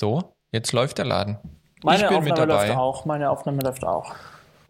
So, 0.00 0.34
jetzt 0.52 0.72
läuft 0.72 0.98
der 0.98 1.04
Laden. 1.06 1.38
Meine 1.82 2.02
ich 2.02 2.08
bin 2.08 2.16
Aufnahme 2.18 2.30
mit 2.30 2.38
dabei. 2.50 2.66
läuft 2.68 2.78
auch. 2.78 3.04
Meine 3.04 3.30
Aufnahme 3.30 3.62
läuft 3.62 3.84
auch. 3.84 4.14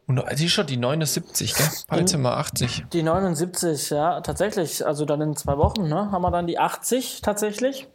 Und 0.07 0.23
sie 0.37 0.47
ist 0.47 0.53
schon 0.53 0.67
die 0.67 0.77
79, 0.77 1.55
gell? 1.55 1.67
Bald 1.89 2.09
sind 2.11 2.21
wir 2.23 2.37
80. 2.37 2.85
Die 2.93 3.03
79, 3.03 3.91
ja, 3.91 4.21
tatsächlich. 4.21 4.85
Also 4.87 5.07
dann 5.07 5.21
in 5.23 5.35
zwei 5.37 5.57
Wochen, 5.57 5.89
ne? 5.89 6.11
Haben 6.13 6.23
wir 6.23 6.31
dann 6.31 6.47
die 6.47 6.59
80 6.59 7.23
tatsächlich. 7.23 7.89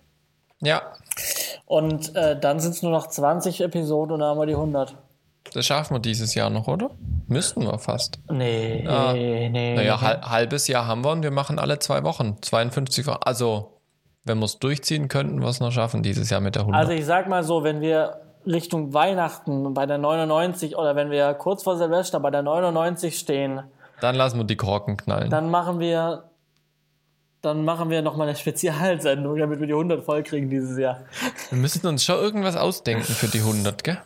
Ja, 0.62 0.82
Und 1.66 2.16
äh, 2.16 2.38
dann 2.40 2.60
sind 2.60 2.72
es 2.72 2.82
nur 2.82 2.92
noch 2.92 3.08
20 3.08 3.62
Episoden 3.62 4.14
und 4.14 4.20
dann 4.20 4.30
haben 4.30 4.40
wir 4.40 4.46
die 4.48 4.56
100. 4.56 4.96
das 5.54 5.66
schaffen 5.66 5.96
wir 5.96 6.00
dieses 6.00 6.34
Jahr 6.36 6.50
noch, 6.50 6.68
oder? 6.68 6.90
Müssten 7.28 7.62
wir 7.64 7.78
fast. 7.80 8.20
Nee, 8.30 8.86
Ah. 8.88 9.14
nee. 9.14 9.76
Naja, 9.76 10.02
hal 10.02 10.22
halbes 10.24 10.68
Jahr 10.68 10.86
haben 10.88 11.04
wir 11.06 11.12
und 11.12 11.24
wir 11.24 11.32
machen 11.32 11.60
alle 11.60 11.80
zwei 11.80 12.04
Wochen. 12.04 12.38
52 12.42 13.06
Wochen. 13.08 13.20
Also, 13.22 13.79
wenn 14.24 14.38
wir 14.40 14.46
es 14.46 14.60
durchziehen 14.60 15.08
könnten, 15.08 15.42
wir 15.42 15.48
es 15.48 15.60
noch 15.60 15.72
schaffen 15.72 16.04
dieses 16.04 16.30
Jahr 16.30 16.42
mit 16.42 16.56
der 16.56 16.62
100. 16.64 16.80
Also 16.80 16.94
ich 16.94 17.06
sag 17.06 17.28
mal 17.28 17.44
so, 17.44 17.64
wenn 17.64 17.82
wir 17.82 18.22
Richtung 18.46 18.94
Weihnachten 18.94 19.74
bei 19.74 19.86
der 19.86 19.98
99 19.98 20.76
oder 20.78 20.96
wenn 20.96 21.12
wir 21.12 21.34
kurz 21.34 21.64
vor 21.64 21.78
Silvester 21.78 22.20
bei 22.20 22.32
der 22.32 22.42
99 22.42 23.18
stehen, 23.18 23.62
Dann 24.02 24.16
lassen 24.16 24.38
wir 24.38 24.46
die 24.46 24.56
Korken 24.56 24.98
knallen. 24.98 25.30
dann 25.30 25.50
machen 25.50 25.80
wir 25.80 26.24
dann 27.42 27.64
machen 27.64 27.90
wir 27.90 28.02
nochmal 28.02 28.28
eine 28.28 28.36
Spezialsendung, 28.36 29.38
damit 29.38 29.62
wir 29.62 29.68
die 29.68 29.74
100 29.74 30.04
voll 30.04 30.24
kriegen 30.24 30.50
dieses 30.50 30.78
Jahr. 30.78 31.06
Wir 31.50 31.58
müssten 31.58 31.88
uns 31.88 32.04
schon 32.04 32.18
irgendwas 32.18 32.58
ausdenken 32.58 33.04
für 33.14 33.28
die 33.28 33.40
100, 33.40 33.82
gell? 33.84 33.98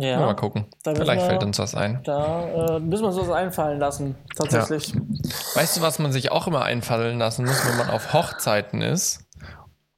Ja. 0.00 0.18
Mal 0.20 0.34
gucken. 0.34 0.66
Vielleicht 0.84 1.22
wir- 1.22 1.28
fällt 1.28 1.42
uns 1.44 1.58
was 1.58 1.74
ein. 1.74 2.00
Da 2.04 2.76
äh, 2.76 2.80
müssen 2.80 3.02
wir 3.04 3.08
uns 3.08 3.16
was 3.18 3.30
einfallen 3.30 3.78
lassen, 3.78 4.14
tatsächlich. 4.36 4.92
Weißt 5.54 5.76
du, 5.76 5.80
was 5.82 5.98
man 5.98 6.12
sich 6.12 6.32
auch 6.32 6.46
immer 6.46 6.62
einfallen 6.64 7.18
lassen 7.18 7.44
muss, 7.44 7.66
wenn 7.68 7.76
man 7.76 7.90
auf 7.90 8.12
Hochzeiten 8.12 8.82
ist 8.82 9.24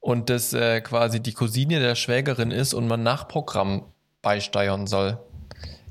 und 0.01 0.31
das 0.31 0.53
äh, 0.53 0.81
quasi 0.81 1.21
die 1.21 1.33
Cousine 1.33 1.81
der 1.81 1.95
Schwägerin 1.95 2.51
ist 2.51 2.75
und 2.75 2.87
man 2.89 3.03
Nachprogramm 3.03 3.85
beisteuern 4.23 4.87
soll? 4.87 5.19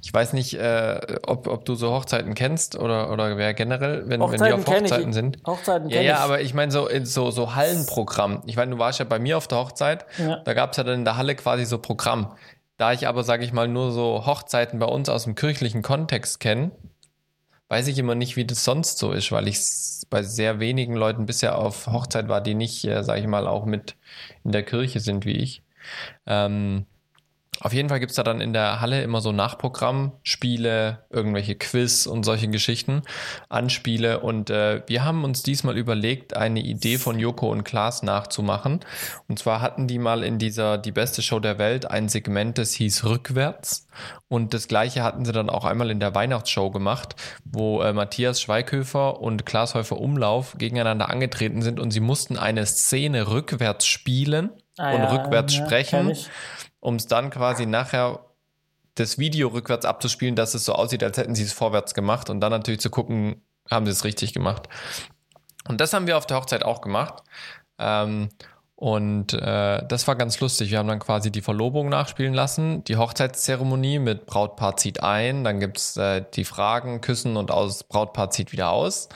Ich 0.03 0.11
weiß 0.11 0.33
nicht, 0.33 0.55
äh, 0.55 0.99
ob, 1.27 1.47
ob 1.47 1.63
du 1.65 1.75
so 1.75 1.91
Hochzeiten 1.91 2.33
kennst 2.33 2.75
oder, 2.75 3.11
oder 3.11 3.37
wer 3.37 3.53
generell, 3.53 4.09
wenn, 4.09 4.19
wenn 4.19 4.19
die 4.19 4.25
Hochzeiten 4.25 4.53
auf 4.59 4.65
kenn 4.65 4.85
ich. 4.85 4.91
Hochzeiten 4.91 5.13
sind. 5.13 5.37
Hochzeiten 5.45 5.89
Ja, 5.89 6.01
ja, 6.01 6.13
ich. 6.15 6.19
aber 6.21 6.41
ich 6.41 6.53
meine 6.55 6.71
so, 6.71 6.87
in 6.87 7.05
so, 7.05 7.29
so 7.29 7.53
Hallenprogramm. 7.53 8.41
Ich 8.47 8.55
meine, 8.57 8.71
du 8.71 8.79
warst 8.79 8.97
ja 8.97 9.05
bei 9.05 9.19
mir 9.19 9.37
auf 9.37 9.47
der 9.47 9.59
Hochzeit, 9.59 10.05
Ja. 10.17 10.37
da 10.37 10.53
gab 10.55 10.71
es 10.71 10.77
ja 10.77 10.83
dann 10.83 10.95
in 10.95 11.05
der 11.05 11.17
Halle 11.17 11.35
quasi 11.35 11.65
so 11.65 11.77
Programm. 11.77 12.33
Da 12.81 12.93
ich 12.93 13.07
aber, 13.07 13.23
sage 13.23 13.45
ich 13.45 13.53
mal, 13.53 13.67
nur 13.67 13.91
so 13.91 14.25
Hochzeiten 14.25 14.79
bei 14.79 14.87
uns 14.87 15.07
aus 15.07 15.25
dem 15.25 15.35
kirchlichen 15.35 15.83
Kontext 15.83 16.39
kenne, 16.39 16.71
weiß 17.67 17.85
ich 17.85 17.99
immer 17.99 18.15
nicht, 18.15 18.37
wie 18.37 18.45
das 18.45 18.63
sonst 18.63 18.97
so 18.97 19.11
ist, 19.11 19.31
weil 19.31 19.47
ich 19.47 19.59
bei 20.09 20.23
sehr 20.23 20.59
wenigen 20.59 20.95
Leuten 20.95 21.27
bisher 21.27 21.59
auf 21.59 21.85
Hochzeit 21.85 22.27
war, 22.27 22.41
die 22.41 22.55
nicht, 22.55 22.83
äh, 22.85 23.03
sage 23.03 23.21
ich 23.21 23.27
mal, 23.27 23.45
auch 23.45 23.65
mit 23.65 23.97
in 24.43 24.51
der 24.51 24.63
Kirche 24.63 24.99
sind 24.99 25.25
wie 25.25 25.33
ich. 25.37 25.61
Ähm, 26.25 26.87
auf 27.61 27.73
jeden 27.73 27.89
Fall 27.89 27.99
gibt's 27.99 28.15
da 28.15 28.23
dann 28.23 28.41
in 28.41 28.53
der 28.53 28.81
Halle 28.81 29.03
immer 29.03 29.21
so 29.21 29.31
Nachprogramm, 29.31 30.13
Spiele, 30.23 31.05
irgendwelche 31.11 31.53
Quiz 31.53 32.07
und 32.07 32.23
solche 32.23 32.47
Geschichten, 32.47 33.03
Anspiele. 33.49 34.19
Und 34.21 34.49
äh, 34.49 34.81
wir 34.87 35.03
haben 35.05 35.23
uns 35.23 35.43
diesmal 35.43 35.77
überlegt, 35.77 36.35
eine 36.35 36.61
Idee 36.61 36.97
von 36.97 37.19
Joko 37.19 37.51
und 37.51 37.63
Klaas 37.63 38.01
nachzumachen. 38.01 38.79
Und 39.27 39.37
zwar 39.37 39.61
hatten 39.61 39.87
die 39.87 39.99
mal 39.99 40.23
in 40.23 40.39
dieser 40.39 40.79
Die 40.79 40.91
beste 40.91 41.21
Show 41.21 41.39
der 41.39 41.59
Welt 41.59 41.85
ein 41.85 42.09
Segment, 42.09 42.57
das 42.57 42.73
hieß 42.73 43.05
Rückwärts. 43.05 43.87
Und 44.27 44.55
das 44.55 44.67
gleiche 44.67 45.03
hatten 45.03 45.23
sie 45.23 45.31
dann 45.31 45.49
auch 45.49 45.65
einmal 45.65 45.91
in 45.91 45.99
der 45.99 46.15
Weihnachtsshow 46.15 46.71
gemacht, 46.71 47.15
wo 47.43 47.83
äh, 47.83 47.93
Matthias 47.93 48.41
Schweighöfer 48.41 49.21
und 49.21 49.45
Klaas 49.45 49.75
Häufer 49.75 49.99
Umlauf 49.99 50.55
gegeneinander 50.57 51.09
angetreten 51.09 51.61
sind 51.61 51.79
und 51.79 51.91
sie 51.91 51.99
mussten 51.99 52.37
eine 52.37 52.65
Szene 52.65 53.29
rückwärts 53.29 53.85
spielen 53.85 54.49
Ah, 54.77 54.93
und 54.93 55.01
ja, 55.01 55.11
rückwärts 55.11 55.55
ja, 55.55 55.65
sprechen. 55.65 56.17
Um 56.81 56.95
es 56.95 57.07
dann 57.07 57.29
quasi 57.29 57.65
nachher 57.65 58.25
das 58.95 59.17
Video 59.17 59.47
rückwärts 59.47 59.85
abzuspielen, 59.85 60.35
dass 60.35 60.53
es 60.53 60.65
so 60.65 60.73
aussieht, 60.73 61.03
als 61.03 61.17
hätten 61.17 61.35
sie 61.35 61.43
es 61.43 61.53
vorwärts 61.53 61.93
gemacht 61.93 62.29
und 62.29 62.41
dann 62.41 62.51
natürlich 62.51 62.81
zu 62.81 62.89
gucken, 62.89 63.41
haben 63.69 63.85
sie 63.85 63.91
es 63.93 64.03
richtig 64.03 64.33
gemacht. 64.33 64.67
Und 65.69 65.79
das 65.79 65.93
haben 65.93 66.07
wir 66.07 66.17
auf 66.17 66.25
der 66.25 66.37
Hochzeit 66.37 66.63
auch 66.63 66.81
gemacht. 66.81 67.23
Ähm, 67.77 68.29
und 68.81 69.33
äh, 69.33 69.85
das 69.87 70.07
war 70.07 70.15
ganz 70.15 70.39
lustig. 70.39 70.71
Wir 70.71 70.79
haben 70.79 70.87
dann 70.87 70.97
quasi 70.97 71.31
die 71.31 71.43
Verlobung 71.43 71.89
nachspielen 71.89 72.33
lassen, 72.33 72.83
die 72.85 72.97
Hochzeitszeremonie 72.97 73.99
mit 73.99 74.25
Brautpaar 74.25 74.75
zieht 74.75 75.03
ein, 75.03 75.43
dann 75.43 75.59
gibt's 75.59 75.97
äh, 75.97 76.25
die 76.33 76.45
Fragen, 76.45 76.99
Küssen 76.99 77.37
und 77.37 77.51
aus 77.51 77.83
Brautpaar 77.83 78.31
zieht 78.31 78.51
wieder 78.51 78.71
aus. 78.71 79.07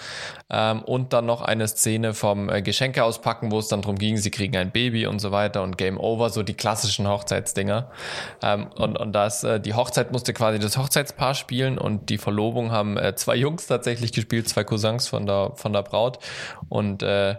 Ähm, 0.52 0.84
und 0.84 1.14
dann 1.14 1.26
noch 1.26 1.42
eine 1.42 1.68
Szene 1.68 2.14
vom 2.14 2.48
äh, 2.48 2.62
Geschenke 2.62 3.04
auspacken, 3.04 3.52
wo 3.52 3.58
es 3.58 3.68
dann 3.68 3.82
drum 3.82 3.98
ging, 3.98 4.18
sie 4.18 4.30
kriegen 4.30 4.56
ein 4.56 4.70
Baby 4.70 5.08
und 5.08 5.18
so 5.18 5.32
weiter 5.32 5.64
und 5.64 5.80
Game 5.80 6.00
Over, 6.00 6.30
so 6.30 6.44
die 6.44 6.54
klassischen 6.54 7.08
Hochzeitsdinger. 7.08 7.90
Ähm, 8.44 8.68
und 8.76 9.00
und 9.00 9.14
das, 9.14 9.44
äh, 9.44 9.60
die 9.60 9.74
Hochzeit 9.74 10.12
musste 10.12 10.34
quasi 10.34 10.60
das 10.60 10.78
Hochzeitspaar 10.78 11.34
spielen 11.34 11.80
und 11.80 12.12
die 12.12 12.20
Verlobung 12.20 12.72
haben 12.72 12.98
äh, 12.98 13.16
zwei 13.16 13.36
Jungs 13.36 13.66
tatsächlich 13.66 14.14
gespielt, 14.14 14.48
zwei 14.48 14.64
Cousins 14.64 15.08
von 15.08 15.26
der, 15.26 15.54
von 15.56 15.74
der 15.74 15.82
Braut. 15.82 16.20
Und 16.70 17.02
äh, 17.02 17.38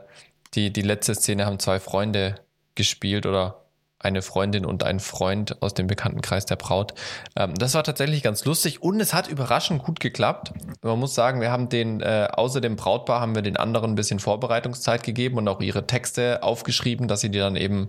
die, 0.54 0.72
die 0.72 0.82
letzte 0.82 1.14
Szene 1.14 1.46
haben 1.46 1.58
zwei 1.58 1.80
Freunde 1.80 2.36
gespielt 2.74 3.26
oder 3.26 3.66
eine 3.98 4.22
Freundin 4.22 4.66
und 4.66 4.84
ein 4.84 5.00
Freund 5.00 5.60
aus 5.62 5.74
dem 5.74 5.86
Bekanntenkreis 5.86 6.44
der 6.46 6.56
Braut. 6.56 6.94
Ähm, 7.34 7.54
das 7.54 7.74
war 7.74 7.82
tatsächlich 7.82 8.22
ganz 8.22 8.44
lustig 8.44 8.82
und 8.82 9.00
es 9.00 9.14
hat 9.14 9.28
überraschend 9.28 9.82
gut 9.82 10.00
geklappt. 10.00 10.52
Man 10.82 10.98
muss 10.98 11.14
sagen, 11.14 11.40
wir 11.40 11.50
haben 11.50 11.68
den, 11.68 12.00
äh, 12.00 12.28
außer 12.30 12.60
dem 12.60 12.76
Brautpaar, 12.76 13.20
haben 13.20 13.34
wir 13.34 13.42
den 13.42 13.56
anderen 13.56 13.92
ein 13.92 13.94
bisschen 13.94 14.18
Vorbereitungszeit 14.18 15.02
gegeben 15.02 15.38
und 15.38 15.48
auch 15.48 15.60
ihre 15.60 15.86
Texte 15.86 16.42
aufgeschrieben, 16.42 17.08
dass 17.08 17.20
sie 17.20 17.30
die 17.30 17.38
dann 17.38 17.56
eben 17.56 17.88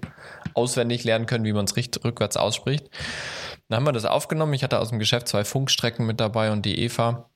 auswendig 0.53 1.03
lernen 1.03 1.25
können, 1.25 1.43
wie 1.43 1.53
man 1.53 1.65
es 1.65 1.75
rückwärts 1.75 2.37
ausspricht. 2.37 2.89
Dann 3.67 3.77
haben 3.77 3.85
wir 3.85 3.91
das 3.91 4.05
aufgenommen. 4.05 4.53
Ich 4.53 4.63
hatte 4.63 4.79
aus 4.79 4.89
dem 4.89 4.99
Geschäft 4.99 5.27
zwei 5.27 5.43
Funkstrecken 5.43 6.05
mit 6.05 6.21
dabei 6.21 6.51
und 6.51 6.65
die 6.65 6.79
Eva 6.79 7.29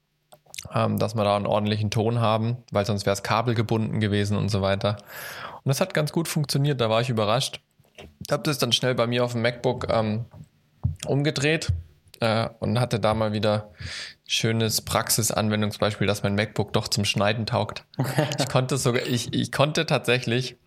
ähm, 0.73 0.97
dass 0.97 1.16
wir 1.16 1.23
da 1.23 1.35
einen 1.35 1.45
ordentlichen 1.45 1.91
Ton 1.91 2.19
haben, 2.19 2.57
weil 2.72 2.85
sonst 2.85 3.05
wäre 3.05 3.13
es 3.13 3.23
kabelgebunden 3.23 3.99
gewesen 3.99 4.38
und 4.38 4.49
so 4.49 4.61
weiter. 4.61 4.97
Und 5.63 5.69
das 5.69 5.81
hat 5.81 5.94
ganz 5.94 6.11
gut 6.11 6.27
funktioniert, 6.27 6.81
da 6.81 6.89
war 6.89 7.01
ich 7.01 7.09
überrascht. 7.09 7.61
Ich 7.97 8.31
habe 8.31 8.44
das 8.44 8.57
dann 8.57 8.72
schnell 8.72 8.95
bei 8.95 9.07
mir 9.07 9.23
auf 9.23 9.33
dem 9.33 9.41
MacBook 9.41 9.88
ähm, 9.89 10.25
umgedreht 11.05 11.72
äh, 12.19 12.49
und 12.59 12.79
hatte 12.79 12.99
da 12.99 13.13
mal 13.13 13.33
wieder 13.33 13.72
schönes 14.25 14.81
Praxisanwendungsbeispiel, 14.81 16.07
dass 16.07 16.23
mein 16.23 16.35
MacBook 16.35 16.73
doch 16.73 16.88
zum 16.88 17.05
Schneiden 17.05 17.45
taugt. 17.45 17.85
Ich 18.39 18.47
konnte 18.47 18.78
sogar, 18.78 19.05
ich, 19.05 19.33
ich 19.33 19.51
konnte 19.51 19.85
tatsächlich, 19.85 20.57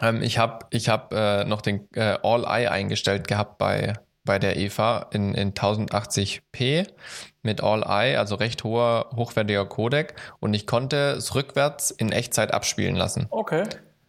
ähm, 0.00 0.22
ich 0.22 0.38
habe 0.38 0.66
ich 0.70 0.88
hab, 0.88 1.12
äh, 1.12 1.44
noch 1.44 1.62
den 1.62 1.88
äh, 1.94 2.18
All-Eye 2.22 2.68
eingestellt 2.70 3.26
gehabt 3.26 3.58
bei, 3.58 3.94
bei 4.24 4.38
der 4.38 4.56
Eva 4.56 5.08
in, 5.12 5.34
in 5.34 5.54
1080p 5.54 6.86
mit 7.42 7.62
All-Eye, 7.62 8.16
also 8.16 8.36
recht 8.36 8.64
hoher, 8.64 9.10
hochwertiger 9.14 9.66
Codec 9.66 10.14
und 10.40 10.54
ich 10.54 10.66
konnte 10.66 11.14
es 11.16 11.34
rückwärts 11.34 11.90
in 11.90 12.12
Echtzeit 12.12 12.54
abspielen 12.54 12.96
lassen. 12.96 13.26
Okay. 13.30 13.64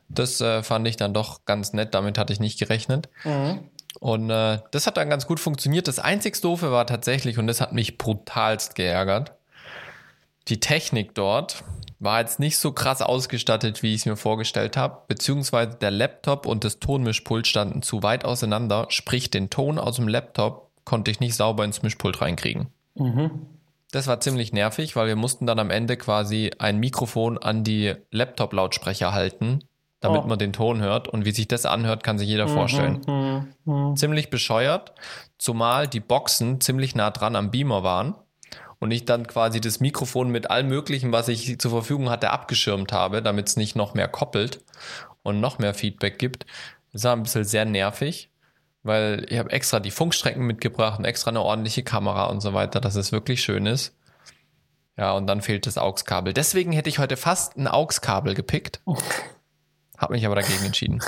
Das 0.09 0.39
äh, 0.41 0.61
fand 0.63 0.87
ich 0.87 0.97
dann 0.97 1.13
doch 1.13 1.45
ganz 1.45 1.73
nett, 1.73 1.93
damit 1.93 2.17
hatte 2.17 2.33
ich 2.33 2.39
nicht 2.39 2.59
gerechnet. 2.59 3.09
Mhm. 3.23 3.69
Und 3.99 4.29
äh, 4.29 4.59
das 4.71 4.87
hat 4.87 4.97
dann 4.97 5.09
ganz 5.09 5.27
gut 5.27 5.39
funktioniert. 5.39 5.87
Das 5.87 5.99
einzig 5.99 6.39
Doofe 6.41 6.71
war 6.71 6.85
tatsächlich, 6.85 7.37
und 7.37 7.47
das 7.47 7.61
hat 7.61 7.73
mich 7.73 7.97
brutalst 7.97 8.75
geärgert, 8.75 9.33
die 10.49 10.59
Technik 10.59 11.15
dort 11.15 11.63
war 11.99 12.19
jetzt 12.19 12.37
nicht 12.39 12.57
so 12.57 12.73
krass 12.73 13.01
ausgestattet, 13.01 13.81
wie 13.81 13.93
ich 13.93 14.01
es 14.01 14.05
mir 14.05 14.17
vorgestellt 14.17 14.75
habe, 14.75 15.03
beziehungsweise 15.07 15.77
der 15.77 15.91
Laptop 15.91 16.45
und 16.45 16.65
das 16.65 16.79
Tonmischpult 16.79 17.47
standen 17.47 17.81
zu 17.81 18.03
weit 18.03 18.25
auseinander, 18.25 18.87
sprich 18.89 19.31
den 19.31 19.49
Ton 19.49 19.79
aus 19.79 19.95
dem 19.95 20.09
Laptop 20.09 20.69
konnte 20.83 21.11
ich 21.11 21.21
nicht 21.21 21.35
sauber 21.35 21.63
ins 21.63 21.81
Mischpult 21.81 22.19
reinkriegen. 22.19 22.67
Mhm. 22.95 23.47
Das 23.91 24.07
war 24.07 24.19
ziemlich 24.19 24.53
nervig, 24.53 24.95
weil 24.95 25.07
wir 25.07 25.15
mussten 25.15 25.45
dann 25.45 25.59
am 25.59 25.69
Ende 25.69 25.97
quasi 25.97 26.51
ein 26.57 26.79
Mikrofon 26.79 27.37
an 27.37 27.63
die 27.63 27.93
Laptop-Lautsprecher 28.11 29.13
halten, 29.13 29.59
damit 29.99 30.23
Oh. 30.23 30.27
man 30.27 30.39
den 30.39 30.51
Ton 30.51 30.81
hört. 30.81 31.07
Und 31.07 31.25
wie 31.25 31.31
sich 31.31 31.47
das 31.47 31.65
anhört, 31.67 32.03
kann 32.03 32.17
sich 32.17 32.27
jeder 32.27 32.47
vorstellen. 32.47 33.01
Mhm. 33.05 33.53
Mhm. 33.71 33.95
Ziemlich 33.95 34.29
bescheuert, 34.31 34.93
zumal 35.37 35.87
die 35.87 35.99
Boxen 35.99 36.59
ziemlich 36.59 36.95
nah 36.95 37.11
dran 37.11 37.35
am 37.35 37.51
Beamer 37.51 37.83
waren 37.83 38.15
und 38.79 38.89
ich 38.91 39.05
dann 39.05 39.27
quasi 39.27 39.61
das 39.61 39.79
Mikrofon 39.79 40.29
mit 40.29 40.49
allem 40.49 40.67
Möglichen, 40.69 41.11
was 41.11 41.27
ich 41.27 41.59
zur 41.59 41.71
Verfügung 41.71 42.09
hatte, 42.09 42.31
abgeschirmt 42.31 42.91
habe, 42.91 43.21
damit 43.21 43.47
es 43.47 43.57
nicht 43.57 43.75
noch 43.75 43.93
mehr 43.93 44.07
koppelt 44.07 44.61
und 45.21 45.39
noch 45.39 45.59
mehr 45.59 45.73
Feedback 45.75 46.17
gibt. 46.17 46.45
Das 46.91 47.03
war 47.03 47.15
ein 47.15 47.23
bisschen 47.23 47.43
sehr 47.43 47.65
nervig, 47.65 48.29
weil 48.83 49.25
ich 49.29 49.39
habe 49.39 49.51
extra 49.51 49.79
die 49.79 49.91
Funkstrecken 49.91 50.45
mitgebracht 50.45 50.99
und 50.99 51.05
extra 51.05 51.29
eine 51.29 51.41
ordentliche 51.41 51.83
Kamera 51.83 52.25
und 52.25 52.41
so 52.41 52.53
weiter, 52.53 52.79
dass 52.81 52.95
es 52.95 53.11
wirklich 53.11 53.41
schön 53.41 53.65
ist. 53.65 53.95
Ja, 54.97 55.13
und 55.13 55.25
dann 55.25 55.41
fehlt 55.41 55.65
das 55.65 55.77
AUX-Kabel. 55.77 56.33
Deswegen 56.33 56.71
hätte 56.71 56.89
ich 56.89 56.99
heute 56.99 57.17
fast 57.17 57.57
ein 57.57 57.67
AUX-Kabel 57.67 58.35
gepickt. 58.35 58.81
Hab 59.97 60.09
mich 60.09 60.25
aber 60.25 60.35
dagegen 60.35 60.65
entschieden. 60.65 60.99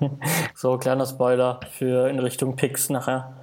So, 0.54 0.78
kleiner 0.78 1.06
Spoiler 1.06 1.60
für 1.72 2.08
in 2.08 2.18
Richtung 2.20 2.54
Pix 2.56 2.88
nachher. 2.88 3.36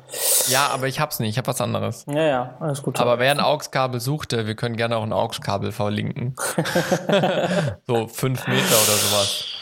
Ja, 0.48 0.68
aber 0.68 0.88
ich 0.88 1.00
hab's 1.00 1.20
nicht. 1.20 1.32
Ich 1.32 1.38
hab 1.38 1.48
was 1.48 1.60
anderes. 1.60 2.06
Ja, 2.08 2.22
ja, 2.22 2.58
alles 2.60 2.82
gut. 2.82 3.00
Aber 3.00 3.20
wer 3.20 3.32
ein 3.32 3.40
AUX-Kabel 3.40 4.00
suchte, 4.00 4.48
wir 4.48 4.56
können 4.56 4.78
gerne 4.78 4.98
auch 4.98 5.04
ein 5.04 5.14
AUX-Kabel 5.14 5.72
verlinken. 5.72 6.36
so 7.88 8.08
fünf 8.08 8.48
Meter 8.48 8.64
oder 8.64 8.98
sowas. 8.98 9.55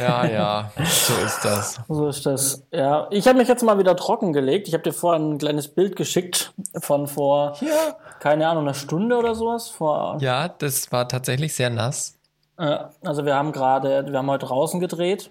Ja, 0.00 0.24
ja, 0.26 0.70
so 0.76 1.14
ist 1.24 1.44
das. 1.44 1.80
So 1.88 2.08
ist 2.08 2.26
das. 2.26 2.62
Ja, 2.72 3.06
ich 3.10 3.26
habe 3.26 3.38
mich 3.38 3.48
jetzt 3.48 3.62
mal 3.62 3.78
wieder 3.78 3.96
trocken 3.96 4.32
gelegt. 4.32 4.68
Ich 4.68 4.74
habe 4.74 4.82
dir 4.82 4.92
vorhin 4.92 5.32
ein 5.34 5.38
kleines 5.38 5.68
Bild 5.68 5.96
geschickt 5.96 6.52
von 6.80 7.06
vor, 7.06 7.54
Ja. 7.60 7.96
keine 8.20 8.48
Ahnung, 8.48 8.64
einer 8.64 8.74
Stunde 8.74 9.16
oder 9.16 9.34
sowas. 9.34 9.68
Vor, 9.68 10.18
Ja, 10.20 10.48
das 10.48 10.90
war 10.92 11.08
tatsächlich 11.08 11.54
sehr 11.54 11.70
nass. 11.70 12.18
äh, 12.58 12.78
also 13.04 13.24
wir 13.24 13.34
haben 13.34 13.52
gerade, 13.52 14.06
wir 14.10 14.18
haben 14.18 14.30
heute 14.30 14.46
draußen 14.46 14.80
gedreht. 14.80 15.30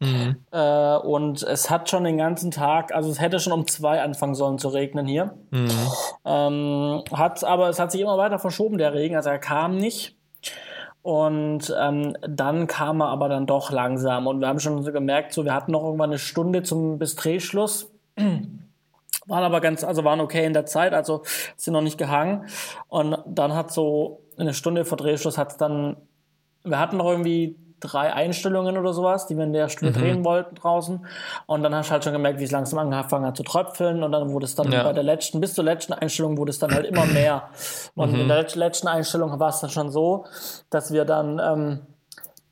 Mhm. 0.00 0.44
Äh, 0.50 0.96
und 0.96 1.42
es 1.44 1.70
hat 1.70 1.88
schon 1.88 2.04
den 2.04 2.18
ganzen 2.18 2.50
Tag, 2.50 2.92
also 2.92 3.10
es 3.10 3.20
hätte 3.20 3.38
schon 3.38 3.52
um 3.52 3.66
zwei 3.68 4.02
anfangen 4.02 4.34
sollen 4.34 4.58
zu 4.58 4.68
regnen 4.68 5.06
hier. 5.06 5.34
Mhm. 5.50 5.70
Ähm, 6.24 7.04
hat, 7.12 7.44
aber 7.44 7.68
es 7.68 7.78
hat 7.78 7.92
sich 7.92 8.00
immer 8.00 8.18
weiter 8.18 8.38
verschoben, 8.38 8.76
der 8.76 8.92
Regen, 8.92 9.14
also 9.16 9.30
er 9.30 9.38
kam 9.38 9.76
nicht. 9.78 10.16
Und 11.04 11.70
ähm, 11.78 12.16
dann 12.26 12.66
kam 12.66 13.02
er 13.02 13.08
aber 13.08 13.28
dann 13.28 13.44
doch 13.44 13.70
langsam. 13.70 14.26
Und 14.26 14.40
wir 14.40 14.48
haben 14.48 14.58
schon 14.58 14.82
so 14.82 14.90
gemerkt, 14.90 15.34
so, 15.34 15.44
wir 15.44 15.52
hatten 15.52 15.72
noch 15.72 15.84
irgendwann 15.84 16.08
eine 16.08 16.18
Stunde 16.18 16.62
zum 16.62 16.98
bis 16.98 17.14
Drehschluss. 17.14 17.92
Waren 18.16 19.44
aber 19.44 19.60
ganz, 19.60 19.84
also 19.84 20.04
waren 20.04 20.20
okay 20.20 20.46
in 20.46 20.54
der 20.54 20.64
Zeit, 20.64 20.94
also 20.94 21.22
sind 21.56 21.74
noch 21.74 21.82
nicht 21.82 21.98
gehangen. 21.98 22.46
Und 22.88 23.18
dann 23.26 23.54
hat 23.54 23.70
so 23.70 24.22
eine 24.38 24.54
Stunde 24.54 24.86
vor 24.86 24.96
Drehschluss 24.96 25.36
hat 25.36 25.52
es 25.52 25.56
dann, 25.58 25.96
wir 26.62 26.78
hatten 26.78 26.96
noch 26.96 27.10
irgendwie 27.10 27.56
drei 27.84 28.12
Einstellungen 28.12 28.76
oder 28.76 28.92
sowas, 28.92 29.26
die 29.26 29.36
wir 29.36 29.44
in 29.44 29.52
der 29.52 29.68
Stunde 29.68 29.98
drehen 29.98 30.24
wollten 30.24 30.54
draußen. 30.56 31.06
Und 31.46 31.62
dann 31.62 31.74
hast 31.74 31.88
du 31.88 31.92
halt 31.92 32.04
schon 32.04 32.12
gemerkt, 32.12 32.40
wie 32.40 32.44
es 32.44 32.50
langsam 32.50 32.78
angefangen 32.80 33.26
hat 33.26 33.36
zu 33.36 33.42
tröpfeln. 33.42 34.02
Und 34.02 34.12
dann 34.12 34.30
wurde 34.32 34.46
es 34.46 34.54
dann 34.54 34.72
Ja. 34.72 34.82
bei 34.82 34.92
der 34.92 35.02
letzten, 35.04 35.40
bis 35.40 35.54
zur 35.54 35.64
letzten 35.64 35.92
Einstellung 35.92 36.36
wurde 36.36 36.50
es 36.50 36.58
dann 36.58 36.72
halt 36.74 36.86
immer 36.86 37.04
mehr. 37.06 37.44
Und 37.94 38.14
in 38.14 38.28
der 38.28 38.44
letz- 38.44 38.56
letzten 38.58 38.88
Einstellung 38.88 39.38
war 39.38 39.48
es 39.50 39.60
dann 39.60 39.70
schon 39.70 39.90
so, 39.90 40.24
dass 40.70 40.92
wir 40.92 41.04
dann 41.04 41.38
ähm, 41.38 41.80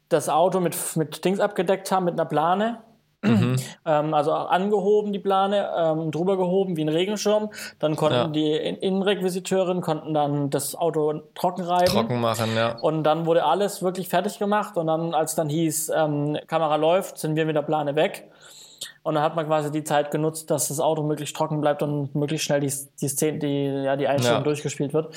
das 0.09 0.29
Auto 0.29 0.61
mit, 0.61 0.77
mit 0.97 1.25
Dings 1.25 1.41
abgedeckt 1.41 1.91
haben, 1.91 2.05
mit 2.05 2.15
einer 2.15 2.27
Plane. 2.27 2.79
Ähm, 3.85 4.15
also 4.15 4.33
angehoben, 4.33 5.13
die 5.13 5.19
Plane, 5.19 5.69
ähm, 5.77 6.11
drüber 6.11 6.37
gehoben 6.37 6.77
wie 6.77 6.83
ein 6.85 6.89
Regenschirm. 6.89 7.51
Dann 7.79 7.97
konnten 7.97 8.17
Ja. 8.17 8.29
die 8.29 8.53
In- 8.53 8.77
Innenrequisiteurin 8.77 9.81
konnten 9.81 10.15
dann 10.15 10.51
das 10.51 10.75
Auto 10.77 11.13
trocken 11.35 11.63
reiben. 11.63 11.87
Trocken 11.87 12.21
machen, 12.21 12.55
ja. 12.57 12.79
Und 12.81 13.03
dann 13.05 13.27
wurde 13.27 13.45
alles 13.45 13.83
wirklich 13.83 14.09
fertig 14.09 14.39
gemacht. 14.39 14.77
Und 14.77 14.87
dann, 14.87 15.15
als 15.15 15.35
dann 15.35 15.49
hieß, 15.49 15.91
ähm, 15.97 16.39
Kamera 16.47 16.77
läuft, 16.77 17.19
sind 17.19 17.35
wir 17.37 17.45
mit 17.47 17.57
der 17.57 17.63
Plane 17.63 17.97
weg. 17.97 18.31
Und 19.05 19.15
dann 19.15 19.23
hat 19.25 19.35
man 19.37 19.47
quasi 19.47 19.71
die 19.73 19.83
Zeit 19.85 20.11
genutzt, 20.13 20.51
dass 20.51 20.69
das 20.69 20.79
Auto 20.81 21.03
möglichst 21.03 21.35
trocken 21.37 21.61
bleibt 21.61 21.83
und 21.83 22.15
möglichst 22.15 22.47
schnell 22.47 22.61
die, 22.61 22.73
die 23.01 23.09
Szene, 23.09 23.39
die, 23.39 23.65
ja, 23.85 23.97
die 23.97 24.07
Einstellung 24.09 24.39
Ja. 24.41 24.45
durchgespielt 24.45 24.93
wird, 24.95 25.13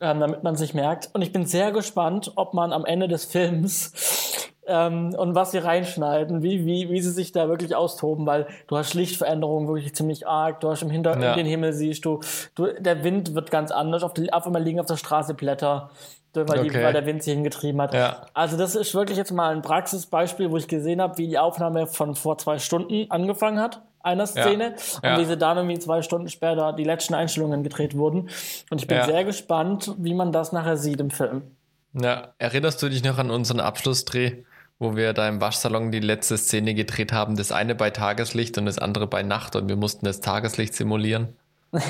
ähm, 0.00 0.20
damit 0.20 0.42
man 0.42 0.56
sich 0.56 0.72
merkt. 0.74 1.10
Und 1.12 1.20
ich 1.22 1.32
bin 1.32 1.44
sehr 1.46 1.72
gespannt, 1.72 2.32
ob 2.36 2.54
man 2.54 2.72
am 2.72 2.84
Ende 2.86 3.06
des 3.08 3.26
Films 3.26 3.92
ähm, 4.68 5.14
und 5.16 5.34
was 5.34 5.50
sie 5.50 5.58
reinschneiden, 5.58 6.42
wie, 6.42 6.64
wie, 6.66 6.90
wie 6.90 7.00
sie 7.00 7.10
sich 7.10 7.32
da 7.32 7.48
wirklich 7.48 7.74
austoben, 7.74 8.26
weil 8.26 8.46
du 8.66 8.76
hast 8.76 8.94
Lichtveränderungen 8.94 9.66
wirklich 9.68 9.94
ziemlich 9.94 10.26
arg, 10.28 10.60
du 10.60 10.70
hast 10.70 10.82
im 10.82 10.90
Hintergrund 10.90 11.24
Ja. 11.24 11.34
den 11.34 11.46
Himmel 11.46 11.72
siehst 11.72 12.04
du, 12.04 12.20
du, 12.54 12.66
der 12.78 13.02
Wind 13.04 13.34
wird 13.34 13.50
ganz 13.50 13.70
anders, 13.70 14.02
auf, 14.02 14.14
die, 14.14 14.32
auf 14.32 14.46
einmal 14.46 14.62
liegen 14.62 14.78
auf 14.80 14.86
der 14.86 14.96
Straße 14.96 15.34
Blätter, 15.34 15.90
weil, 16.34 16.62
die, 16.62 16.68
Okay. 16.70 16.84
weil 16.84 16.92
der 16.92 17.06
Wind 17.06 17.22
sie 17.22 17.32
hingetrieben 17.32 17.80
hat. 17.80 17.94
Ja. 17.94 18.26
Also 18.34 18.56
das 18.56 18.76
ist 18.76 18.94
wirklich 18.94 19.18
jetzt 19.18 19.32
mal 19.32 19.52
ein 19.54 19.62
Praxisbeispiel, 19.62 20.50
wo 20.50 20.56
ich 20.58 20.68
gesehen 20.68 21.00
habe, 21.00 21.18
wie 21.18 21.26
die 21.26 21.38
Aufnahme 21.38 21.86
von 21.86 22.14
vor 22.14 22.38
zwei 22.38 22.58
Stunden 22.58 23.10
angefangen 23.10 23.58
hat, 23.58 23.82
einer 24.00 24.26
Szene, 24.26 24.74
und 24.96 25.04
Ja. 25.04 25.18
wie 25.18 25.24
sie 25.24 25.36
dann 25.36 25.56
irgendwie 25.56 25.78
zwei 25.80 26.02
Stunden 26.02 26.28
später 26.28 26.72
die 26.74 26.84
letzten 26.84 27.14
Einstellungen 27.14 27.62
gedreht 27.64 27.96
wurden. 27.96 28.28
Und 28.70 28.80
ich 28.80 28.86
bin 28.86 29.02
sehr 29.04 29.24
gespannt, 29.24 29.94
wie 29.98 30.14
man 30.14 30.30
das 30.30 30.52
nachher 30.52 30.76
sieht 30.76 31.00
im 31.00 31.10
Film. 31.10 31.42
Ja, 31.94 32.34
erinnerst 32.38 32.80
du 32.82 32.88
dich 32.88 33.02
noch 33.02 33.18
an 33.18 33.30
unseren 33.30 33.60
Abschlussdreh, 33.60 34.44
wo 34.78 34.96
wir 34.96 35.12
da 35.12 35.28
im 35.28 35.40
Waschsalon 35.40 35.90
die 35.90 36.00
letzte 36.00 36.36
Szene 36.38 36.74
gedreht 36.74 37.12
haben? 37.12 37.36
Das 37.36 37.52
eine 37.52 37.74
bei 37.74 37.90
Tageslicht 37.90 38.58
und 38.58 38.66
das 38.66 38.78
andere 38.78 39.06
bei 39.06 39.22
Nacht 39.22 39.56
und 39.56 39.68
wir 39.68 39.76
mussten 39.76 40.04
das 40.06 40.20
Tageslicht 40.20 40.74
simulieren. 40.74 41.36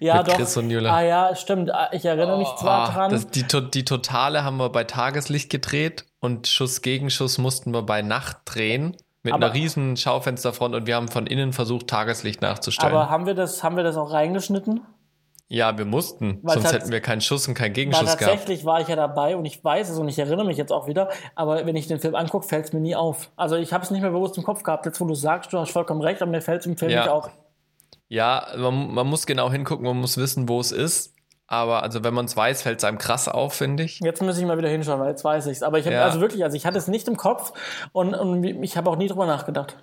Ja, 0.00 0.18
Mit 0.18 0.28
doch. 0.28 0.36
Chris 0.36 0.56
und 0.56 0.68
Jule. 0.70 0.90
Ah 0.92 1.02
ja, 1.02 1.34
stimmt. 1.36 1.70
Ah, 1.72 1.88
Ich 1.92 2.04
erinnere 2.04 2.38
mich 2.38 2.48
zwar 2.56 2.88
Ah, 2.88 2.92
dran. 2.92 3.10
das, 3.10 3.28
die, 3.28 3.44
die 3.72 3.84
Totale 3.84 4.42
haben 4.44 4.56
wir 4.56 4.68
bei 4.70 4.84
Tageslicht 4.84 5.48
gedreht 5.50 6.04
und 6.20 6.46
Schuss 6.48 6.82
gegen 6.82 7.08
Schuss 7.10 7.38
mussten 7.38 7.72
wir 7.72 7.82
bei 7.82 8.02
Nacht 8.02 8.38
drehen 8.46 8.96
mit 9.22 9.32
Aber- 9.32 9.46
einer 9.46 9.54
riesen 9.54 9.96
Schaufensterfront 9.96 10.74
und 10.74 10.86
wir 10.86 10.96
haben 10.96 11.08
von 11.08 11.26
innen 11.26 11.52
versucht, 11.52 11.86
Tageslicht 11.88 12.42
nachzustellen. 12.42 12.92
aber 12.94 13.08
haben 13.10 13.26
wir 13.26 13.34
das, 13.34 13.62
haben 13.62 13.76
wir 13.76 13.84
das 13.84 13.96
auch 13.96 14.12
reingeschnitten? 14.12 14.80
Ja, 15.48 15.78
wir 15.78 15.84
mussten, 15.84 16.40
Weil 16.42 16.54
sonst 16.58 16.72
hätten 16.72 16.90
wir 16.90 17.00
keinen 17.00 17.20
Schuss 17.20 17.46
und 17.46 17.54
keinen 17.54 17.72
Gegenschuss 17.72 18.04
gehabt. 18.04 18.20
tatsächlich 18.22 18.64
war 18.64 18.80
ich 18.80 18.88
ja 18.88 18.96
dabei 18.96 19.36
und 19.36 19.44
ich 19.44 19.62
weiß 19.64 19.90
es 19.90 19.98
und 19.98 20.08
ich 20.08 20.18
erinnere 20.18 20.44
mich 20.46 20.56
jetzt 20.56 20.72
auch 20.72 20.86
wieder, 20.88 21.08
aber 21.34 21.64
wenn 21.66 21.76
ich 21.76 21.86
den 21.86 22.00
Film 22.00 22.14
angucke, 22.14 22.46
fällt 22.48 22.66
es 22.66 22.72
mir 22.72 22.80
nie 22.80 22.96
auf. 22.96 23.30
Also 23.36 23.56
ich 23.56 23.72
habe 23.72 23.84
es 23.84 23.90
nicht 23.90 24.02
mehr 24.02 24.10
bewusst 24.10 24.36
im 24.38 24.44
Kopf 24.44 24.62
gehabt. 24.62 24.86
Jetzt, 24.86 25.00
wo 25.00 25.04
du 25.04 25.14
sagst, 25.14 25.52
du 25.52 25.58
hast 25.58 25.70
vollkommen 25.70 26.00
recht, 26.02 26.20
aber 26.22 26.30
mir 26.30 26.42
fällt 26.42 26.60
es 26.62 26.66
im 26.66 26.76
Film 26.76 26.90
Ja. 26.90 27.02
nicht 27.02 27.10
auf. 27.10 27.30
Ja, 28.08 28.46
man, 28.56 28.92
man 28.94 29.06
muss 29.06 29.26
genau 29.26 29.50
hingucken, 29.50 29.84
man 29.84 29.96
muss 29.96 30.16
wissen, 30.16 30.48
wo 30.48 30.60
es 30.60 30.72
ist. 30.72 31.12
Aber 31.48 31.84
also 31.84 32.02
wenn 32.02 32.12
man 32.12 32.24
es 32.24 32.36
weiß, 32.36 32.62
fällt 32.62 32.78
es 32.78 32.84
einem 32.84 32.98
krass 32.98 33.28
auf, 33.28 33.54
finde 33.54 33.84
ich. 33.84 34.00
Jetzt 34.00 34.20
muss 34.20 34.36
ich 34.36 34.44
mal 34.44 34.58
wieder 34.58 34.68
hinschauen, 34.68 34.98
weil 35.00 35.10
jetzt 35.10 35.24
weiß 35.24 35.46
ich 35.46 35.52
es. 35.52 35.62
Aber 35.62 35.78
ich 35.78 35.86
habe 35.86 35.94
Ja. 35.94 36.04
also 36.04 36.20
wirklich, 36.20 36.42
also 36.42 36.56
ich 36.56 36.66
hatte 36.66 36.78
es 36.78 36.88
nicht 36.88 37.06
im 37.06 37.16
Kopf 37.16 37.52
und, 37.92 38.14
und 38.14 38.42
ich 38.44 38.76
habe 38.76 38.90
auch 38.90 38.96
nie 38.96 39.06
drüber 39.06 39.26
nachgedacht. 39.26 39.76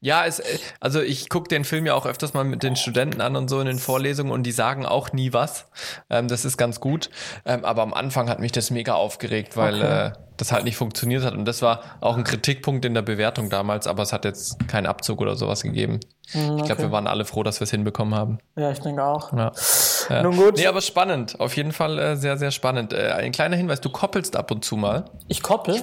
Ja, 0.00 0.24
es, 0.26 0.38
äh, 0.38 0.58
also 0.80 1.00
ich 1.02 1.28
gucke 1.28 1.48
den 1.48 1.64
Film 1.64 1.84
ja 1.86 1.94
auch 1.94 2.06
öfters 2.06 2.32
mal 2.34 2.44
mit 2.44 2.62
den 2.62 2.76
Studenten 2.76 3.20
an 3.20 3.34
und 3.36 3.48
so 3.48 3.58
in 3.60 3.66
den 3.66 3.78
Vorlesungen 3.78 4.30
und 4.30 4.44
die 4.44 4.52
sagen 4.52 4.86
auch 4.86 5.12
nie 5.12 5.32
was. 5.32 5.66
Ähm, 6.08 6.28
das 6.28 6.44
ist 6.44 6.56
ganz 6.56 6.78
gut. 6.80 7.10
Ähm, 7.44 7.64
aber 7.64 7.82
am 7.82 7.92
Anfang 7.94 8.28
hat 8.28 8.38
mich 8.38 8.52
das 8.52 8.70
mega 8.70 8.94
aufgeregt, 8.94 9.56
weil 9.56 9.74
Okay. 9.82 10.06
äh, 10.08 10.12
das 10.36 10.52
halt 10.52 10.62
nicht 10.62 10.76
funktioniert 10.76 11.24
hat. 11.24 11.34
Und 11.34 11.46
das 11.46 11.62
war 11.62 11.80
auch 12.00 12.16
ein 12.16 12.22
Kritikpunkt 12.22 12.84
in 12.84 12.94
der 12.94 13.02
Bewertung 13.02 13.50
damals, 13.50 13.88
aber 13.88 14.04
es 14.04 14.12
hat 14.12 14.24
jetzt 14.24 14.68
keinen 14.68 14.86
Abzug 14.86 15.20
oder 15.20 15.34
sowas 15.34 15.62
gegeben. 15.64 15.98
Ich 16.32 16.64
glaube, 16.64 16.78
wir 16.82 16.92
waren 16.92 17.08
alle 17.08 17.24
froh, 17.24 17.42
dass 17.42 17.58
wir 17.58 17.64
es 17.64 17.72
hinbekommen 17.72 18.14
haben. 18.14 18.38
Ja, 18.54 18.70
ich 18.70 18.78
denke 18.78 19.02
auch. 19.02 19.32
Ja. 19.32 19.50
Ja. 20.10 20.22
Nun 20.22 20.36
gut. 20.36 20.56
Nee, 20.58 20.66
aber 20.68 20.80
spannend. 20.80 21.40
Auf 21.40 21.56
jeden 21.56 21.72
Fall 21.72 21.98
äh, 21.98 22.16
sehr, 22.16 22.36
sehr 22.36 22.52
spannend. 22.52 22.92
Äh, 22.92 23.10
ein 23.12 23.32
kleiner 23.32 23.56
Hinweis, 23.56 23.80
du 23.80 23.90
koppelst 23.90 24.36
ab 24.36 24.52
und 24.52 24.64
zu 24.64 24.76
mal. 24.76 25.06
Ich 25.26 25.42
koppel. 25.42 25.74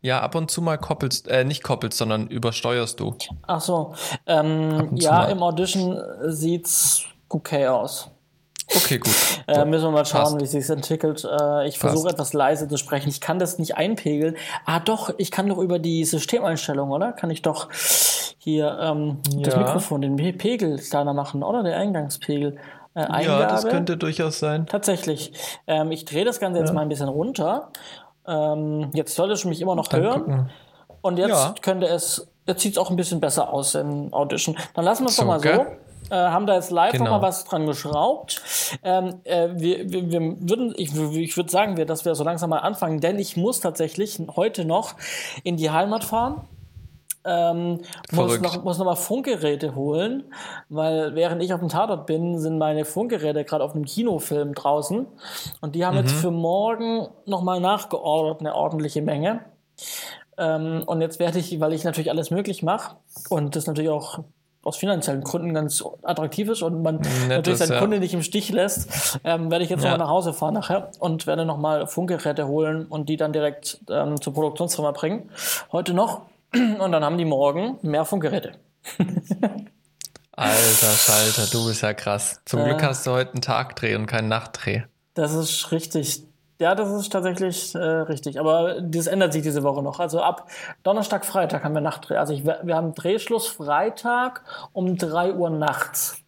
Ja, 0.00 0.20
ab 0.20 0.34
und 0.36 0.50
zu 0.50 0.62
mal 0.62 0.76
koppelst, 0.78 1.26
äh, 1.28 1.44
nicht 1.44 1.62
koppelst, 1.64 1.98
sondern 1.98 2.28
übersteuerst 2.28 3.00
du. 3.00 3.16
Ach 3.46 3.60
so. 3.60 3.94
Ähm, 4.26 4.90
ja, 4.94 5.12
mal. 5.12 5.30
im 5.30 5.42
Audition 5.42 6.00
sieht's 6.26 7.02
okay 7.28 7.66
aus. 7.66 8.10
Okay, 8.74 8.98
gut. 8.98 9.12
Äh, 9.48 9.64
müssen 9.64 9.84
wir 9.86 9.92
mal 9.92 10.04
schauen, 10.04 10.24
Passt. 10.24 10.40
wie 10.40 10.44
es 10.44 10.50
sich 10.50 10.68
entwickelt. 10.68 11.24
Äh, 11.24 11.66
ich 11.68 11.78
versuche 11.78 12.10
etwas 12.10 12.34
leise 12.34 12.68
zu 12.68 12.76
sprechen. 12.76 13.08
Ich 13.08 13.22
kann 13.22 13.38
das 13.38 13.58
nicht 13.58 13.78
einpegeln. 13.78 14.36
Ah, 14.66 14.78
doch, 14.78 15.08
ich 15.16 15.30
kann 15.30 15.48
doch 15.48 15.56
über 15.56 15.78
die 15.78 16.04
Systemeinstellung, 16.04 16.90
oder? 16.90 17.12
Kann 17.12 17.30
ich 17.30 17.40
doch 17.40 17.70
hier 18.36 18.78
ähm, 18.78 19.20
das 19.40 19.54
Ja. 19.54 19.60
Mikrofon, 19.60 20.02
den 20.02 20.16
Pe- 20.16 20.34
Pegel 20.34 20.76
kleiner 20.78 21.14
machen, 21.14 21.42
oder? 21.42 21.62
Den 21.62 21.72
Eingangspegel. 21.72 22.58
Äh. 22.94 23.24
Ja, 23.24 23.46
das 23.46 23.66
könnte 23.66 23.96
durchaus 23.96 24.38
sein. 24.38 24.66
Tatsächlich. 24.66 25.32
Ähm, 25.66 25.90
ich 25.92 26.04
drehe 26.04 26.26
das 26.26 26.38
Ganze 26.38 26.60
jetzt 26.60 26.74
mal 26.74 26.82
ein 26.82 26.90
bisschen 26.90 27.08
runter. 27.08 27.70
Ähm, 28.28 28.90
jetzt 28.92 29.14
soll 29.14 29.30
es 29.32 29.44
mich 29.44 29.60
immer 29.60 29.74
noch 29.74 29.86
Dann 29.88 30.02
hören. 30.02 30.20
gucken. 30.20 30.50
Und 31.00 31.16
jetzt 31.18 31.30
Ja. 31.30 31.54
könnte 31.62 31.86
es, 31.86 32.28
jetzt 32.46 32.62
sieht 32.62 32.72
es 32.72 32.78
auch 32.78 32.90
ein 32.90 32.96
bisschen 32.96 33.20
besser 33.20 33.52
aus 33.52 33.74
im 33.74 34.12
Audition. 34.12 34.56
Dann 34.74 34.84
lassen 34.84 35.04
wir 35.04 35.08
es 35.08 35.16
So, 35.16 35.22
doch 35.22 35.28
mal 35.28 35.40
gell? 35.40 35.54
so. 36.10 36.14
Äh, 36.14 36.16
haben 36.16 36.46
da 36.46 36.54
jetzt 36.54 36.70
live 36.70 36.92
Genau. 36.92 37.04
noch 37.04 37.10
mal 37.20 37.22
was 37.22 37.44
dran 37.44 37.66
geschraubt. 37.66 38.40
Ähm, 38.82 39.16
äh, 39.24 39.48
wir, 39.52 39.90
wir, 39.92 40.10
wir 40.10 40.20
würden, 40.48 40.72
ich, 40.76 40.94
ich 40.96 41.36
würde 41.36 41.50
sagen, 41.50 41.76
wir, 41.76 41.84
dass 41.86 42.04
wir 42.06 42.14
so 42.14 42.24
langsam 42.24 42.48
mal 42.50 42.60
anfangen, 42.60 43.00
denn 43.00 43.18
ich 43.18 43.36
muss 43.36 43.60
tatsächlich 43.60 44.18
heute 44.34 44.64
noch 44.64 44.94
in 45.44 45.56
die 45.58 45.70
Heimat 45.70 46.04
fahren. 46.04 46.42
Ähm, 47.30 47.80
muss 48.12 48.40
noch, 48.40 48.64
muss 48.64 48.78
noch 48.78 48.86
mal 48.86 48.96
Funkgeräte 48.96 49.74
holen, 49.74 50.24
weil 50.70 51.14
während 51.14 51.42
ich 51.42 51.52
auf 51.52 51.60
dem 51.60 51.68
Tatort 51.68 52.06
bin, 52.06 52.38
sind 52.40 52.56
meine 52.58 52.84
Funkgeräte 52.86 53.44
gerade 53.44 53.62
auf 53.64 53.74
einem 53.74 53.84
Kinofilm 53.84 54.54
draußen 54.54 55.06
und 55.60 55.74
die 55.74 55.84
haben 55.84 55.96
jetzt 55.98 56.12
Mhm. 56.14 56.18
für 56.20 56.30
morgen 56.30 57.08
noch 57.26 57.42
mal 57.42 57.60
nachgeordert, 57.60 58.40
eine 58.40 58.54
ordentliche 58.54 59.02
Menge. 59.02 59.40
Ähm, 60.38 60.82
und 60.86 61.00
jetzt 61.00 61.18
werde 61.18 61.38
ich, 61.38 61.60
weil 61.60 61.72
ich 61.72 61.84
natürlich 61.84 62.10
alles 62.10 62.30
möglich 62.30 62.62
mache 62.62 62.96
und 63.28 63.56
das 63.56 63.66
natürlich 63.66 63.90
auch 63.90 64.20
aus 64.62 64.76
finanziellen 64.76 65.22
Gründen 65.22 65.54
ganz 65.54 65.82
attraktiv 66.02 66.48
ist 66.50 66.62
und 66.62 66.82
man 66.82 67.00
natürlich 67.28 67.58
seinen 67.58 67.72
ja. 67.72 67.78
Kunde 67.78 67.98
nicht 68.00 68.12
im 68.14 68.22
Stich 68.22 68.50
lässt, 68.50 69.18
ähm, 69.24 69.50
werde 69.50 69.64
ich 69.64 69.70
jetzt 69.70 69.82
Ja. 69.84 69.90
nochmal 69.90 70.06
nach 70.06 70.12
Hause 70.12 70.32
fahren 70.32 70.54
nachher 70.54 70.90
und 70.98 71.26
werde 71.26 71.44
nochmal 71.44 71.86
Funkgeräte 71.86 72.46
holen 72.48 72.86
und 72.86 73.08
die 73.08 73.16
dann 73.16 73.32
direkt 73.32 73.80
ähm, 73.90 74.20
zur 74.20 74.32
Produktionsfirma 74.34 74.90
bringen. 74.92 75.30
Heute 75.72 75.94
noch. 75.94 76.22
Und 76.78 76.92
dann 76.92 77.04
haben 77.04 77.18
die 77.18 77.24
morgen 77.24 77.78
mehr 77.82 78.04
Funkgeräte. 78.04 78.52
Alter 80.32 80.92
Schalter, 80.92 81.46
du 81.50 81.66
bist 81.66 81.82
ja 81.82 81.94
krass. 81.94 82.40
Zum 82.44 82.60
Ja. 82.60 82.66
Glück 82.66 82.82
hast 82.82 83.06
du 83.06 83.10
heute 83.10 83.32
einen 83.32 83.42
Tagdreh 83.42 83.96
und 83.96 84.06
keinen 84.06 84.28
Nachtdreh. 84.28 84.82
Das 85.14 85.34
ist 85.34 85.72
richtig. 85.72 86.22
Ja, 86.60 86.74
das 86.74 86.90
ist 86.90 87.10
tatsächlich 87.12 87.74
äh, 87.74 87.78
richtig. 87.78 88.38
Aber 88.38 88.80
das 88.80 89.08
ändert 89.08 89.32
sich 89.32 89.42
diese 89.42 89.62
Woche 89.64 89.82
noch. 89.82 89.98
Also 89.98 90.22
ab 90.22 90.48
Donnerstag, 90.84 91.24
Freitag 91.24 91.64
haben 91.64 91.74
wir 91.74 91.80
Nachtdreh. 91.80 92.16
Also 92.16 92.32
ich, 92.34 92.44
wir 92.44 92.76
haben 92.76 92.94
Drehschluss 92.94 93.48
Freitag 93.48 94.42
um 94.72 94.96
3 94.96 95.34
Uhr 95.34 95.50
nachts. 95.50 96.22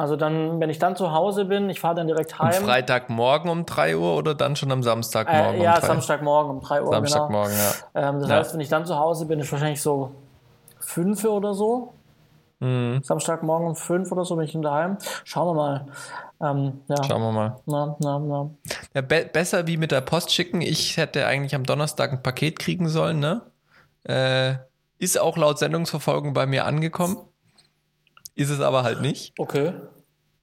Also 0.00 0.16
dann, 0.16 0.60
wenn 0.60 0.70
ich 0.70 0.78
dann 0.78 0.96
zu 0.96 1.12
Hause 1.12 1.44
bin, 1.44 1.68
ich 1.68 1.78
fahre 1.78 1.94
dann 1.96 2.06
direkt 2.06 2.38
heim. 2.38 2.54
Am 2.56 2.64
Freitagmorgen 2.64 3.50
um 3.50 3.66
3 3.66 3.98
Uhr 3.98 4.16
oder 4.16 4.34
dann 4.34 4.56
schon 4.56 4.72
am 4.72 4.82
Samstagmorgen? 4.82 5.60
Äh, 5.60 5.64
ja, 5.64 5.74
um 5.74 5.80
3? 5.80 5.86
Samstagmorgen 5.88 6.50
um 6.52 6.60
3 6.62 6.82
Uhr. 6.82 6.90
Samstagmorgen, 6.90 7.52
genau. 7.52 7.62
ja. 8.02 8.08
Ähm, 8.08 8.20
das 8.20 8.28
Ja. 8.30 8.36
heißt, 8.36 8.54
wenn 8.54 8.60
ich 8.60 8.70
dann 8.70 8.86
zu 8.86 8.98
Hause 8.98 9.26
bin, 9.26 9.40
ist 9.40 9.52
wahrscheinlich 9.52 9.82
so 9.82 10.12
5 10.78 11.22
oder 11.26 11.52
so. 11.52 11.92
Mhm. 12.60 13.02
Samstagmorgen 13.02 13.68
um 13.68 13.76
5 13.76 14.10
oder 14.10 14.24
so 14.24 14.36
bin 14.36 14.46
ich 14.46 14.52
dann 14.52 14.62
daheim. 14.62 14.96
Schauen 15.24 15.48
wir 15.48 15.54
mal. 15.54 15.86
Ähm, 16.42 16.80
ja. 16.88 17.04
Schauen 17.04 17.20
wir 17.20 17.32
mal. 17.32 17.56
Na, 17.66 17.96
na, 18.00 18.18
na. 18.18 18.50
Ja, 18.94 19.02
be 19.02 19.28
besser 19.30 19.66
wie 19.66 19.76
mit 19.76 19.92
der 19.92 20.00
Post 20.00 20.32
schicken. 20.32 20.62
Ich 20.62 20.96
hätte 20.96 21.26
eigentlich 21.26 21.54
am 21.54 21.64
Donnerstag 21.64 22.10
ein 22.12 22.22
Paket 22.22 22.58
kriegen 22.58 22.88
sollen, 22.88 23.20
ne? 23.20 23.42
Äh, 24.04 24.54
ist 24.98 25.20
auch 25.20 25.36
laut 25.36 25.58
Sendungsverfolgung 25.58 26.32
bei 26.32 26.46
mir 26.46 26.64
angekommen. 26.64 27.18
Ist 28.40 28.48
es 28.48 28.60
aber 28.62 28.84
halt 28.84 29.02
nicht. 29.02 29.34
Okay. 29.38 29.74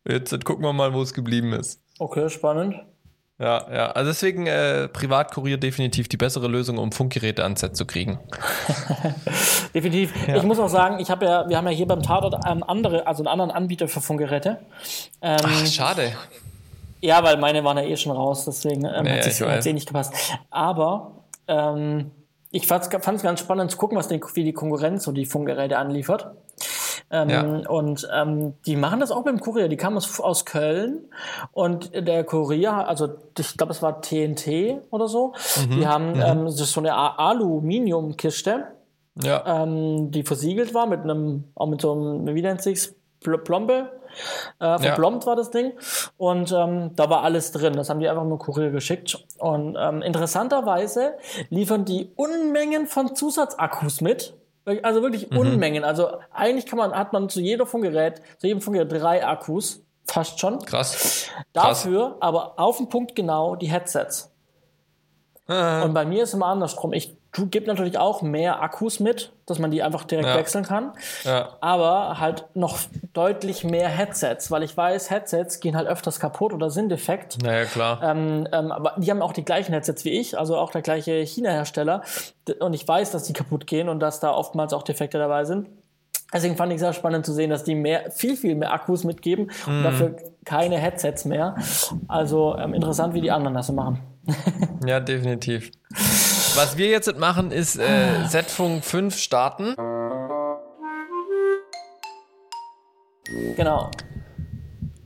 Jetzt 0.08 0.32
äh, 0.32 0.38
gucken 0.38 0.64
wir 0.64 0.72
mal, 0.72 0.94
wo 0.94 1.02
es 1.02 1.16
geblieben 1.16 1.52
ist. 1.54 1.82
Okay, 1.98 2.30
spannend. 2.30 2.76
Ja, 3.40 3.66
ja. 3.74 3.92
Also 3.92 4.12
deswegen 4.12 4.46
äh, 4.46 4.88
Privatkurier 4.88 5.58
definitiv 5.58 6.08
die 6.08 6.18
bessere 6.18 6.48
Lösung, 6.48 6.78
um 6.78 6.92
Funkgeräte 6.92 7.42
ans 7.42 7.62
Set 7.62 7.76
zu 7.76 7.88
kriegen. 7.88 8.20
Definitiv. 9.74 10.14
Ich 10.28 10.44
muss 10.44 10.60
auch 10.60 10.70
sagen, 10.70 11.00
ich 11.00 11.10
habe 11.10 11.26
ja, 11.26 11.50
wir 11.50 11.58
haben 11.58 11.66
ja 11.66 11.74
hier 11.74 11.88
beim 11.88 12.04
Tatort 12.04 12.46
einen 12.46 12.62
andere, 12.62 13.08
also 13.08 13.24
einen 13.24 13.30
anderen 13.30 13.50
Anbieter 13.50 13.88
für 13.88 14.02
Funkgeräte. 14.02 14.60
Ähm, 15.24 15.40
Ach, 15.44 15.66
schade. 15.66 16.14
Ja, 17.02 17.24
weil 17.24 17.38
meine 17.38 17.64
waren 17.64 17.78
ja 17.78 17.84
eh 17.84 17.98
schon 17.98 18.12
raus, 18.12 18.46
deswegen 18.46 18.86
ähm, 18.86 19.08
Ja, 19.08 19.16
hat 19.16 19.26
es 19.60 19.66
eh 19.66 19.74
nicht 19.74 19.88
gepasst. 19.88 20.14
Aber 20.52 21.24
ähm, 21.48 22.12
ich 22.52 22.68
fand 22.68 22.84
es 22.84 23.22
ganz 23.24 23.40
spannend 23.40 23.72
zu 23.72 23.78
gucken, 23.78 23.98
was 23.98 24.08
die, 24.08 24.22
wie 24.36 24.44
die 24.44 24.54
Konkurrenz 24.54 25.04
so 25.04 25.12
die 25.12 25.26
Funkgeräte 25.26 25.80
anliefert. 25.80 26.32
Ähm, 27.10 27.30
Ja. 27.30 27.42
Und 27.70 28.08
ähm, 28.14 28.54
die 28.66 28.76
machen 28.76 29.00
das 29.00 29.12
auch 29.12 29.24
beim 29.24 29.40
Kurier. 29.40 29.70
Die 29.70 29.78
kamen 29.78 29.96
aus, 29.98 30.20
aus 30.20 30.44
Köln 30.46 31.06
und 31.54 31.92
der 31.96 32.24
Kurier, 32.26 32.74
also 32.88 33.10
ich 33.38 33.56
glaube, 33.58 33.72
es 33.72 33.82
war 33.82 34.02
TNT 34.02 34.82
oder 34.92 35.08
so, 35.08 35.34
Mhm. 35.70 35.72
die 35.72 35.88
haben 35.88 36.14
ähm, 36.22 36.46
das 36.46 36.60
ist 36.60 36.74
so 36.74 36.82
eine 36.82 36.94
Aluminiumkiste, 36.96 38.66
Ja. 39.22 39.64
ähm, 39.64 40.12
die 40.12 40.24
versiegelt 40.24 40.74
war 40.74 40.86
mit 40.86 41.02
einem, 41.02 41.46
auch 41.56 41.68
mit 41.68 41.82
so 41.82 41.92
einem, 41.94 42.36
wie 42.36 42.42
nennt 42.42 42.62
sich's, 42.62 42.94
Pl- 43.24 43.38
Plombe. 43.40 43.90
Äh, 44.60 44.78
verplombt 44.80 45.26
war 45.26 45.36
das 45.36 45.50
Ding. 45.52 45.74
Und 46.18 46.52
ähm, 46.52 46.92
da 46.96 47.10
war 47.10 47.24
alles 47.24 47.52
drin. 47.52 47.74
Das 47.74 47.90
haben 47.90 48.00
die 48.00 48.08
einfach 48.08 48.24
nur 48.24 48.40
Kurier 48.40 48.70
geschickt. 48.72 49.24
Und 49.38 49.76
ähm, 49.80 50.02
interessanterweise 50.02 51.14
liefern 51.50 51.84
die 51.86 52.12
Unmengen 52.16 52.88
von 52.88 53.16
Zusatzakkus 53.16 54.02
mit. 54.02 54.34
Also 54.84 55.02
wirklich 55.02 55.32
Unmengen. 55.32 55.84
Also 55.84 56.20
eigentlich 56.32 56.66
kann 56.66 56.78
man, 56.78 56.92
hat 56.94 57.14
man 57.14 57.30
zu 57.30 57.40
jedem 57.40 57.66
Funkgerät, 57.66 58.22
zu 58.38 58.48
jedem 58.48 58.62
Funkgerät 58.62 58.92
drei 58.92 59.26
Akkus. 59.26 59.84
Fast 60.06 60.40
schon. 60.40 60.60
Krass. 60.60 60.94
Krass. 60.94 61.30
Dafür 61.54 62.18
aber 62.20 62.60
auf 62.60 62.78
den 62.78 62.90
Punkt 62.90 63.16
genau 63.16 63.56
die 63.56 63.68
Headsets. 63.70 64.34
Ah, 65.48 65.84
Und 65.84 65.94
bei 65.94 66.06
mir 66.06 66.24
ist 66.24 66.34
immer 66.34 66.48
andersrum. 66.48 66.94
Ich 66.94 67.17
gebe 67.34 67.68
natürlich 67.68 67.98
auch 67.98 68.22
mehr 68.22 68.62
Akkus 68.62 69.00
mit, 69.00 69.32
dass 69.46 69.60
man 69.60 69.70
die 69.72 69.84
einfach 69.84 70.06
direkt 70.06 70.28
Ja. 70.30 70.36
wechseln 70.36 70.66
kann. 70.66 70.94
ja. 71.24 71.50
Aber 71.62 72.20
halt 72.20 72.46
noch 72.56 72.78
deutlich 73.14 73.64
mehr 73.64 73.90
Headsets, 73.90 74.50
weil 74.52 74.64
ich 74.64 74.76
weiß, 74.76 75.10
Headsets 75.12 75.60
gehen 75.60 75.76
halt 75.76 75.88
öfters 75.88 76.20
kaputt 76.20 76.54
oder 76.54 76.70
sind 76.70 76.90
defekt. 76.90 77.38
Naja, 77.44 77.66
klar. 77.66 78.02
Ähm, 78.04 78.48
ähm, 78.52 78.72
aber 78.72 78.96
die 78.98 79.10
haben 79.12 79.22
auch 79.22 79.34
die 79.34 79.46
gleichen 79.46 79.74
Headsets 79.74 80.04
wie 80.06 80.12
ich, 80.20 80.38
also 80.38 80.58
auch 80.58 80.72
der 80.72 80.82
gleiche 80.82 81.14
China-Hersteller. 81.26 82.02
Und 82.60 82.74
ich 82.74 82.88
weiß, 82.88 83.12
dass 83.12 83.24
die 83.24 83.34
kaputt 83.34 83.68
gehen 83.68 83.90
und 83.90 84.00
dass 84.00 84.20
da 84.20 84.32
oftmals 84.32 84.74
auch 84.74 84.84
Defekte 84.84 85.18
dabei 85.18 85.46
sind. 85.46 85.68
Deswegen 86.34 86.58
fand 86.58 86.74
ich 86.74 86.80
sehr 86.80 86.92
spannend 86.92 87.26
zu 87.26 87.32
sehen, 87.32 87.50
dass 87.52 87.64
die 87.64 87.74
mehr, 87.76 88.12
viel, 88.12 88.36
viel 88.36 88.56
mehr 88.56 88.74
Akkus 88.74 89.06
mitgeben 89.06 89.50
und 89.66 89.84
dafür 89.84 90.18
keine 90.44 90.78
Headsets 90.78 91.24
mehr. 91.24 91.56
Also 92.10 92.58
ähm, 92.58 92.74
interessant, 92.74 93.14
wie 93.14 93.22
die 93.22 93.32
anderen 93.32 93.54
das 93.54 93.68
so 93.68 93.74
machen. 93.74 94.00
Ja, 94.86 95.00
definitiv. 95.00 95.72
Was 96.58 96.76
wir 96.76 96.88
jetzt 96.88 97.16
machen, 97.20 97.52
ist 97.52 97.78
äh, 97.78 98.26
Setfunk 98.26 98.84
5 98.84 99.16
starten. 99.16 99.76
Genau. 103.56 103.92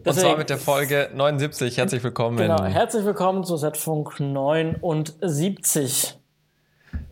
Und 0.05 0.13
zwar 0.13 0.37
mit 0.37 0.49
der 0.49 0.57
Folge 0.57 1.09
79. 1.13 1.75
Herzlich 1.77 2.01
willkommen. 2.05 2.37
Genau, 2.37 2.63
herzlich 2.63 3.03
willkommen 3.03 3.43
zu 3.43 3.57
Setfunk 3.57 4.17
79. 4.21 6.17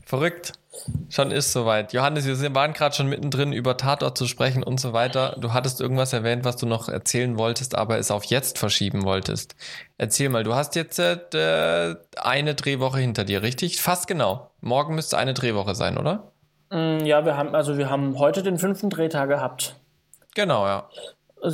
Verrückt. 0.06 0.54
Schon 1.10 1.32
ist 1.32 1.52
soweit. 1.52 1.94
Johannes, 1.94 2.26
wir 2.28 2.56
waren 2.56 2.74
gerade 2.74 2.94
schon 2.96 3.08
mittendrin, 3.08 3.54
über 3.54 3.76
Tatort 3.76 4.18
zu 4.18 4.28
sprechen 4.28 4.62
und 4.62 4.80
so 4.80 4.94
weiter. 4.94 5.36
Du 5.40 5.52
hattest 5.54 5.82
irgendwas 5.82 6.14
erwähnt, 6.14 6.46
was 6.46 6.58
du 6.58 6.68
noch 6.68 6.90
erzählen 6.90 7.38
wolltest, 7.40 7.76
aber 7.76 7.98
es 7.98 8.12
auf 8.12 8.26
jetzt 8.26 8.60
verschieben 8.60 9.04
wolltest. 9.04 9.56
Erzähl 9.98 10.30
mal, 10.30 10.44
du 10.44 10.54
hast 10.54 10.76
jetzt 10.76 11.00
äh, 11.00 11.96
eine 12.22 12.54
Drehwoche 12.56 13.00
hinter 13.00 13.24
dir, 13.24 13.42
richtig? 13.42 13.82
Fast 13.82 14.08
genau. 14.08 14.52
Morgen 14.62 14.94
müsste 14.94 15.18
eine 15.18 15.34
Drehwoche 15.34 15.74
sein, 15.74 15.98
oder? 15.98 16.32
Mm, 16.70 17.04
Ja, 17.04 17.26
wir 17.26 17.36
haben, 17.36 17.56
also 17.56 17.78
wir 17.80 17.90
haben 17.90 18.20
heute 18.20 18.44
den 18.44 18.60
fünften 18.60 18.92
Drehtag 18.92 19.30
gehabt. 19.30 19.76
Genau, 20.36 20.68
ja. 20.68 20.88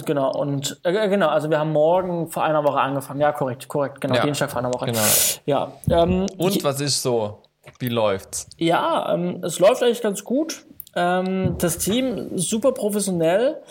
Genau, 0.05 0.31
und 0.31 0.79
äh, 0.83 1.07
genau, 1.09 1.29
also 1.29 1.49
wir 1.49 1.59
haben 1.59 1.71
morgen 1.71 2.29
vor 2.31 2.43
einer 2.43 2.63
Woche 2.63 2.79
angefangen. 2.79 3.21
Ja, 3.21 3.31
korrekt, 3.31 3.67
korrekt, 3.67 4.01
genau, 4.01 4.15
Ja. 4.15 4.23
Dienstag 4.23 4.49
vor 4.51 4.59
einer 4.59 4.73
Woche. 4.73 4.87
Genau. 4.87 4.99
Ja, 5.45 5.71
ähm, 5.89 6.25
Und 6.37 6.63
was 6.63 6.81
ist 6.81 7.01
so? 7.01 7.43
Wie 7.79 7.89
läuft's? 7.89 8.47
ja 8.57 9.13
ähm, 9.13 9.43
es 9.43 9.59
läuft 9.59 9.83
eigentlich 9.83 10.01
ganz 10.01 10.23
gut. 10.23 10.65
Ähm, 10.95 11.57
das 11.57 11.77
Team 11.77 12.37
super 12.37 12.71
professionell. 12.71 13.61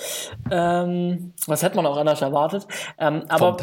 Ähm, 0.51 1.33
was 1.47 1.63
hätte 1.63 1.77
man 1.77 1.87
auch 1.87 1.97
anders 1.97 2.21
erwartet. 2.21 2.67
Ähm, 2.99 3.23
aber 3.29 3.57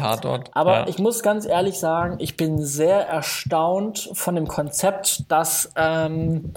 aber 0.52 0.72
ja. 0.72 0.86
ich 0.88 0.98
muss 0.98 1.22
ganz 1.22 1.46
ehrlich 1.46 1.78
sagen, 1.78 2.16
ich 2.18 2.36
bin 2.36 2.60
sehr 2.60 3.06
erstaunt 3.06 4.10
von 4.14 4.34
dem 4.34 4.48
Konzept, 4.48 5.30
das 5.30 5.70
ähm, 5.76 6.52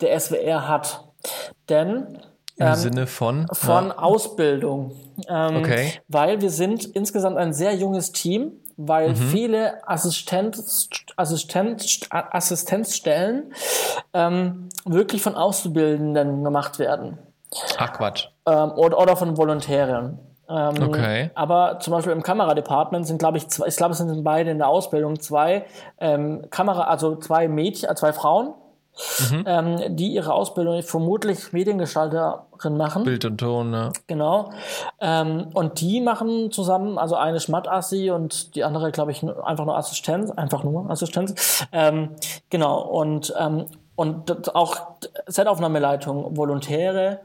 der 0.00 0.18
SWR 0.20 0.68
hat. 0.68 1.04
Denn 1.68 2.18
Im 2.56 2.74
Sinne 2.74 3.06
von? 3.08 3.48
von 3.52 3.88
ja. 3.88 3.98
Ausbildung. 3.98 4.92
Ähm, 5.28 5.56
Okay. 5.56 5.92
Weil 6.06 6.40
wir 6.40 6.50
sind 6.50 6.84
insgesamt 6.84 7.38
ein 7.38 7.52
sehr 7.52 7.74
junges 7.74 8.12
Team, 8.12 8.52
weil 8.76 9.10
Mhm. 9.10 9.14
viele 9.16 9.88
Assistent, 9.88 10.58
Assistent, 11.16 12.08
Assistenzstellen 12.10 13.52
ähm, 14.12 14.68
wirklich 14.84 15.22
von 15.22 15.34
Auszubildenden 15.34 16.44
gemacht 16.44 16.78
werden 16.78 17.18
Ach 17.78 17.92
Quatsch. 17.92 18.28
ähm, 18.46 18.72
oder, 18.72 18.98
oder 18.98 19.16
von 19.16 19.36
Volontären. 19.36 20.18
Ähm, 20.48 20.74
Okay. 20.80 21.30
Aber 21.34 21.78
zum 21.80 21.92
Beispiel 21.92 22.12
im 22.12 22.22
Kameradepartment 22.22 23.06
sind, 23.06 23.18
glaube 23.18 23.38
ich, 23.38 23.48
zwei, 23.48 23.66
ich 23.66 23.76
glaube, 23.76 23.92
es 23.92 23.98
sind 23.98 24.22
beide 24.22 24.50
in 24.50 24.58
der 24.58 24.68
Ausbildung 24.68 25.18
zwei 25.18 25.64
ähm, 25.98 26.46
Kamera, 26.50 26.82
also 26.84 27.16
zwei 27.16 27.48
Mädchen, 27.48 27.88
äh, 27.90 27.94
zwei 27.96 28.12
Frauen, 28.12 28.54
Mhm. 29.30 29.44
ähm, 29.46 29.96
die 29.96 30.08
ihre 30.08 30.32
Ausbildung 30.32 30.82
vermutlich 30.82 31.52
Mediengestalterin 31.52 32.76
machen. 32.76 33.04
Bild 33.04 33.24
und 33.24 33.38
Ton, 33.38 33.70
ne? 33.70 33.92
Genau. 34.06 34.50
Ähm, 35.00 35.48
und 35.52 35.80
die 35.80 36.00
machen 36.00 36.50
zusammen, 36.50 36.98
also 36.98 37.14
eine 37.14 37.40
Schmattassi 37.40 38.10
und 38.10 38.54
die 38.54 38.64
andere, 38.64 38.92
glaube 38.92 39.12
ich, 39.12 39.22
einfach 39.22 39.64
nur 39.66 39.76
Assistenz, 39.76 40.30
einfach 40.30 40.64
nur 40.64 40.90
Assistenz. 40.90 41.66
Ähm, 41.72 42.10
genau. 42.48 42.80
Und, 42.80 43.34
ähm, 43.38 43.66
und 43.96 44.54
auch 44.54 44.76
Setaufnahmeleitung, 45.26 46.36
Volontäre. 46.36 47.20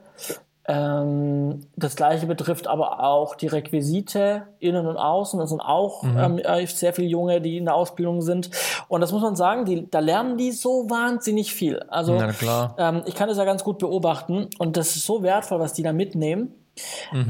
Ähm, 0.67 1.65
das 1.75 1.95
gleiche 1.95 2.27
betrifft 2.27 2.67
aber 2.67 3.03
auch 3.03 3.35
die 3.35 3.47
Requisite 3.47 4.43
innen 4.59 4.85
und 4.85 4.97
außen. 4.97 5.39
Das 5.39 5.49
sind 5.49 5.61
auch 5.61 6.03
ähm, 6.03 6.39
äh, 6.39 6.65
sehr 6.67 6.93
viele 6.93 7.07
Junge, 7.07 7.41
die 7.41 7.57
in 7.57 7.65
der 7.65 7.75
Ausbildung 7.75 8.21
sind. 8.21 8.51
Und 8.87 9.01
das 9.01 9.11
muss 9.11 9.21
man 9.21 9.35
sagen, 9.35 9.65
die, 9.65 9.89
da 9.89 9.99
lernen 9.99 10.37
die 10.37 10.51
so 10.51 10.89
wahnsinnig 10.89 11.53
viel. 11.53 11.79
Also 11.87 12.17
ähm, 12.77 13.01
ich 13.05 13.15
kann 13.15 13.27
das 13.27 13.37
ja 13.37 13.45
ganz 13.45 13.63
gut 13.63 13.79
beobachten 13.79 14.49
und 14.59 14.77
das 14.77 14.95
ist 14.95 15.05
so 15.05 15.23
wertvoll, 15.23 15.59
was 15.59 15.73
die 15.73 15.83
da 15.83 15.93
mitnehmen. 15.93 16.53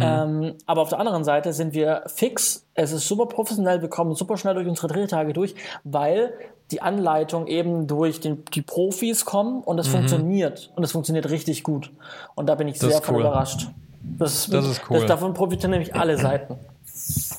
Ähm, 0.01 0.55
aber 0.65 0.81
auf 0.81 0.89
der 0.89 0.99
anderen 0.99 1.23
Seite 1.23 1.53
sind 1.53 1.73
wir 1.73 2.03
fix. 2.07 2.65
Es 2.73 2.91
ist 2.91 3.07
super 3.07 3.25
professionell. 3.25 3.81
Wir 3.81 3.89
kommen 3.89 4.13
super 4.13 4.37
schnell 4.37 4.53
durch 4.53 4.67
unsere 4.67 4.87
Drehtage 4.87 5.33
durch, 5.33 5.55
weil 5.83 6.33
die 6.71 6.81
Anleitung 6.81 7.47
eben 7.47 7.87
durch 7.87 8.19
den, 8.19 8.45
die 8.53 8.61
Profis 8.61 9.25
kommen 9.25 9.61
und 9.61 9.79
es 9.79 9.87
funktioniert. 9.87 10.71
Und 10.75 10.83
es 10.83 10.91
funktioniert 10.91 11.29
richtig 11.29 11.63
gut. 11.63 11.91
Und 12.35 12.47
da 12.47 12.55
bin 12.55 12.67
ich 12.67 12.79
sehr 12.79 12.89
ist 12.89 13.05
von 13.05 13.15
cool. 13.15 13.21
überrascht. 13.21 13.67
Das, 14.03 14.47
Das 14.47 14.65
ist 14.67 14.81
cool. 14.89 14.99
Das, 14.99 15.07
davon 15.07 15.33
profitieren 15.33 15.71
nämlich 15.71 15.95
alle 15.95 16.17
Seiten. 16.17 16.57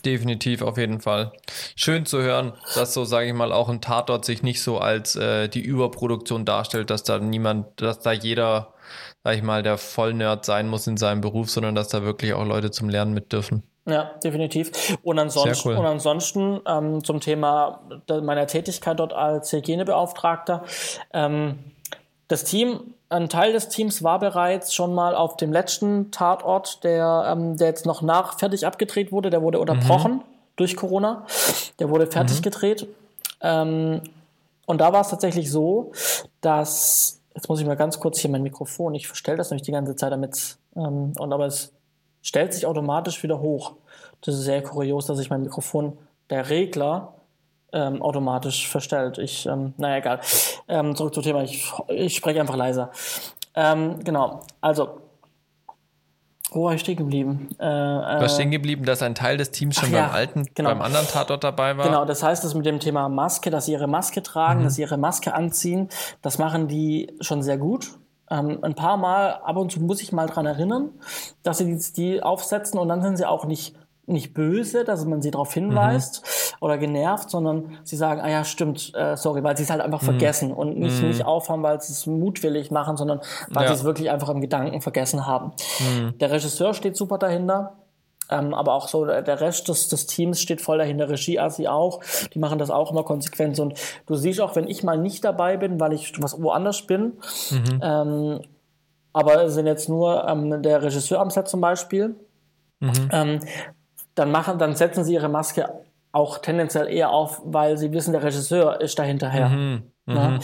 Definitiv, 0.04 0.62
auf 0.62 0.78
jeden 0.78 1.00
Fall. 1.00 1.32
Schön 1.76 2.06
zu 2.06 2.20
hören, 2.20 2.52
dass 2.74 2.94
so, 2.94 3.04
sage 3.04 3.28
ich 3.28 3.34
mal, 3.34 3.52
auch 3.52 3.68
ein 3.68 3.80
Tatort 3.80 4.24
sich 4.24 4.42
nicht 4.42 4.60
so 4.62 4.78
als 4.78 5.16
äh, 5.16 5.48
die 5.48 5.60
Überproduktion 5.60 6.44
darstellt, 6.44 6.90
dass 6.90 7.04
da 7.04 7.18
niemand, 7.18 7.80
dass 7.80 8.00
da 8.00 8.12
jeder, 8.12 8.74
sag 9.22 9.36
ich 9.36 9.42
mal, 9.42 9.62
der 9.62 9.78
Vollnerd 9.78 10.44
sein 10.44 10.68
muss 10.68 10.86
in 10.86 10.96
seinem 10.96 11.20
Beruf, 11.20 11.50
sondern 11.50 11.74
dass 11.74 11.88
da 11.88 12.02
wirklich 12.02 12.34
auch 12.34 12.44
Leute 12.44 12.70
zum 12.70 12.88
Lernen 12.88 13.14
mit 13.14 13.32
dürfen. 13.32 13.62
Ja, 13.84 14.12
definitiv. 14.22 14.98
Und 15.02 15.18
ansonsten, 15.18 15.70
cool. 15.70 15.76
und 15.76 15.86
ansonsten 15.86 16.60
ähm, 16.66 17.02
zum 17.02 17.20
Thema 17.20 17.80
meiner 18.08 18.46
Tätigkeit 18.46 19.00
dort 19.00 19.12
als 19.12 19.52
Hygienebeauftragter. 19.52 20.62
Ähm, 21.12 21.58
das 22.28 22.44
Team 22.44 22.94
ein 23.08 23.28
Teil 23.28 23.52
des 23.52 23.68
Teams 23.68 24.02
war 24.02 24.18
bereits 24.18 24.74
schon 24.74 24.94
mal 24.94 25.14
auf 25.14 25.36
dem 25.36 25.52
letzten 25.52 26.10
Tatort, 26.10 26.82
der, 26.82 27.24
ähm, 27.28 27.56
der 27.56 27.68
jetzt 27.68 27.84
noch 27.84 28.02
nach 28.02 28.38
fertig 28.38 28.66
abgedreht 28.66 29.12
wurde. 29.12 29.30
Der 29.30 29.42
wurde 29.42 29.60
unterbrochen 29.60 30.12
mhm. 30.12 30.22
durch 30.56 30.76
Corona. 30.76 31.26
Der 31.78 31.90
wurde 31.90 32.06
fertig 32.06 32.38
mhm. 32.38 32.42
gedreht. 32.42 32.86
Ähm, 33.42 34.00
und 34.64 34.80
da 34.80 34.92
war 34.92 35.02
es 35.02 35.08
tatsächlich 35.08 35.50
so, 35.50 35.92
dass, 36.40 37.20
jetzt 37.34 37.48
muss 37.48 37.60
ich 37.60 37.66
mal 37.66 37.76
ganz 37.76 38.00
kurz 38.00 38.18
hier 38.18 38.30
mein 38.30 38.42
Mikrofon, 38.42 38.94
ich 38.94 39.06
verstelle 39.06 39.36
das 39.36 39.50
nämlich 39.50 39.66
die 39.66 39.72
ganze 39.72 39.96
Zeit 39.96 40.12
damit, 40.12 40.56
ähm, 40.76 41.12
und 41.18 41.32
aber 41.32 41.46
es 41.46 41.72
stellt 42.22 42.54
sich 42.54 42.66
automatisch 42.66 43.22
wieder 43.22 43.40
hoch. 43.40 43.74
Das 44.22 44.34
ist 44.34 44.44
sehr 44.44 44.62
kurios, 44.62 45.06
dass 45.06 45.18
sich 45.18 45.30
mein 45.30 45.42
Mikrofon, 45.42 45.98
der 46.30 46.48
Regler, 46.48 47.14
ähm, 47.72 48.02
automatisch 48.02 48.68
verstellt. 48.68 49.18
Ich, 49.18 49.46
ähm, 49.46 49.74
naja, 49.76 49.96
egal. 49.96 50.20
Ähm, 50.68 50.94
zurück 50.94 51.14
zum 51.14 51.22
Thema. 51.22 51.42
Ich, 51.42 51.72
ich 51.88 52.16
spreche 52.16 52.40
einfach 52.40 52.56
leiser. 52.56 52.90
Ähm, 53.54 54.02
genau. 54.04 54.40
Also, 54.60 55.00
wo 56.50 56.64
war 56.64 56.74
ich 56.74 56.82
stehen 56.82 56.96
geblieben? 56.96 57.48
Äh, 57.58 57.64
du 57.64 58.18
bist 58.20 58.34
stehen 58.34 58.50
geblieben, 58.50 58.84
dass 58.84 59.02
ein 59.02 59.14
Teil 59.14 59.38
des 59.38 59.50
Teams 59.50 59.76
schon 59.76 59.90
beim 59.90 60.00
ja, 60.00 60.10
alten, 60.10 60.46
genau. 60.54 60.68
beim 60.68 60.82
anderen 60.82 61.06
Tatort 61.06 61.42
dabei 61.44 61.76
war. 61.78 61.86
Genau, 61.86 62.04
das 62.04 62.22
heißt, 62.22 62.44
das 62.44 62.54
mit 62.54 62.66
dem 62.66 62.78
Thema 62.78 63.08
Maske, 63.08 63.50
dass 63.50 63.66
sie 63.66 63.72
ihre 63.72 63.86
Maske 63.86 64.22
tragen, 64.22 64.60
mhm. 64.60 64.64
dass 64.64 64.74
sie 64.74 64.82
ihre 64.82 64.98
Maske 64.98 65.34
anziehen, 65.34 65.88
das 66.20 66.38
machen 66.38 66.68
die 66.68 67.16
schon 67.20 67.42
sehr 67.42 67.56
gut. 67.56 67.92
Ähm, 68.32 68.58
ein 68.62 68.74
paar 68.74 68.96
Mal, 68.96 69.40
ab 69.44 69.56
und 69.56 69.70
zu 69.70 69.80
muss 69.80 70.00
ich 70.00 70.12
mal 70.12 70.26
dran 70.26 70.46
erinnern, 70.46 70.90
dass 71.42 71.58
sie 71.58 71.66
die, 71.66 71.92
die 71.92 72.22
aufsetzen 72.22 72.78
und 72.80 72.88
dann 72.88 73.02
sind 73.02 73.18
sie 73.18 73.26
auch 73.26 73.44
nicht 73.44 73.76
nicht 74.06 74.34
böse, 74.34 74.84
dass 74.84 75.04
man 75.04 75.22
sie 75.22 75.30
darauf 75.30 75.54
hinweist 75.54 76.22
mhm. 76.22 76.56
oder 76.66 76.76
genervt, 76.76 77.30
sondern 77.30 77.78
sie 77.84 77.96
sagen, 77.96 78.20
ah 78.20 78.28
ja, 78.28 78.44
stimmt, 78.44 78.92
äh, 78.96 79.16
sorry, 79.16 79.44
weil 79.44 79.56
sie 79.56 79.62
es 79.62 79.70
halt 79.70 79.80
einfach 79.80 80.02
mhm. 80.02 80.06
vergessen 80.06 80.52
und 80.52 80.76
nicht, 80.76 81.00
mhm. 81.00 81.08
nicht 81.08 81.24
aufhaben, 81.24 81.62
weil 81.62 81.80
sie 81.80 81.92
es 81.92 82.06
mutwillig 82.06 82.70
machen, 82.72 82.96
sondern 82.96 83.20
weil 83.50 83.64
ja. 83.64 83.68
sie 83.68 83.74
es 83.74 83.84
wirklich 83.84 84.10
einfach 84.10 84.28
im 84.28 84.40
Gedanken 84.40 84.80
vergessen 84.80 85.26
haben. 85.26 85.52
Mhm. 85.78 86.18
Der 86.18 86.32
Regisseur 86.32 86.74
steht 86.74 86.96
super 86.96 87.18
dahinter. 87.18 87.74
Ähm, 88.32 88.54
aber 88.54 88.72
auch 88.72 88.88
so 88.88 89.04
der 89.04 89.40
Rest 89.40 89.68
des, 89.68 89.88
des 89.88 90.06
Teams 90.06 90.40
steht 90.40 90.60
voll 90.60 90.78
dahinter, 90.78 91.08
Regie 91.08 91.38
Asi 91.38 91.68
auch, 91.68 92.00
die 92.32 92.38
machen 92.38 92.58
das 92.58 92.70
auch 92.70 92.90
immer 92.90 93.04
konsequent 93.04 93.60
und 93.60 93.78
du 94.06 94.14
siehst 94.14 94.40
auch, 94.40 94.56
wenn 94.56 94.68
ich 94.68 94.82
mal 94.82 94.96
nicht 94.96 95.24
dabei 95.24 95.56
bin, 95.58 95.78
weil 95.78 95.92
ich 95.92 96.14
was 96.22 96.42
woanders 96.42 96.86
bin, 96.86 97.12
mhm. 97.50 97.80
ähm, 97.82 98.40
aber 99.12 99.50
sind 99.50 99.66
jetzt 99.66 99.88
nur 99.88 100.26
ähm, 100.26 100.62
der 100.62 100.82
Regisseur 100.82 101.20
am 101.20 101.28
Set 101.28 101.48
zum 101.48 101.60
Beispiel, 101.60 102.16
mhm. 102.80 103.08
ähm, 103.12 103.40
dann 104.14 104.30
machen, 104.30 104.58
dann 104.58 104.74
setzen 104.76 105.04
sie 105.04 105.14
ihre 105.14 105.28
Maske 105.28 105.68
auch 106.12 106.38
tendenziell 106.38 106.88
eher 106.88 107.10
auf, 107.10 107.42
weil 107.44 107.76
sie 107.76 107.92
wissen, 107.92 108.12
der 108.12 108.22
Regisseur 108.22 108.80
ist 108.80 108.98
dahinterher. 108.98 109.48
Mhm. 109.48 109.91
Mhm, 110.06 110.14
ne? 110.14 110.30
mhm. 110.30 110.40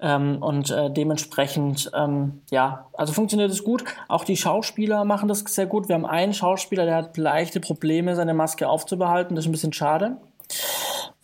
ähm, 0.00 0.42
und 0.42 0.70
äh, 0.70 0.90
dementsprechend, 0.90 1.90
ähm, 1.94 2.42
ja, 2.50 2.86
also 2.92 3.12
funktioniert 3.12 3.50
es 3.50 3.64
gut. 3.64 3.84
Auch 4.08 4.24
die 4.24 4.36
Schauspieler 4.36 5.04
machen 5.04 5.28
das 5.28 5.40
sehr 5.40 5.66
gut. 5.66 5.88
Wir 5.88 5.94
haben 5.94 6.06
einen 6.06 6.34
Schauspieler, 6.34 6.84
der 6.84 6.96
hat 6.96 7.16
leichte 7.16 7.60
Probleme, 7.60 8.14
seine 8.16 8.34
Maske 8.34 8.68
aufzubehalten. 8.68 9.34
Das 9.34 9.44
ist 9.44 9.48
ein 9.48 9.52
bisschen 9.52 9.72
schade. 9.72 10.18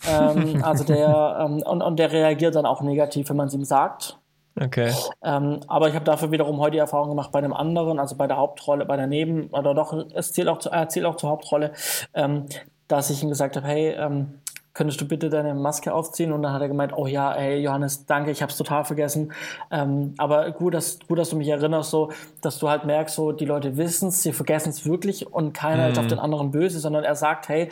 ähm, 0.09 0.61
also 0.63 0.85
der, 0.85 1.39
ähm, 1.41 1.63
und, 1.63 1.83
und 1.83 1.99
der 1.99 2.11
reagiert 2.11 2.55
dann 2.55 2.67
auch 2.67 2.81
negativ, 2.81 3.29
wenn 3.29 3.37
man 3.37 3.49
es 3.49 3.55
ihm 3.55 3.65
sagt. 3.65 4.19
Okay. 4.61 4.93
Ähm, 5.23 5.61
aber 5.69 5.89
ich 5.89 5.95
habe 5.95 6.05
dafür 6.05 6.33
wiederum 6.33 6.59
heute 6.59 6.73
die 6.73 6.79
Erfahrung 6.79 7.11
gemacht 7.11 7.31
bei 7.31 7.39
einem 7.39 7.53
anderen, 7.53 7.99
also 7.99 8.17
bei 8.17 8.27
der 8.27 8.39
Hauptrolle, 8.39 8.87
bei 8.87 8.97
der 8.97 9.07
Neben- 9.07 9.49
oder 9.51 9.75
doch, 9.75 9.93
es 10.15 10.33
zählt 10.33 10.49
auch, 10.49 10.59
zu, 10.59 10.71
er 10.71 10.89
zählt 10.89 11.07
auch 11.07 11.17
zur 11.17 11.31
Hauptrolle, 11.31 11.73
ähm, 12.15 12.47
dass 12.89 13.11
ich 13.11 13.23
ihm 13.23 13.29
gesagt 13.29 13.57
habe, 13.57 13.67
hey, 13.67 13.91
ähm, 13.91 14.41
könntest 14.78 15.00
du 15.00 15.08
bitte 15.08 15.28
deine 15.28 15.54
Maske 15.54 15.92
aufziehen? 15.92 16.30
Und 16.30 16.42
dann 16.44 16.52
hat 16.52 16.62
er 16.62 16.68
gemeint, 16.68 16.92
oh 16.97 17.08
ja, 17.08 17.35
hey 17.35 17.58
Johannes, 17.58 18.06
danke, 18.06 18.30
ich 18.30 18.42
habe 18.42 18.52
es 18.52 18.56
total 18.56 18.85
vergessen. 18.85 19.32
Ähm, 19.73 20.14
aber 20.18 20.52
gut 20.52 20.73
dass, 20.73 21.00
gut, 21.00 21.18
dass 21.18 21.30
du 21.30 21.37
mich 21.37 21.49
erinnerst, 21.49 21.90
so, 21.90 22.12
dass 22.42 22.61
du 22.61 22.68
halt 22.68 22.85
merkst, 22.85 23.16
so 23.16 23.32
die 23.32 23.44
Leute 23.44 23.76
wissen 23.76 24.11
es, 24.11 24.23
sie 24.23 24.32
vergessen 24.32 24.70
es 24.70 24.87
wirklich 24.87 25.26
und 25.26 25.52
keiner 25.52 25.88
mm. 25.88 25.90
ist 25.90 25.99
auf 25.99 26.06
den 26.06 26.20
anderen 26.20 26.52
böse, 26.52 26.78
sondern 26.78 27.02
er 27.02 27.16
sagt, 27.16 27.49
hey, 27.49 27.70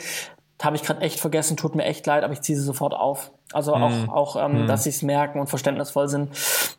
habe 0.60 0.74
ich 0.74 0.82
gerade 0.82 1.00
echt 1.02 1.20
vergessen, 1.20 1.56
tut 1.56 1.76
mir 1.76 1.84
echt 1.84 2.04
leid, 2.06 2.24
aber 2.24 2.32
ich 2.32 2.40
ziehe 2.40 2.58
sie 2.58 2.64
sofort 2.64 2.94
auf. 2.94 3.30
Also 3.52 3.76
mhm. 3.76 3.82
auch, 3.82 4.08
auch 4.08 4.44
ähm, 4.44 4.62
mhm. 4.62 4.66
dass 4.66 4.84
sie 4.84 4.90
es 4.90 5.02
merken 5.02 5.38
und 5.38 5.46
verständnisvoll 5.46 6.08
sind. 6.08 6.30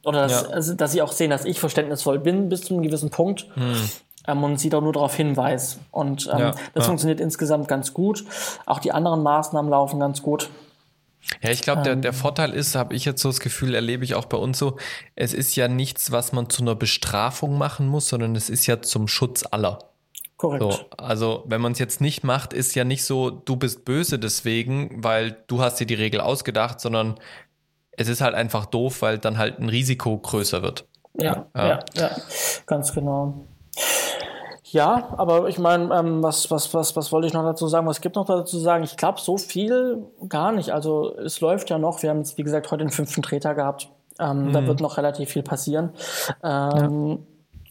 Oder 0.04 0.24
dass, 0.24 0.42
ja. 0.42 0.50
also, 0.50 0.74
dass 0.74 0.92
sie 0.92 1.02
auch 1.02 1.12
sehen, 1.12 1.30
dass 1.30 1.46
ich 1.46 1.60
verständnisvoll 1.60 2.20
bin 2.20 2.50
bis 2.50 2.62
zu 2.62 2.74
einem 2.74 2.84
gewissen 2.84 3.12
Punkt. 3.12 3.48
Mhm. 3.56 3.90
Ähm, 4.28 4.44
und 4.44 4.60
sie 4.60 4.70
doch 4.70 4.82
nur 4.82 4.94
darauf 4.94 5.16
hinweist. 5.16 5.80
Und 5.92 6.30
ähm, 6.32 6.40
ja. 6.40 6.52
das 6.52 6.62
ja. 6.76 6.82
funktioniert 6.84 7.20
insgesamt 7.20 7.68
ganz 7.68 7.94
gut. 7.94 8.26
Auch 8.66 8.80
die 8.80 8.92
anderen 8.92 9.24
Maßnahmen 9.24 9.72
laufen 9.72 10.00
ganz 10.00 10.22
gut. 10.22 10.50
Ja, 11.42 11.50
ich 11.50 11.62
glaube, 11.62 11.82
der, 11.82 11.96
der 11.96 12.12
ähm. 12.12 12.18
Vorteil 12.18 12.54
ist, 12.54 12.76
habe 12.76 12.96
ich 12.96 13.06
jetzt 13.06 13.22
so 13.22 13.30
das 13.30 13.40
Gefühl, 13.40 13.76
erlebe 13.76 14.04
ich 14.04 14.16
auch 14.16 14.26
bei 14.26 14.38
uns 14.38 14.58
so, 14.58 14.78
es 15.16 15.34
ist 15.34 15.56
ja 15.56 15.68
nichts, 15.68 16.12
was 16.12 16.32
man 16.32 16.50
zu 16.50 16.62
einer 16.62 16.76
Bestrafung 16.76 17.58
machen 17.58 17.88
muss, 17.88 18.10
sondern 18.10 18.36
es 18.36 18.50
ist 18.50 18.66
ja 18.66 18.82
zum 18.82 19.08
Schutz 19.08 19.46
aller. 19.50 19.80
Korrekt. 20.38 20.62
So, 20.62 20.80
also 20.98 21.44
wenn 21.48 21.62
man 21.62 21.72
es 21.72 21.80
jetzt 21.80 22.00
nicht 22.00 22.24
macht, 22.24 22.54
ist 22.54 22.76
ja 22.76 22.84
nicht 22.84 23.04
so, 23.04 23.32
du 23.32 23.56
bist 23.56 23.86
böse 23.86 24.20
deswegen, 24.20 25.04
weil 25.04 25.38
du 25.48 25.62
hast 25.62 25.80
dir 25.80 25.88
die 25.88 25.96
Regel 25.96 26.22
ausgedacht, 26.22 26.80
sondern 26.80 27.16
es 27.92 28.08
ist 28.08 28.22
halt 28.22 28.36
einfach 28.36 28.68
doof, 28.68 29.02
weil 29.02 29.18
dann 29.18 29.40
halt 29.40 29.60
ein 29.60 29.70
Risiko 29.70 30.16
größer 30.18 30.62
wird. 30.62 30.86
Ja, 31.16 31.48
ja, 31.56 31.68
ja, 31.68 31.80
ja 31.96 32.12
ganz 32.68 32.94
genau. 32.94 33.48
Ja, 34.72 35.14
aber 35.18 35.48
ich 35.48 35.60
meine, 35.60 35.94
ähm, 35.96 36.22
was, 36.22 36.52
was, 36.52 36.74
was, 36.74 36.96
was 36.96 37.12
wollte 37.12 37.28
ich 37.28 37.34
noch 37.34 37.44
dazu 37.44 37.68
sagen? 37.68 37.88
Was 37.88 38.02
gibt 38.02 38.16
noch 38.16 38.26
dazu 38.26 38.58
zu 38.58 38.60
sagen? 38.60 38.84
Ich 38.84 38.98
glaube, 38.98 39.22
so 39.22 39.38
viel 39.38 40.06
gar 40.28 40.52
nicht. 40.52 40.72
Also 40.72 41.16
es 41.16 41.40
läuft 41.40 41.70
ja 41.70 41.78
noch. 41.78 42.02
Wir 42.04 42.10
haben 42.10 42.20
jetzt, 42.20 42.38
wie 42.38 42.44
gesagt, 42.44 42.70
heute 42.72 42.84
den 42.84 42.92
fünften 42.92 43.22
Treter 43.22 43.56
gehabt. 43.56 43.90
Ähm, 44.20 44.48
mhm. 44.48 44.54
Da 44.54 44.68
wird 44.68 44.82
noch 44.82 44.98
relativ 44.98 45.30
viel 45.30 45.44
passieren. 45.44 45.92
Ähm, 46.44 47.10
ja. 47.10 47.18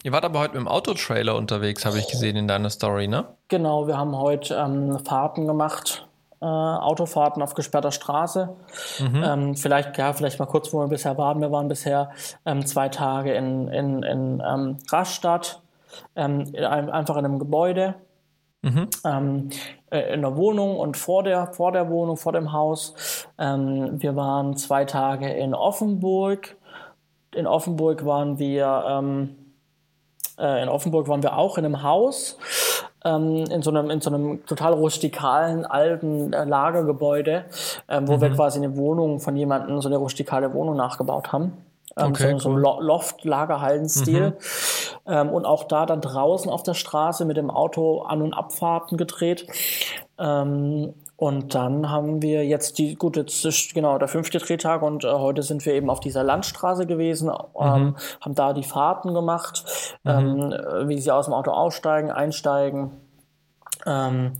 Ihr 0.03 0.11
wart 0.11 0.25
aber 0.25 0.39
heute 0.39 0.53
mit 0.53 0.61
dem 0.61 0.67
Autotrailer 0.67 1.35
unterwegs, 1.35 1.85
habe 1.85 1.97
ich 1.99 2.07
gesehen 2.07 2.35
in 2.35 2.47
deiner 2.47 2.69
Story, 2.69 3.07
ne? 3.07 3.25
Genau, 3.47 3.87
wir 3.87 3.97
haben 3.97 4.17
heute 4.17 4.55
ähm, 4.55 4.99
Fahrten 4.99 5.47
gemacht, 5.47 6.07
äh, 6.39 6.45
Autofahrten 6.45 7.41
auf 7.41 7.55
gesperrter 7.55 7.91
Straße. 7.91 8.55
Mhm. 8.99 9.23
Ähm, 9.23 9.55
vielleicht, 9.55 9.97
ja, 9.97 10.13
vielleicht 10.13 10.39
mal 10.39 10.45
kurz, 10.45 10.71
wo 10.71 10.79
wir 10.79 10.87
bisher 10.87 11.17
waren. 11.17 11.41
Wir 11.41 11.51
waren 11.51 11.67
bisher 11.67 12.11
ähm, 12.45 12.65
zwei 12.65 12.89
Tage 12.89 13.33
in, 13.33 13.67
in, 13.67 14.03
in 14.03 14.43
ähm, 14.47 14.77
Rastatt, 14.89 15.61
ähm, 16.15 16.45
einfach 16.55 17.17
in 17.17 17.25
einem 17.25 17.39
Gebäude. 17.39 17.95
Mhm. 18.63 18.89
Ähm, 19.05 19.49
äh, 19.91 20.13
in 20.13 20.21
der 20.21 20.35
Wohnung 20.35 20.77
und 20.77 20.97
vor 20.97 21.23
der, 21.23 21.47
vor 21.53 21.71
der 21.71 21.89
Wohnung, 21.89 22.17
vor 22.17 22.33
dem 22.33 22.51
Haus. 22.51 23.27
Ähm, 23.37 24.01
wir 24.01 24.15
waren 24.15 24.57
zwei 24.57 24.83
Tage 24.83 25.29
in 25.29 25.53
Offenburg. 25.53 26.57
In 27.35 27.45
Offenburg 27.45 28.03
waren 28.03 28.39
wir 28.39 28.83
ähm, 28.87 29.35
äh, 30.39 30.63
in 30.63 30.69
Offenburg 30.69 31.07
waren 31.07 31.23
wir 31.23 31.37
auch 31.37 31.57
in 31.57 31.65
einem 31.65 31.83
Haus, 31.83 32.37
ähm, 33.03 33.45
in, 33.49 33.61
so 33.61 33.71
einem, 33.71 33.89
in 33.89 34.01
so 34.01 34.09
einem 34.13 34.45
total 34.45 34.73
rustikalen 34.73 35.65
alten 35.65 36.31
äh, 36.33 36.45
Lagergebäude, 36.45 37.45
ähm, 37.89 38.07
wo 38.07 38.17
mhm. 38.17 38.21
wir 38.21 38.29
quasi 38.31 38.59
eine 38.59 38.77
Wohnung 38.77 39.19
von 39.19 39.35
jemandem, 39.35 39.81
so 39.81 39.89
eine 39.89 39.97
rustikale 39.97 40.53
Wohnung 40.53 40.75
nachgebaut 40.75 41.31
haben. 41.31 41.53
Ähm, 41.97 42.09
okay, 42.09 42.37
so, 42.37 42.49
cool. 42.49 42.61
so 42.61 42.69
ein 42.77 42.85
Loft-Lagerhallenstil. 42.85 44.29
Mhm. 44.29 44.35
Ähm, 45.05 45.29
und 45.29 45.45
auch 45.45 45.63
da 45.63 45.85
dann 45.85 46.01
draußen 46.01 46.51
auf 46.51 46.63
der 46.63 46.73
Straße 46.73 47.25
mit 47.25 47.37
dem 47.37 47.49
Auto 47.49 48.01
An- 48.01 48.21
und 48.21 48.33
Abfahrten 48.33 48.97
gedreht. 48.97 49.47
Ähm, 50.19 50.93
und 51.17 51.55
dann 51.55 51.89
haben 51.89 52.21
wir 52.21 52.45
jetzt 52.45 52.77
die, 52.77 52.93
gut, 52.93 53.17
jetzt 53.17 53.43
ist 53.43 53.73
genau 53.73 53.97
der 53.97 54.07
fünfte 54.07 54.37
Drehtag 54.37 54.83
und 54.83 55.03
äh, 55.03 55.11
heute 55.11 55.41
sind 55.41 55.65
wir 55.65 55.73
eben 55.73 55.89
auf 55.89 55.99
dieser 55.99 56.23
Landstraße 56.23 56.85
gewesen, 56.85 57.31
ähm, 57.59 57.83
mhm. 57.83 57.95
haben 58.21 58.35
da 58.35 58.53
die 58.53 58.63
Fahrten 58.63 59.15
gemacht, 59.15 59.63
mhm. 60.03 60.11
ähm, 60.11 60.87
wie 60.87 60.99
sie 60.99 61.09
aus 61.09 61.25
dem 61.25 61.33
Auto 61.33 61.49
aussteigen, 61.51 62.11
einsteigen. 62.11 62.91
Ähm, 63.87 64.33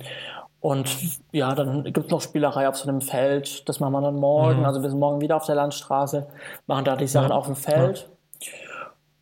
und 0.60 0.90
ja, 1.32 1.54
dann 1.54 1.84
gibt 1.84 2.06
es 2.08 2.12
noch 2.12 2.22
Spielerei 2.22 2.68
auf 2.68 2.78
so 2.78 2.90
einem 2.90 3.02
Feld. 3.02 3.68
Das 3.70 3.80
machen 3.80 3.94
wir 3.94 4.02
dann 4.02 4.16
morgen. 4.16 4.60
Mhm. 4.60 4.66
Also 4.66 4.82
wir 4.82 4.90
sind 4.90 5.00
morgen 5.00 5.22
wieder 5.22 5.36
auf 5.36 5.46
der 5.46 5.56
Landstraße, 5.56 6.28
machen 6.66 6.86
da 6.86 6.96
die 6.96 7.08
Sachen 7.08 7.30
ja. 7.30 7.36
auf 7.36 7.46
dem 7.46 7.56
Feld. 7.56 8.10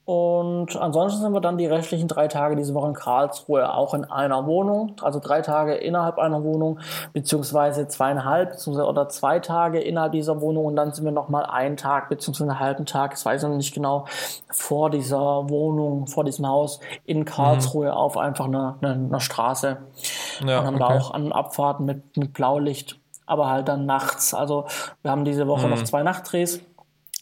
Und 0.06 0.76
ansonsten 0.76 1.22
sind 1.22 1.34
wir 1.34 1.42
dann 1.42 1.58
die 1.58 1.66
restlichen 1.66 2.08
drei 2.08 2.28
Tage 2.28 2.56
diese 2.56 2.76
Woche 2.76 2.90
in 2.90 2.94
Karlsruhe 2.94 3.74
auch 3.74 3.96
in 3.96 4.06
einer 4.06 4.46
Wohnung, 4.46 4.94
also 5.02 5.20
drei 5.20 5.42
Tage 5.42 5.74
innerhalb 5.74 6.20
einer 6.20 6.44
Wohnung, 6.44 6.80
beziehungsweise 7.14 7.88
zweieinhalb 7.88 8.52
beziehungsweise 8.52 8.88
oder 8.88 9.10
zwei 9.10 9.40
Tage 9.40 9.80
innerhalb 9.82 10.12
dieser 10.12 10.42
Wohnung 10.42 10.66
und 10.66 10.76
dann 10.76 10.94
sind 10.94 11.06
wir 11.06 11.12
nochmal 11.12 11.48
einen 11.48 11.76
Tag 11.76 12.10
beziehungsweise 12.10 12.52
einen 12.52 12.60
halben 12.60 12.86
Tag, 12.86 13.12
das 13.12 13.26
weiß 13.26 13.42
ich 13.42 13.50
noch 13.50 13.56
nicht 13.56 13.74
genau, 13.74 14.06
vor 14.52 14.92
dieser 14.92 15.50
Wohnung, 15.50 16.06
vor 16.06 16.24
diesem 16.24 16.48
Haus 16.48 16.80
in 17.06 17.26
Karlsruhe 17.26 17.88
mhm. 17.88 17.94
auf 17.94 18.16
einfach 18.16 18.46
einer 18.46 18.78
eine, 18.82 18.94
eine 18.94 19.20
Straße. 19.20 19.78
Ja, 20.46 20.60
und 20.60 20.66
haben 20.68 20.76
okay. 20.76 20.86
da 20.88 21.00
auch 21.00 21.16
an 21.16 21.32
Abfahrten 21.32 21.84
mit, 21.84 22.16
mit 22.16 22.34
Blaulicht, 22.34 23.00
aber 23.26 23.50
halt 23.50 23.68
dann 23.68 23.88
nachts. 23.88 24.36
Also 24.36 24.66
wir 25.02 25.10
haben 25.10 25.26
diese 25.26 25.48
Woche 25.48 25.66
mhm. 25.66 25.72
noch 25.72 25.84
zwei 25.84 26.04
Nachtdrehs 26.04 26.62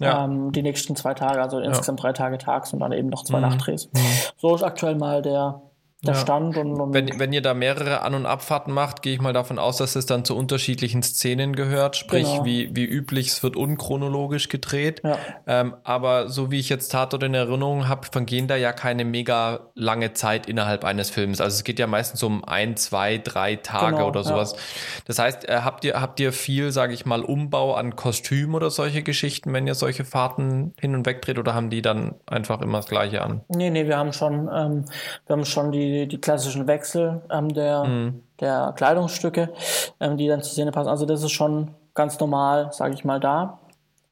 ja. 0.03 0.25
Ähm, 0.25 0.51
die 0.51 0.61
nächsten 0.61 0.95
zwei 0.95 1.13
Tage, 1.13 1.41
also 1.41 1.59
insgesamt 1.59 2.01
drei 2.01 2.13
Tage 2.13 2.37
tags 2.37 2.73
und 2.73 2.79
dann 2.79 2.91
eben 2.91 3.09
noch 3.09 3.23
zwei 3.23 3.37
mhm. 3.37 3.43
Nachtdrehs. 3.43 3.89
Mhm. 3.93 3.99
So 4.37 4.55
ist 4.55 4.63
aktuell 4.63 4.95
mal 4.95 5.21
der, 5.21 5.61
der 6.05 6.15
ja. 6.15 6.19
Stand. 6.19 6.57
Und, 6.57 6.79
und 6.79 6.93
wenn, 6.93 7.19
wenn 7.19 7.31
ihr 7.31 7.41
da 7.41 7.53
mehrere 7.53 8.01
An- 8.01 8.13
und 8.13 8.25
Abfahrten 8.25 8.73
macht, 8.73 9.01
gehe 9.01 9.13
ich 9.13 9.21
mal 9.21 9.33
davon 9.33 9.57
aus, 9.57 9.77
dass 9.77 9.95
es 9.95 10.05
dann 10.05 10.25
zu 10.25 10.35
unterschiedlichen 10.35 11.01
Szenen 11.01 11.55
gehört. 11.55 11.95
Sprich, 11.95 12.29
genau. 12.29 12.45
wie, 12.45 12.75
wie 12.75 12.83
üblich, 12.83 13.27
es 13.27 13.43
wird 13.43 13.55
unchronologisch 13.55 14.49
gedreht. 14.49 15.01
Ja. 15.03 15.17
Ähm, 15.47 15.75
aber 15.83 16.27
so 16.27 16.51
wie 16.51 16.59
ich 16.59 16.69
jetzt 16.69 16.89
Tatort 16.89 17.23
in 17.23 17.33
Erinnerung 17.33 17.87
habe, 17.87 18.07
vergehen 18.11 18.47
da 18.47 18.57
ja 18.57 18.73
keine 18.73 19.05
mega 19.05 19.71
lange 19.75 20.13
Zeit 20.13 20.47
innerhalb 20.47 20.83
eines 20.83 21.09
Films. 21.09 21.39
Also 21.39 21.55
es 21.55 21.63
geht 21.63 21.79
ja 21.79 21.87
meistens 21.87 22.21
um 22.21 22.43
ein, 22.43 22.75
zwei, 22.75 23.17
drei 23.17 23.55
Tage 23.55 23.95
genau, 23.95 24.09
oder 24.09 24.23
sowas. 24.23 24.53
Ja. 24.53 24.59
Das 25.05 25.19
heißt, 25.19 25.47
äh, 25.47 25.61
habt 25.63 25.85
ihr, 25.85 26.01
habt 26.01 26.19
ihr 26.19 26.33
viel, 26.33 26.71
sage 26.71 26.93
ich 26.93 27.05
mal, 27.05 27.21
Umbau 27.21 27.75
an 27.75 27.95
Kostüm 27.95 28.55
oder 28.55 28.69
solche 28.69 29.03
Geschichten, 29.03 29.53
wenn 29.53 29.67
ihr 29.67 29.75
solche 29.75 30.03
Fahrten 30.03 30.73
hin 30.81 30.95
und 30.95 31.05
weg 31.05 31.21
dreht 31.21 31.39
oder 31.39 31.53
haben 31.53 31.69
die 31.69 31.81
dann 31.81 32.15
einfach 32.25 32.61
immer 32.61 32.79
das 32.79 32.87
Gleiche 32.87 33.21
an? 33.21 33.41
Nee, 33.47 33.69
nee, 33.69 33.87
wir 33.87 33.97
haben 33.97 34.11
schon, 34.11 34.49
ähm, 34.53 34.85
wir 35.27 35.35
haben 35.35 35.45
schon 35.45 35.71
die 35.71 35.92
die, 36.07 36.21
klassischen 36.21 36.67
Wechsel 36.67 37.21
ähm, 37.29 37.53
der, 37.53 37.83
mhm. 37.83 38.23
der 38.39 38.73
Kleidungsstücke, 38.75 39.53
ähm, 39.99 40.17
die 40.17 40.27
dann 40.27 40.41
zur 40.41 40.53
Szene 40.53 40.71
passen. 40.71 40.89
Also 40.89 41.05
das 41.05 41.23
ist 41.23 41.31
schon 41.31 41.71
ganz 41.93 42.19
normal, 42.19 42.71
sage 42.71 42.93
ich 42.93 43.05
mal, 43.05 43.19
da. 43.19 43.59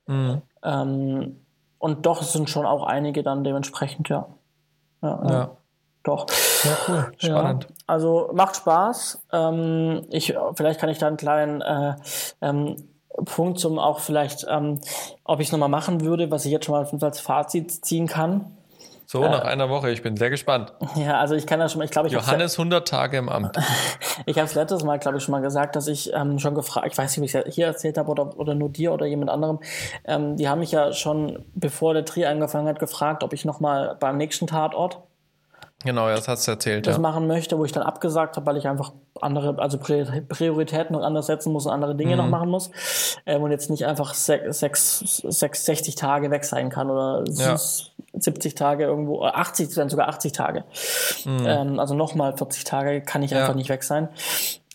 Mhm. 0.08 0.42
Ähm, 0.64 1.38
und 1.80 2.06
doch 2.06 2.22
sind 2.22 2.50
schon 2.50 2.66
auch 2.66 2.84
einige 2.84 3.24
dann 3.24 3.44
dementsprechend, 3.44 4.10
ja. 4.10 4.28
Ja. 5.02 5.30
ja. 5.30 5.52
Doch. 6.04 6.28
Ja, 6.64 6.78
cool. 6.88 7.12
Spannend. 7.18 7.64
Ja, 7.70 7.76
also 7.88 8.30
macht 8.34 8.56
Spaß. 8.56 9.24
Ähm, 9.32 10.04
ich, 10.10 10.36
vielleicht 10.56 10.80
kann 10.80 10.90
ich 10.90 10.98
da 10.98 11.08
einen 11.08 11.18
kleinen 11.18 11.62
äh, 11.62 11.96
ähm, 12.42 12.76
Punkt 13.26 13.60
zum 13.60 13.78
auch 13.78 14.00
vielleicht, 14.00 14.46
ähm, 14.50 14.80
ob 15.24 15.40
ich 15.40 15.48
es 15.48 15.52
nochmal 15.52 15.70
machen 15.70 16.02
würde, 16.02 16.32
was 16.32 16.46
ich 16.46 16.52
jetzt 16.52 16.66
schon 16.66 16.76
mal 16.76 16.88
als 17.02 17.20
Fazit 17.20 17.86
ziehen 17.86 18.08
kann. 18.08 18.58
So, 19.12 19.24
nach 19.24 19.44
einer 19.44 19.70
Woche. 19.70 19.92
Ich 19.92 20.02
bin 20.02 20.16
sehr 20.16 20.30
gespannt. 20.30 20.72
Ja, 20.96 21.20
also 21.20 21.36
ich 21.36 21.46
kann 21.46 21.60
das 21.60 21.74
schon 21.74 21.80
mal, 21.80 21.84
ich 21.84 21.92
glaube, 21.92 22.08
ich 22.08 22.14
Johannes 22.14 22.58
100 22.58 22.88
Tage 22.88 23.18
im 23.18 23.28
Amt. 23.28 23.58
ich 24.26 24.38
habe 24.38 24.46
es 24.46 24.56
letztes 24.56 24.86
Mal, 24.86 25.00
glaube 25.00 25.18
ich, 25.18 25.24
schon 25.26 25.34
mal 25.34 25.42
gesagt, 25.42 25.76
dass 25.76 25.90
ich 25.90 26.14
ähm, 26.14 26.40
schon 26.40 26.56
gefragt, 26.56 26.88
ich 26.90 26.98
weiß 26.98 27.18
nicht, 27.18 27.36
ob 27.36 27.44
ich 27.44 27.48
es 27.50 27.54
hier 27.54 27.66
erzählt 27.66 27.98
habe 27.98 28.10
oder, 28.10 28.40
oder 28.40 28.56
nur 28.56 28.70
dir 28.70 28.94
oder 28.94 29.06
jemand 29.06 29.30
anderem. 29.30 29.60
Ähm, 30.06 30.38
die 30.38 30.48
haben 30.48 30.60
mich 30.60 30.72
ja 30.72 30.94
schon, 30.94 31.44
bevor 31.56 31.94
der 31.94 32.06
Tri 32.06 32.26
angefangen 32.26 32.70
hat, 32.70 32.80
gefragt, 32.80 33.22
ob 33.26 33.34
ich 33.34 33.44
nochmal 33.44 33.98
beim 34.00 34.16
nächsten 34.16 34.48
Tatort 34.48 35.02
Genau, 35.84 36.08
das 36.10 36.28
hast 36.28 36.48
du 36.48 36.52
erzählt. 36.52 36.86
Das 36.86 36.98
ja. 36.98 37.02
machen 37.02 37.28
möchte, 37.28 37.58
wo 37.58 37.66
ich 37.66 37.72
dann 37.72 37.84
abgesagt 37.84 38.36
habe, 38.36 38.46
weil 38.46 38.58
ich 38.58 38.68
einfach 38.68 38.92
andere, 39.20 39.58
also 39.60 39.78
Prioritäten 39.80 40.96
noch 40.96 41.04
anders 41.04 41.26
setzen 41.26 41.52
muss 41.52 41.66
und 41.66 41.72
andere 41.72 41.96
Dinge 41.96 42.12
mhm. 42.12 42.18
noch 42.18 42.28
machen 42.30 42.50
muss. 42.50 42.72
Ähm, 43.26 43.42
und 43.42 43.52
jetzt 43.52 43.70
nicht 43.70 43.86
einfach 43.86 44.14
sechs, 44.14 44.60
sechs, 44.60 45.22
sechs, 45.24 45.66
60 45.66 45.96
Tage 45.96 46.30
weg 46.30 46.44
sein 46.46 46.70
kann 46.70 46.90
oder 46.90 47.24
ja. 47.30 47.58
70 48.14 48.56
Tage 48.56 48.84
irgendwo, 48.84 49.24
80, 49.24 49.74
dann 49.74 49.90
sogar 49.90 50.10
80 50.10 50.32
Tage. 50.34 50.64
Mhm. 51.26 51.46
Ähm, 51.46 51.80
also 51.80 51.96
nochmal 51.96 52.38
40 52.38 52.64
Tage 52.64 53.02
kann 53.02 53.24
ich 53.24 53.32
ja. 53.32 53.40
einfach 53.40 53.56
nicht 53.56 53.70
weg 53.70 53.84
sein. 53.84 54.10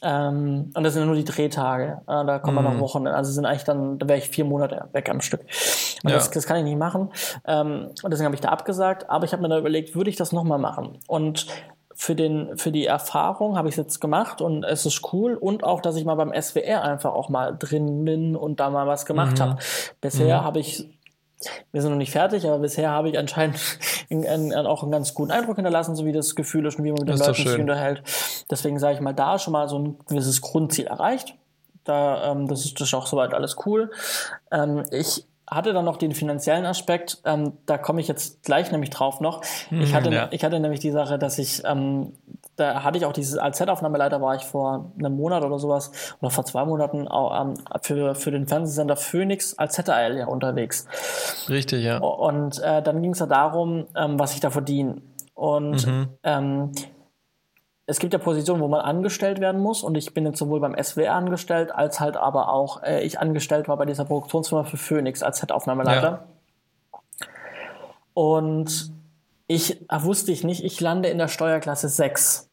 Ähm, 0.02 0.70
und 0.74 0.84
das 0.84 0.92
sind 0.92 1.02
ja 1.02 1.06
nur 1.06 1.16
die 1.16 1.24
Drehtage. 1.24 2.02
Äh, 2.06 2.24
da 2.24 2.38
kommen 2.38 2.64
mhm. 2.64 2.72
noch 2.72 2.80
Wochen. 2.80 3.06
Also 3.06 3.32
sind 3.32 3.46
eigentlich 3.46 3.64
dann, 3.64 3.98
da 3.98 4.08
wäre 4.08 4.18
ich 4.18 4.28
vier 4.28 4.44
Monate 4.44 4.88
weg 4.92 5.08
am 5.08 5.20
Stück. 5.20 5.40
Und 6.04 6.10
ja. 6.10 6.16
das, 6.16 6.30
das 6.30 6.46
kann 6.46 6.58
ich 6.58 6.64
nicht 6.64 6.78
machen. 6.78 7.10
Ähm, 7.46 7.90
und 8.02 8.10
deswegen 8.10 8.26
habe 8.26 8.34
ich 8.34 8.40
da 8.40 8.50
abgesagt. 8.50 9.08
Aber 9.08 9.24
ich 9.24 9.32
habe 9.32 9.42
mir 9.42 9.48
da 9.48 9.58
überlegt, 9.58 9.94
würde 9.94 10.10
ich 10.10 10.16
das 10.16 10.32
nochmal 10.32 10.58
machen? 10.58 10.98
Und 11.06 11.46
für, 11.94 12.14
den, 12.14 12.58
für 12.58 12.72
die 12.72 12.84
Erfahrung 12.84 13.56
habe 13.56 13.68
ich 13.68 13.72
es 13.72 13.78
jetzt 13.78 14.00
gemacht 14.00 14.42
und 14.42 14.64
es 14.64 14.84
ist 14.84 15.12
cool. 15.14 15.34
Und 15.34 15.64
auch, 15.64 15.80
dass 15.80 15.96
ich 15.96 16.04
mal 16.04 16.14
beim 16.14 16.30
SWR 16.40 16.82
einfach 16.82 17.14
auch 17.14 17.30
mal 17.30 17.56
drin 17.58 18.04
bin 18.04 18.36
und 18.36 18.60
da 18.60 18.68
mal 18.68 18.86
was 18.86 19.06
gemacht 19.06 19.38
mhm. 19.38 19.42
habe. 19.42 19.56
Bisher 20.02 20.42
mhm. 20.42 20.44
habe 20.44 20.58
ich 20.58 20.95
wir 21.72 21.82
sind 21.82 21.90
noch 21.90 21.98
nicht 21.98 22.12
fertig, 22.12 22.46
aber 22.46 22.58
bisher 22.58 22.90
habe 22.90 23.08
ich 23.08 23.18
anscheinend 23.18 23.58
in, 24.08 24.22
in, 24.22 24.52
in 24.52 24.66
auch 24.66 24.82
einen 24.82 24.92
ganz 24.92 25.14
guten 25.14 25.30
Eindruck 25.30 25.56
hinterlassen, 25.56 25.96
so 25.96 26.04
wie 26.04 26.12
das 26.12 26.34
Gefühl 26.34 26.66
ist 26.66 26.78
und 26.78 26.84
wie 26.84 26.92
man 26.92 27.00
mit 27.00 27.08
den 27.08 27.18
Leuten 27.18 27.34
sich 27.34 27.58
unterhält. 27.58 28.02
Deswegen 28.50 28.78
sage 28.78 28.94
ich 28.94 29.00
mal, 29.00 29.12
da 29.12 29.38
schon 29.38 29.52
mal 29.52 29.68
so 29.68 29.78
ein 29.78 29.98
gewisses 30.06 30.40
Grundziel 30.40 30.86
erreicht. 30.86 31.34
Da, 31.84 32.32
ähm, 32.32 32.48
das, 32.48 32.64
ist, 32.64 32.80
das 32.80 32.88
ist 32.88 32.94
auch 32.94 33.06
soweit 33.06 33.32
alles 33.32 33.56
cool. 33.64 33.90
Ähm, 34.50 34.84
ich 34.90 35.24
hatte 35.48 35.72
dann 35.72 35.84
noch 35.84 35.96
den 35.96 36.12
finanziellen 36.12 36.66
Aspekt, 36.66 37.18
ähm, 37.24 37.52
da 37.66 37.78
komme 37.78 38.00
ich 38.00 38.08
jetzt 38.08 38.42
gleich 38.42 38.72
nämlich 38.72 38.90
drauf 38.90 39.20
noch. 39.20 39.42
ich, 39.42 39.70
hm, 39.70 39.92
hatte, 39.92 40.10
ja. 40.10 40.28
ich 40.32 40.44
hatte 40.44 40.58
nämlich 40.58 40.80
die 40.80 40.90
Sache, 40.90 41.18
dass 41.18 41.38
ich, 41.38 41.62
ähm, 41.64 42.12
da 42.56 42.82
hatte 42.82 42.98
ich 42.98 43.04
auch 43.04 43.12
dieses, 43.12 43.38
als 43.38 43.58
Z-Aufnahmeleiter 43.58 44.20
war 44.20 44.34
ich 44.34 44.44
vor 44.44 44.92
einem 44.98 45.16
Monat 45.16 45.44
oder 45.44 45.58
sowas, 45.58 45.92
oder 46.20 46.30
vor 46.30 46.44
zwei 46.44 46.64
Monaten 46.64 47.06
auch, 47.06 47.40
ähm, 47.40 47.54
für, 47.82 48.14
für 48.14 48.30
den 48.30 48.46
Fernsehsender 48.46 48.96
Phoenix 48.96 49.56
als 49.58 49.74
ZAL 49.74 50.16
ja 50.16 50.26
unterwegs. 50.26 50.86
Richtig, 51.48 51.84
ja. 51.84 51.98
Und 51.98 52.60
äh, 52.62 52.82
dann 52.82 53.02
ging 53.02 53.12
es 53.12 53.18
ja 53.18 53.26
darum, 53.26 53.86
ähm, 53.94 54.18
was 54.18 54.34
ich 54.34 54.40
da 54.40 54.50
verdiene. 54.50 55.02
Und 55.34 55.86
mhm. 55.86 56.08
ähm, 56.22 56.72
es 57.84 57.98
gibt 57.98 58.12
ja 58.12 58.18
Positionen, 58.18 58.60
wo 58.60 58.68
man 58.68 58.80
angestellt 58.80 59.38
werden 59.38 59.60
muss 59.60 59.82
und 59.82 59.94
ich 59.96 60.12
bin 60.12 60.24
jetzt 60.24 60.38
sowohl 60.38 60.60
beim 60.60 60.74
SWR 60.82 61.14
angestellt, 61.14 61.72
als 61.72 62.00
halt 62.00 62.16
aber 62.16 62.52
auch 62.52 62.82
äh, 62.82 63.04
ich 63.04 63.20
angestellt 63.20 63.68
war 63.68 63.76
bei 63.76 63.84
dieser 63.84 64.06
Produktionsfirma 64.06 64.64
für 64.64 64.76
Phoenix 64.76 65.22
als 65.22 65.38
Set-Aufnahmeleiter. 65.38 66.26
Ja. 66.90 66.98
Und 68.14 68.92
ich 69.46 69.82
äh, 69.90 70.02
wusste 70.02 70.32
ich 70.32 70.42
nicht, 70.42 70.64
ich 70.64 70.80
lande 70.80 71.08
in 71.08 71.18
der 71.18 71.28
Steuerklasse 71.28 71.88
6, 71.88 72.45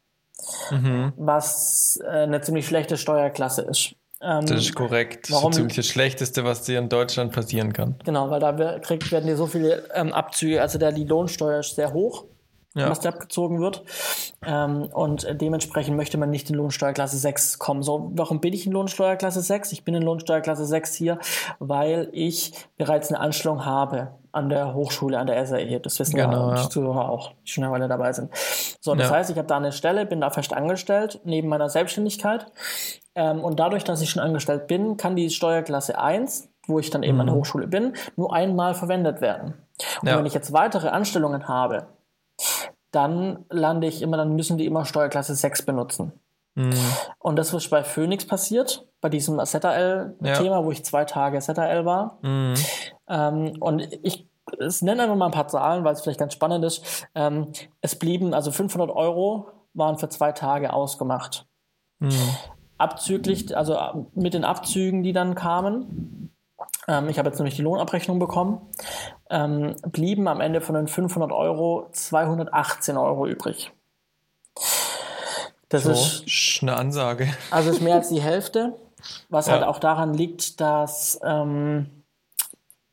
mhm. 0.71 1.13
was 1.17 1.99
äh, 2.03 2.07
eine 2.07 2.41
ziemlich 2.41 2.67
schlechte 2.67 2.97
Steuerklasse 2.97 3.63
ist. 3.63 3.95
Ähm, 4.21 4.45
das 4.45 4.61
ist 4.61 4.75
korrekt. 4.75 5.31
Warum? 5.31 5.51
Das 5.51 5.51
ist 5.51 5.55
ziemlich 5.57 5.75
das 5.75 5.87
Schlechteste, 5.87 6.43
was 6.43 6.63
dir 6.63 6.79
in 6.79 6.89
Deutschland 6.89 7.33
passieren 7.33 7.73
kann. 7.73 7.95
Genau, 8.05 8.29
weil 8.29 8.39
da 8.39 8.79
kriegt, 8.79 9.11
werden 9.11 9.27
dir 9.27 9.35
so 9.35 9.47
viele 9.47 9.89
ähm, 9.93 10.13
Abzüge, 10.13 10.61
also 10.61 10.77
der, 10.77 10.91
die 10.91 11.05
Lohnsteuer 11.05 11.59
ist 11.59 11.75
sehr 11.75 11.93
hoch 11.93 12.25
ja. 12.75 12.89
was 12.89 12.99
da 12.99 13.09
abgezogen 13.09 13.59
wird. 13.59 13.83
Ähm, 14.45 14.89
und 14.93 15.27
dementsprechend 15.29 15.95
möchte 15.95 16.17
man 16.17 16.29
nicht 16.29 16.49
in 16.49 16.55
Lohnsteuerklasse 16.55 17.17
6 17.17 17.59
kommen. 17.59 17.83
So, 17.83 18.11
warum 18.15 18.41
bin 18.41 18.53
ich 18.53 18.65
in 18.65 18.71
Lohnsteuerklasse 18.71 19.41
6? 19.41 19.71
Ich 19.71 19.83
bin 19.83 19.95
in 19.95 20.03
Lohnsteuerklasse 20.03 20.65
6 20.65 20.93
hier, 20.95 21.19
weil 21.59 22.09
ich 22.11 22.53
bereits 22.77 23.09
eine 23.09 23.19
Anstellung 23.19 23.65
habe 23.65 24.11
an 24.33 24.49
der 24.49 24.73
Hochschule, 24.73 25.17
an 25.17 25.27
der 25.27 25.45
SAE. 25.45 25.79
Das 25.79 25.99
wissen 25.99 26.15
genau, 26.15 26.49
ja 26.49 26.63
die 26.63 26.69
Zuhörer 26.69 27.09
auch, 27.09 27.33
die 27.45 27.51
schon 27.51 27.63
eine 27.63 27.71
Weile 27.71 27.87
dabei 27.87 28.11
sind. 28.13 28.29
So, 28.81 28.95
das 28.95 29.09
ja. 29.09 29.15
heißt, 29.15 29.29
ich 29.29 29.37
habe 29.37 29.47
da 29.47 29.57
eine 29.57 29.71
Stelle, 29.71 30.05
bin 30.05 30.19
da 30.21 30.31
fest 30.31 30.53
angestellt, 30.53 31.21
neben 31.23 31.47
meiner 31.47 31.69
Selbstständigkeit. 31.69 32.47
Ähm, 33.15 33.43
und 33.43 33.59
dadurch, 33.59 33.83
dass 33.83 34.01
ich 34.01 34.09
schon 34.09 34.23
angestellt 34.23 34.67
bin, 34.67 34.97
kann 34.97 35.15
die 35.15 35.29
Steuerklasse 35.29 35.99
1, 35.99 36.49
wo 36.67 36.79
ich 36.79 36.89
dann 36.89 37.03
eben 37.03 37.15
mhm. 37.15 37.21
an 37.21 37.27
der 37.27 37.35
mhm. 37.35 37.39
Hochschule 37.39 37.67
bin, 37.67 37.93
nur 38.15 38.33
einmal 38.33 38.73
verwendet 38.73 39.21
werden. 39.21 39.53
Und 40.01 40.07
ja. 40.07 40.17
wenn 40.17 40.25
ich 40.25 40.33
jetzt 40.33 40.51
weitere 40.51 40.89
Anstellungen 40.89 41.47
habe, 41.47 41.87
dann 42.91 43.45
lande 43.49 43.87
ich 43.87 44.01
immer, 44.01 44.17
dann 44.17 44.35
müssen 44.35 44.57
die 44.57 44.65
immer 44.65 44.85
Steuerklasse 44.85 45.35
6 45.35 45.63
benutzen. 45.63 46.11
Mhm. 46.55 46.73
Und 47.19 47.35
das 47.37 47.53
ist 47.53 47.69
bei 47.69 47.83
Phoenix 47.83 48.25
passiert, 48.25 48.85
bei 49.01 49.09
diesem 49.09 49.43
ZL-Thema, 49.43 50.59
ja. 50.59 50.63
wo 50.63 50.71
ich 50.71 50.85
zwei 50.85 51.05
Tage 51.05 51.39
ZL 51.39 51.85
war. 51.85 52.19
Mhm. 52.21 52.55
Ähm, 53.07 53.57
und 53.59 53.87
ich 54.03 54.27
es 54.59 54.81
nenne 54.81 55.03
einfach 55.03 55.15
mal 55.15 55.27
ein 55.27 55.31
paar 55.31 55.47
Zahlen, 55.47 55.83
weil 55.83 55.93
es 55.93 56.01
vielleicht 56.01 56.19
ganz 56.19 56.33
spannend 56.33 56.65
ist. 56.65 57.07
Ähm, 57.15 57.51
es 57.81 57.95
blieben, 57.95 58.33
also 58.33 58.51
500 58.51 58.89
Euro 58.91 59.47
waren 59.73 59.97
für 59.97 60.09
zwei 60.09 60.31
Tage 60.31 60.73
ausgemacht. 60.73 61.47
Mhm. 61.99 62.11
Abzüglich, 62.77 63.55
also 63.55 64.09
mit 64.13 64.33
den 64.33 64.43
Abzügen, 64.43 65.03
die 65.03 65.13
dann 65.13 65.35
kamen, 65.35 66.31
ähm, 66.87 67.09
ich 67.09 67.17
habe 67.17 67.29
jetzt 67.29 67.39
nämlich 67.39 67.55
die 67.55 67.61
Lohnabrechnung 67.61 68.19
bekommen, 68.19 68.61
ähm, 69.29 69.75
blieben 69.87 70.27
am 70.27 70.41
Ende 70.41 70.61
von 70.61 70.75
den 70.75 70.87
500 70.87 71.31
Euro 71.31 71.87
218 71.91 72.97
Euro 72.97 73.25
übrig. 73.27 73.71
Das 75.73 75.83
so, 75.83 75.91
ist 75.91 76.59
eine 76.61 76.75
Ansage. 76.77 77.27
Also 77.51 77.71
ist 77.71 77.81
mehr 77.81 77.95
als 77.95 78.09
die 78.09 78.21
Hälfte, 78.21 78.73
was 79.29 79.47
ja. 79.47 79.53
halt 79.53 79.63
auch 79.63 79.79
daran 79.79 80.13
liegt, 80.13 80.61
dass 80.61 81.19
ähm, 81.23 82.03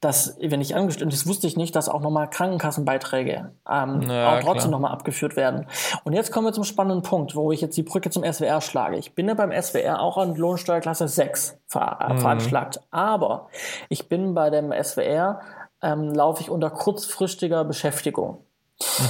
dass, 0.01 0.39
wenn 0.41 0.63
ich 0.63 0.75
angestellt, 0.75 1.13
das 1.13 1.27
wusste 1.27 1.47
ich 1.47 1.59
nicht, 1.59 1.77
dass 1.77 1.91
auch 1.91 2.01
nochmal 2.01 2.31
Krankenkassenbeiträge 2.31 3.53
ähm, 3.69 4.03
ja, 4.09 4.35
auch 4.35 4.41
trotzdem 4.41 4.71
nochmal 4.71 4.93
abgeführt 4.93 5.37
werden. 5.37 5.67
Und 6.05 6.15
jetzt 6.15 6.33
kommen 6.33 6.47
wir 6.47 6.55
zum 6.55 6.65
spannenden 6.65 7.03
Punkt, 7.03 7.37
wo 7.37 7.53
ich 7.53 7.61
jetzt 7.61 7.77
die 7.77 7.83
Brücke 7.83 8.09
zum 8.09 8.25
SWR 8.25 8.63
schlage. 8.63 8.97
Ich 8.97 9.15
bin 9.15 9.29
ja 9.29 9.35
beim 9.35 9.53
SWR 9.53 10.01
auch 10.01 10.17
an 10.17 10.35
Lohnsteuerklasse 10.35 11.07
6 11.07 11.59
ver 11.67 11.99
äh, 12.01 12.15
mhm. 12.15 12.19
veranschlagt, 12.19 12.81
aber 12.91 13.49
ich 13.91 14.09
bin 14.09 14.33
bei 14.33 14.49
dem 14.49 14.73
SWR, 14.73 15.41
ähm, 15.83 16.15
laufe 16.15 16.41
ich 16.41 16.49
unter 16.49 16.71
kurzfristiger 16.71 17.65
Beschäftigung. 17.65 18.39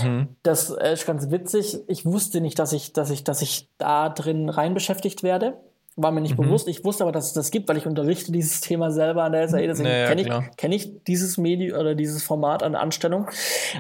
Mhm. 0.03 0.29
Das 0.43 0.71
ist 0.71 1.07
ganz 1.07 1.31
witzig. 1.31 1.79
Ich 1.87 2.05
wusste 2.05 2.41
nicht, 2.41 2.59
dass 2.59 2.73
ich, 2.73 2.93
dass 2.93 3.11
ich, 3.11 3.25
dass 3.25 3.43
ich 3.43 3.69
da 3.79 4.09
drin 4.09 4.49
rein 4.49 4.75
beschäftigt 4.75 5.23
werde 5.23 5.59
war 6.03 6.13
mir 6.13 6.21
nicht 6.21 6.39
mhm. 6.39 6.45
bewusst. 6.45 6.69
Ich 6.69 6.85
wusste 6.85 7.05
aber, 7.05 7.13
dass 7.13 7.27
es 7.27 7.33
das 7.33 7.51
gibt, 7.51 7.69
weil 7.69 7.77
ich 7.77 7.87
unterrichte 7.87 8.33
dieses 8.33 8.61
Thema 8.61 8.91
selber 8.91 9.25
an 9.25 9.33
der 9.33 9.49
SAE. 9.49 9.67
Deswegen 9.67 9.89
naja, 9.89 10.07
kenne 10.07 10.23
ich, 10.23 10.57
kenn 10.57 10.73
ich 10.73 11.05
dieses 11.05 11.39
Medium 11.39 11.79
oder 11.79 11.95
dieses 11.95 12.23
Format 12.23 12.63
an 12.63 12.73
der 12.73 12.81
Anstellung. 12.81 13.29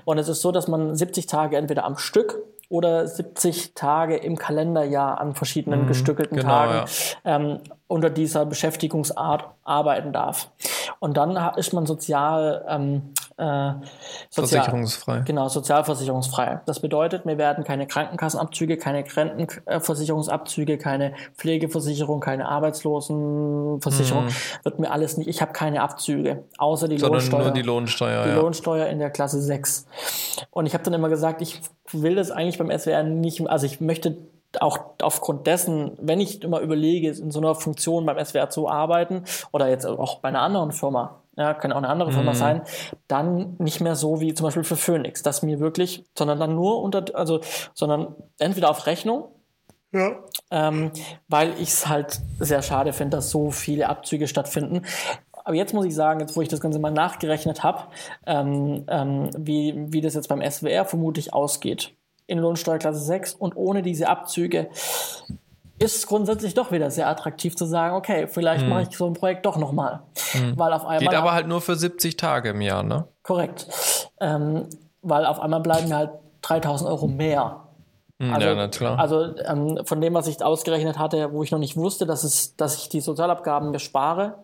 Und 0.04 0.18
es 0.18 0.28
ist 0.28 0.40
so, 0.40 0.52
dass 0.52 0.68
man 0.68 0.94
70 0.94 1.26
Tage 1.26 1.56
entweder 1.56 1.84
am 1.84 1.96
Stück 1.96 2.42
oder 2.68 3.06
70 3.06 3.74
Tage 3.74 4.16
im 4.16 4.36
Kalenderjahr 4.36 5.20
an 5.20 5.34
verschiedenen 5.34 5.82
mhm, 5.82 5.86
gestückelten 5.88 6.36
genau, 6.36 6.48
Tagen 6.48 6.90
ja. 7.24 7.36
ähm, 7.36 7.58
unter 7.90 8.08
dieser 8.08 8.46
Beschäftigungsart 8.46 9.46
arbeiten 9.64 10.12
darf. 10.12 10.50
Und 11.00 11.16
dann 11.16 11.36
ist 11.56 11.72
man 11.72 11.86
sozial 11.86 12.64
ähm, 12.68 13.12
äh, 13.36 13.72
Sozial 14.28 14.62
versicherungsfrei. 14.62 15.22
Genau, 15.24 15.48
sozialversicherungsfrei. 15.48 16.60
Das 16.66 16.80
bedeutet, 16.80 17.26
mir 17.26 17.38
werden 17.38 17.64
keine 17.64 17.86
Krankenkassenabzüge, 17.86 18.76
keine 18.76 19.04
Rentenversicherungsabzüge, 19.04 20.78
keine 20.78 21.14
Pflegeversicherung, 21.36 22.20
keine 22.20 22.48
Arbeitslosenversicherung, 22.48 24.26
mhm. 24.26 24.34
wird 24.62 24.78
mir 24.78 24.90
alles 24.92 25.16
nicht. 25.16 25.28
Ich 25.28 25.40
habe 25.40 25.52
keine 25.52 25.82
Abzüge, 25.82 26.44
außer 26.58 26.86
die 26.86 26.98
Sondern 26.98 27.20
Lohnsteuer. 27.20 27.42
Nur 27.42 27.52
die 27.52 27.62
Lohnsteuer. 27.62 28.24
Die 28.24 28.30
ja. 28.30 28.36
Lohnsteuer 28.36 28.86
in 28.86 28.98
der 28.98 29.10
Klasse 29.10 29.40
6. 29.40 29.86
Und 30.50 30.66
ich 30.66 30.74
habe 30.74 30.84
dann 30.84 30.92
immer 30.92 31.08
gesagt, 31.08 31.42
ich 31.42 31.60
will 31.90 32.14
das 32.14 32.30
eigentlich 32.30 32.58
beim 32.58 32.70
SWR 32.70 33.02
nicht, 33.02 33.44
also 33.48 33.66
ich 33.66 33.80
möchte 33.80 34.18
auch 34.58 34.78
aufgrund 35.00 35.46
dessen, 35.46 35.92
wenn 36.00 36.20
ich 36.20 36.42
immer 36.42 36.60
überlege, 36.60 37.10
in 37.10 37.30
so 37.30 37.40
einer 37.40 37.54
Funktion 37.54 38.06
beim 38.06 38.22
SWR 38.24 38.50
zu 38.50 38.68
arbeiten 38.68 39.24
oder 39.52 39.68
jetzt 39.68 39.86
auch 39.86 40.18
bei 40.20 40.28
einer 40.28 40.42
anderen 40.42 40.72
Firma, 40.72 41.22
ja, 41.36 41.54
kann 41.54 41.72
auch 41.72 41.78
eine 41.78 41.88
andere 41.88 42.12
Firma 42.12 42.32
mhm. 42.32 42.36
sein, 42.36 42.62
dann 43.06 43.54
nicht 43.58 43.80
mehr 43.80 43.94
so 43.94 44.20
wie 44.20 44.34
zum 44.34 44.44
Beispiel 44.44 44.64
für 44.64 44.76
Phoenix, 44.76 45.22
dass 45.22 45.42
mir 45.42 45.60
wirklich, 45.60 46.04
sondern 46.16 46.40
dann 46.40 46.54
nur 46.54 46.82
unter, 46.82 47.04
also, 47.14 47.40
sondern 47.74 48.14
entweder 48.38 48.70
auf 48.70 48.86
Rechnung, 48.86 49.28
ja. 49.92 50.16
ähm, 50.50 50.90
weil 51.28 51.50
ich 51.54 51.70
es 51.70 51.88
halt 51.88 52.20
sehr 52.40 52.62
schade 52.62 52.92
finde, 52.92 53.18
dass 53.18 53.30
so 53.30 53.50
viele 53.50 53.88
Abzüge 53.88 54.26
stattfinden. 54.26 54.82
Aber 55.32 55.54
jetzt 55.54 55.72
muss 55.72 55.86
ich 55.86 55.94
sagen, 55.94 56.20
jetzt 56.20 56.36
wo 56.36 56.42
ich 56.42 56.48
das 56.48 56.60
Ganze 56.60 56.78
mal 56.78 56.90
nachgerechnet 56.90 57.62
habe, 57.62 57.84
ähm, 58.26 58.84
ähm, 58.88 59.30
wie, 59.36 59.74
wie 59.92 60.00
das 60.00 60.14
jetzt 60.14 60.28
beim 60.28 60.42
SWR 60.42 60.84
vermutlich 60.84 61.32
ausgeht 61.32 61.94
in 62.30 62.38
Lohnsteuerklasse 62.38 63.00
6 63.00 63.34
und 63.34 63.56
ohne 63.56 63.82
diese 63.82 64.08
Abzüge 64.08 64.68
ist 65.78 65.96
es 65.96 66.06
grundsätzlich 66.06 66.54
doch 66.54 66.72
wieder 66.72 66.90
sehr 66.90 67.08
attraktiv 67.08 67.56
zu 67.56 67.64
sagen, 67.64 67.96
okay, 67.96 68.26
vielleicht 68.26 68.62
hm. 68.62 68.68
mache 68.68 68.82
ich 68.82 68.96
so 68.96 69.06
ein 69.06 69.14
Projekt 69.14 69.46
doch 69.46 69.56
nochmal. 69.56 70.00
Hm. 70.32 70.58
Weil 70.58 70.72
auf 70.74 70.84
einmal. 70.84 70.98
Geht 71.00 71.14
aber 71.14 71.32
halt 71.32 71.48
nur 71.48 71.62
für 71.62 71.74
70 71.74 72.16
Tage 72.16 72.50
im 72.50 72.60
Jahr, 72.60 72.82
ne? 72.82 73.08
Korrekt. 73.22 73.66
Ähm, 74.20 74.68
weil 75.02 75.24
auf 75.24 75.40
einmal 75.40 75.60
bleiben 75.60 75.88
mir 75.88 75.96
halt 75.96 76.10
3000 76.42 76.88
Euro 76.90 77.06
mehr. 77.06 77.62
Hm, 78.20 78.34
also, 78.34 78.46
ja, 78.46 78.54
na 78.54 78.68
klar. 78.68 78.98
Also 78.98 79.34
ähm, 79.38 79.80
von 79.84 80.00
dem, 80.02 80.12
was 80.12 80.26
ich 80.26 80.42
ausgerechnet 80.42 80.98
hatte, 80.98 81.32
wo 81.32 81.42
ich 81.42 81.50
noch 81.50 81.58
nicht 81.58 81.76
wusste, 81.76 82.04
dass, 82.04 82.24
es, 82.24 82.56
dass 82.56 82.76
ich 82.76 82.90
die 82.90 83.00
Sozialabgaben 83.00 83.72
bespare, 83.72 84.34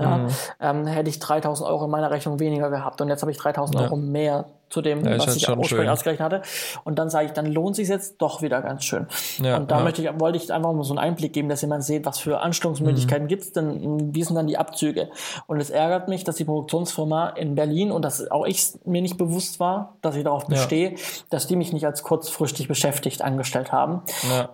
ja, 0.00 0.18
mhm. 0.18 0.28
ähm, 0.60 0.86
hätte 0.86 1.10
ich 1.10 1.18
3000 1.18 1.68
Euro 1.68 1.84
in 1.84 1.90
meiner 1.90 2.10
Rechnung 2.10 2.38
weniger 2.40 2.70
gehabt. 2.70 3.00
Und 3.00 3.08
jetzt 3.08 3.22
habe 3.22 3.30
ich 3.30 3.38
3000 3.38 3.78
ja. 3.78 3.84
Euro 3.86 3.96
mehr 3.96 4.46
zu 4.70 4.80
dem, 4.82 5.04
ja, 5.04 5.18
was 5.18 5.36
ich 5.36 5.48
ursprünglich 5.48 5.90
ausgerechnet 5.90 6.24
hatte. 6.24 6.42
Und 6.84 6.98
dann 6.98 7.10
sage 7.10 7.26
ich, 7.26 7.32
dann 7.32 7.46
lohnt 7.46 7.74
sich 7.74 7.88
jetzt 7.88 8.22
doch 8.22 8.40
wieder 8.40 8.62
ganz 8.62 8.84
schön. 8.84 9.08
Ja, 9.38 9.56
und 9.56 9.70
da 9.70 9.78
ja. 9.78 9.84
möchte 9.84 10.00
ich, 10.00 10.20
wollte 10.20 10.38
ich 10.38 10.52
einfach 10.52 10.72
mal 10.72 10.84
so 10.84 10.94
einen 10.94 11.00
Einblick 11.00 11.32
geben, 11.32 11.48
dass 11.48 11.60
jemand 11.60 11.82
sieht, 11.82 12.06
was 12.06 12.20
für 12.20 12.40
Anstellungsmöglichkeiten 12.40 13.24
mhm. 13.24 13.28
gibt 13.28 13.42
es 13.42 13.52
denn, 13.52 14.14
wie 14.14 14.22
sind 14.22 14.36
dann 14.36 14.46
die 14.46 14.56
Abzüge. 14.56 15.10
Und 15.46 15.60
es 15.60 15.70
ärgert 15.70 16.08
mich, 16.08 16.22
dass 16.22 16.36
die 16.36 16.44
Produktionsfirma 16.44 17.30
in 17.30 17.56
Berlin, 17.56 17.90
und 17.90 18.04
dass 18.04 18.30
auch 18.30 18.46
ich 18.46 18.74
mir 18.84 19.02
nicht 19.02 19.18
bewusst 19.18 19.58
war, 19.58 19.96
dass 20.02 20.14
ich 20.14 20.22
darauf 20.22 20.46
bestehe, 20.46 20.94
dass 21.30 21.48
die 21.48 21.56
mich 21.56 21.72
nicht 21.72 21.84
als 21.84 22.04
kurzfristig 22.04 22.68
beschäftigt 22.68 23.22
angestellt 23.22 23.72
haben. 23.72 24.02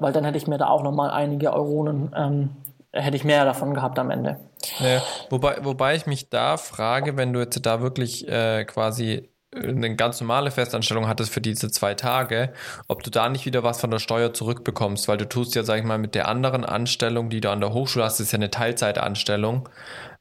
Weil 0.00 0.12
dann 0.12 0.24
hätte 0.24 0.38
ich 0.38 0.46
mir 0.46 0.58
da 0.58 0.68
auch 0.68 0.82
nochmal 0.82 1.10
einige 1.10 1.52
Euronen, 1.52 2.12
ähm, 2.16 2.50
hätte 2.96 3.16
ich 3.16 3.24
mehr 3.24 3.44
davon 3.44 3.74
gehabt 3.74 3.98
am 3.98 4.10
Ende. 4.10 4.38
Ja, 4.78 5.02
wobei, 5.30 5.58
wobei 5.62 5.94
ich 5.94 6.06
mich 6.06 6.30
da 6.30 6.56
frage, 6.56 7.16
wenn 7.16 7.32
du 7.32 7.40
jetzt 7.40 7.64
da 7.64 7.80
wirklich 7.80 8.28
äh, 8.28 8.64
quasi 8.64 9.28
eine 9.54 9.96
ganz 9.96 10.20
normale 10.20 10.50
Festanstellung 10.50 11.08
hattest 11.08 11.32
für 11.32 11.40
diese 11.40 11.70
zwei 11.70 11.94
Tage, 11.94 12.52
ob 12.88 13.02
du 13.02 13.10
da 13.10 13.28
nicht 13.28 13.46
wieder 13.46 13.62
was 13.62 13.80
von 13.80 13.90
der 13.90 13.98
Steuer 13.98 14.34
zurückbekommst, 14.34 15.08
weil 15.08 15.16
du 15.16 15.28
tust 15.28 15.54
ja, 15.54 15.62
sag 15.62 15.78
ich 15.78 15.84
mal, 15.84 15.98
mit 15.98 16.14
der 16.14 16.28
anderen 16.28 16.64
Anstellung, 16.64 17.30
die 17.30 17.40
du 17.40 17.50
an 17.50 17.60
der 17.60 17.72
Hochschule 17.72 18.04
hast, 18.04 18.20
ist 18.20 18.32
ja 18.32 18.36
eine 18.36 18.50
Teilzeitanstellung, 18.50 19.68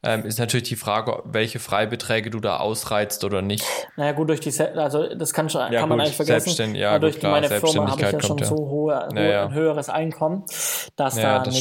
ähm, 0.03 0.25
ist 0.25 0.39
natürlich 0.39 0.69
die 0.69 0.75
Frage, 0.75 1.21
welche 1.25 1.59
Freibeträge 1.59 2.29
du 2.29 2.39
da 2.39 2.57
ausreizt 2.57 3.23
oder 3.23 3.41
nicht. 3.41 3.65
Naja 3.95 4.13
gut, 4.13 4.29
durch 4.29 4.39
die, 4.39 4.51
also 4.59 5.13
das 5.15 5.33
kann, 5.33 5.49
schon, 5.49 5.61
ja, 5.71 5.79
kann 5.79 5.81
gut, 5.81 5.89
man 5.89 5.99
eigentlich 6.01 6.15
vergessen. 6.15 6.45
Selbstständ 6.45 6.77
ja, 6.77 6.99
durch 6.99 7.15
gut, 7.15 7.19
klar, 7.21 7.31
meine 7.33 7.47
Firma 7.47 7.91
habe 7.91 8.01
ich 8.01 8.11
ja 8.11 8.21
schon 8.21 8.37
so 8.39 8.55
hohe, 8.55 9.07
hohe 9.13 9.31
ja, 9.31 9.45
ein 9.45 9.53
höheres 9.53 9.89
Einkommen, 9.89 10.43
dass 10.95 11.17
ja, 11.17 11.39
da 11.39 11.51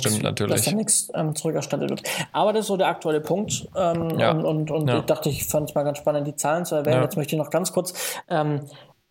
das 0.46 0.72
nichts, 0.72 1.10
ähm, 1.14 1.34
zurückerstattet 1.34 1.90
wird. 1.90 2.02
Aber 2.32 2.52
das 2.52 2.62
ist 2.62 2.68
so 2.68 2.76
der 2.76 2.88
aktuelle 2.88 3.20
Punkt. 3.20 3.68
Ähm, 3.76 4.12
und 4.44 4.64
und, 4.70 4.70
und 4.70 4.88
ich 4.88 5.04
dachte, 5.04 5.28
ich 5.28 5.44
fand 5.46 5.68
es 5.68 5.74
mal 5.74 5.82
ganz 5.82 5.98
spannend, 5.98 6.26
die 6.26 6.36
Zahlen 6.36 6.64
zu 6.64 6.74
erwähnen. 6.74 7.02
Jetzt 7.02 7.16
möchte 7.16 7.34
ich 7.34 7.38
noch 7.38 7.50
ganz 7.50 7.72
kurz 7.72 7.94
ähm, 8.28 8.60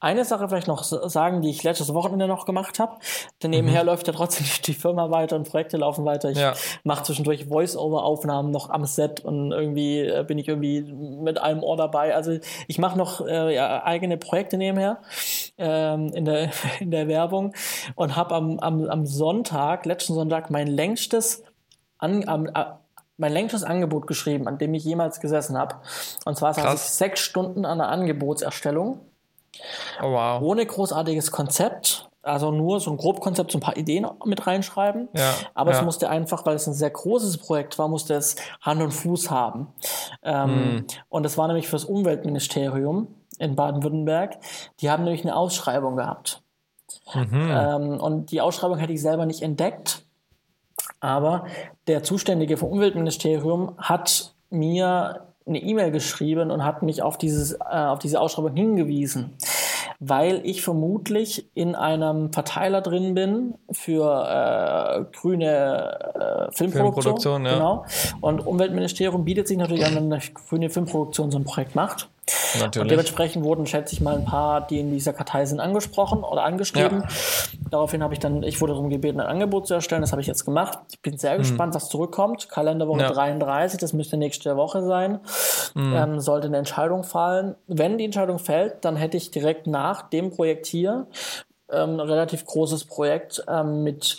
eine 0.03 0.25
Sache 0.25 0.49
vielleicht 0.49 0.67
noch 0.67 0.83
sagen, 0.83 1.41
die 1.41 1.49
ich 1.49 1.63
letztes 1.63 1.93
Wochenende 1.93 2.27
noch 2.27 2.45
gemacht 2.45 2.77
habe. 2.77 2.97
Denn 3.41 3.51
nebenher 3.51 3.83
mhm. 3.83 3.87
läuft 3.87 4.07
ja 4.07 4.13
trotzdem 4.13 4.45
die 4.65 4.73
Firma 4.73 5.09
weiter 5.11 5.37
und 5.37 5.49
Projekte 5.49 5.77
laufen 5.77 6.03
weiter. 6.03 6.29
Ich 6.29 6.37
ja. 6.37 6.53
mache 6.83 7.03
zwischendurch 7.03 7.45
Voice-Over-Aufnahmen 7.45 8.51
noch 8.51 8.69
am 8.69 8.85
Set 8.85 9.21
und 9.21 9.53
irgendwie 9.53 10.01
äh, 10.01 10.25
bin 10.27 10.37
ich 10.37 10.49
irgendwie 10.49 10.81
mit 10.81 11.41
einem 11.41 11.63
Ohr 11.63 11.77
dabei. 11.77 12.13
Also 12.15 12.37
ich 12.67 12.79
mache 12.79 12.97
noch 12.97 13.25
äh, 13.25 13.55
ja, 13.55 13.83
eigene 13.85 14.17
Projekte 14.17 14.57
nebenher 14.57 14.99
ähm, 15.57 16.11
in, 16.13 16.25
der, 16.25 16.51
in 16.81 16.91
der 16.91 17.07
Werbung 17.07 17.53
und 17.95 18.17
habe 18.17 18.35
am, 18.35 18.59
am, 18.59 18.85
am 18.85 19.05
Sonntag, 19.05 19.85
letzten 19.85 20.15
Sonntag, 20.15 20.49
mein 20.49 20.67
längstes 20.67 21.43
an, 21.97 22.27
am, 22.27 22.49
mein 23.15 23.31
längstes 23.31 23.63
Angebot 23.63 24.07
geschrieben, 24.07 24.49
an 24.49 24.57
dem 24.57 24.73
ich 24.73 24.83
jemals 24.83 25.21
gesessen 25.21 25.57
habe. 25.57 25.75
Und 26.25 26.37
zwar 26.37 26.53
saß 26.53 26.73
ich 26.73 26.91
sechs 26.91 27.21
Stunden 27.21 27.63
an 27.63 27.77
der 27.77 27.87
Angebotserstellung 27.87 28.99
Oh, 30.01 30.11
wow. 30.11 30.41
Ohne 30.41 30.65
großartiges 30.65 31.31
Konzept. 31.31 32.09
Also 32.21 32.51
nur 32.51 32.79
so 32.79 32.89
ein 32.89 32.95
Grobkonzept, 32.95 33.51
so 33.51 33.57
ein 33.57 33.61
paar 33.61 33.75
Ideen 33.75 34.07
mit 34.23 34.47
reinschreiben. 34.47 35.09
Ja, 35.13 35.33
Aber 35.53 35.71
ja. 35.71 35.79
es 35.79 35.83
musste 35.83 36.09
einfach, 36.09 36.45
weil 36.45 36.55
es 36.55 36.65
ein 36.67 36.73
sehr 36.73 36.89
großes 36.89 37.37
Projekt 37.39 37.77
war, 37.77 37.89
musste 37.89 38.13
es 38.13 38.37
Hand 38.61 38.81
und 38.81 38.91
Fuß 38.91 39.29
haben. 39.29 39.67
Ähm, 40.23 40.49
hm. 40.49 40.85
Und 41.09 41.23
das 41.23 41.37
war 41.37 41.47
nämlich 41.47 41.67
fürs 41.67 41.83
Umweltministerium 41.83 43.07
in 43.39 43.55
Baden-Württemberg. 43.55 44.37
Die 44.79 44.89
haben 44.89 45.03
nämlich 45.03 45.23
eine 45.23 45.35
Ausschreibung 45.35 45.97
gehabt. 45.97 46.41
Mhm. 47.13 47.51
Ähm, 47.51 47.99
und 47.99 48.31
die 48.31 48.39
Ausschreibung 48.39 48.77
hätte 48.77 48.93
ich 48.93 49.01
selber 49.01 49.25
nicht 49.25 49.41
entdeckt. 49.41 50.05
Aber 50.99 51.45
der 51.87 52.03
Zuständige 52.03 52.55
vom 52.55 52.69
Umweltministerium 52.69 53.75
hat 53.77 54.33
mir 54.49 55.27
eine 55.45 55.60
E-Mail 55.60 55.91
geschrieben 55.91 56.51
und 56.51 56.63
hat 56.63 56.84
mich 56.84 57.01
auf, 57.01 57.17
dieses, 57.17 57.53
äh, 57.53 57.58
auf 57.63 57.99
diese 57.99 58.19
Ausschreibung 58.19 58.56
hingewiesen, 58.56 59.34
weil 59.99 60.41
ich 60.43 60.62
vermutlich 60.62 61.49
in 61.53 61.75
einem 61.75 62.32
Verteiler 62.32 62.82
drin 62.82 63.13
bin 63.13 63.56
für 63.71 64.03
äh, 64.06 65.17
grüne 65.17 66.49
äh, 66.49 66.51
Filmproduktion. 66.51 67.13
Filmproduktion 67.21 67.45
ja. 67.45 67.53
Genau. 67.53 67.86
Und 68.21 68.45
Umweltministerium 68.45 69.25
bietet 69.25 69.47
sich 69.47 69.58
natürlich 69.58 69.86
an, 69.86 69.95
wenn 69.95 70.12
eine 70.12 70.21
grüne 70.34 70.69
Filmproduktion 70.69 71.32
so 71.32 71.38
ein 71.38 71.43
Projekt 71.43 71.75
macht. 71.75 72.10
Natürlich. 72.59 72.81
Und 72.83 72.91
dementsprechend 72.91 73.43
wurden, 73.43 73.65
schätze 73.65 73.93
ich 73.93 74.01
mal, 74.01 74.15
ein 74.15 74.25
paar, 74.25 74.65
die 74.65 74.79
in 74.79 74.91
dieser 74.91 75.12
Kartei 75.12 75.45
sind, 75.45 75.59
angesprochen 75.59 76.23
oder 76.23 76.43
angeschrieben. 76.43 77.01
Ja. 77.01 77.07
Daraufhin 77.69 78.01
habe 78.01 78.13
ich 78.13 78.19
dann, 78.19 78.43
ich 78.43 78.62
wurde 78.62 78.73
darum 78.73 78.89
gebeten, 78.89 79.19
ein 79.19 79.27
Angebot 79.27 79.67
zu 79.67 79.73
erstellen. 79.73 80.01
Das 80.01 80.12
habe 80.12 80.21
ich 80.21 80.27
jetzt 80.27 80.45
gemacht. 80.45 80.79
Ich 80.91 81.01
bin 81.01 81.17
sehr 81.17 81.33
mhm. 81.33 81.39
gespannt, 81.39 81.75
was 81.75 81.89
zurückkommt. 81.89 82.47
Kalenderwoche 82.49 83.01
ja. 83.01 83.12
33, 83.12 83.79
das 83.79 83.93
müsste 83.93 84.17
nächste 84.17 84.55
Woche 84.55 84.83
sein. 84.83 85.19
Mhm. 85.73 85.93
Ähm, 85.95 86.19
sollte 86.19 86.47
eine 86.47 86.57
Entscheidung 86.57 87.03
fallen. 87.03 87.55
Wenn 87.67 87.97
die 87.97 88.05
Entscheidung 88.05 88.39
fällt, 88.39 88.86
dann 88.86 88.95
hätte 88.95 89.17
ich 89.17 89.31
direkt 89.31 89.67
nach 89.67 90.03
dem 90.03 90.31
Projekt 90.31 90.65
hier 90.65 91.07
ähm, 91.71 91.99
ein 91.99 91.99
relativ 91.99 92.45
großes 92.45 92.86
Projekt 92.86 93.43
ähm, 93.49 93.83
mit 93.83 94.17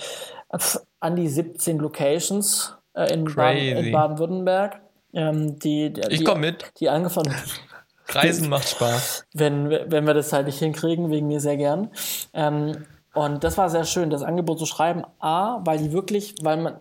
äh, 0.51 0.59
an 1.01 1.17
die 1.17 1.29
17 1.29 1.79
Locations 1.79 2.77
äh, 2.95 3.13
in, 3.13 3.25
Baden, 3.25 3.59
in 3.59 3.93
Baden-Württemberg. 3.93 4.81
Ähm, 5.15 5.59
die, 5.59 5.93
die, 5.93 6.03
ich 6.11 6.25
komme 6.25 6.41
mit. 6.41 6.73
Die 6.81 6.89
angefangen 6.89 7.35
Reisen 8.09 8.49
macht 8.49 8.69
Spaß. 8.69 9.27
Wenn, 9.33 9.71
wenn 9.71 10.07
wir 10.07 10.15
das 10.15 10.33
halt 10.33 10.47
nicht 10.47 10.59
hinkriegen, 10.59 11.11
wegen 11.11 11.27
mir 11.27 11.41
sehr 11.41 11.57
gern. 11.57 11.91
Ähm, 12.33 12.87
und 13.15 13.45
das 13.45 13.57
war 13.57 13.71
sehr 13.71 13.85
schön, 13.85 14.11
das 14.11 14.23
Angebot 14.23 14.59
zu 14.59 14.67
schreiben. 14.67 15.05
A, 15.21 15.61
weil 15.65 15.79
die 15.79 15.93
wirklich, 15.93 16.35
weil 16.43 16.57
man, 16.59 16.81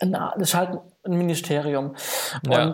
na, 0.00 0.32
das 0.38 0.50
ist 0.50 0.54
halt 0.54 0.78
ein 1.04 1.16
Ministerium. 1.16 1.96
Ja. 2.48 2.72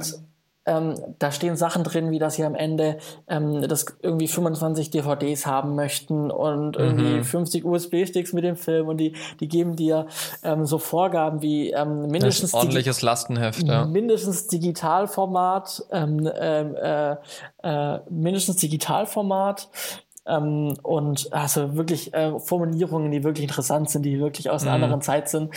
Ähm, 0.69 0.95
da 1.19 1.33
stehen 1.33 1.57
Sachen 1.57 1.83
drin, 1.83 2.11
wie 2.11 2.19
dass 2.19 2.35
sie 2.35 2.45
am 2.45 2.55
Ende 2.55 2.99
ähm, 3.27 3.67
das 3.67 3.87
irgendwie 4.03 4.29
25 4.29 4.91
DVDs 4.91 5.47
haben 5.47 5.75
möchten 5.75 6.31
und 6.31 6.77
irgendwie 6.77 7.19
mhm. 7.19 7.25
50 7.25 7.65
USB-Sticks 7.65 8.33
mit 8.35 8.45
dem 8.45 8.57
Film 8.57 8.89
und 8.89 8.99
die, 8.99 9.15
die 9.41 9.49
geben 9.49 9.77
dir 9.77 10.07
ähm, 10.43 10.67
so 10.67 10.79
Vorgaben 10.79 11.41
wie 11.43 11.71
ähm, 11.71 12.09
mindestens 12.09 12.53
ordentliches 12.53 13.03
Lastenheft, 13.03 13.63
ja. 13.63 13.87
mindestens 13.87 14.47
Digitalformat, 14.49 15.85
ähm, 15.91 16.31
ähm, 16.39 16.77
äh, 16.77 17.17
äh, 17.63 18.01
mindestens 18.11 18.57
Digitalformat, 18.57 19.69
ähm, 20.29 20.77
und 20.83 21.33
also 21.33 21.77
wirklich 21.77 22.15
äh, 22.15 22.39
Formulierungen, 22.39 23.11
die 23.11 23.25
wirklich 23.25 23.45
interessant 23.45 23.91
sind, 23.91 24.03
die 24.03 24.21
wirklich 24.21 24.51
aus 24.51 24.63
einer 24.63 24.77
mhm. 24.77 24.85
anderen 24.85 25.03
Zeit 25.03 25.29
sind. 25.29 25.51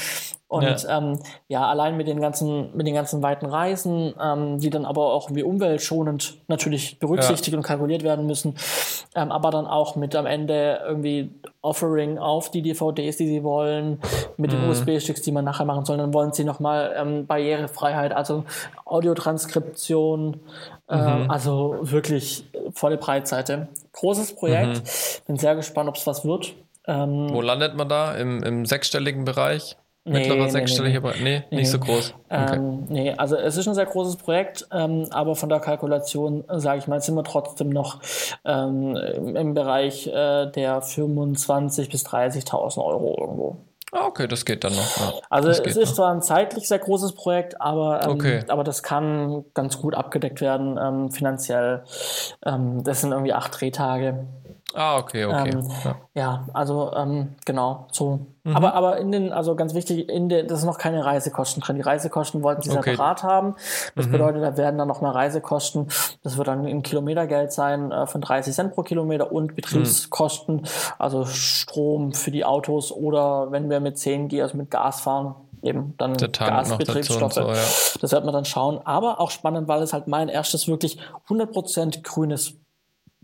Und 0.52 0.64
ja. 0.64 0.98
Ähm, 0.98 1.18
ja, 1.48 1.66
allein 1.66 1.96
mit 1.96 2.10
den 2.10 2.20
ganzen, 2.20 2.76
mit 2.76 2.86
den 2.86 2.94
ganzen 2.94 3.24
weiten 3.24 3.46
Reisen, 3.46 4.14
ähm, 4.22 4.60
die 4.60 4.70
dann 4.70 4.84
aber 4.84 5.14
auch 5.14 5.30
wie 5.32 5.44
umweltschonend 5.44 6.40
natürlich 6.50 7.00
berücksichtigt 7.00 7.54
ja. 7.54 7.58
und 7.58 7.64
kalkuliert 7.64 8.04
werden 8.04 8.28
müssen, 8.28 8.56
ähm, 9.16 9.32
aber 9.32 9.50
dann 9.50 9.66
auch 9.66 9.96
mit 9.96 10.14
am 10.14 10.26
Ende 10.26 10.82
irgendwie 10.86 11.32
Offering 11.62 12.18
auf 12.18 12.52
die 12.52 12.62
DVDs, 12.62 13.16
die 13.16 13.28
sie 13.28 13.46
wollen, 13.46 14.02
mit 14.36 14.52
den 14.52 14.66
mhm. 14.66 14.72
USB-Sticks, 14.72 15.22
die 15.22 15.32
man 15.32 15.46
nachher 15.46 15.64
machen 15.64 15.86
soll. 15.86 15.96
Dann 15.96 16.14
wollen 16.14 16.34
sie 16.34 16.44
nochmal 16.44 16.96
ähm, 16.98 17.28
Barrierefreiheit, 17.28 18.12
also 18.12 18.44
Audiotranskription, 18.84 20.42
äh, 20.90 20.98
mhm. 20.98 21.32
also 21.32 21.78
wirklich 21.80 22.44
volle 22.74 22.98
Breitseite. 22.98 23.70
Großes 23.94 24.36
Projekt. 24.36 24.80
Mhm. 24.80 25.28
Bin 25.28 25.38
sehr 25.38 25.56
gespannt, 25.56 25.88
ob 25.88 25.96
es 25.96 26.06
was 26.06 26.26
wird. 26.26 26.56
Ähm, 26.88 27.30
Wo 27.32 27.42
landet 27.42 27.74
man 27.76 27.88
da? 27.88 28.16
Im, 28.16 28.44
im 28.44 28.66
sechsstelligen 28.66 29.24
Bereich? 29.24 29.78
Nee, 30.04 30.20
Mittlerer 30.20 30.46
nee, 30.46 30.50
sechsstelliger 30.50 31.00
nee, 31.00 31.08
Bereich? 31.08 31.22
Nee, 31.22 31.44
nicht 31.52 31.70
so 31.70 31.78
groß. 31.78 32.16
Okay. 32.28 32.56
Ähm, 32.56 32.86
nee, 32.90 33.14
also 33.14 33.36
es 33.36 33.56
ist 33.56 33.68
ein 33.68 33.76
sehr 33.76 33.86
großes 33.86 34.16
Projekt, 34.16 34.68
ähm, 34.72 35.06
aber 35.12 35.36
von 35.36 35.48
der 35.48 35.60
Kalkulation, 35.60 36.44
sage 36.48 36.80
ich 36.80 36.88
mal, 36.88 37.00
sind 37.02 37.14
wir 37.14 37.24
trotzdem 37.24 37.70
noch 37.70 38.00
ähm, 38.44 38.96
im 38.96 39.54
Bereich 39.54 40.08
äh, 40.08 40.48
der 40.48 40.82
25.000 40.82 41.92
bis 41.92 42.06
30.000 42.06 42.84
Euro 42.84 43.16
irgendwo. 43.20 43.58
Ah, 43.94 44.06
okay, 44.08 44.26
das 44.26 44.46
geht 44.46 44.64
dann 44.64 44.74
noch. 44.74 44.98
Ja, 44.98 45.14
also 45.30 45.50
es 45.50 45.60
ist 45.60 45.76
noch. 45.76 45.94
zwar 45.94 46.14
ein 46.14 46.22
zeitlich 46.22 46.68
sehr 46.68 46.80
großes 46.80 47.14
Projekt, 47.14 47.60
aber, 47.60 48.04
ähm, 48.04 48.12
okay. 48.12 48.40
aber 48.48 48.64
das 48.64 48.84
kann 48.84 49.44
ganz 49.54 49.80
gut 49.80 49.96
abgedeckt 49.96 50.40
werden 50.40 50.80
ähm, 50.82 51.12
finanziell. 51.12 51.84
Ähm, 52.46 52.86
das 52.86 53.02
sind 53.02 53.12
irgendwie 53.12 53.34
acht 53.34 53.60
Drehtage. 53.60 54.26
Ah, 54.74 54.98
okay, 54.98 55.26
okay. 55.26 55.52
Ähm, 55.52 55.70
ja. 55.84 55.96
ja. 56.14 56.48
also 56.54 56.92
ähm, 56.96 57.36
genau, 57.46 57.88
so. 57.92 58.28
Mhm. 58.44 58.56
Aber, 58.56 58.74
aber 58.74 58.98
in 58.98 59.12
den, 59.12 59.32
also 59.32 59.56
ganz 59.56 59.74
wichtig, 59.74 60.10
in 60.10 60.30
den, 60.30 60.48
das 60.48 60.60
sind 60.60 60.68
noch 60.68 60.78
keine 60.78 61.06
Reisekosten 61.06 61.62
drin. 61.62 61.76
Die 61.76 61.82
Reisekosten 61.82 62.42
wollten 62.42 62.62
sie 62.62 62.72
okay. 62.72 62.92
separat 62.92 63.24
haben. 63.24 63.56
Das 63.96 64.08
mhm. 64.08 64.12
bedeutet, 64.12 64.44
da 64.44 64.58
werden 64.58 64.78
dann 64.78 64.88
noch 64.88 65.02
mehr 65.02 65.14
Reisekosten. 65.14 65.88
Das 66.24 66.38
wird 66.38 66.48
dann 66.48 66.66
in 66.66 66.84
Kilometergeld 66.84 67.52
sein 67.52 67.92
äh, 67.92 68.08
von 68.08 68.22
30 68.22 68.54
Cent 68.54 68.74
pro 68.74 68.84
Kilometer 68.84 69.32
und 69.32 69.56
Betriebskosten, 69.56 70.58
mhm. 70.58 70.66
also 70.98 71.26
Strom 71.26 72.14
für 72.14 72.32
die 72.32 72.46
Autos 72.46 72.92
oder 72.92 73.52
wenn 73.52 73.70
wir 73.70 73.80
mit 73.80 73.98
10 73.98 74.28
G, 74.28 74.42
also 74.42 74.58
mit 74.58 74.72
Gas 74.72 75.02
fahren, 75.02 75.36
eben 75.62 75.94
dann 75.98 76.14
Gasbetriebsstoffe. 76.14 77.34
So, 77.34 77.42
ja. 77.42 77.54
Das 77.54 78.12
wird 78.12 78.26
man 78.26 78.34
dann 78.34 78.46
schauen. 78.46 78.80
Aber 78.84 79.20
auch 79.20 79.32
spannend, 79.32 79.68
weil 79.68 79.82
es 79.82 79.94
halt 79.94 80.08
mein 80.08 80.30
erstes 80.30 80.68
wirklich 80.68 80.98
100% 81.28 82.02
grünes 82.04 82.56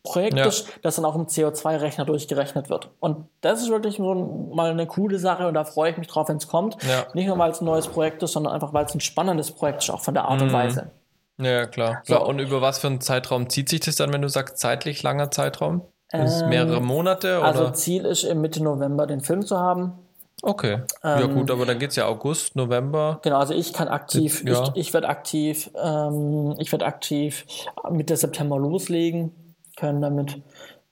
Projekt 0.07 0.37
ja. 0.37 0.45
ist, 0.45 0.67
das 0.81 0.95
dann 0.95 1.05
auch 1.05 1.15
im 1.15 1.27
CO2-Rechner 1.27 2.05
durchgerechnet 2.05 2.69
wird. 2.69 2.89
Und 2.99 3.25
das 3.41 3.61
ist 3.61 3.69
wirklich 3.69 3.99
mal 3.99 4.71
eine 4.71 4.87
coole 4.87 5.19
Sache 5.19 5.47
und 5.47 5.53
da 5.53 5.63
freue 5.63 5.91
ich 5.91 5.97
mich 5.97 6.07
drauf, 6.07 6.29
wenn 6.29 6.37
es 6.37 6.47
kommt. 6.47 6.77
Ja. 6.83 7.05
Nicht 7.13 7.27
nur, 7.27 7.37
weil 7.37 7.51
es 7.51 7.61
ein 7.61 7.65
neues 7.65 7.87
Projekt 7.87 8.23
ist, 8.23 8.31
sondern 8.31 8.53
einfach, 8.53 8.73
weil 8.73 8.85
es 8.85 8.93
ein 8.93 8.99
spannendes 8.99 9.51
Projekt 9.51 9.83
ist, 9.83 9.89
auch 9.89 10.01
von 10.01 10.13
der 10.13 10.25
Art 10.25 10.39
mhm. 10.39 10.47
und 10.47 10.53
Weise. 10.53 10.91
Ja, 11.39 11.67
klar. 11.67 12.01
So. 12.03 12.23
Und 12.25 12.39
über 12.39 12.61
was 12.61 12.79
für 12.79 12.87
einen 12.87 13.01
Zeitraum 13.01 13.49
zieht 13.49 13.69
sich 13.69 13.81
das 13.81 13.95
dann, 13.95 14.11
wenn 14.11 14.21
du 14.21 14.29
sagst, 14.29 14.57
zeitlich 14.57 15.03
langer 15.03 15.29
Zeitraum? 15.29 15.81
Ähm, 16.11 16.49
mehrere 16.49 16.81
Monate? 16.81 17.35
Also 17.35 17.59
oder? 17.59 17.67
Also 17.67 17.69
Ziel 17.71 18.05
ist, 18.05 18.23
im 18.23 18.41
Mitte 18.41 18.63
November 18.63 19.05
den 19.05 19.21
Film 19.21 19.45
zu 19.45 19.57
haben. 19.59 19.93
Okay. 20.41 20.81
Ähm, 21.03 21.19
ja 21.19 21.25
gut, 21.25 21.49
aber 21.49 21.65
dann 21.65 21.79
geht 21.79 21.91
es 21.91 21.95
ja 21.95 22.05
August, 22.05 22.55
November. 22.55 23.19
Genau, 23.23 23.37
also 23.37 23.53
ich 23.53 23.73
kann 23.73 23.87
aktiv, 23.87 24.43
ja. 24.45 24.63
ich, 24.63 24.69
ich 24.75 24.93
werde 24.93 25.09
aktiv, 25.09 25.71
ähm, 25.75 26.55
ich 26.59 26.71
werde 26.71 26.85
aktiv 26.85 27.45
Mitte 27.89 28.15
September 28.15 28.57
loslegen 28.57 29.31
können 29.77 30.01
damit. 30.01 30.41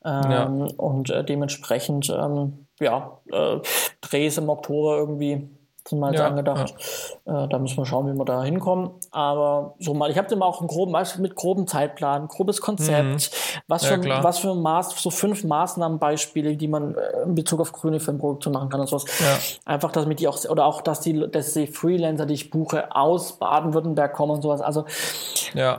Ähm, 0.06 0.32
ja. 0.32 0.46
Und 0.78 1.10
äh, 1.10 1.24
dementsprechend, 1.24 2.10
ähm, 2.10 2.68
ja, 2.80 3.20
äh, 3.32 3.60
Drehs 4.02 4.38
im 4.38 4.50
Oktober 4.50 4.98
irgendwie 4.98 5.50
mal 5.92 6.14
ja, 6.16 6.28
angedacht. 6.28 6.74
Ja. 7.26 7.46
Äh, 7.46 7.48
da 7.48 7.60
müssen 7.60 7.78
wir 7.78 7.86
schauen, 7.86 8.12
wie 8.12 8.18
wir 8.18 8.26
da 8.26 8.44
hinkommen. 8.44 8.92
Aber 9.12 9.76
so 9.80 9.94
mal, 9.94 10.10
ich 10.10 10.18
habe 10.18 10.34
immer 10.34 10.46
auch 10.46 10.60
einen 10.60 10.68
groben, 10.68 10.96
mit 11.20 11.36
groben 11.36 11.68
Zeitplan, 11.68 12.28
grobes 12.28 12.62
Konzept, 12.62 13.04
mhm. 13.04 13.64
was, 13.68 13.84
ja, 13.88 14.02
für, 14.02 14.24
was 14.24 14.40
für 14.40 14.56
Maß, 14.56 15.02
so 15.02 15.12
fünf 15.12 15.44
Maßnahmenbeispiele, 15.44 16.58
die 16.58 16.68
man 16.68 16.96
äh, 16.96 17.24
in 17.24 17.36
Bezug 17.36 17.60
auf 17.60 17.72
grüne 17.72 18.00
Filmproduktion 18.00 18.54
machen 18.54 18.70
kann 18.70 18.80
und 18.82 18.88
sowas. 18.88 19.06
Einfach, 19.66 19.92
damit 19.92 20.20
die 20.20 20.28
auch, 20.28 20.44
oder 20.46 20.66
auch, 20.66 20.82
dass 20.82 21.02
die, 21.02 21.30
dass 21.30 21.54
die 21.54 21.68
Freelancer, 21.68 22.26
die 22.26 22.34
ich 22.34 22.50
buche, 22.50 22.96
aus 22.96 23.34
Baden-Württemberg 23.34 24.14
kommen 24.14 24.32
und 24.32 24.42
sowas. 24.42 24.62
Also 24.62 24.86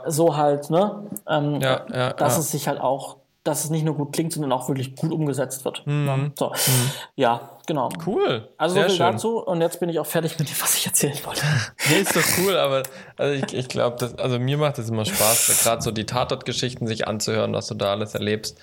so 0.06 0.36
halt, 0.36 0.70
ne? 0.70 1.04
Ähm, 1.28 1.60
dass 1.60 2.38
es 2.38 2.50
sich 2.50 2.68
halt 2.68 2.80
auch 2.80 3.16
dass 3.46 3.64
es 3.64 3.70
nicht 3.70 3.84
nur 3.84 3.94
gut 3.94 4.12
klingt, 4.12 4.32
sondern 4.32 4.52
auch 4.52 4.68
wirklich 4.68 4.96
gut 4.96 5.12
umgesetzt 5.12 5.64
wird. 5.64 5.86
Mhm. 5.86 6.32
So. 6.36 6.48
Mhm. 6.48 6.90
Ja, 7.14 7.40
genau. 7.66 7.88
Cool. 8.06 8.48
Also 8.56 8.74
Sehr 8.74 8.84
so 8.84 8.88
viel 8.88 8.96
schön. 8.96 9.12
dazu 9.12 9.38
und 9.38 9.60
jetzt 9.60 9.80
bin 9.80 9.88
ich 9.88 9.98
auch 9.98 10.06
fertig 10.06 10.38
mit 10.38 10.48
dem, 10.48 10.60
was 10.60 10.76
ich 10.76 10.86
erzählen 10.86 11.18
wollte. 11.24 11.42
Nee, 11.88 12.00
ist 12.00 12.16
doch 12.16 12.22
cool, 12.38 12.56
aber 12.56 12.82
also 13.16 13.34
ich, 13.34 13.54
ich 13.54 13.68
glaube, 13.68 14.12
also 14.18 14.38
mir 14.38 14.58
macht 14.58 14.78
es 14.78 14.88
immer 14.88 15.04
Spaß, 15.04 15.62
gerade 15.62 15.82
so 15.82 15.90
die 15.90 16.04
Tatortgeschichten 16.04 16.86
sich 16.86 17.06
anzuhören, 17.06 17.52
was 17.52 17.68
du 17.68 17.74
da 17.74 17.92
alles 17.92 18.14
erlebst. 18.14 18.58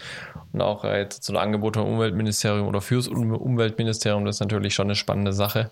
Und 0.51 0.61
auch 0.61 0.83
äh, 0.83 0.99
jetzt 0.99 1.23
so 1.23 1.33
ein 1.33 1.37
Angebot 1.37 1.77
vom 1.77 1.87
Umweltministerium 1.87 2.67
oder 2.67 2.81
fürs 2.81 3.07
Umweltministerium, 3.07 4.25
das 4.25 4.37
ist 4.37 4.39
natürlich 4.41 4.73
schon 4.73 4.87
eine 4.87 4.95
spannende 4.95 5.33
Sache. 5.33 5.71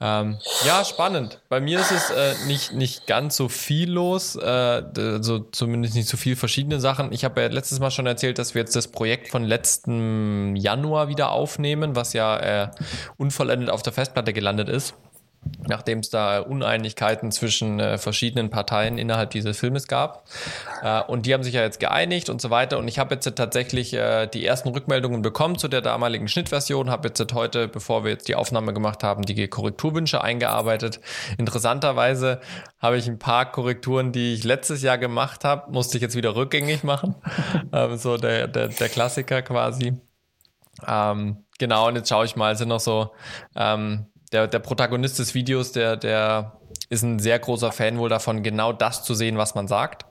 Ähm, 0.00 0.38
ja, 0.66 0.84
spannend. 0.84 1.40
Bei 1.48 1.60
mir 1.60 1.78
ist 1.78 1.92
es 1.92 2.10
äh, 2.10 2.34
nicht, 2.46 2.72
nicht 2.72 3.06
ganz 3.06 3.36
so 3.36 3.48
viel 3.48 3.90
los, 3.90 4.34
äh, 4.34 4.82
so 5.20 5.38
zumindest 5.38 5.94
nicht 5.94 6.08
so 6.08 6.16
viel 6.16 6.34
verschiedene 6.34 6.80
Sachen. 6.80 7.12
Ich 7.12 7.24
habe 7.24 7.40
ja 7.40 7.46
letztes 7.48 7.78
Mal 7.78 7.92
schon 7.92 8.06
erzählt, 8.06 8.38
dass 8.38 8.54
wir 8.54 8.62
jetzt 8.62 8.74
das 8.74 8.88
Projekt 8.88 9.28
von 9.28 9.44
letzten 9.44 10.56
Januar 10.56 11.06
wieder 11.08 11.30
aufnehmen, 11.30 11.94
was 11.94 12.14
ja 12.14 12.36
äh, 12.64 12.70
unvollendet 13.16 13.70
auf 13.70 13.82
der 13.82 13.92
Festplatte 13.92 14.32
gelandet 14.32 14.68
ist 14.68 14.94
nachdem 15.66 16.00
es 16.00 16.10
da 16.10 16.40
Uneinigkeiten 16.40 17.30
zwischen 17.32 17.80
äh, 17.80 17.98
verschiedenen 17.98 18.50
Parteien 18.50 18.98
innerhalb 18.98 19.30
dieses 19.30 19.58
Filmes 19.58 19.88
gab. 19.88 20.24
Äh, 20.82 21.02
und 21.02 21.26
die 21.26 21.34
haben 21.34 21.42
sich 21.42 21.54
ja 21.54 21.62
jetzt 21.62 21.80
geeinigt 21.80 22.28
und 22.28 22.40
so 22.40 22.50
weiter. 22.50 22.78
Und 22.78 22.88
ich 22.88 22.98
habe 22.98 23.14
jetzt 23.14 23.32
tatsächlich 23.34 23.94
äh, 23.94 24.26
die 24.26 24.44
ersten 24.44 24.68
Rückmeldungen 24.68 25.22
bekommen 25.22 25.58
zu 25.58 25.68
der 25.68 25.80
damaligen 25.80 26.28
Schnittversion, 26.28 26.90
habe 26.90 27.08
jetzt 27.08 27.32
heute, 27.34 27.68
bevor 27.68 28.04
wir 28.04 28.10
jetzt 28.10 28.28
die 28.28 28.34
Aufnahme 28.34 28.72
gemacht 28.72 29.02
haben, 29.02 29.22
die 29.22 29.48
Korrekturwünsche 29.48 30.22
eingearbeitet. 30.22 31.00
Interessanterweise 31.38 32.40
habe 32.78 32.96
ich 32.96 33.08
ein 33.08 33.18
paar 33.18 33.50
Korrekturen, 33.50 34.12
die 34.12 34.34
ich 34.34 34.44
letztes 34.44 34.82
Jahr 34.82 34.98
gemacht 34.98 35.44
habe, 35.44 35.70
musste 35.70 35.96
ich 35.96 36.02
jetzt 36.02 36.16
wieder 36.16 36.34
rückgängig 36.36 36.84
machen. 36.84 37.14
Ähm, 37.72 37.96
so 37.96 38.16
der, 38.16 38.48
der, 38.48 38.68
der 38.68 38.88
Klassiker 38.88 39.40
quasi. 39.40 39.94
Ähm, 40.86 41.44
genau, 41.58 41.88
und 41.88 41.96
jetzt 41.96 42.08
schaue 42.08 42.24
ich 42.24 42.36
mal, 42.36 42.56
sind 42.56 42.68
noch 42.68 42.80
so 42.80 43.12
ähm, 43.56 44.06
der, 44.32 44.48
der 44.48 44.58
Protagonist 44.58 45.18
des 45.18 45.34
Videos, 45.34 45.72
der, 45.72 45.96
der 45.96 46.58
ist 46.88 47.02
ein 47.02 47.18
sehr 47.18 47.38
großer 47.38 47.72
Fan 47.72 47.98
wohl 47.98 48.08
davon, 48.08 48.42
genau 48.42 48.72
das 48.72 49.04
zu 49.04 49.14
sehen, 49.14 49.38
was 49.38 49.54
man 49.54 49.68
sagt. 49.68 50.06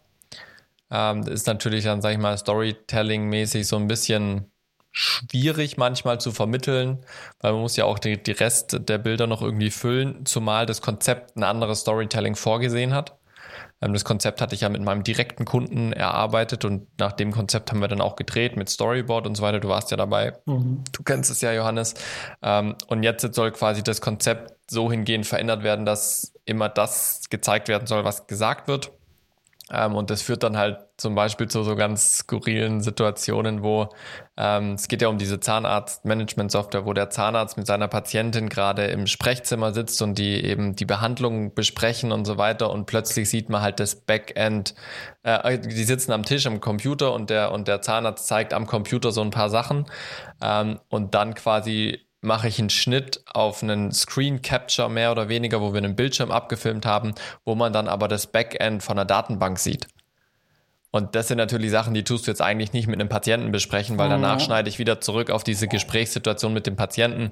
Ähm, 0.89 1.23
ist 1.23 1.47
natürlich 1.47 1.85
dann, 1.85 2.01
sag 2.01 2.11
ich 2.11 2.17
mal, 2.17 2.37
Storytelling-mäßig 2.37 3.65
so 3.65 3.77
ein 3.77 3.87
bisschen 3.87 4.51
schwierig 4.91 5.77
manchmal 5.77 6.19
zu 6.19 6.31
vermitteln, 6.31 7.05
weil 7.39 7.53
man 7.53 7.61
muss 7.61 7.77
ja 7.77 7.85
auch 7.85 7.97
die, 7.97 8.21
die 8.21 8.31
Rest 8.31 8.89
der 8.89 8.97
Bilder 8.97 9.25
noch 9.25 9.41
irgendwie 9.41 9.71
füllen, 9.71 10.25
zumal 10.25 10.65
das 10.65 10.81
Konzept 10.81 11.37
ein 11.37 11.43
anderes 11.43 11.81
Storytelling 11.81 12.35
vorgesehen 12.35 12.93
hat. 12.93 13.17
Ähm, 13.81 13.93
das 13.93 14.05
Konzept 14.05 14.41
hatte 14.41 14.55
ich 14.55 14.61
ja 14.61 14.69
mit 14.69 14.81
meinem 14.81 15.03
direkten 15.03 15.45
Kunden 15.45 15.93
erarbeitet 15.93 16.65
und 16.65 16.87
nach 16.99 17.11
dem 17.11 17.31
Konzept 17.31 17.71
haben 17.71 17.79
wir 17.79 17.87
dann 17.87 18.01
auch 18.01 18.15
gedreht 18.15 18.55
mit 18.55 18.69
Storyboard 18.69 19.27
und 19.27 19.35
so 19.35 19.43
weiter. 19.43 19.59
Du 19.59 19.69
warst 19.69 19.91
ja 19.91 19.97
dabei. 19.97 20.33
Mhm. 20.45 20.83
Du 20.91 21.03
kennst 21.03 21.31
es 21.31 21.41
ja, 21.41 21.51
Johannes. 21.53 21.95
Ähm, 22.41 22.75
und 22.87 23.03
jetzt 23.03 23.33
soll 23.33 23.51
quasi 23.51 23.83
das 23.83 24.01
Konzept 24.01 24.53
so 24.69 24.91
hingehend 24.91 25.25
verändert 25.25 25.63
werden, 25.63 25.85
dass 25.85 26.33
immer 26.45 26.69
das 26.69 27.23
gezeigt 27.29 27.67
werden 27.67 27.87
soll, 27.87 28.03
was 28.03 28.27
gesagt 28.27 28.67
wird. 28.67 28.91
Ähm, 29.71 29.95
und 29.95 30.09
das 30.09 30.21
führt 30.21 30.43
dann 30.43 30.57
halt 30.57 30.79
zum 30.97 31.15
Beispiel 31.15 31.47
zu 31.47 31.63
so 31.63 31.75
ganz 31.75 32.17
skurrilen 32.17 32.81
Situationen, 32.81 33.63
wo 33.63 33.89
ähm, 34.37 34.73
es 34.73 34.87
geht 34.87 35.01
ja 35.01 35.07
um 35.07 35.17
diese 35.17 35.39
Zahnarzt-Management-Software, 35.39 36.85
wo 36.85 36.93
der 36.93 37.09
Zahnarzt 37.09 37.57
mit 37.57 37.67
seiner 37.67 37.87
Patientin 37.87 38.49
gerade 38.49 38.85
im 38.85 39.07
Sprechzimmer 39.07 39.73
sitzt 39.73 40.01
und 40.01 40.17
die 40.17 40.43
eben 40.43 40.75
die 40.75 40.85
Behandlung 40.85 41.53
besprechen 41.53 42.11
und 42.11 42.25
so 42.25 42.37
weiter. 42.37 42.69
Und 42.69 42.85
plötzlich 42.85 43.29
sieht 43.29 43.49
man 43.49 43.61
halt 43.61 43.79
das 43.79 43.95
Backend, 43.95 44.75
äh, 45.23 45.57
die 45.59 45.83
sitzen 45.83 46.11
am 46.11 46.23
Tisch 46.23 46.45
am 46.45 46.59
Computer 46.59 47.13
und 47.13 47.29
der 47.29 47.51
und 47.51 47.67
der 47.67 47.81
Zahnarzt 47.81 48.27
zeigt 48.27 48.53
am 48.53 48.67
Computer 48.67 49.11
so 49.11 49.21
ein 49.21 49.31
paar 49.31 49.49
Sachen. 49.49 49.85
Ähm, 50.41 50.79
und 50.89 51.15
dann 51.15 51.33
quasi 51.33 52.10
mache 52.21 52.47
ich 52.47 52.59
einen 52.59 52.69
Schnitt 52.69 53.23
auf 53.25 53.63
einen 53.63 53.91
Screen 53.91 54.41
Capture 54.41 54.89
mehr 54.89 55.11
oder 55.11 55.27
weniger, 55.27 55.59
wo 55.59 55.73
wir 55.73 55.79
einen 55.79 55.95
Bildschirm 55.95 56.31
abgefilmt 56.31 56.85
haben, 56.85 57.13
wo 57.45 57.55
man 57.55 57.73
dann 57.73 57.87
aber 57.87 58.07
das 58.07 58.27
Backend 58.27 58.83
von 58.83 58.95
der 58.95 59.05
Datenbank 59.05 59.59
sieht. 59.59 59.87
Und 60.91 61.15
das 61.15 61.29
sind 61.29 61.37
natürlich 61.37 61.71
Sachen, 61.71 61.93
die 61.93 62.03
tust 62.03 62.27
du 62.27 62.31
jetzt 62.31 62.41
eigentlich 62.41 62.73
nicht 62.73 62.87
mit 62.87 62.99
einem 62.99 63.09
Patienten 63.09 63.51
besprechen, 63.51 63.97
weil 63.97 64.09
danach 64.09 64.35
mhm. 64.35 64.41
schneide 64.41 64.69
ich 64.69 64.77
wieder 64.77 64.99
zurück 64.99 65.31
auf 65.31 65.43
diese 65.43 65.67
Gesprächssituation 65.67 66.53
mit 66.53 66.67
dem 66.67 66.75
Patienten. 66.75 67.31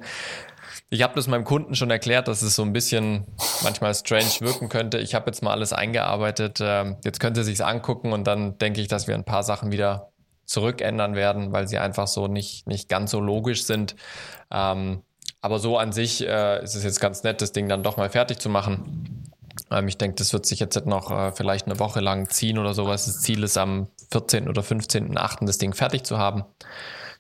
Ich 0.90 1.04
habe 1.04 1.14
das 1.16 1.28
meinem 1.28 1.44
Kunden 1.44 1.76
schon 1.76 1.92
erklärt, 1.92 2.30
dass 2.30 2.42
es 2.42 2.56
so 2.56 2.64
ein 2.64 2.74
bisschen 2.74 3.28
manchmal 3.62 3.94
strange 3.94 4.40
wirken 4.40 4.70
könnte. 4.70 4.98
Ich 5.00 5.14
habe 5.14 5.26
jetzt 5.28 5.44
mal 5.44 5.52
alles 5.52 5.74
eingearbeitet. 5.74 6.60
Ähm, 6.62 6.98
jetzt 7.04 7.20
könnt 7.20 7.38
ihr 7.38 7.44
sich 7.44 7.64
angucken 7.64 8.14
und 8.14 8.26
dann 8.26 8.58
denke 8.58 8.80
ich, 8.80 8.88
dass 8.88 9.08
wir 9.08 9.14
ein 9.14 9.26
paar 9.26 9.44
Sachen 9.44 9.72
wieder 9.72 10.10
zurückändern 10.50 11.16
werden, 11.16 11.52
weil 11.52 11.68
sie 11.68 11.78
einfach 11.78 12.08
so 12.08 12.28
nicht, 12.28 12.66
nicht 12.68 12.90
ganz 12.90 13.12
so 13.12 13.20
logisch 13.20 13.66
sind. 13.66 13.96
Ähm, 14.52 15.04
aber 15.42 15.60
so 15.60 15.78
an 15.78 15.92
sich 15.92 16.26
äh, 16.26 16.64
ist 16.64 16.76
es 16.76 16.84
jetzt 16.84 17.00
ganz 17.00 17.24
nett, 17.24 17.42
das 17.42 17.52
Ding 17.52 17.70
dann 17.70 17.84
doch 17.84 17.98
mal 17.98 18.10
fertig 18.10 18.40
zu 18.40 18.50
machen. 18.50 19.24
Ähm, 19.70 19.88
ich 19.88 19.98
denke, 19.98 20.16
das 20.16 20.34
wird 20.34 20.48
sich 20.48 20.60
jetzt 20.60 20.86
noch 20.88 21.12
äh, 21.12 21.32
vielleicht 21.32 21.68
eine 21.68 21.80
Woche 21.80 22.00
lang 22.00 22.30
ziehen 22.30 22.58
oder 22.58 22.74
sowas. 22.74 23.06
Das 23.06 23.22
Ziel 23.22 23.44
ist 23.44 23.58
am 23.58 23.88
14. 24.12 24.50
oder 24.50 24.64
15.8. 24.64 25.46
das 25.46 25.60
Ding 25.60 25.74
fertig 25.74 26.04
zu 26.04 26.18
haben. 26.18 26.44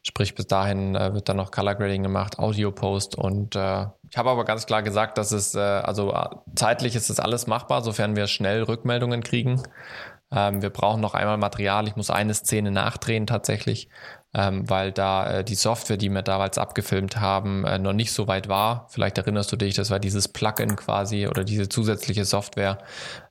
Sprich, 0.01 0.33
bis 0.33 0.47
dahin 0.47 0.95
äh, 0.95 1.13
wird 1.13 1.29
dann 1.29 1.37
noch 1.37 1.51
Color 1.51 1.75
Grading 1.75 2.03
gemacht, 2.03 2.39
Audio 2.39 2.71
Post 2.71 3.15
und 3.15 3.55
äh, 3.55 3.85
ich 4.11 4.17
habe 4.17 4.31
aber 4.31 4.43
ganz 4.43 4.65
klar 4.65 4.81
gesagt, 4.81 5.19
dass 5.19 5.31
es, 5.31 5.53
äh, 5.53 5.59
also 5.59 6.11
äh, 6.13 6.29
zeitlich 6.55 6.95
ist 6.95 7.11
das 7.11 7.19
alles 7.19 7.45
machbar, 7.45 7.83
sofern 7.83 8.15
wir 8.15 8.25
schnell 8.25 8.63
Rückmeldungen 8.63 9.21
kriegen. 9.21 9.61
Ähm, 10.31 10.61
wir 10.61 10.69
brauchen 10.69 11.01
noch 11.01 11.13
einmal 11.13 11.37
Material. 11.37 11.87
Ich 11.87 11.95
muss 11.95 12.09
eine 12.09 12.33
Szene 12.33 12.71
nachdrehen 12.71 13.27
tatsächlich 13.27 13.89
ähm, 14.33 14.69
weil 14.69 14.91
da 14.91 15.39
äh, 15.39 15.43
die 15.43 15.55
Software, 15.55 15.97
die 15.97 16.09
wir 16.09 16.21
damals 16.21 16.59
abgefilmt 16.59 17.19
haben, 17.19 17.65
äh, 17.65 17.79
noch 17.79 17.93
nicht 17.93 18.11
so 18.13 18.27
weit 18.27 18.47
war. 18.47 18.85
Vielleicht 18.89 19.17
erinnerst 19.17 19.51
du 19.51 19.55
dich, 19.55 19.73
das 19.73 19.89
war 19.89 19.99
dieses 19.99 20.27
Plugin 20.27 20.75
quasi 20.75 21.27
oder 21.27 21.43
diese 21.43 21.67
zusätzliche 21.67 22.25
Software. 22.25 22.77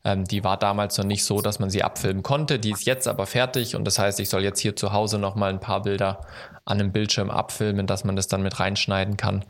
Ähm, 0.05 0.25
die 0.25 0.43
war 0.43 0.57
damals 0.57 0.99
noch 0.99 1.05
nicht 1.05 1.25
so, 1.25 1.41
dass 1.41 1.61
man 1.61 1.71
sie 1.71 1.85
abfilmen 1.85 2.25
konnte. 2.25 2.59
Die 2.59 2.73
ist 2.73 2.85
jetzt 2.85 3.07
aber 3.07 3.27
fertig 3.27 3.77
und 3.77 3.85
das 3.85 4.01
heißt, 4.01 4.19
ich 4.19 4.29
soll 4.29 4.43
jetzt 4.43 4.59
hier 4.59 4.75
zu 4.75 4.93
Hause 4.93 5.19
nochmal 5.19 5.51
ein 5.51 5.61
paar 5.61 5.83
Bilder 5.83 6.21
an 6.65 6.81
einem 6.81 6.91
Bildschirm 6.91 7.31
abfilmen, 7.31 7.87
dass 7.87 8.03
man 8.03 8.17
das 8.17 8.27
dann 8.27 8.43
mit 8.43 8.59
reinschneiden 8.59 9.17
kann. 9.17 9.45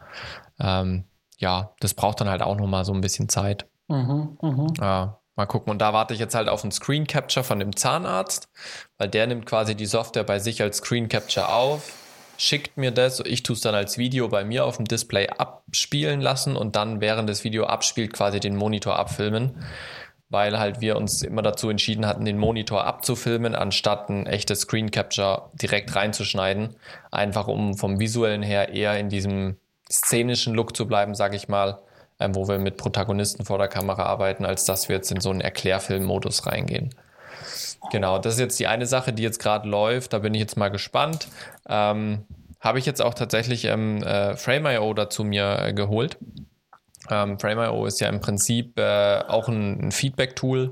Ähm, 0.60 1.04
ja, 1.38 1.72
das 1.80 1.94
braucht 1.94 2.20
dann 2.20 2.28
halt 2.28 2.42
auch 2.42 2.56
nochmal 2.56 2.84
so 2.84 2.92
ein 2.92 3.00
bisschen 3.00 3.30
Zeit. 3.30 3.66
Mhm, 3.88 4.36
mh. 4.42 4.66
ja, 4.80 5.17
Mal 5.38 5.46
gucken. 5.46 5.70
Und 5.70 5.78
da 5.78 5.92
warte 5.92 6.14
ich 6.14 6.18
jetzt 6.18 6.34
halt 6.34 6.48
auf 6.48 6.64
einen 6.64 6.72
Screen 6.72 7.06
Capture 7.06 7.44
von 7.44 7.60
dem 7.60 7.76
Zahnarzt, 7.76 8.48
weil 8.98 9.08
der 9.08 9.28
nimmt 9.28 9.46
quasi 9.46 9.76
die 9.76 9.86
Software 9.86 10.24
bei 10.24 10.40
sich 10.40 10.60
als 10.60 10.78
Screen 10.78 11.08
Capture 11.08 11.50
auf, 11.50 11.92
schickt 12.36 12.76
mir 12.76 12.90
das, 12.90 13.20
ich 13.20 13.44
tue 13.44 13.54
es 13.54 13.62
dann 13.62 13.76
als 13.76 13.98
Video 13.98 14.26
bei 14.26 14.44
mir 14.44 14.64
auf 14.64 14.78
dem 14.78 14.86
Display 14.86 15.28
abspielen 15.28 16.20
lassen 16.20 16.56
und 16.56 16.74
dann 16.74 17.00
während 17.00 17.30
das 17.30 17.44
Video 17.44 17.66
abspielt 17.66 18.14
quasi 18.14 18.40
den 18.40 18.56
Monitor 18.56 18.98
abfilmen, 18.98 19.64
weil 20.28 20.58
halt 20.58 20.80
wir 20.80 20.96
uns 20.96 21.22
immer 21.22 21.42
dazu 21.42 21.70
entschieden 21.70 22.04
hatten, 22.04 22.24
den 22.24 22.38
Monitor 22.38 22.84
abzufilmen, 22.84 23.54
anstatt 23.54 24.08
ein 24.08 24.26
echtes 24.26 24.62
Screen 24.62 24.90
Capture 24.90 25.50
direkt 25.52 25.94
reinzuschneiden, 25.94 26.74
einfach 27.12 27.46
um 27.46 27.78
vom 27.78 28.00
visuellen 28.00 28.42
her 28.42 28.70
eher 28.70 28.98
in 28.98 29.08
diesem 29.08 29.56
szenischen 29.88 30.54
Look 30.54 30.76
zu 30.76 30.88
bleiben, 30.88 31.14
sage 31.14 31.36
ich 31.36 31.46
mal 31.46 31.80
ähm, 32.20 32.34
wo 32.34 32.48
wir 32.48 32.58
mit 32.58 32.76
Protagonisten 32.76 33.44
vor 33.44 33.58
der 33.58 33.68
Kamera 33.68 34.04
arbeiten, 34.04 34.44
als 34.44 34.64
dass 34.64 34.88
wir 34.88 34.96
jetzt 34.96 35.10
in 35.10 35.20
so 35.20 35.30
einen 35.30 35.40
Erklärfilm-Modus 35.40 36.46
reingehen. 36.46 36.94
Genau, 37.90 38.18
das 38.18 38.34
ist 38.34 38.40
jetzt 38.40 38.60
die 38.60 38.66
eine 38.66 38.86
Sache, 38.86 39.12
die 39.12 39.22
jetzt 39.22 39.38
gerade 39.40 39.68
läuft. 39.68 40.12
Da 40.12 40.18
bin 40.18 40.34
ich 40.34 40.40
jetzt 40.40 40.56
mal 40.56 40.68
gespannt. 40.68 41.28
Ähm, 41.68 42.24
Habe 42.60 42.78
ich 42.78 42.86
jetzt 42.86 43.00
auch 43.00 43.14
tatsächlich 43.14 43.64
ähm, 43.64 44.02
äh, 44.02 44.36
Frame.io 44.36 44.92
dazu 44.94 45.24
mir 45.24 45.60
äh, 45.60 45.72
geholt. 45.72 46.18
Ähm, 47.08 47.38
Frame.io 47.38 47.86
ist 47.86 48.00
ja 48.00 48.08
im 48.08 48.20
Prinzip 48.20 48.78
äh, 48.78 49.20
auch 49.28 49.48
ein, 49.48 49.80
ein 49.80 49.92
Feedback-Tool, 49.92 50.70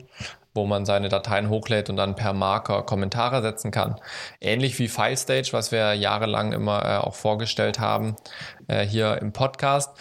wo 0.52 0.66
man 0.66 0.84
seine 0.84 1.08
Dateien 1.08 1.48
hochlädt 1.48 1.88
und 1.88 1.96
dann 1.96 2.16
per 2.16 2.32
Marker 2.32 2.82
Kommentare 2.82 3.40
setzen 3.40 3.70
kann. 3.70 4.00
Ähnlich 4.40 4.78
wie 4.78 4.88
FileStage, 4.88 5.50
was 5.52 5.70
wir 5.70 5.94
jahrelang 5.94 6.52
immer 6.52 6.84
äh, 6.84 6.96
auch 6.98 7.14
vorgestellt 7.14 7.78
haben 7.78 8.16
äh, 8.66 8.84
hier 8.84 9.18
im 9.22 9.32
Podcast 9.32 9.96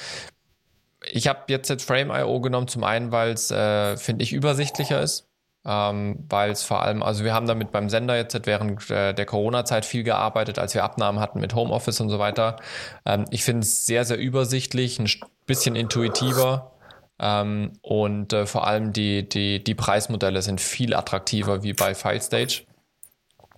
ich 1.11 1.27
habe 1.27 1.41
jetzt, 1.47 1.69
jetzt 1.69 1.85
Frame.io 1.85 2.41
genommen, 2.41 2.67
zum 2.67 2.83
einen, 2.83 3.11
weil 3.11 3.31
es, 3.31 3.51
äh, 3.51 3.97
finde 3.97 4.23
ich, 4.23 4.33
übersichtlicher 4.33 5.01
ist. 5.01 5.27
Ähm, 5.67 6.23
weil 6.29 6.51
es 6.51 6.61
vor 6.61 6.83
allem, 6.83 7.01
also 7.01 7.23
wir 7.23 7.33
haben 7.33 7.47
damit 7.47 7.71
beim 7.71 7.89
Sender 7.89 8.15
jetzt 8.15 8.39
während 8.45 8.87
äh, 8.91 9.13
der 9.13 9.25
Corona-Zeit 9.25 9.83
viel 9.83 10.03
gearbeitet, 10.03 10.59
als 10.59 10.75
wir 10.75 10.83
Abnahmen 10.83 11.19
hatten 11.19 11.39
mit 11.39 11.55
Homeoffice 11.55 11.99
und 12.01 12.09
so 12.09 12.19
weiter. 12.19 12.57
Ähm, 13.03 13.25
ich 13.31 13.43
finde 13.43 13.61
es 13.61 13.87
sehr, 13.87 14.05
sehr 14.05 14.19
übersichtlich, 14.19 14.99
ein 14.99 15.09
bisschen 15.47 15.75
intuitiver. 15.75 16.71
Ähm, 17.17 17.73
und 17.81 18.31
äh, 18.33 18.45
vor 18.45 18.67
allem 18.67 18.93
die, 18.93 19.27
die, 19.27 19.63
die 19.63 19.73
Preismodelle 19.73 20.43
sind 20.43 20.61
viel 20.61 20.93
attraktiver 20.93 21.63
wie 21.63 21.73
bei 21.73 21.95
FileStage. 21.95 22.63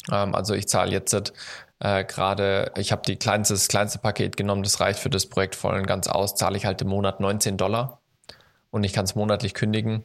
Ähm, 0.10 0.34
also 0.34 0.54
ich 0.54 0.68
zahle 0.68 0.92
jetzt 0.92 1.34
äh, 1.80 2.04
Gerade, 2.04 2.72
ich 2.78 2.92
habe 2.92 3.04
die 3.06 3.18
kleinste, 3.18 3.54
das 3.54 3.68
kleinste 3.68 4.00
Paket 4.00 4.38
genommen, 4.38 4.64
das 4.64 4.80
reicht 4.80 5.00
für 5.00 5.10
das 5.10 5.28
Projekt 5.28 5.56
voll 5.56 5.78
und 5.78 5.88
ganz 5.88 6.08
aus, 6.08 6.36
zahle 6.36 6.58
ich 6.58 6.66
halt 6.66 6.82
im 6.82 6.90
Monat 6.90 7.20
19 7.20 7.58
Dollar 7.58 8.02
und 8.72 8.84
ich 8.84 8.94
kann 8.94 9.06
es 9.06 9.16
monatlich 9.16 9.54
kündigen. 9.54 10.04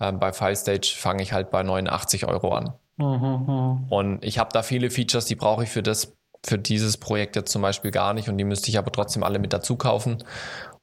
Ähm, 0.00 0.18
bei 0.18 0.32
FileStage 0.32 0.94
fange 0.96 1.22
ich 1.22 1.32
halt 1.32 1.50
bei 1.50 1.62
89 1.62 2.26
Euro 2.26 2.54
an. 2.54 2.72
Mhm, 2.96 3.86
und 3.88 4.24
ich 4.24 4.38
habe 4.38 4.50
da 4.52 4.62
viele 4.62 4.90
Features, 4.90 5.24
die 5.26 5.36
brauche 5.36 5.64
ich 5.64 5.70
für 5.70 5.82
das, 5.82 6.14
für 6.44 6.58
dieses 6.58 6.96
Projekt 6.96 7.36
jetzt 7.36 7.52
zum 7.52 7.62
Beispiel 7.62 7.90
gar 7.90 8.14
nicht 8.14 8.28
und 8.28 8.36
die 8.36 8.44
müsste 8.44 8.68
ich 8.70 8.78
aber 8.78 8.90
trotzdem 8.92 9.22
alle 9.22 9.38
mit 9.38 9.52
dazu 9.52 9.76
kaufen. 9.76 10.22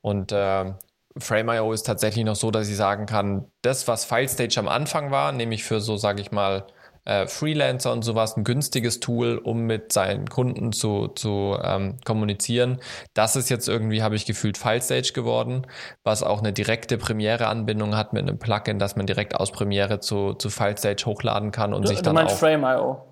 Und 0.01 0.31
äh, 0.31 0.73
Frame.io 1.17 1.73
ist 1.73 1.83
tatsächlich 1.83 2.23
noch 2.23 2.35
so, 2.35 2.49
dass 2.51 2.69
ich 2.69 2.77
sagen 2.77 3.05
kann, 3.05 3.45
das, 3.61 3.87
was 3.87 4.05
FileStage 4.05 4.57
am 4.59 4.67
Anfang 4.67 5.11
war, 5.11 5.31
nämlich 5.31 5.63
für 5.63 5.81
so, 5.81 5.97
sage 5.97 6.21
ich 6.21 6.31
mal, 6.31 6.65
äh, 7.10 7.28
Freelancer 7.28 7.91
und 7.91 8.03
sowas 8.03 8.38
ein 8.38 8.43
günstiges 8.43 8.99
Tool, 8.99 9.38
um 9.38 9.62
mit 9.62 9.91
seinen 9.91 10.30
Kunden 10.30 10.72
zu, 10.72 11.07
zu 11.07 11.57
ähm, 11.62 11.97
kommunizieren. 12.05 12.80
Das 13.16 13.36
ist 13.36 13.49
jetzt 13.49 13.68
irgendwie, 13.68 14.03
habe 14.03 14.16
ich 14.16 14.28
gefühlt, 14.28 14.60
FileStage 14.60 15.12
geworden, 15.14 15.66
was 16.03 16.22
auch 16.22 16.39
eine 16.39 16.53
direkte 16.53 16.99
Premiere-Anbindung 16.99 17.95
hat 17.95 18.14
mit 18.14 18.22
einem 18.22 18.38
Plugin, 18.38 18.78
dass 18.78 18.95
man 18.95 19.07
direkt 19.07 19.36
aus 19.36 19.51
Premiere 19.51 19.99
zu, 19.99 20.34
zu 20.36 20.51
FileStage 20.51 21.03
hochladen 21.07 21.51
kann 21.51 21.74
und 21.74 21.84
du, 21.84 21.88
sich 21.88 22.01
dann 22.03 22.16
du 22.16 22.22
meinst 22.22 22.36
auch... 22.36 22.39
Frame.io. 22.39 23.09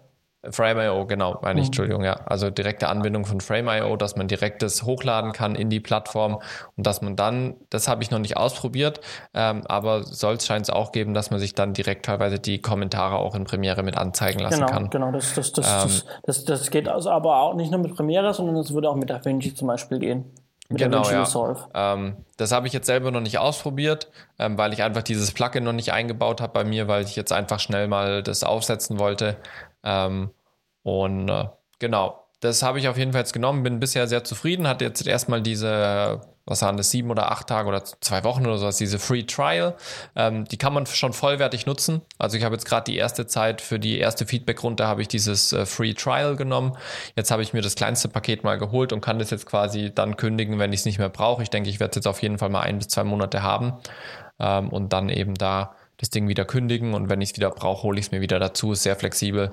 Frame.io, 0.50 1.06
genau, 1.08 1.40
meine 1.42 1.60
ich, 1.60 1.66
Mhm. 1.66 1.70
Entschuldigung, 1.70 2.04
ja. 2.04 2.14
Also 2.26 2.50
direkte 2.50 2.88
Anbindung 2.90 3.26
von 3.26 3.42
Frame.io, 3.42 3.96
dass 3.98 4.16
man 4.16 4.28
direktes 4.28 4.84
hochladen 4.84 5.32
kann 5.34 5.56
in 5.56 5.70
die 5.70 5.80
Plattform 5.80 6.40
und 6.76 6.88
dass 6.88 7.02
man 7.02 7.16
dann, 7.16 7.56
das 7.70 7.88
habe 7.88 8.04
ich 8.04 8.12
noch 8.12 8.20
nicht 8.20 8.38
ausprobiert, 8.38 9.02
ähm, 9.34 9.64
aber 9.68 10.04
soll 10.04 10.36
es 10.36 10.46
scheint 10.46 10.64
es 10.64 10.70
auch 10.70 10.92
geben, 10.92 11.14
dass 11.14 11.32
man 11.32 11.40
sich 11.40 11.56
dann 11.56 11.74
direkt 11.74 12.06
teilweise 12.06 12.40
die 12.40 12.62
Kommentare 12.62 13.18
auch 13.18 13.36
in 13.36 13.44
Premiere 13.46 13.84
mit 13.84 13.98
anzeigen 13.98 14.40
lassen 14.40 14.62
Genau, 14.62 14.72
kann. 14.72 14.90
genau. 14.90 15.12
Das, 15.12 15.34
das, 15.34 15.52
das, 15.54 15.66
Ähm, 15.66 15.90
das, 16.26 16.46
das, 16.46 16.46
das 16.46 16.72
geht 16.72 16.88
also 16.88 17.10
aber 17.10 17.42
auch 17.42 17.56
nicht 17.56 17.72
nur 17.72 17.80
mit 17.82 17.96
Premiere, 17.96 18.34
sondern 18.34 18.56
es 18.58 18.74
würde 18.74 18.90
auch 18.90 18.96
mit 18.96 19.10
DaVinci 19.10 19.56
zum 19.56 19.68
Beispiel 19.68 20.00
gehen. 20.00 20.26
Mit 20.70 20.80
Genau, 20.80 21.10
ja. 21.10 21.26
Ähm, 21.74 22.18
das 22.36 22.52
habe 22.52 22.68
ich 22.68 22.74
jetzt 22.74 22.88
selber 22.88 23.10
noch 23.12 23.22
nicht 23.22 23.38
ausprobiert, 23.40 24.10
ähm, 24.38 24.58
weil 24.58 24.74
ich 24.74 24.84
einfach 24.84 25.02
dieses 25.02 25.32
Plugin 25.32 25.64
noch 25.64 25.72
nicht 25.72 25.94
eingebaut 25.94 26.42
habe 26.42 26.52
bei 26.52 26.64
mir, 26.66 26.90
weil 26.90 27.06
ich 27.06 27.16
jetzt 27.16 27.32
einfach 27.32 27.60
schnell 27.62 27.88
mal 27.88 28.22
das 28.22 28.44
aufsetzen 28.44 29.00
wollte. 29.00 29.38
Ähm, 29.84 30.32
und 30.84 31.30
äh, 31.30 31.46
genau, 31.80 32.28
das 32.40 32.62
habe 32.62 32.80
ich 32.80 32.88
auf 32.88 32.98
jeden 32.98 33.14
Fall 33.14 33.22
jetzt 33.22 33.34
genommen, 33.34 33.64
bin 33.64 33.80
bisher 33.80 34.08
sehr 34.08 34.24
zufrieden, 34.24 34.68
hatte 34.68 34.86
jetzt 34.86 35.06
erstmal 35.08 35.42
diese, 35.42 36.22
was 36.46 36.62
waren 36.62 36.78
das, 36.78 36.92
sieben 36.92 37.10
oder 37.10 37.32
acht 37.32 37.48
Tage 37.48 37.68
oder 37.68 37.84
zwei 37.84 38.24
Wochen 38.24 38.46
oder 38.46 38.60
sowas, 38.60 38.78
diese 38.78 39.00
Free 39.00 39.24
Trial. 39.24 39.76
Ähm, 40.16 40.46
die 40.46 40.58
kann 40.58 40.72
man 40.72 40.86
schon 40.86 41.14
vollwertig 41.14 41.66
nutzen. 41.66 42.04
Also 42.20 42.38
ich 42.38 42.44
habe 42.44 42.54
jetzt 42.54 42.66
gerade 42.66 42.84
die 42.92 42.96
erste 42.96 43.26
Zeit 43.26 43.60
für 43.60 43.80
die 43.80 43.98
erste 43.98 44.28
Feedback-Runde 44.28 44.86
habe 44.86 45.02
ich 45.02 45.08
dieses 45.08 45.52
äh, 45.52 45.66
Free 45.66 45.94
Trial 45.94 46.36
genommen. 46.36 46.78
Jetzt 47.16 47.32
habe 47.32 47.42
ich 47.42 47.54
mir 47.54 47.62
das 47.62 47.74
kleinste 47.74 48.08
Paket 48.08 48.44
mal 48.44 48.60
geholt 48.60 48.94
und 48.94 49.02
kann 49.02 49.18
das 49.18 49.32
jetzt 49.32 49.48
quasi 49.48 49.92
dann 49.94 50.16
kündigen, 50.16 50.60
wenn 50.60 50.72
ich 50.74 50.82
es 50.82 50.86
nicht 50.86 51.00
mehr 51.00 51.10
brauche. 51.10 51.42
Ich 51.42 51.50
denke, 51.50 51.72
ich 51.72 51.80
werde 51.80 51.90
es 51.92 51.96
jetzt 51.96 52.08
auf 52.08 52.22
jeden 52.22 52.38
Fall 52.38 52.50
mal 52.50 52.62
ein 52.62 52.78
bis 52.78 52.90
zwei 52.90 53.04
Monate 53.04 53.42
haben 53.42 53.74
ähm, 54.40 54.70
und 54.70 54.94
dann 54.94 55.10
eben 55.10 55.34
da 55.34 55.76
das 55.98 56.10
Ding 56.10 56.28
wieder 56.28 56.46
kündigen 56.46 56.94
und 56.94 57.10
wenn 57.10 57.22
ich 57.22 57.32
es 57.32 57.36
wieder 57.36 57.50
brauche, 57.50 57.84
hole 57.84 58.00
ich 58.00 58.08
es 58.08 58.12
mir 58.12 58.22
wieder 58.22 58.40
dazu. 58.40 58.72
Ist 58.72 58.84
sehr 58.84 58.96
flexibel. 58.96 59.50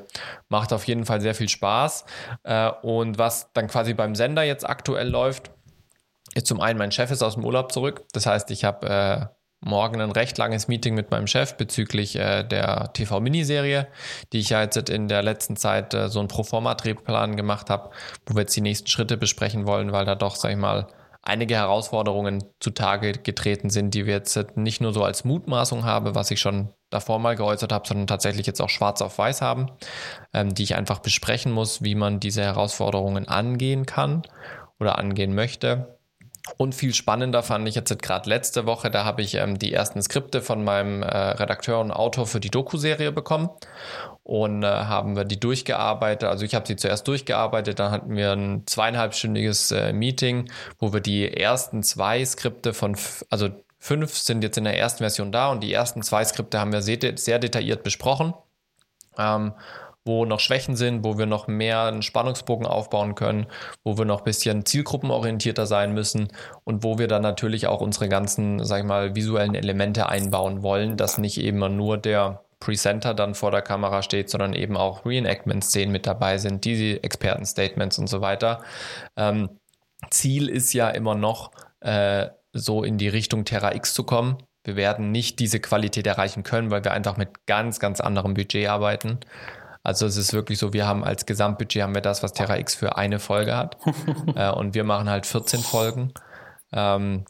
Macht 0.48 0.72
auf 0.72 0.84
jeden 0.84 1.06
Fall 1.06 1.20
sehr 1.20 1.34
viel 1.34 1.48
Spaß. 1.48 2.04
Äh, 2.44 2.70
und 2.82 3.18
was 3.18 3.52
dann 3.54 3.66
quasi 3.66 3.94
beim 3.94 4.14
Sender 4.14 4.42
jetzt 4.42 4.68
aktuell 4.68 5.08
läuft, 5.08 5.50
ist 6.34 6.46
zum 6.46 6.60
einen, 6.60 6.78
mein 6.78 6.92
Chef 6.92 7.10
ist 7.10 7.22
aus 7.22 7.34
dem 7.34 7.44
Urlaub 7.44 7.72
zurück. 7.72 8.04
Das 8.12 8.26
heißt, 8.26 8.50
ich 8.50 8.64
habe 8.64 8.88
äh, 8.88 9.26
morgen 9.64 10.00
ein 10.00 10.10
recht 10.10 10.36
langes 10.36 10.68
Meeting 10.68 10.94
mit 10.94 11.10
meinem 11.10 11.26
Chef 11.26 11.56
bezüglich 11.56 12.16
äh, 12.16 12.42
der 12.44 12.92
TV-Miniserie, 12.92 13.88
die 14.32 14.40
ich 14.40 14.50
ja 14.50 14.62
jetzt 14.62 14.90
in 14.90 15.08
der 15.08 15.22
letzten 15.22 15.56
Zeit 15.56 15.94
äh, 15.94 16.08
so 16.08 16.18
einen 16.18 16.28
Proforma-Drehplan 16.28 17.36
gemacht 17.36 17.70
habe, 17.70 17.90
wo 18.26 18.34
wir 18.34 18.42
jetzt 18.42 18.56
die 18.56 18.60
nächsten 18.60 18.88
Schritte 18.88 19.16
besprechen 19.16 19.66
wollen, 19.66 19.92
weil 19.92 20.04
da 20.04 20.14
doch, 20.14 20.36
sag 20.36 20.50
ich 20.50 20.58
mal, 20.58 20.88
einige 21.24 21.54
Herausforderungen 21.54 22.44
zutage 22.60 23.12
getreten 23.12 23.70
sind, 23.70 23.94
die 23.94 24.06
wir 24.06 24.14
jetzt 24.14 24.56
nicht 24.56 24.80
nur 24.80 24.92
so 24.92 25.02
als 25.02 25.24
Mutmaßung 25.24 25.84
haben, 25.84 26.14
was 26.14 26.30
ich 26.30 26.40
schon 26.40 26.68
davor 26.90 27.18
mal 27.18 27.34
geäußert 27.34 27.72
habe, 27.72 27.88
sondern 27.88 28.06
tatsächlich 28.06 28.46
jetzt 28.46 28.60
auch 28.60 28.68
schwarz 28.68 29.00
auf 29.02 29.18
weiß 29.18 29.40
haben, 29.42 29.70
ähm, 30.32 30.54
die 30.54 30.62
ich 30.62 30.76
einfach 30.76 31.00
besprechen 31.00 31.50
muss, 31.50 31.82
wie 31.82 31.94
man 31.94 32.20
diese 32.20 32.42
Herausforderungen 32.42 33.26
angehen 33.26 33.86
kann 33.86 34.22
oder 34.78 34.98
angehen 34.98 35.34
möchte. 35.34 35.93
Und 36.58 36.74
viel 36.74 36.92
spannender 36.92 37.42
fand 37.42 37.66
ich 37.66 37.74
jetzt 37.74 38.02
gerade 38.02 38.28
letzte 38.28 38.66
Woche, 38.66 38.90
da 38.90 39.04
habe 39.04 39.22
ich 39.22 39.34
ähm, 39.34 39.58
die 39.58 39.72
ersten 39.72 40.02
Skripte 40.02 40.42
von 40.42 40.62
meinem 40.62 41.02
äh, 41.02 41.06
Redakteur 41.06 41.80
und 41.80 41.90
Autor 41.90 42.26
für 42.26 42.38
die 42.38 42.50
Doku-Serie 42.50 43.12
bekommen 43.12 43.48
und 44.24 44.62
äh, 44.62 44.66
haben 44.66 45.16
wir 45.16 45.24
die 45.24 45.40
durchgearbeitet. 45.40 46.28
Also 46.28 46.44
ich 46.44 46.54
habe 46.54 46.66
sie 46.66 46.76
zuerst 46.76 47.08
durchgearbeitet, 47.08 47.78
dann 47.78 47.90
hatten 47.90 48.14
wir 48.14 48.32
ein 48.32 48.62
zweieinhalbstündiges 48.66 49.72
äh, 49.72 49.94
Meeting, 49.94 50.50
wo 50.78 50.92
wir 50.92 51.00
die 51.00 51.34
ersten 51.34 51.82
zwei 51.82 52.22
Skripte 52.22 52.74
von, 52.74 52.94
also 53.30 53.48
fünf 53.78 54.12
sind 54.12 54.44
jetzt 54.44 54.58
in 54.58 54.64
der 54.64 54.78
ersten 54.78 54.98
Version 54.98 55.32
da 55.32 55.50
und 55.50 55.60
die 55.60 55.72
ersten 55.72 56.02
zwei 56.02 56.24
Skripte 56.24 56.60
haben 56.60 56.72
wir 56.72 56.82
sehr, 56.82 56.98
sehr 57.16 57.38
detailliert 57.38 57.82
besprochen. 57.82 58.34
Ähm, 59.16 59.54
wo 60.04 60.24
noch 60.26 60.40
Schwächen 60.40 60.76
sind, 60.76 61.04
wo 61.04 61.18
wir 61.18 61.26
noch 61.26 61.46
mehr 61.46 61.84
einen 61.84 62.02
Spannungsbogen 62.02 62.66
aufbauen 62.66 63.14
können, 63.14 63.46
wo 63.84 63.96
wir 63.96 64.04
noch 64.04 64.18
ein 64.18 64.24
bisschen 64.24 64.66
zielgruppenorientierter 64.66 65.66
sein 65.66 65.94
müssen 65.94 66.28
und 66.64 66.82
wo 66.84 66.98
wir 66.98 67.08
dann 67.08 67.22
natürlich 67.22 67.66
auch 67.66 67.80
unsere 67.80 68.08
ganzen, 68.08 68.62
sag 68.64 68.80
ich 68.80 68.84
mal, 68.84 69.14
visuellen 69.14 69.54
Elemente 69.54 70.08
einbauen 70.08 70.62
wollen, 70.62 70.96
dass 70.96 71.18
nicht 71.18 71.38
eben 71.38 71.76
nur 71.76 71.96
der 71.96 72.44
Presenter 72.60 73.14
dann 73.14 73.34
vor 73.34 73.50
der 73.50 73.62
Kamera 73.62 74.02
steht, 74.02 74.30
sondern 74.30 74.54
eben 74.54 74.76
auch 74.76 75.04
Reenactment-Szenen 75.04 75.92
mit 75.92 76.06
dabei 76.06 76.38
sind, 76.38 76.64
diese 76.64 77.02
Experten-Statements 77.02 77.98
und 77.98 78.08
so 78.08 78.20
weiter. 78.20 78.62
Ähm, 79.16 79.50
Ziel 80.10 80.48
ist 80.48 80.72
ja 80.72 80.88
immer 80.90 81.14
noch, 81.14 81.50
äh, 81.80 82.28
so 82.54 82.84
in 82.84 82.98
die 82.98 83.08
Richtung 83.08 83.44
Terra 83.44 83.74
X 83.74 83.92
zu 83.94 84.04
kommen. 84.04 84.38
wir 84.66 84.76
werden 84.76 85.10
nicht 85.10 85.40
diese 85.40 85.60
Qualität 85.60 86.06
erreichen 86.06 86.42
können, 86.42 86.70
weil 86.70 86.84
wir 86.84 86.92
einfach 86.92 87.18
mit 87.18 87.46
ganz, 87.46 87.80
ganz 87.80 88.00
anderem 88.00 88.32
Budget 88.32 88.66
arbeiten. 88.66 89.18
Also 89.84 90.06
es 90.06 90.16
ist 90.16 90.32
wirklich 90.32 90.58
so, 90.58 90.72
wir 90.72 90.86
haben 90.86 91.04
als 91.04 91.26
Gesamtbudget 91.26 91.82
haben 91.82 91.94
wir 91.94 92.00
das, 92.00 92.22
was 92.22 92.32
Terra 92.32 92.58
X 92.58 92.74
für 92.74 92.96
eine 92.96 93.20
Folge 93.20 93.56
hat. 93.56 93.76
äh, 94.34 94.50
und 94.50 94.74
wir 94.74 94.82
machen 94.82 95.08
halt 95.08 95.26
14 95.26 95.60
Folgen. 95.60 96.12
Ähm, 96.72 97.24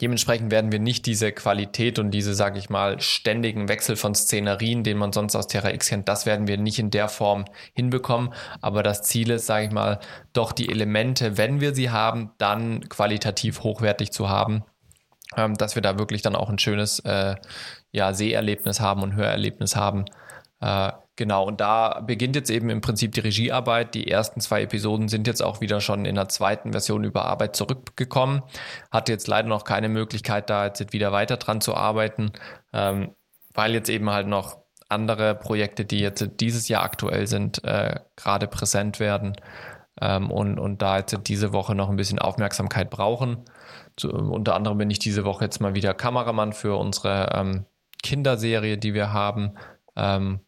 Dementsprechend 0.00 0.50
werden 0.50 0.72
wir 0.72 0.78
nicht 0.78 1.06
diese 1.06 1.32
Qualität 1.32 1.98
und 1.98 2.10
diese, 2.10 2.34
sage 2.34 2.58
ich 2.58 2.68
mal, 2.68 3.00
ständigen 3.00 3.68
Wechsel 3.68 3.96
von 3.96 4.14
Szenerien, 4.14 4.84
den 4.84 4.98
man 4.98 5.12
sonst 5.12 5.34
aus 5.34 5.46
Terra 5.46 5.70
X 5.72 5.88
kennt, 5.88 6.08
das 6.08 6.26
werden 6.26 6.46
wir 6.46 6.58
nicht 6.58 6.78
in 6.78 6.90
der 6.90 7.08
Form 7.08 7.46
hinbekommen. 7.72 8.34
Aber 8.60 8.82
das 8.82 9.02
Ziel 9.02 9.30
ist, 9.30 9.46
sage 9.46 9.66
ich 9.66 9.72
mal, 9.72 9.98
doch 10.32 10.52
die 10.52 10.68
Elemente, 10.68 11.38
wenn 11.38 11.60
wir 11.60 11.74
sie 11.74 11.90
haben, 11.90 12.30
dann 12.38 12.88
qualitativ 12.88 13.62
hochwertig 13.62 14.12
zu 14.12 14.28
haben, 14.28 14.64
ähm, 15.36 15.54
dass 15.54 15.74
wir 15.76 15.82
da 15.82 15.98
wirklich 15.98 16.22
dann 16.22 16.36
auch 16.36 16.50
ein 16.50 16.58
schönes 16.58 16.98
äh, 17.00 17.36
ja, 17.90 18.12
Seherlebnis 18.12 18.80
haben 18.80 19.02
und 19.02 19.14
Hörerlebnis 19.14 19.76
haben. 19.76 20.04
Äh, 20.60 20.92
Genau, 21.16 21.46
und 21.46 21.62
da 21.62 22.02
beginnt 22.06 22.36
jetzt 22.36 22.50
eben 22.50 22.68
im 22.68 22.82
Prinzip 22.82 23.12
die 23.12 23.20
Regiearbeit. 23.20 23.94
Die 23.94 24.06
ersten 24.10 24.40
zwei 24.40 24.62
Episoden 24.62 25.08
sind 25.08 25.26
jetzt 25.26 25.42
auch 25.42 25.62
wieder 25.62 25.80
schon 25.80 26.04
in 26.04 26.14
der 26.14 26.28
zweiten 26.28 26.72
Version 26.72 27.04
über 27.04 27.24
Arbeit 27.24 27.56
zurückgekommen. 27.56 28.42
Hatte 28.90 29.12
jetzt 29.12 29.26
leider 29.26 29.48
noch 29.48 29.64
keine 29.64 29.88
Möglichkeit, 29.88 30.50
da 30.50 30.66
jetzt 30.66 30.92
wieder 30.92 31.12
weiter 31.12 31.38
dran 31.38 31.62
zu 31.62 31.74
arbeiten, 31.74 32.32
ähm, 32.74 33.14
weil 33.54 33.72
jetzt 33.72 33.88
eben 33.88 34.10
halt 34.10 34.26
noch 34.26 34.58
andere 34.90 35.34
Projekte, 35.34 35.86
die 35.86 36.00
jetzt 36.00 36.28
dieses 36.38 36.68
Jahr 36.68 36.82
aktuell 36.82 37.26
sind, 37.26 37.64
äh, 37.64 37.98
gerade 38.16 38.46
präsent 38.46 39.00
werden 39.00 39.36
ähm, 40.00 40.30
und, 40.30 40.58
und 40.58 40.82
da 40.82 40.98
jetzt 40.98 41.18
diese 41.24 41.54
Woche 41.54 41.74
noch 41.74 41.88
ein 41.88 41.96
bisschen 41.96 42.18
Aufmerksamkeit 42.18 42.90
brauchen. 42.90 43.38
So, 43.98 44.10
unter 44.10 44.54
anderem 44.54 44.76
bin 44.76 44.90
ich 44.90 44.98
diese 44.98 45.24
Woche 45.24 45.44
jetzt 45.44 45.60
mal 45.60 45.74
wieder 45.74 45.94
Kameramann 45.94 46.52
für 46.52 46.76
unsere 46.76 47.30
ähm, 47.34 47.64
Kinderserie, 48.02 48.76
die 48.76 48.92
wir 48.92 49.14
haben. 49.14 49.56
Ähm, 49.96 50.40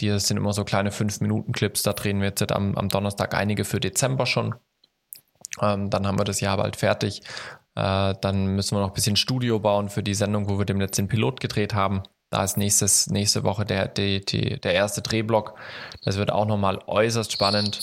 die 0.00 0.18
sind 0.18 0.36
immer 0.36 0.52
so 0.52 0.64
kleine 0.64 0.90
5-Minuten-Clips. 0.90 1.82
Da 1.82 1.92
drehen 1.92 2.20
wir 2.20 2.28
jetzt 2.28 2.52
am, 2.52 2.76
am 2.76 2.88
Donnerstag 2.88 3.34
einige 3.34 3.64
für 3.64 3.80
Dezember 3.80 4.26
schon. 4.26 4.54
Ähm, 5.60 5.90
dann 5.90 6.06
haben 6.06 6.18
wir 6.18 6.24
das 6.24 6.40
Jahr 6.40 6.56
bald 6.56 6.76
fertig. 6.76 7.22
Äh, 7.74 8.14
dann 8.20 8.46
müssen 8.46 8.76
wir 8.76 8.80
noch 8.80 8.88
ein 8.88 8.94
bisschen 8.94 9.16
Studio 9.16 9.58
bauen 9.60 9.88
für 9.88 10.02
die 10.02 10.14
Sendung, 10.14 10.48
wo 10.48 10.58
wir 10.58 10.64
dem 10.64 10.80
letzten 10.80 11.08
Pilot 11.08 11.40
gedreht 11.40 11.74
haben. 11.74 12.02
Da 12.30 12.42
ist 12.42 12.56
nächstes, 12.56 13.08
nächste 13.08 13.44
Woche 13.44 13.64
der, 13.64 13.86
die, 13.86 14.24
der 14.24 14.74
erste 14.74 15.02
Drehblock. 15.02 15.54
Das 16.02 16.16
wird 16.16 16.32
auch 16.32 16.46
nochmal 16.46 16.80
äußerst 16.86 17.30
spannend, 17.30 17.76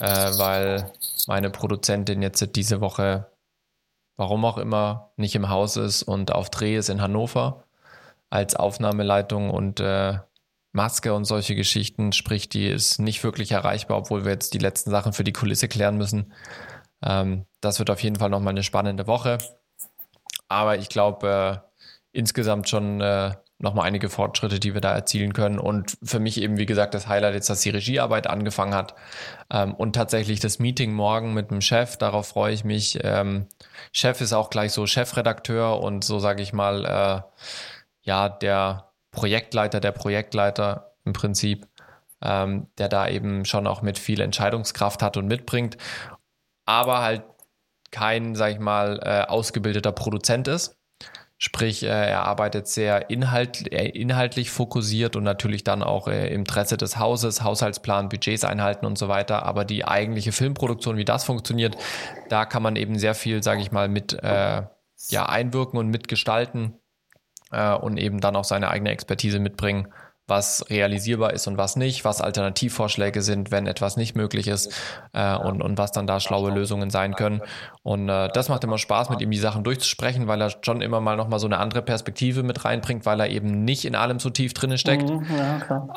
äh, 0.00 0.38
weil 0.38 0.92
meine 1.26 1.48
Produzentin 1.50 2.20
jetzt 2.20 2.56
diese 2.56 2.82
Woche, 2.82 3.30
warum 4.16 4.44
auch 4.44 4.58
immer, 4.58 5.12
nicht 5.16 5.34
im 5.34 5.48
Haus 5.48 5.76
ist 5.76 6.02
und 6.02 6.32
auf 6.32 6.50
Dreh 6.50 6.76
ist 6.76 6.90
in 6.90 7.00
Hannover 7.00 7.64
als 8.30 8.54
Aufnahmeleitung 8.56 9.48
und 9.48 9.80
äh, 9.80 10.18
Maske 10.78 11.12
und 11.12 11.24
solche 11.24 11.56
Geschichten, 11.56 12.12
sprich, 12.12 12.48
die 12.48 12.68
ist 12.68 13.00
nicht 13.00 13.24
wirklich 13.24 13.50
erreichbar, 13.50 13.98
obwohl 13.98 14.24
wir 14.24 14.30
jetzt 14.30 14.54
die 14.54 14.58
letzten 14.58 14.90
Sachen 14.90 15.12
für 15.12 15.24
die 15.24 15.32
Kulisse 15.32 15.66
klären 15.66 15.98
müssen. 15.98 16.32
Ähm, 17.02 17.46
das 17.60 17.80
wird 17.80 17.90
auf 17.90 18.00
jeden 18.00 18.16
Fall 18.16 18.30
nochmal 18.30 18.52
eine 18.52 18.62
spannende 18.62 19.08
Woche. 19.08 19.38
Aber 20.46 20.78
ich 20.78 20.88
glaube, 20.88 21.62
äh, 21.64 21.88
insgesamt 22.12 22.68
schon 22.68 23.00
äh, 23.00 23.32
nochmal 23.58 23.88
einige 23.88 24.08
Fortschritte, 24.08 24.60
die 24.60 24.72
wir 24.72 24.80
da 24.80 24.94
erzielen 24.94 25.32
können. 25.32 25.58
Und 25.58 25.98
für 26.02 26.20
mich 26.20 26.40
eben, 26.40 26.58
wie 26.58 26.66
gesagt, 26.66 26.94
das 26.94 27.08
Highlight 27.08 27.34
jetzt, 27.34 27.50
dass 27.50 27.60
die 27.60 27.70
Regiearbeit 27.70 28.28
angefangen 28.28 28.74
hat. 28.74 28.94
Ähm, 29.50 29.74
und 29.74 29.94
tatsächlich 29.94 30.38
das 30.38 30.60
Meeting 30.60 30.92
morgen 30.92 31.34
mit 31.34 31.50
dem 31.50 31.60
Chef, 31.60 31.96
darauf 31.96 32.28
freue 32.28 32.54
ich 32.54 32.64
mich. 32.64 33.00
Ähm, 33.02 33.48
Chef 33.92 34.20
ist 34.20 34.32
auch 34.32 34.50
gleich 34.50 34.72
so 34.72 34.86
Chefredakteur 34.86 35.80
und 35.80 36.04
so 36.04 36.20
sage 36.20 36.42
ich 36.42 36.52
mal, 36.52 36.84
äh, 36.84 37.42
ja, 38.02 38.28
der 38.28 38.87
Projektleiter, 39.10 39.80
der 39.80 39.92
Projektleiter 39.92 40.92
im 41.04 41.12
Prinzip, 41.12 41.66
ähm, 42.22 42.66
der 42.78 42.88
da 42.88 43.08
eben 43.08 43.44
schon 43.44 43.66
auch 43.66 43.82
mit 43.82 43.98
viel 43.98 44.20
Entscheidungskraft 44.20 45.02
hat 45.02 45.16
und 45.16 45.26
mitbringt, 45.26 45.76
aber 46.66 47.00
halt 47.00 47.22
kein, 47.90 48.34
sag 48.34 48.52
ich 48.52 48.58
mal, 48.58 49.00
äh, 49.02 49.22
ausgebildeter 49.28 49.92
Produzent 49.92 50.48
ist. 50.48 50.76
Sprich, 51.40 51.84
äh, 51.84 51.86
er 51.86 52.24
arbeitet 52.24 52.66
sehr 52.66 53.10
inhalt, 53.10 53.72
äh, 53.72 53.88
inhaltlich 53.90 54.50
fokussiert 54.50 55.14
und 55.14 55.22
natürlich 55.22 55.62
dann 55.62 55.84
auch 55.84 56.08
äh, 56.08 56.26
im 56.28 56.40
Interesse 56.40 56.76
des 56.76 56.98
Hauses, 56.98 57.44
Haushaltsplan, 57.44 58.08
Budgets 58.08 58.42
einhalten 58.44 58.84
und 58.84 58.98
so 58.98 59.08
weiter. 59.08 59.44
Aber 59.44 59.64
die 59.64 59.84
eigentliche 59.84 60.32
Filmproduktion, 60.32 60.96
wie 60.96 61.04
das 61.04 61.22
funktioniert, 61.22 61.76
da 62.28 62.44
kann 62.44 62.64
man 62.64 62.74
eben 62.74 62.98
sehr 62.98 63.14
viel, 63.14 63.42
sage 63.42 63.60
ich 63.60 63.70
mal, 63.70 63.88
mit 63.88 64.20
ja, 65.10 65.26
einwirken 65.26 65.78
und 65.78 65.88
mitgestalten 65.88 66.74
äh, 67.50 67.74
und 67.74 67.96
eben 67.96 68.20
dann 68.20 68.36
auch 68.36 68.44
seine 68.44 68.70
eigene 68.70 68.90
Expertise 68.90 69.38
mitbringen, 69.38 69.88
was 70.28 70.68
realisierbar 70.68 71.32
ist 71.32 71.46
und 71.46 71.56
was 71.56 71.74
nicht, 71.74 72.04
was 72.04 72.20
Alternativvorschläge 72.20 73.22
sind, 73.22 73.50
wenn 73.50 73.66
etwas 73.66 73.96
nicht 73.96 74.14
möglich 74.14 74.46
ist 74.46 74.72
äh, 75.14 75.34
und, 75.34 75.62
und 75.62 75.78
was 75.78 75.90
dann 75.90 76.06
da 76.06 76.20
schlaue 76.20 76.50
Lösungen 76.50 76.90
sein 76.90 77.14
können. 77.14 77.40
Und 77.82 78.10
äh, 78.10 78.28
das 78.34 78.50
macht 78.50 78.62
immer 78.62 78.76
Spaß, 78.76 79.08
mit 79.08 79.22
ihm 79.22 79.30
die 79.30 79.38
Sachen 79.38 79.64
durchzusprechen, 79.64 80.28
weil 80.28 80.42
er 80.42 80.52
schon 80.62 80.82
immer 80.82 81.00
mal 81.00 81.16
nochmal 81.16 81.38
so 81.38 81.46
eine 81.46 81.56
andere 81.56 81.80
Perspektive 81.80 82.42
mit 82.42 82.66
reinbringt, 82.66 83.06
weil 83.06 83.20
er 83.20 83.30
eben 83.30 83.64
nicht 83.64 83.86
in 83.86 83.94
allem 83.94 84.20
so 84.20 84.28
tief 84.28 84.52
drin 84.52 84.76
steckt. 84.76 85.08
Mhm, 85.08 85.26
ja, 85.34 85.58
klar. 85.60 85.88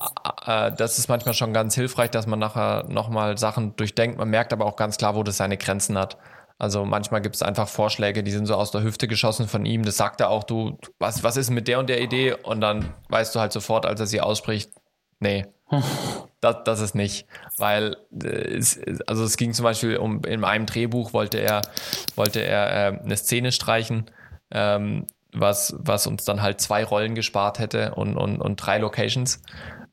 Äh, 0.45 0.71
das 0.77 0.97
ist 0.97 1.09
manchmal 1.09 1.33
schon 1.33 1.51
ganz 1.51 1.75
hilfreich, 1.75 2.09
dass 2.09 2.25
man 2.25 2.39
nachher 2.39 2.85
nochmal 2.87 3.37
Sachen 3.37 3.75
durchdenkt. 3.75 4.17
Man 4.17 4.29
merkt 4.29 4.53
aber 4.53 4.65
auch 4.65 4.77
ganz 4.77 4.95
klar, 4.95 5.15
wo 5.15 5.23
das 5.23 5.35
seine 5.35 5.57
Grenzen 5.57 5.97
hat. 5.97 6.17
Also 6.61 6.85
manchmal 6.85 7.21
gibt 7.21 7.33
es 7.33 7.41
einfach 7.41 7.67
Vorschläge, 7.67 8.21
die 8.21 8.29
sind 8.29 8.45
so 8.45 8.53
aus 8.53 8.69
der 8.69 8.83
Hüfte 8.83 9.07
geschossen 9.07 9.47
von 9.47 9.65
ihm. 9.65 9.83
Das 9.83 9.97
sagt 9.97 10.21
er 10.21 10.29
auch, 10.29 10.43
du, 10.43 10.77
was, 10.99 11.23
was 11.23 11.35
ist 11.35 11.49
mit 11.49 11.67
der 11.67 11.79
und 11.79 11.89
der 11.89 11.99
Idee? 11.99 12.35
Und 12.35 12.61
dann 12.61 12.93
weißt 13.09 13.33
du 13.33 13.39
halt 13.39 13.51
sofort, 13.51 13.87
als 13.87 13.99
er 13.99 14.05
sie 14.05 14.21
ausspricht, 14.21 14.69
nee, 15.19 15.47
das, 16.39 16.57
das 16.63 16.81
ist 16.81 16.93
nicht. 16.93 17.25
Weil 17.57 17.97
äh, 18.23 18.27
es, 18.27 18.79
also 19.07 19.23
es 19.23 19.37
ging 19.37 19.53
zum 19.53 19.63
Beispiel 19.63 19.97
um 19.97 20.23
in 20.23 20.43
einem 20.43 20.67
Drehbuch 20.67 21.13
wollte 21.13 21.39
er, 21.39 21.63
wollte 22.15 22.43
er 22.43 22.93
äh, 22.93 22.99
eine 22.99 23.17
Szene 23.17 23.51
streichen, 23.51 24.11
ähm, 24.51 25.07
was, 25.33 25.75
was 25.77 26.07
uns 26.07 26.25
dann 26.25 26.41
halt 26.41 26.61
zwei 26.61 26.83
Rollen 26.83 27.15
gespart 27.15 27.59
hätte 27.59 27.95
und, 27.95 28.17
und, 28.17 28.41
und 28.41 28.55
drei 28.57 28.77
Locations. 28.77 29.41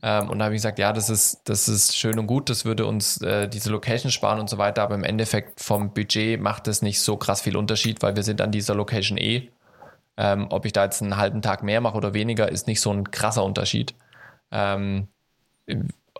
Ähm, 0.01 0.29
und 0.29 0.39
da 0.39 0.45
habe 0.45 0.55
ich 0.55 0.59
gesagt, 0.59 0.79
ja, 0.79 0.93
das 0.93 1.09
ist, 1.09 1.41
das 1.45 1.67
ist 1.67 1.97
schön 1.97 2.19
und 2.19 2.27
gut, 2.27 2.49
das 2.49 2.65
würde 2.65 2.85
uns 2.85 3.21
äh, 3.21 3.47
diese 3.49 3.69
Location 3.69 4.11
sparen 4.11 4.39
und 4.39 4.49
so 4.49 4.57
weiter, 4.57 4.81
aber 4.83 4.95
im 4.95 5.03
Endeffekt 5.03 5.61
vom 5.61 5.93
Budget 5.93 6.39
macht 6.39 6.67
es 6.67 6.81
nicht 6.81 7.01
so 7.01 7.17
krass 7.17 7.41
viel 7.41 7.57
Unterschied, 7.57 8.01
weil 8.01 8.15
wir 8.15 8.23
sind 8.23 8.41
an 8.41 8.51
dieser 8.51 8.75
Location 8.75 9.17
eh. 9.17 9.49
Ähm, 10.17 10.47
ob 10.49 10.65
ich 10.65 10.73
da 10.73 10.83
jetzt 10.83 11.01
einen 11.01 11.15
halben 11.15 11.41
Tag 11.41 11.63
mehr 11.63 11.79
mache 11.79 11.95
oder 11.95 12.13
weniger, 12.13 12.49
ist 12.49 12.67
nicht 12.67 12.81
so 12.81 12.91
ein 12.91 13.09
krasser 13.11 13.43
Unterschied. 13.43 13.93
Ähm, 14.51 15.07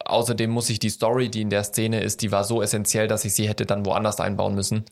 außerdem 0.06 0.50
muss 0.50 0.70
ich 0.70 0.80
die 0.80 0.90
Story, 0.90 1.30
die 1.30 1.42
in 1.42 1.50
der 1.50 1.64
Szene 1.64 2.02
ist, 2.02 2.22
die 2.22 2.32
war 2.32 2.44
so 2.44 2.62
essentiell, 2.62 3.08
dass 3.08 3.26
ich 3.26 3.34
sie 3.34 3.50
hätte 3.50 3.66
dann 3.66 3.86
woanders 3.86 4.20
einbauen 4.20 4.56
müssen. 4.56 4.86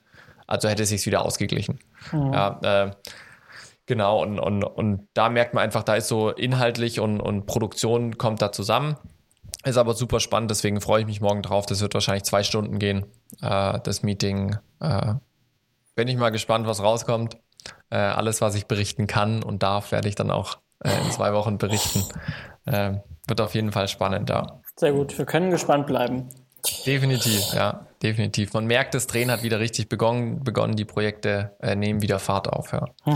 Also 0.45 0.69
hätte 0.69 0.83
es 0.83 0.89
sich 0.89 1.05
wieder 1.05 1.25
ausgeglichen. 1.25 1.79
Mhm. 2.11 2.33
Ja, 2.33 2.59
äh, 2.63 2.91
Genau, 3.87 4.21
und, 4.21 4.37
und, 4.37 4.63
und 4.63 5.07
da 5.13 5.29
merkt 5.29 5.53
man 5.53 5.63
einfach, 5.63 5.81
da 5.81 5.95
ist 5.95 6.09
so 6.09 6.29
inhaltlich 6.29 6.99
und, 6.99 7.21
und 7.21 7.45
Produktion 7.45 8.17
kommt 8.17 8.41
da 8.41 8.51
zusammen. 8.51 8.97
Ist 9.63 9.77
aber 9.77 9.93
super 9.93 10.19
spannend, 10.19 10.51
deswegen 10.51 10.81
freue 10.81 11.01
ich 11.01 11.07
mich 11.07 11.21
morgen 11.21 11.41
drauf. 11.41 11.65
Das 11.65 11.81
wird 11.81 11.93
wahrscheinlich 11.93 12.25
zwei 12.25 12.43
Stunden 12.43 12.79
gehen, 12.79 13.05
äh, 13.41 13.79
das 13.81 14.03
Meeting. 14.03 14.57
Äh, 14.81 15.13
bin 15.95 16.09
ich 16.09 16.17
mal 16.17 16.29
gespannt, 16.29 16.67
was 16.67 16.83
rauskommt. 16.83 17.37
Äh, 17.89 17.95
alles, 17.97 18.41
was 18.41 18.55
ich 18.55 18.67
berichten 18.67 19.07
kann 19.07 19.41
und 19.41 19.63
darf, 19.63 19.93
werde 19.93 20.09
ich 20.09 20.15
dann 20.15 20.31
auch 20.31 20.57
äh, 20.83 20.91
in 21.05 21.11
zwei 21.11 21.33
Wochen 21.33 21.57
berichten. 21.57 22.03
Äh, 22.65 22.97
wird 23.25 23.39
auf 23.39 23.55
jeden 23.55 23.71
Fall 23.71 23.87
spannend, 23.87 24.29
ja. 24.29 24.59
Sehr 24.75 24.91
gut, 24.91 25.17
wir 25.17 25.25
können 25.25 25.49
gespannt 25.49 25.87
bleiben. 25.87 26.27
Definitiv, 26.85 27.53
ja, 27.53 27.87
definitiv. 28.03 28.53
Man 28.53 28.65
merkt, 28.65 28.93
das 28.93 29.07
Drehen 29.07 29.31
hat 29.31 29.43
wieder 29.43 29.61
richtig 29.61 29.87
begonnen, 29.87 30.43
begonnen 30.43 30.75
die 30.75 30.83
Projekte 30.83 31.55
äh, 31.61 31.75
nehmen 31.75 32.01
wieder 32.01 32.19
Fahrt 32.19 32.49
auf, 32.49 32.73
ja. 32.73 32.85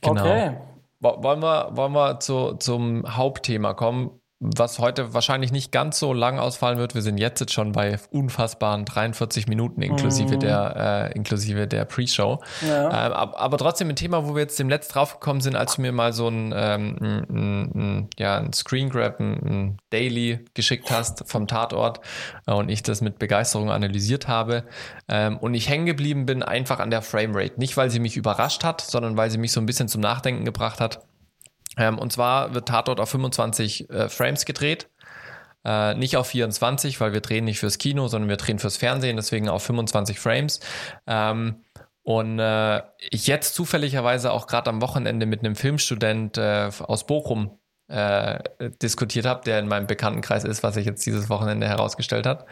Genau. 0.00 0.22
Okay. 0.22 0.56
Wollen 1.00 1.42
wir, 1.42 1.70
wollen 1.72 1.92
wir 1.92 2.20
zu, 2.20 2.54
zum 2.54 3.04
Hauptthema 3.16 3.74
kommen? 3.74 4.21
Was 4.42 4.80
heute 4.80 5.14
wahrscheinlich 5.14 5.52
nicht 5.52 5.70
ganz 5.70 6.00
so 6.00 6.12
lang 6.12 6.40
ausfallen 6.40 6.78
wird. 6.78 6.96
Wir 6.96 7.02
sind 7.02 7.18
jetzt 7.18 7.52
schon 7.52 7.72
bei 7.72 7.98
unfassbaren 8.10 8.84
43 8.84 9.46
Minuten 9.46 9.82
inklusive 9.82 10.34
mhm. 10.34 10.40
der 10.40 11.10
äh, 11.12 11.16
inklusive 11.16 11.68
der 11.68 11.84
Pre-Show. 11.84 12.40
Ja. 12.66 12.86
Ähm, 12.86 13.12
aber, 13.12 13.38
aber, 13.38 13.58
trotzdem 13.58 13.88
ein 13.88 13.96
Thema, 13.96 14.26
wo 14.26 14.34
wir 14.34 14.42
jetzt 14.42 14.58
dem 14.58 14.68
Letzt 14.68 14.94
draufgekommen 14.94 15.40
sind, 15.40 15.54
als 15.54 15.76
du 15.76 15.82
mir 15.82 15.92
mal 15.92 16.12
so 16.12 16.26
ein, 16.26 16.52
ähm, 16.56 16.96
ein, 17.00 17.70
ein 17.74 18.10
ja, 18.18 18.38
ein 18.38 18.52
Screen 18.52 18.90
Grab, 18.90 19.20
ein, 19.20 19.38
ein, 19.44 19.78
Daily 19.90 20.44
geschickt 20.54 20.90
hast 20.90 21.22
vom 21.28 21.46
Tatort 21.46 22.00
äh, 22.46 22.52
und 22.52 22.68
ich 22.68 22.82
das 22.82 23.00
mit 23.00 23.20
Begeisterung 23.20 23.70
analysiert 23.70 24.26
habe 24.26 24.64
ähm, 25.08 25.36
und 25.38 25.54
ich 25.54 25.68
hängen 25.68 25.86
geblieben 25.86 26.26
bin 26.26 26.42
einfach 26.42 26.80
an 26.80 26.90
der 26.90 27.02
Framerate. 27.02 27.60
Nicht, 27.60 27.76
weil 27.76 27.90
sie 27.90 28.00
mich 28.00 28.16
überrascht 28.16 28.64
hat, 28.64 28.80
sondern 28.80 29.16
weil 29.16 29.30
sie 29.30 29.38
mich 29.38 29.52
so 29.52 29.60
ein 29.60 29.66
bisschen 29.66 29.86
zum 29.86 30.00
Nachdenken 30.00 30.44
gebracht 30.44 30.80
hat. 30.80 31.00
Ähm, 31.76 31.98
und 31.98 32.12
zwar 32.12 32.54
wird 32.54 32.68
Tatort 32.68 33.00
auf 33.00 33.10
25 33.10 33.90
äh, 33.90 34.08
Frames 34.08 34.44
gedreht. 34.44 34.90
Äh, 35.64 35.94
nicht 35.94 36.16
auf 36.16 36.28
24, 36.28 37.00
weil 37.00 37.12
wir 37.12 37.20
drehen 37.20 37.44
nicht 37.44 37.60
fürs 37.60 37.78
Kino, 37.78 38.08
sondern 38.08 38.28
wir 38.28 38.36
drehen 38.36 38.58
fürs 38.58 38.76
Fernsehen, 38.76 39.16
deswegen 39.16 39.48
auf 39.48 39.62
25 39.62 40.18
Frames. 40.18 40.60
Ähm, 41.06 41.64
Und 42.04 42.40
äh, 42.40 42.82
jetzt 43.10 43.54
zufälligerweise 43.54 44.32
auch 44.32 44.48
gerade 44.48 44.70
am 44.70 44.82
Wochenende 44.82 45.24
mit 45.24 45.40
einem 45.40 45.54
Filmstudent 45.54 46.36
äh, 46.36 46.70
aus 46.80 47.06
Bochum 47.06 47.58
äh, 47.92 48.38
diskutiert 48.80 49.26
habe, 49.26 49.42
der 49.44 49.58
in 49.58 49.68
meinem 49.68 49.86
Bekanntenkreis 49.86 50.44
ist, 50.44 50.62
was 50.62 50.74
sich 50.74 50.86
jetzt 50.86 51.04
dieses 51.04 51.28
Wochenende 51.28 51.68
herausgestellt 51.68 52.26
hat. 52.26 52.46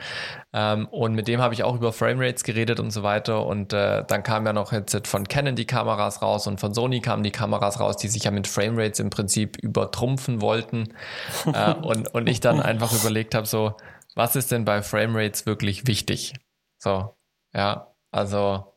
Ähm, 0.53 0.87
und 0.89 1.15
mit 1.15 1.29
dem 1.29 1.41
habe 1.41 1.55
ich 1.55 1.63
auch 1.65 1.75
über 1.75 1.93
Framerates 1.93 2.45
geredet 2.45 2.79
und 2.79 2.91
so 2.91 3.03
weiter. 3.03 3.47
Und 3.47 3.73
äh, 3.73 4.05
dann 4.07 4.23
kam 4.23 4.45
ja 4.45 4.53
noch 4.53 4.73
jetzt 4.73 5.07
von 5.07 5.27
Canon 5.27 5.57
die 5.57 5.65
Kameras 5.65 6.21
raus 6.21 6.47
und 6.47 6.61
von 6.61 6.75
Sony 6.75 7.01
kamen 7.01 7.23
die 7.23 7.31
Kameras 7.31 7.81
raus, 7.81 7.97
die 7.97 8.09
sich 8.09 8.25
ja 8.25 8.31
mit 8.31 8.47
Framerates 8.47 9.01
im 9.01 9.09
Prinzip 9.09 9.57
übertrumpfen 9.57 10.43
wollten. 10.43 10.95
äh, 11.47 11.73
und, 11.73 12.15
und 12.15 12.29
ich 12.29 12.41
dann 12.41 12.61
einfach 12.61 12.93
überlegt 12.93 13.35
habe, 13.35 13.47
so, 13.47 13.77
was 14.15 14.37
ist 14.37 14.51
denn 14.51 14.67
bei 14.67 14.83
Framerates 14.83 15.47
wirklich 15.47 15.87
wichtig? 15.87 16.35
So, 16.79 17.17
ja, 17.55 17.95
also 18.11 18.75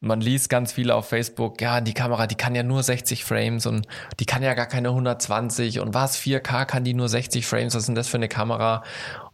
man 0.00 0.20
liest 0.22 0.48
ganz 0.48 0.72
viel 0.72 0.90
auf 0.90 1.08
Facebook, 1.08 1.60
ja, 1.60 1.80
die 1.80 1.92
Kamera, 1.92 2.26
die 2.26 2.34
kann 2.34 2.54
ja 2.54 2.62
nur 2.62 2.82
60 2.82 3.24
Frames 3.24 3.66
und 3.66 3.86
die 4.18 4.24
kann 4.24 4.42
ja 4.42 4.54
gar 4.54 4.66
keine 4.66 4.88
120 4.88 5.80
und 5.80 5.92
was, 5.92 6.18
4K 6.18 6.64
kann 6.64 6.84
die 6.84 6.94
nur 6.94 7.08
60 7.08 7.46
Frames, 7.46 7.74
was 7.74 7.82
ist 7.82 7.86
denn 7.86 7.94
das 7.94 8.08
für 8.08 8.16
eine 8.16 8.28
Kamera? 8.28 8.82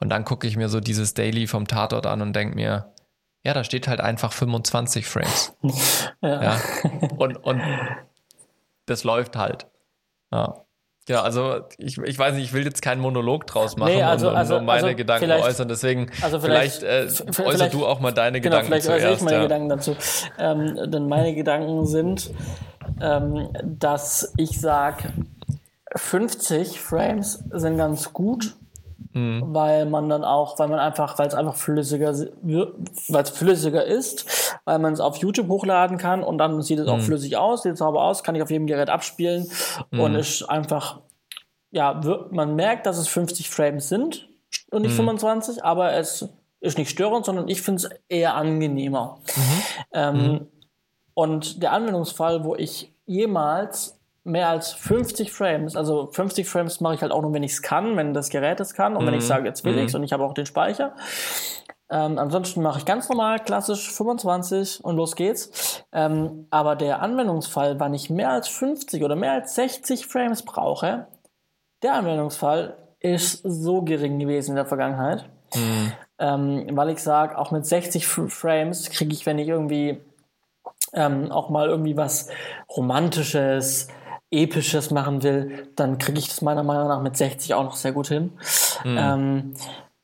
Und 0.01 0.09
dann 0.09 0.25
gucke 0.25 0.47
ich 0.47 0.57
mir 0.57 0.69
so 0.69 0.81
dieses 0.81 1.15
Daily 1.15 1.47
vom 1.47 1.69
Tatort 1.69 2.07
an 2.07 2.21
und 2.21 2.35
denke 2.35 2.57
mir, 2.57 2.93
ja, 3.45 3.55
da 3.55 3.63
steht 3.63 3.87
halt 3.87 4.01
einfach 4.01 4.33
25 4.33 5.07
Frames. 5.07 5.57
ja. 6.21 6.43
ja. 6.43 6.61
Und, 7.17 7.37
und 7.37 7.63
das 8.87 9.05
läuft 9.05 9.37
halt. 9.37 9.69
Ja. 10.33 10.66
Ja, 11.09 11.23
also 11.23 11.61
ich, 11.79 11.99
ich 11.99 12.19
weiß 12.19 12.35
nicht, 12.35 12.45
ich 12.45 12.53
will 12.53 12.65
jetzt 12.65 12.83
keinen 12.83 13.01
Monolog 13.01 13.47
draus 13.47 13.77
machen 13.77 13.95
nee, 13.95 14.03
also, 14.03 14.27
und, 14.27 14.33
und 14.33 14.39
also, 14.39 14.55
nur 14.55 14.63
meine 14.63 14.87
also 14.87 14.97
Gedanken 14.97 15.31
äußern. 15.31 15.69
Deswegen 15.69 16.11
also 16.21 16.41
vielleicht, 16.41 16.81
vielleicht, 16.81 17.39
äh, 17.39 17.43
äußer 17.43 17.69
du 17.69 17.87
auch 17.87 18.01
mal 18.01 18.13
deine 18.13 18.41
genau, 18.41 18.57
Gedanken 18.57 18.81
vielleicht 18.81 18.89
äußere 18.89 19.15
ich 19.15 19.21
meine 19.21 19.37
ja. 19.37 19.43
Gedanken 19.45 19.69
dazu. 19.69 19.97
Ähm, 20.39 20.91
denn 20.91 21.07
meine 21.07 21.35
Gedanken 21.35 21.87
sind, 21.87 22.31
ähm, 23.01 23.51
dass 23.63 24.33
ich 24.37 24.61
sage, 24.61 25.13
50 25.95 26.81
Frames 26.81 27.45
sind 27.53 27.77
ganz 27.77 28.13
gut, 28.13 28.57
mhm. 29.17 29.43
weil 29.55 29.87
man 29.87 30.09
dann 30.09 30.23
auch, 30.23 30.59
weil 30.59 30.69
man 30.69 30.79
einfach, 30.79 31.19
weil 31.19 31.27
es 31.27 31.35
einfach 31.35 31.57
flüssiger, 31.57 32.13
weil 32.13 33.23
es 33.23 33.31
flüssiger 33.31 33.85
ist, 33.85 34.59
weil 34.65 34.79
man 34.79 34.93
es 34.93 35.01
auf 35.01 35.17
YouTube 35.17 35.49
hochladen 35.49 35.97
kann 35.97 36.23
und 36.23 36.39
dann 36.39 36.61
sieht 36.63 36.79
es 36.79 36.87
auch 36.87 36.99
mhm. 36.99 37.03
flüssig 37.03 37.37
aus, 37.37 37.63
sieht 37.63 37.79
sauber 37.79 38.03
aus, 38.03 38.23
kann 38.23 38.35
ich 38.35 38.43
auf 38.43 38.51
jedem 38.51 38.67
Gerät 38.67 38.91
abspielen 38.91 39.51
mhm. 39.91 40.01
und 40.01 40.15
ist 40.15 40.43
einfach, 40.45 41.01
ja, 41.71 42.01
man 42.31 42.55
merkt, 42.55 42.87
dass 42.87 42.99
es 42.99 43.09
50 43.09 43.49
Frames 43.49 43.89
sind 43.89 44.29
und 44.71 44.83
nicht 44.83 44.95
25, 44.95 45.57
mhm. 45.57 45.63
aber 45.63 45.95
es 45.95 46.29
ist 46.61 46.79
nicht 46.79 46.91
störend, 46.91 47.25
sondern 47.25 47.49
ich 47.49 47.63
finde 47.63 47.83
es 47.87 47.91
eher 48.09 48.35
angenehmer. 48.35 49.19
Mhm. 49.35 49.63
Ähm, 49.93 50.47
und 51.15 51.63
der 51.63 51.73
Anwendungsfall, 51.73 52.45
wo 52.45 52.55
ich 52.55 52.93
jemals 53.07 53.99
mehr 54.27 54.49
als 54.49 54.73
50 54.73 55.33
Frames. 55.33 55.77
Also 55.77 56.11
50 56.13 56.49
Frames 56.49 56.81
mache 56.81 56.95
ich 56.95 57.03
halt 57.03 57.13
auch 57.13 57.23
nur, 57.23 57.33
wenn 57.33 57.43
ich 57.43 57.53
es 57.53 57.63
kann, 57.63 57.97
wenn 57.97 58.13
das 58.13 58.29
Gerät 58.29 58.61
es 58.61 58.75
kann 58.75 58.97
und 58.97 59.05
mhm. 59.05 59.07
wenn 59.09 59.15
ich 59.15 59.25
mhm. 59.25 59.29
sage, 59.29 59.47
jetzt 59.47 59.65
will 59.65 59.75
mhm. 59.75 59.87
ich 59.87 59.95
und 59.95 60.03
ich 60.03 60.13
habe 60.13 60.25
auch 60.25 60.35
den 60.35 60.47
Speicher. 60.47 60.95
Ähm, 61.89 62.19
ansonsten 62.19 62.63
mache 62.63 62.81
ich 62.81 62.85
ganz 62.85 63.09
normal, 63.09 63.39
klassisch 63.39 63.93
25 63.93 64.85
und 64.85 64.97
los 64.97 65.15
geht's. 65.15 65.85
Ähm, 65.93 66.47
aber 66.51 66.75
der 66.75 67.01
Anwendungsfall, 67.01 67.79
wann 67.79 67.95
ich 67.95 68.11
mehr 68.11 68.31
als 68.31 68.49
50 68.49 69.05
oder 69.05 69.15
mehr 69.15 69.33
als 69.33 69.55
60 69.55 70.07
Frames 70.07 70.43
brauche, 70.43 71.07
der 71.83 71.95
Anwendungsfall 71.95 72.77
ist 72.99 73.41
so 73.45 73.83
gering 73.83 74.19
gewesen 74.19 74.51
in 74.51 74.57
der 74.57 74.67
Vergangenheit. 74.67 75.29
Mhm. 75.55 75.93
Ähm, 76.19 76.67
weil 76.73 76.91
ich 76.91 76.99
sage, 76.99 77.39
auch 77.39 77.53
mit 77.53 77.65
60 77.67 78.07
Frames 78.07 78.91
kriege 78.91 79.13
ich, 79.13 79.27
wenn 79.27 79.39
ich 79.39 79.49
irgendwie 79.49 80.01
ähm, 80.93 81.31
auch 81.31 81.51
mal 81.51 81.69
irgendwie 81.69 81.97
was 81.97 82.31
Romantisches, 82.75 83.89
Episches 84.31 84.91
machen 84.91 85.23
will, 85.23 85.73
dann 85.77 85.99
kriege 85.99 86.19
ich 86.19 86.29
das 86.29 86.43
meiner 86.43 86.63
Meinung 86.63 86.89
nach 86.89 87.01
mit 87.01 87.17
60 87.17 87.55
auch 87.55 87.65
noch 87.65 87.77
sehr 87.77 87.93
gut 87.93 88.09
hin. 88.09 88.33
Mhm. 88.85 88.99
Ähm, 88.99 89.55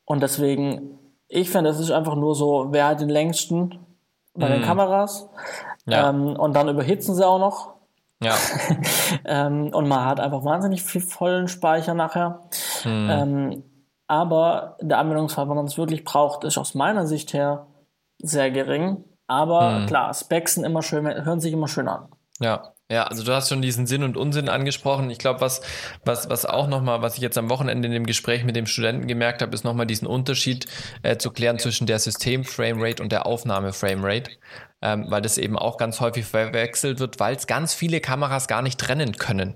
und 0.04 0.22
deswegen, 0.22 0.98
ich 1.28 1.50
finde, 1.50 1.70
es 1.70 1.80
ist 1.80 1.90
einfach 1.90 2.14
nur 2.14 2.34
so, 2.34 2.68
wer 2.70 2.86
hat 2.86 3.00
den 3.00 3.08
längsten 3.08 3.78
bei 4.34 4.48
mhm. 4.48 4.52
den 4.52 4.62
Kameras. 4.62 5.28
Ja. 5.86 6.10
Ähm, 6.10 6.36
und 6.36 6.54
dann 6.54 6.68
überhitzen 6.68 7.14
sie 7.14 7.26
auch 7.26 7.38
noch. 7.38 7.74
Ja. 8.22 8.34
ähm, 9.24 9.70
und 9.72 9.88
man 9.88 10.04
hat 10.04 10.20
einfach 10.20 10.44
wahnsinnig 10.44 10.82
viel 10.82 11.00
vollen 11.00 11.48
Speicher 11.48 11.94
nachher. 11.94 12.42
Mhm. 12.84 13.64
Aber 14.06 14.76
der 14.80 14.98
Anwendungsfall, 14.98 15.48
wenn 15.48 15.56
man 15.56 15.66
es 15.66 15.78
wirklich 15.78 16.04
braucht, 16.04 16.44
ist 16.44 16.58
aus 16.58 16.74
meiner 16.74 17.06
Sicht 17.06 17.32
her 17.32 17.66
sehr 18.18 18.50
gering. 18.50 19.04
Aber 19.26 19.70
mhm. 19.70 19.86
klar, 19.86 20.12
Specs 20.12 20.54
sind 20.54 20.64
immer 20.64 20.82
schön, 20.82 21.06
hören 21.24 21.40
sich 21.40 21.52
immer 21.52 21.68
schön 21.68 21.88
an. 21.88 22.08
Ja, 22.38 22.71
ja, 22.92 23.04
also 23.04 23.24
du 23.24 23.32
hast 23.32 23.48
schon 23.48 23.62
diesen 23.62 23.86
Sinn 23.86 24.02
und 24.02 24.18
Unsinn 24.18 24.50
angesprochen. 24.50 25.08
Ich 25.08 25.16
glaube, 25.16 25.40
was, 25.40 25.62
was, 26.04 26.28
was 26.28 26.44
auch 26.44 26.68
nochmal, 26.68 27.00
was 27.00 27.14
ich 27.14 27.22
jetzt 27.22 27.38
am 27.38 27.48
Wochenende 27.48 27.86
in 27.86 27.92
dem 27.92 28.04
Gespräch 28.04 28.44
mit 28.44 28.54
dem 28.54 28.66
Studenten 28.66 29.06
gemerkt 29.06 29.40
habe, 29.40 29.54
ist 29.54 29.64
nochmal 29.64 29.86
diesen 29.86 30.06
Unterschied 30.06 30.66
äh, 31.02 31.16
zu 31.16 31.30
klären 31.30 31.58
zwischen 31.58 31.86
der 31.86 31.98
System-Framerate 31.98 33.02
und 33.02 33.10
der 33.10 33.24
Aufnahme-Framerate. 33.24 34.32
Ähm, 34.82 35.06
weil 35.08 35.22
das 35.22 35.38
eben 35.38 35.56
auch 35.56 35.78
ganz 35.78 36.00
häufig 36.00 36.26
verwechselt 36.26 36.98
wird, 37.00 37.18
weil 37.18 37.34
es 37.34 37.46
ganz 37.46 37.72
viele 37.72 38.00
Kameras 38.00 38.46
gar 38.46 38.60
nicht 38.60 38.78
trennen 38.78 39.16
können. 39.16 39.54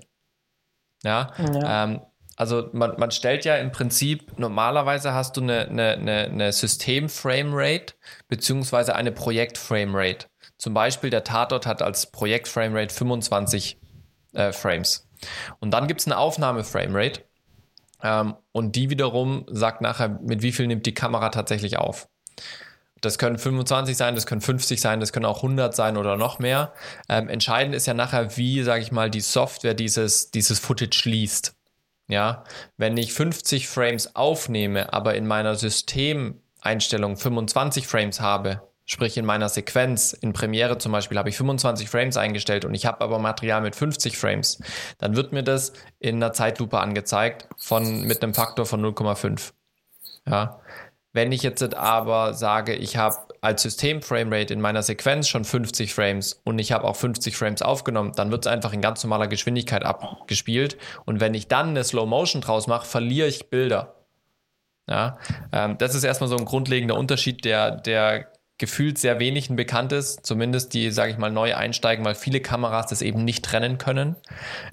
Ja. 1.03 1.31
ja. 1.37 1.83
Ähm, 1.83 2.01
also 2.37 2.69
man, 2.71 2.97
man 2.97 3.11
stellt 3.11 3.45
ja 3.45 3.57
im 3.57 3.71
Prinzip, 3.71 4.39
normalerweise 4.39 5.13
hast 5.13 5.37
du 5.37 5.41
eine, 5.41 5.67
eine, 5.67 6.29
eine 6.31 6.51
System-Framerate 6.53 7.93
beziehungsweise 8.29 8.95
eine 8.95 9.11
Projekt-Framerate. 9.11 10.27
Zum 10.57 10.73
Beispiel 10.73 11.09
der 11.09 11.23
Tatort 11.23 11.65
hat 11.65 11.81
als 11.81 12.11
Projekt-Framerate 12.11 12.93
25 12.93 13.77
äh, 14.33 14.51
Frames. 14.51 15.07
Und 15.59 15.71
dann 15.71 15.87
gibt 15.87 16.01
es 16.01 16.07
eine 16.07 16.17
Aufnahme-Framerate. 16.17 17.23
Ähm, 18.03 18.35
und 18.51 18.75
die 18.75 18.89
wiederum 18.89 19.45
sagt 19.47 19.81
nachher, 19.81 20.19
mit 20.21 20.41
wie 20.41 20.51
viel 20.51 20.67
nimmt 20.67 20.85
die 20.85 20.93
Kamera 20.93 21.29
tatsächlich 21.29 21.77
auf. 21.77 22.07
Das 23.01 23.19
können 23.19 23.37
25 23.37 23.95
sein, 23.95 24.15
das 24.15 24.25
können 24.25 24.41
50 24.41 24.81
sein, 24.81 24.99
das 24.99 25.13
können 25.13 25.25
auch 25.25 25.37
100 25.37 25.75
sein 25.75 25.97
oder 25.97 26.17
noch 26.17 26.39
mehr. 26.39 26.73
Ähm, 27.09 27.29
entscheidend 27.29 27.75
ist 27.75 27.85
ja 27.85 27.93
nachher, 27.93 28.37
wie, 28.37 28.63
sage 28.63 28.81
ich 28.81 28.91
mal, 28.91 29.11
die 29.11 29.21
Software 29.21 29.75
dieses, 29.75 30.31
dieses 30.31 30.59
Footage 30.59 31.03
liest. 31.05 31.55
Ja, 32.09 32.45
wenn 32.77 32.95
ich 32.95 33.13
50 33.13 33.67
Frames 33.67 34.15
aufnehme, 34.15 34.93
aber 34.93 35.15
in 35.15 35.27
meiner 35.27 35.55
Systemeinstellung 35.55 37.17
25 37.17 37.85
Frames 37.85 38.21
habe, 38.21 38.61
Sprich 38.89 39.17
in 39.17 39.25
meiner 39.25 39.49
Sequenz, 39.49 40.13
in 40.13 40.31
Premiere 40.31 40.77
zum 40.77 40.93
Beispiel, 40.93 41.17
habe 41.17 41.27
ich 41.27 41.35
25 41.35 41.89
Frames 41.89 42.15
eingestellt 42.15 42.63
und 42.63 42.73
ich 42.73 42.85
habe 42.85 43.01
aber 43.01 43.19
Material 43.19 43.59
mit 43.59 43.75
50 43.75 44.17
Frames. 44.17 44.59
Dann 44.97 45.17
wird 45.17 45.33
mir 45.33 45.43
das 45.43 45.73
in 45.99 46.15
einer 46.15 46.31
Zeitlupe 46.31 46.79
angezeigt 46.79 47.49
von, 47.57 48.03
mit 48.03 48.23
einem 48.23 48.33
Faktor 48.33 48.65
von 48.65 48.81
0,5. 48.81 49.51
Ja. 50.25 50.61
Wenn 51.11 51.33
ich 51.33 51.43
jetzt 51.43 51.75
aber 51.75 52.33
sage, 52.33 52.75
ich 52.75 52.95
habe 52.95 53.17
als 53.41 53.63
System-Framerate 53.63 54.53
in 54.53 54.61
meiner 54.61 54.83
Sequenz 54.83 55.27
schon 55.27 55.43
50 55.43 55.93
Frames 55.93 56.39
und 56.45 56.57
ich 56.57 56.71
habe 56.71 56.85
auch 56.85 56.95
50 56.95 57.35
Frames 57.35 57.61
aufgenommen, 57.61 58.13
dann 58.15 58.31
wird 58.31 58.45
es 58.45 58.51
einfach 58.51 58.71
in 58.71 58.79
ganz 58.79 59.03
normaler 59.03 59.27
Geschwindigkeit 59.27 59.83
abgespielt. 59.83 60.77
Und 61.03 61.19
wenn 61.19 61.33
ich 61.33 61.49
dann 61.49 61.69
eine 61.69 61.83
Slow 61.83 62.05
Motion 62.07 62.41
draus 62.41 62.67
mache, 62.67 62.85
verliere 62.85 63.27
ich 63.27 63.49
Bilder. 63.49 63.95
Ja, 64.89 65.17
ähm, 65.51 65.77
das 65.77 65.93
ist 65.93 66.05
erstmal 66.05 66.29
so 66.29 66.37
ein 66.37 66.45
grundlegender 66.45 66.95
Unterschied, 66.95 67.43
der, 67.43 67.71
der 67.71 68.31
gefühlt 68.57 68.97
sehr 68.97 69.19
wenigen 69.19 69.55
bekannt 69.55 69.91
ist, 69.91 70.25
zumindest 70.25 70.73
die, 70.73 70.89
sage 70.89 71.11
ich 71.11 71.17
mal, 71.17 71.31
neu 71.31 71.55
einsteigen, 71.55 72.03
weil 72.03 72.15
viele 72.15 72.39
Kameras 72.39 72.87
das 72.87 73.03
eben 73.03 73.23
nicht 73.23 73.45
trennen 73.45 73.77
können. 73.77 74.15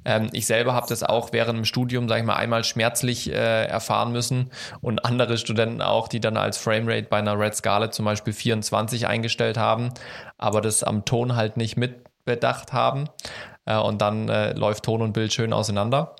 Ähm, 0.04 0.30
ich 0.32 0.46
selber 0.46 0.72
habe 0.72 0.86
das 0.88 1.02
auch 1.02 1.32
während 1.32 1.58
dem 1.58 1.64
Studium, 1.66 2.08
sage 2.08 2.22
ich 2.22 2.26
mal, 2.26 2.36
einmal 2.36 2.64
schmerzlich 2.64 3.30
äh, 3.30 3.66
erfahren 3.66 4.12
müssen 4.12 4.50
und 4.80 5.04
andere 5.04 5.36
Studenten 5.36 5.82
auch, 5.82 6.08
die 6.08 6.20
dann 6.20 6.38
als 6.38 6.56
Framerate 6.56 7.08
bei 7.10 7.18
einer 7.18 7.38
Red 7.38 7.56
Scarlet 7.56 7.92
zum 7.92 8.06
Beispiel 8.06 8.32
24 8.32 9.06
eingestellt 9.06 9.58
haben, 9.58 9.90
aber 10.38 10.62
das 10.62 10.82
am 10.82 11.04
Ton 11.04 11.36
halt 11.36 11.58
nicht 11.58 11.76
mitbedacht 11.76 12.72
haben 12.72 13.10
äh, 13.66 13.76
und 13.76 14.00
dann 14.00 14.30
äh, 14.30 14.52
läuft 14.54 14.84
Ton 14.84 15.02
und 15.02 15.12
Bild 15.12 15.34
schön 15.34 15.52
auseinander. 15.52 16.16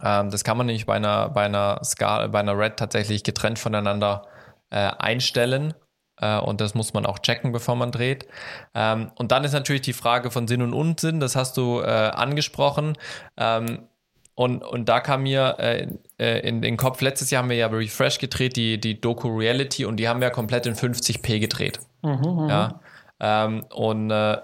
Ähm, 0.00 0.30
das 0.30 0.44
kann 0.44 0.56
man 0.56 0.66
nämlich 0.66 0.86
bei 0.86 0.94
einer, 0.94 1.30
bei 1.30 1.46
einer 1.46 1.80
Scar 1.82 2.28
bei 2.28 2.38
einer 2.38 2.56
Red 2.56 2.76
tatsächlich 2.76 3.24
getrennt 3.24 3.58
voneinander 3.58 4.22
äh, 4.70 4.90
einstellen 4.98 5.74
und 6.20 6.60
das 6.60 6.74
muss 6.74 6.94
man 6.94 7.04
auch 7.06 7.18
checken, 7.18 7.52
bevor 7.52 7.76
man 7.76 7.92
dreht. 7.92 8.26
Ähm, 8.74 9.10
und 9.16 9.32
dann 9.32 9.44
ist 9.44 9.52
natürlich 9.52 9.82
die 9.82 9.92
Frage 9.92 10.30
von 10.30 10.48
Sinn 10.48 10.62
und 10.62 10.72
Unsinn, 10.72 11.20
das 11.20 11.36
hast 11.36 11.56
du 11.56 11.80
äh, 11.80 11.84
angesprochen. 11.84 12.96
Ähm, 13.36 13.80
und, 14.34 14.62
und 14.62 14.88
da 14.88 15.00
kam 15.00 15.22
mir 15.22 15.56
äh, 15.58 15.86
äh 16.18 16.46
in 16.46 16.60
den 16.60 16.76
Kopf, 16.76 17.00
letztes 17.00 17.30
Jahr 17.30 17.42
haben 17.42 17.48
wir 17.48 17.56
ja 17.56 17.68
Refresh 17.68 18.18
gedreht, 18.18 18.56
die, 18.56 18.78
die 18.78 19.00
Doku 19.00 19.28
Reality, 19.28 19.86
und 19.86 19.96
die 19.96 20.08
haben 20.08 20.20
wir 20.20 20.30
komplett 20.30 20.66
in 20.66 20.74
50p 20.74 21.40
gedreht. 21.40 21.80
Mhm, 22.02 22.10
mhm, 22.10 22.48
ja. 22.48 22.80
Ähm, 23.18 23.64
und 23.70 24.10
äh, 24.10 24.36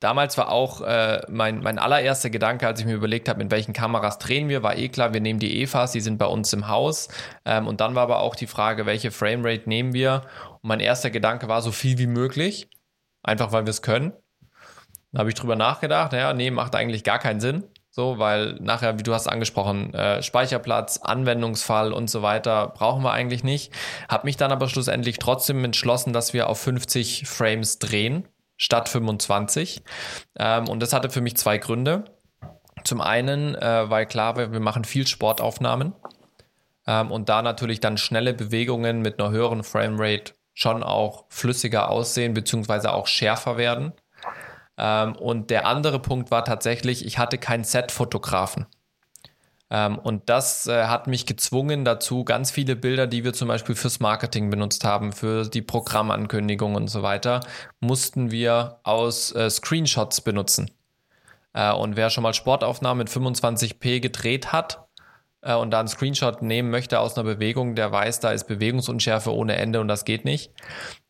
Damals 0.00 0.38
war 0.38 0.52
auch 0.52 0.80
äh, 0.80 1.22
mein, 1.28 1.60
mein 1.60 1.80
allererster 1.80 2.30
Gedanke, 2.30 2.68
als 2.68 2.78
ich 2.78 2.86
mir 2.86 2.94
überlegt 2.94 3.28
habe, 3.28 3.42
mit 3.42 3.50
welchen 3.50 3.72
Kameras 3.72 4.18
drehen 4.18 4.48
wir, 4.48 4.62
war 4.62 4.76
eh 4.76 4.88
klar, 4.88 5.12
wir 5.12 5.20
nehmen 5.20 5.40
die 5.40 5.60
EFAs, 5.60 5.90
die 5.90 6.00
sind 6.00 6.18
bei 6.18 6.26
uns 6.26 6.52
im 6.52 6.68
Haus. 6.68 7.08
Ähm, 7.44 7.66
und 7.66 7.80
dann 7.80 7.96
war 7.96 8.04
aber 8.04 8.20
auch 8.20 8.36
die 8.36 8.46
Frage, 8.46 8.86
welche 8.86 9.10
Framerate 9.10 9.68
nehmen 9.68 9.94
wir? 9.94 10.22
Und 10.62 10.68
mein 10.68 10.80
erster 10.80 11.10
Gedanke 11.10 11.48
war 11.48 11.62
so 11.62 11.72
viel 11.72 11.98
wie 11.98 12.06
möglich. 12.06 12.68
einfach 13.22 13.52
weil 13.52 13.66
wir 13.66 13.70
es 13.70 13.82
können. 13.82 14.12
Da 15.12 15.20
habe 15.20 15.30
ich 15.30 15.34
drüber 15.34 15.56
nachgedacht, 15.56 16.12
naja, 16.12 16.32
nee, 16.34 16.50
macht 16.50 16.74
eigentlich 16.74 17.02
gar 17.02 17.18
keinen 17.18 17.40
Sinn. 17.40 17.64
So, 17.90 18.18
weil 18.18 18.54
nachher, 18.60 18.98
wie 18.98 19.02
du 19.02 19.12
hast 19.12 19.26
angesprochen, 19.26 19.92
äh, 19.94 20.22
Speicherplatz, 20.22 20.98
Anwendungsfall 20.98 21.92
und 21.92 22.08
so 22.08 22.22
weiter 22.22 22.68
brauchen 22.68 23.02
wir 23.02 23.12
eigentlich 23.12 23.42
nicht. 23.42 23.72
Habe 24.08 24.26
mich 24.26 24.36
dann 24.36 24.52
aber 24.52 24.68
schlussendlich 24.68 25.18
trotzdem 25.18 25.64
entschlossen, 25.64 26.12
dass 26.12 26.32
wir 26.32 26.48
auf 26.48 26.60
50 26.60 27.26
Frames 27.26 27.78
drehen 27.80 28.28
statt 28.56 28.88
25. 28.88 29.82
Ähm, 30.38 30.68
und 30.68 30.80
das 30.80 30.92
hatte 30.92 31.10
für 31.10 31.22
mich 31.22 31.36
zwei 31.36 31.58
Gründe. 31.58 32.04
Zum 32.84 33.00
einen, 33.00 33.54
äh, 33.56 33.90
weil 33.90 34.06
klar, 34.06 34.36
wir, 34.36 34.60
machen 34.60 34.84
viel 34.84 35.06
Sportaufnahmen 35.06 35.94
ähm, 36.86 37.10
und 37.10 37.28
da 37.28 37.42
natürlich 37.42 37.80
dann 37.80 37.98
schnelle 37.98 38.34
Bewegungen 38.34 39.00
mit 39.02 39.18
einer 39.18 39.30
höheren 39.30 39.64
Framerate 39.64 40.34
schon 40.58 40.82
auch 40.82 41.26
flüssiger 41.28 41.88
aussehen 41.88 42.34
beziehungsweise 42.34 42.92
auch 42.92 43.06
schärfer 43.06 43.56
werden. 43.56 43.92
Ähm, 44.76 45.14
und 45.14 45.50
der 45.50 45.66
andere 45.66 46.00
Punkt 46.00 46.32
war 46.32 46.44
tatsächlich, 46.44 47.06
ich 47.06 47.16
hatte 47.16 47.38
keinen 47.38 47.62
Set-Fotografen. 47.62 48.66
Ähm, 49.70 50.00
und 50.00 50.28
das 50.28 50.66
äh, 50.66 50.86
hat 50.86 51.06
mich 51.06 51.26
gezwungen 51.26 51.84
dazu, 51.84 52.24
ganz 52.24 52.50
viele 52.50 52.74
Bilder, 52.74 53.06
die 53.06 53.22
wir 53.22 53.34
zum 53.34 53.46
Beispiel 53.46 53.76
fürs 53.76 54.00
Marketing 54.00 54.50
benutzt 54.50 54.82
haben, 54.82 55.12
für 55.12 55.44
die 55.44 55.62
Programmankündigung 55.62 56.74
und 56.74 56.88
so 56.88 57.04
weiter, 57.04 57.40
mussten 57.78 58.32
wir 58.32 58.80
aus 58.82 59.32
äh, 59.36 59.48
Screenshots 59.48 60.22
benutzen. 60.22 60.72
Äh, 61.52 61.72
und 61.72 61.94
wer 61.96 62.10
schon 62.10 62.22
mal 62.22 62.34
Sportaufnahmen 62.34 62.98
mit 62.98 63.10
25p 63.10 64.00
gedreht 64.00 64.50
hat, 64.50 64.87
äh, 65.42 65.54
und 65.54 65.70
da 65.70 65.80
einen 65.80 65.88
Screenshot 65.88 66.42
nehmen 66.42 66.70
möchte 66.70 67.00
aus 67.00 67.16
einer 67.16 67.24
Bewegung, 67.24 67.74
der 67.74 67.92
weiß, 67.92 68.20
da 68.20 68.32
ist 68.32 68.44
Bewegungsunschärfe 68.44 69.34
ohne 69.34 69.56
Ende 69.56 69.80
und 69.80 69.88
das 69.88 70.04
geht 70.04 70.24
nicht. 70.24 70.52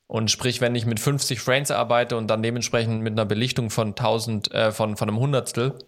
Und 0.06 0.30
sprich, 0.30 0.60
wenn 0.60 0.74
ich 0.74 0.86
mit 0.86 1.00
50 1.00 1.40
Frames 1.40 1.70
arbeite 1.70 2.16
und 2.16 2.28
dann 2.28 2.42
dementsprechend 2.42 3.02
mit 3.02 3.12
einer 3.12 3.26
Belichtung 3.26 3.68
von 3.70 3.88
1000, 3.88 4.52
äh, 4.52 4.72
von, 4.72 4.96
von 4.96 5.08
einem 5.08 5.18
Hundertstel, 5.18 5.78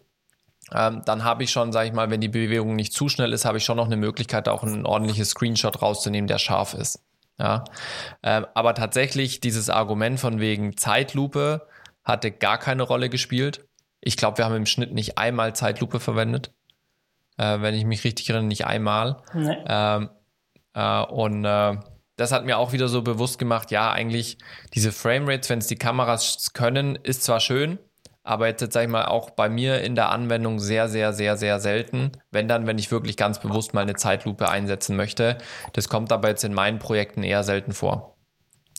ähm, 0.73 1.03
dann 1.07 1.25
habe 1.25 1.43
ich 1.43 1.51
schon, 1.51 1.73
sage 1.73 1.89
ich 1.89 1.95
mal, 1.95 2.11
wenn 2.11 2.21
die 2.21 2.29
Bewegung 2.29 2.77
nicht 2.77 2.93
zu 2.93 3.09
schnell 3.09 3.33
ist, 3.33 3.45
habe 3.45 3.59
ich 3.59 3.65
schon 3.65 3.79
noch 3.79 3.87
eine 3.87 3.97
Möglichkeit, 3.97 4.49
auch 4.49 4.63
ein 4.63 4.85
ordentliches 4.87 5.31
Screenshot 5.31 5.81
rauszunehmen, 5.81 6.29
der 6.29 6.39
scharf 6.39 6.75
ist. 6.75 7.03
Ja, 7.39 7.65
ähm, 8.23 8.47
aber 8.53 8.75
tatsächlich 8.75 9.41
dieses 9.41 9.71
Argument 9.71 10.21
von 10.21 10.41
wegen 10.41 10.77
Zeitlupe 10.77 11.67
hatte 12.05 12.31
gar 12.31 12.59
keine 12.59 12.83
Rolle 12.83 13.09
gespielt. 13.09 13.67
Ich 14.03 14.19
glaube, 14.19 14.39
wir 14.39 14.45
haben 14.45 14.55
im 14.55 14.67
Schnitt 14.67 14.93
nicht 14.93 15.17
einmal 15.17 15.55
Zeitlupe 15.55 16.01
verwendet, 16.01 16.53
äh, 17.41 17.63
wenn 17.63 17.75
ich 17.75 17.85
mich 17.85 18.05
richtig 18.05 18.29
erinnere, 18.29 18.49
nicht 18.49 18.67
einmal. 18.67 19.17
Nee. 19.33 19.57
Ähm, 19.67 20.11
äh, 20.75 21.03
und 21.05 21.45
äh, 21.45 21.77
das 22.17 22.33
hat 22.33 22.45
mir 22.45 22.59
auch 22.59 22.73
wieder 22.73 22.89
so 22.89 23.01
bewusst 23.01 23.39
gemacht, 23.39 23.71
ja, 23.71 23.91
eigentlich 23.91 24.37
diese 24.75 24.93
Framerates, 24.93 25.49
wenn 25.49 25.59
es 25.59 25.67
die 25.67 25.77
Kameras 25.77 26.53
können, 26.53 26.97
ist 26.97 27.23
zwar 27.23 27.41
schön, 27.41 27.79
aber 28.23 28.47
jetzt, 28.49 28.61
jetzt 28.61 28.75
sage 28.75 28.87
ich 28.87 28.93
mal, 28.93 29.07
auch 29.07 29.31
bei 29.31 29.49
mir 29.49 29.81
in 29.81 29.95
der 29.95 30.11
Anwendung 30.11 30.59
sehr, 30.59 30.89
sehr, 30.89 31.15
sehr, 31.15 31.39
sehr 31.39 31.59
selten. 31.61 32.13
Wenn 32.31 32.47
dann, 32.47 32.67
wenn 32.67 32.77
ich 32.77 32.91
wirklich 32.91 33.17
ganz 33.17 33.41
bewusst 33.41 33.73
mal 33.73 33.81
eine 33.81 33.95
Zeitlupe 33.95 34.51
einsetzen 34.51 34.95
möchte. 34.95 35.39
Das 35.73 35.89
kommt 35.89 36.13
aber 36.13 36.29
jetzt 36.29 36.45
in 36.45 36.53
meinen 36.53 36.79
Projekten 36.79 37.23
eher 37.23 37.43
selten 37.43 37.73
vor. 37.73 38.19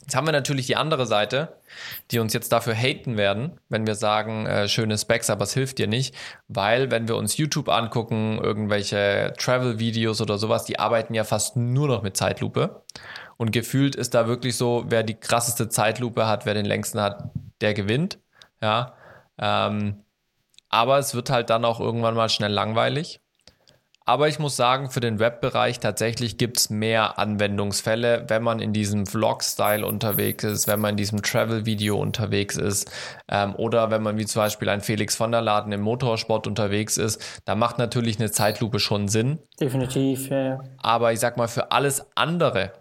Jetzt 0.01 0.15
haben 0.15 0.27
wir 0.27 0.31
natürlich 0.31 0.65
die 0.65 0.75
andere 0.75 1.05
Seite, 1.05 1.59
die 2.09 2.19
uns 2.19 2.33
jetzt 2.33 2.51
dafür 2.51 2.73
haten 2.73 3.17
werden, 3.17 3.59
wenn 3.69 3.85
wir 3.85 3.95
sagen, 3.95 4.47
äh, 4.47 4.67
schöne 4.67 4.97
Specs, 4.97 5.29
aber 5.29 5.43
es 5.43 5.53
hilft 5.53 5.77
dir 5.77 5.87
nicht, 5.87 6.15
weil 6.47 6.89
wenn 6.89 7.07
wir 7.07 7.15
uns 7.15 7.37
YouTube 7.37 7.69
angucken, 7.69 8.39
irgendwelche 8.41 9.33
Travel-Videos 9.37 10.19
oder 10.19 10.37
sowas, 10.37 10.65
die 10.65 10.79
arbeiten 10.79 11.13
ja 11.13 11.23
fast 11.23 11.55
nur 11.55 11.87
noch 11.87 12.01
mit 12.01 12.17
Zeitlupe. 12.17 12.83
Und 13.37 13.51
gefühlt 13.51 13.95
ist 13.95 14.13
da 14.13 14.27
wirklich 14.27 14.57
so, 14.57 14.85
wer 14.87 15.03
die 15.03 15.19
krasseste 15.19 15.69
Zeitlupe 15.69 16.27
hat, 16.27 16.45
wer 16.45 16.53
den 16.53 16.65
längsten 16.65 16.99
hat, 16.99 17.31
der 17.61 17.73
gewinnt. 17.73 18.19
Ja. 18.61 18.95
Ähm, 19.39 20.03
aber 20.69 20.99
es 20.99 21.13
wird 21.13 21.29
halt 21.29 21.49
dann 21.49 21.65
auch 21.65 21.79
irgendwann 21.79 22.15
mal 22.15 22.29
schnell 22.29 22.51
langweilig. 22.51 23.19
Aber 24.11 24.27
ich 24.27 24.39
muss 24.39 24.57
sagen, 24.57 24.89
für 24.89 24.99
den 24.99 25.19
Webbereich 25.19 25.79
tatsächlich 25.79 26.37
gibt 26.37 26.57
es 26.57 26.69
mehr 26.69 27.17
Anwendungsfälle, 27.17 28.25
wenn 28.27 28.43
man 28.43 28.59
in 28.59 28.73
diesem 28.73 29.05
Vlog-Style 29.05 29.85
unterwegs 29.85 30.43
ist, 30.43 30.67
wenn 30.67 30.81
man 30.81 30.91
in 30.91 30.97
diesem 30.97 31.21
Travel-Video 31.21 31.97
unterwegs 31.97 32.57
ist 32.57 32.91
ähm, 33.29 33.55
oder 33.55 33.89
wenn 33.89 34.03
man 34.03 34.17
wie 34.17 34.25
zum 34.25 34.41
Beispiel 34.41 34.67
ein 34.67 34.81
Felix 34.81 35.15
von 35.15 35.31
der 35.31 35.39
Laden 35.39 35.71
im 35.71 35.79
Motorsport 35.79 36.45
unterwegs 36.45 36.97
ist. 36.97 37.41
Da 37.45 37.55
macht 37.55 37.77
natürlich 37.77 38.19
eine 38.19 38.29
Zeitlupe 38.29 38.79
schon 38.79 39.07
Sinn. 39.07 39.39
Definitiv, 39.61 40.27
ja. 40.27 40.43
ja. 40.43 40.63
Aber 40.83 41.13
ich 41.13 41.21
sag 41.21 41.37
mal, 41.37 41.47
für 41.47 41.71
alles 41.71 42.05
andere, 42.13 42.73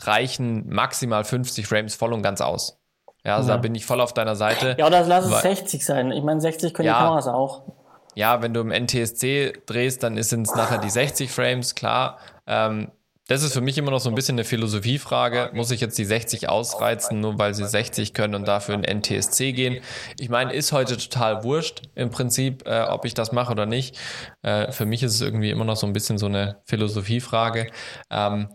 reichen 0.00 0.68
maximal 0.68 1.22
50 1.22 1.64
Frames 1.68 1.94
voll 1.94 2.12
und 2.12 2.22
ganz 2.22 2.40
aus. 2.40 2.80
Ja, 3.24 3.36
also 3.36 3.50
ja. 3.50 3.54
da 3.54 3.60
bin 3.60 3.72
ich 3.76 3.86
voll 3.86 4.00
auf 4.00 4.14
deiner 4.14 4.34
Seite. 4.34 4.74
Ja, 4.80 4.88
oder 4.88 5.04
lass 5.04 5.26
es 5.26 5.42
60 5.42 5.86
sein. 5.86 6.10
Ich 6.10 6.24
meine, 6.24 6.40
60 6.40 6.74
können 6.74 6.88
ja, 6.88 6.94
die 6.94 7.04
Kameras 7.04 7.28
auch. 7.28 7.81
Ja, 8.14 8.42
wenn 8.42 8.52
du 8.52 8.60
im 8.60 8.70
NTSC 8.70 9.52
drehst, 9.66 10.02
dann 10.02 10.22
sind 10.22 10.46
es 10.46 10.54
nachher 10.54 10.78
die 10.78 10.90
60 10.90 11.30
Frames, 11.30 11.74
klar. 11.74 12.18
Ähm, 12.46 12.90
das 13.28 13.42
ist 13.42 13.52
für 13.52 13.60
mich 13.60 13.78
immer 13.78 13.92
noch 13.92 14.00
so 14.00 14.08
ein 14.08 14.14
bisschen 14.14 14.34
eine 14.34 14.44
Philosophiefrage. 14.44 15.50
Muss 15.54 15.70
ich 15.70 15.80
jetzt 15.80 15.96
die 15.96 16.04
60 16.04 16.48
ausreizen, 16.48 17.20
nur 17.20 17.38
weil 17.38 17.54
sie 17.54 17.66
60 17.66 18.14
können 18.14 18.34
und 18.34 18.46
dafür 18.46 18.74
in 18.74 18.82
NTSC 18.82 19.52
gehen? 19.52 19.80
Ich 20.18 20.28
meine, 20.28 20.52
ist 20.52 20.72
heute 20.72 20.96
total 20.96 21.44
wurscht 21.44 21.82
im 21.94 22.10
Prinzip, 22.10 22.66
äh, 22.66 22.82
ob 22.82 23.04
ich 23.04 23.14
das 23.14 23.32
mache 23.32 23.52
oder 23.52 23.64
nicht. 23.64 23.96
Äh, 24.42 24.72
für 24.72 24.86
mich 24.86 25.02
ist 25.02 25.14
es 25.14 25.20
irgendwie 25.20 25.50
immer 25.50 25.64
noch 25.64 25.76
so 25.76 25.86
ein 25.86 25.92
bisschen 25.92 26.18
so 26.18 26.26
eine 26.26 26.60
Philosophiefrage. 26.66 27.68
Ähm, 28.10 28.48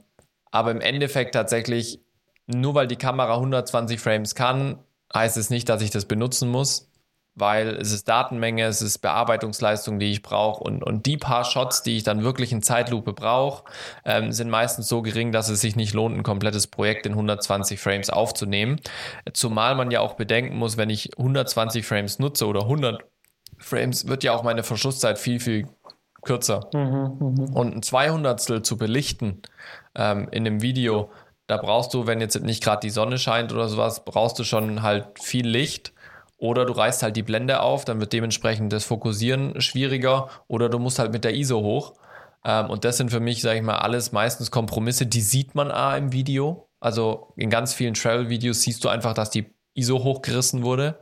aber 0.51 0.71
im 0.71 0.81
Endeffekt 0.81 1.33
tatsächlich, 1.33 2.01
nur 2.45 2.75
weil 2.75 2.87
die 2.87 2.97
Kamera 2.97 3.35
120 3.35 3.99
Frames 3.99 4.35
kann, 4.35 4.79
heißt 5.13 5.37
es 5.37 5.49
nicht, 5.49 5.69
dass 5.69 5.81
ich 5.81 5.91
das 5.91 6.05
benutzen 6.05 6.49
muss, 6.49 6.86
weil 7.37 7.75
es 7.75 7.91
ist 7.91 8.07
Datenmenge, 8.09 8.65
es 8.65 8.81
ist 8.81 8.97
Bearbeitungsleistung, 8.97 9.99
die 9.99 10.11
ich 10.11 10.23
brauche 10.23 10.63
und, 10.63 10.83
und 10.83 11.05
die 11.05 11.17
paar 11.17 11.45
Shots, 11.45 11.83
die 11.83 11.97
ich 11.97 12.03
dann 12.03 12.23
wirklich 12.23 12.51
in 12.51 12.63
Zeitlupe 12.63 13.13
brauche, 13.13 13.63
ähm, 14.05 14.31
sind 14.31 14.49
meistens 14.49 14.87
so 14.87 15.03
gering, 15.03 15.31
dass 15.31 15.47
es 15.47 15.61
sich 15.61 15.75
nicht 15.75 15.93
lohnt, 15.93 16.17
ein 16.17 16.23
komplettes 16.23 16.65
Projekt 16.65 17.05
in 17.05 17.11
120 17.13 17.79
Frames 17.79 18.09
aufzunehmen. 18.09 18.81
Zumal 19.33 19.75
man 19.75 19.91
ja 19.91 19.99
auch 19.99 20.15
bedenken 20.15 20.57
muss, 20.57 20.77
wenn 20.77 20.89
ich 20.89 21.15
120 21.17 21.85
Frames 21.85 22.17
nutze 22.17 22.47
oder 22.47 22.61
100 22.61 23.03
Frames, 23.59 24.07
wird 24.07 24.23
ja 24.23 24.33
auch 24.33 24.43
meine 24.43 24.63
Verschlusszeit 24.63 25.19
viel, 25.19 25.39
viel 25.39 25.67
kürzer. 26.23 26.67
Mhm, 26.73 27.17
mh. 27.19 27.53
Und 27.53 27.75
ein 27.75 27.83
Zweihundertstel 27.83 28.63
zu 28.63 28.77
belichten 28.77 29.43
ähm, 29.95 30.27
in 30.31 30.47
einem 30.47 30.63
Video, 30.63 31.11
da 31.45 31.57
brauchst 31.57 31.93
du, 31.93 32.07
wenn 32.07 32.19
jetzt 32.19 32.39
nicht 32.41 32.63
gerade 32.63 32.81
die 32.81 32.89
Sonne 32.89 33.19
scheint 33.19 33.53
oder 33.53 33.69
sowas, 33.69 34.03
brauchst 34.03 34.39
du 34.39 34.43
schon 34.43 34.81
halt 34.81 35.19
viel 35.21 35.47
Licht. 35.47 35.93
Oder 36.37 36.65
du 36.65 36.73
reißt 36.73 37.03
halt 37.03 37.15
die 37.15 37.23
Blende 37.23 37.61
auf, 37.61 37.83
dann 37.85 37.99
wird 37.99 38.13
dementsprechend 38.13 38.71
das 38.71 38.85
Fokussieren 38.85 39.59
schwieriger. 39.59 40.29
Oder 40.47 40.69
du 40.69 40.79
musst 40.79 40.99
halt 40.99 41.11
mit 41.11 41.23
der 41.23 41.35
ISO 41.35 41.61
hoch. 41.61 41.93
Ähm, 42.45 42.69
und 42.69 42.85
das 42.85 42.97
sind 42.97 43.09
für 43.09 43.19
mich, 43.19 43.41
sage 43.41 43.57
ich 43.57 43.63
mal, 43.63 43.77
alles 43.77 44.11
meistens 44.11 44.51
Kompromisse, 44.51 45.05
die 45.07 45.21
sieht 45.21 45.55
man 45.55 45.71
A 45.71 45.97
im 45.97 46.13
Video. 46.13 46.69
Also 46.79 47.33
in 47.35 47.49
ganz 47.49 47.73
vielen 47.73 47.95
Travel-Videos 47.95 48.61
siehst 48.61 48.83
du 48.83 48.89
einfach, 48.89 49.13
dass 49.13 49.31
die 49.31 49.47
ISO 49.73 50.03
hochgerissen 50.03 50.63
wurde, 50.63 50.99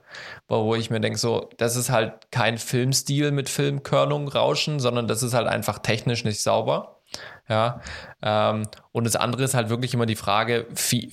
wo 0.48 0.76
ich 0.76 0.90
mir 0.90 1.00
denke, 1.00 1.18
so, 1.18 1.50
das 1.58 1.78
ist 1.78 1.90
halt 1.90 2.30
kein 2.32 2.58
Filmstil 2.58 3.32
mit 3.32 3.50
Filmkörnung, 3.50 4.28
Rauschen, 4.28 4.80
sondern 4.80 5.08
das 5.08 5.24
ist 5.24 5.34
halt 5.34 5.48
einfach 5.48 5.80
technisch 5.80 6.26
nicht 6.26 6.42
sauber. 6.42 7.00
Ja. 7.48 7.82
Ähm, 8.22 8.68
und 8.92 9.06
das 9.06 9.16
andere 9.16 9.44
ist 9.44 9.54
halt 9.54 9.70
wirklich 9.70 9.94
immer 9.94 10.06
die 10.06 10.16
Frage, 10.16 10.68
wie, 10.90 11.10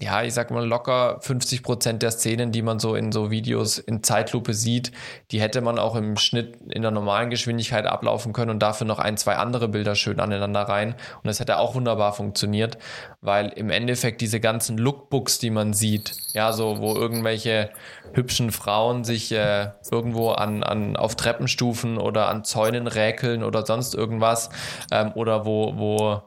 ja, 0.00 0.22
ich 0.22 0.32
sag 0.32 0.52
mal 0.52 0.64
locker 0.64 1.18
50 1.22 1.64
Prozent 1.64 2.02
der 2.02 2.12
Szenen, 2.12 2.52
die 2.52 2.62
man 2.62 2.78
so 2.78 2.94
in 2.94 3.10
so 3.10 3.32
Videos 3.32 3.78
in 3.78 4.04
Zeitlupe 4.04 4.54
sieht, 4.54 4.92
die 5.32 5.40
hätte 5.40 5.60
man 5.60 5.78
auch 5.80 5.96
im 5.96 6.16
Schnitt 6.16 6.56
in 6.70 6.82
der 6.82 6.92
normalen 6.92 7.30
Geschwindigkeit 7.30 7.84
ablaufen 7.84 8.32
können 8.32 8.52
und 8.52 8.60
dafür 8.60 8.86
noch 8.86 9.00
ein, 9.00 9.16
zwei 9.16 9.34
andere 9.36 9.66
Bilder 9.66 9.96
schön 9.96 10.20
aneinander 10.20 10.62
rein. 10.62 10.94
Und 11.16 11.26
das 11.26 11.40
hätte 11.40 11.58
auch 11.58 11.74
wunderbar 11.74 12.12
funktioniert, 12.12 12.78
weil 13.22 13.48
im 13.48 13.70
Endeffekt 13.70 14.20
diese 14.20 14.38
ganzen 14.38 14.78
Lookbooks, 14.78 15.40
die 15.40 15.50
man 15.50 15.72
sieht, 15.72 16.14
ja, 16.32 16.52
so 16.52 16.78
wo 16.78 16.94
irgendwelche 16.94 17.70
hübschen 18.12 18.52
Frauen 18.52 19.02
sich 19.02 19.32
äh, 19.32 19.70
irgendwo 19.90 20.30
an, 20.30 20.62
an 20.62 20.96
auf 20.96 21.16
Treppenstufen 21.16 21.98
oder 21.98 22.28
an 22.28 22.44
Zäunen 22.44 22.86
räkeln 22.86 23.42
oder 23.42 23.66
sonst 23.66 23.96
irgendwas 23.96 24.50
ähm, 24.92 25.10
oder 25.16 25.44
wo, 25.44 25.76
wo 25.76 26.22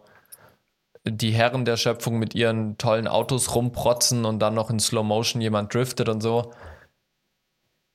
die 1.05 1.31
Herren 1.31 1.65
der 1.65 1.77
Schöpfung 1.77 2.19
mit 2.19 2.35
ihren 2.35 2.77
tollen 2.77 3.07
Autos 3.07 3.55
rumprotzen 3.55 4.25
und 4.25 4.39
dann 4.39 4.53
noch 4.53 4.69
in 4.69 4.79
Slow 4.79 5.03
Motion 5.03 5.41
jemand 5.41 5.73
driftet 5.73 6.09
und 6.09 6.21
so. 6.21 6.53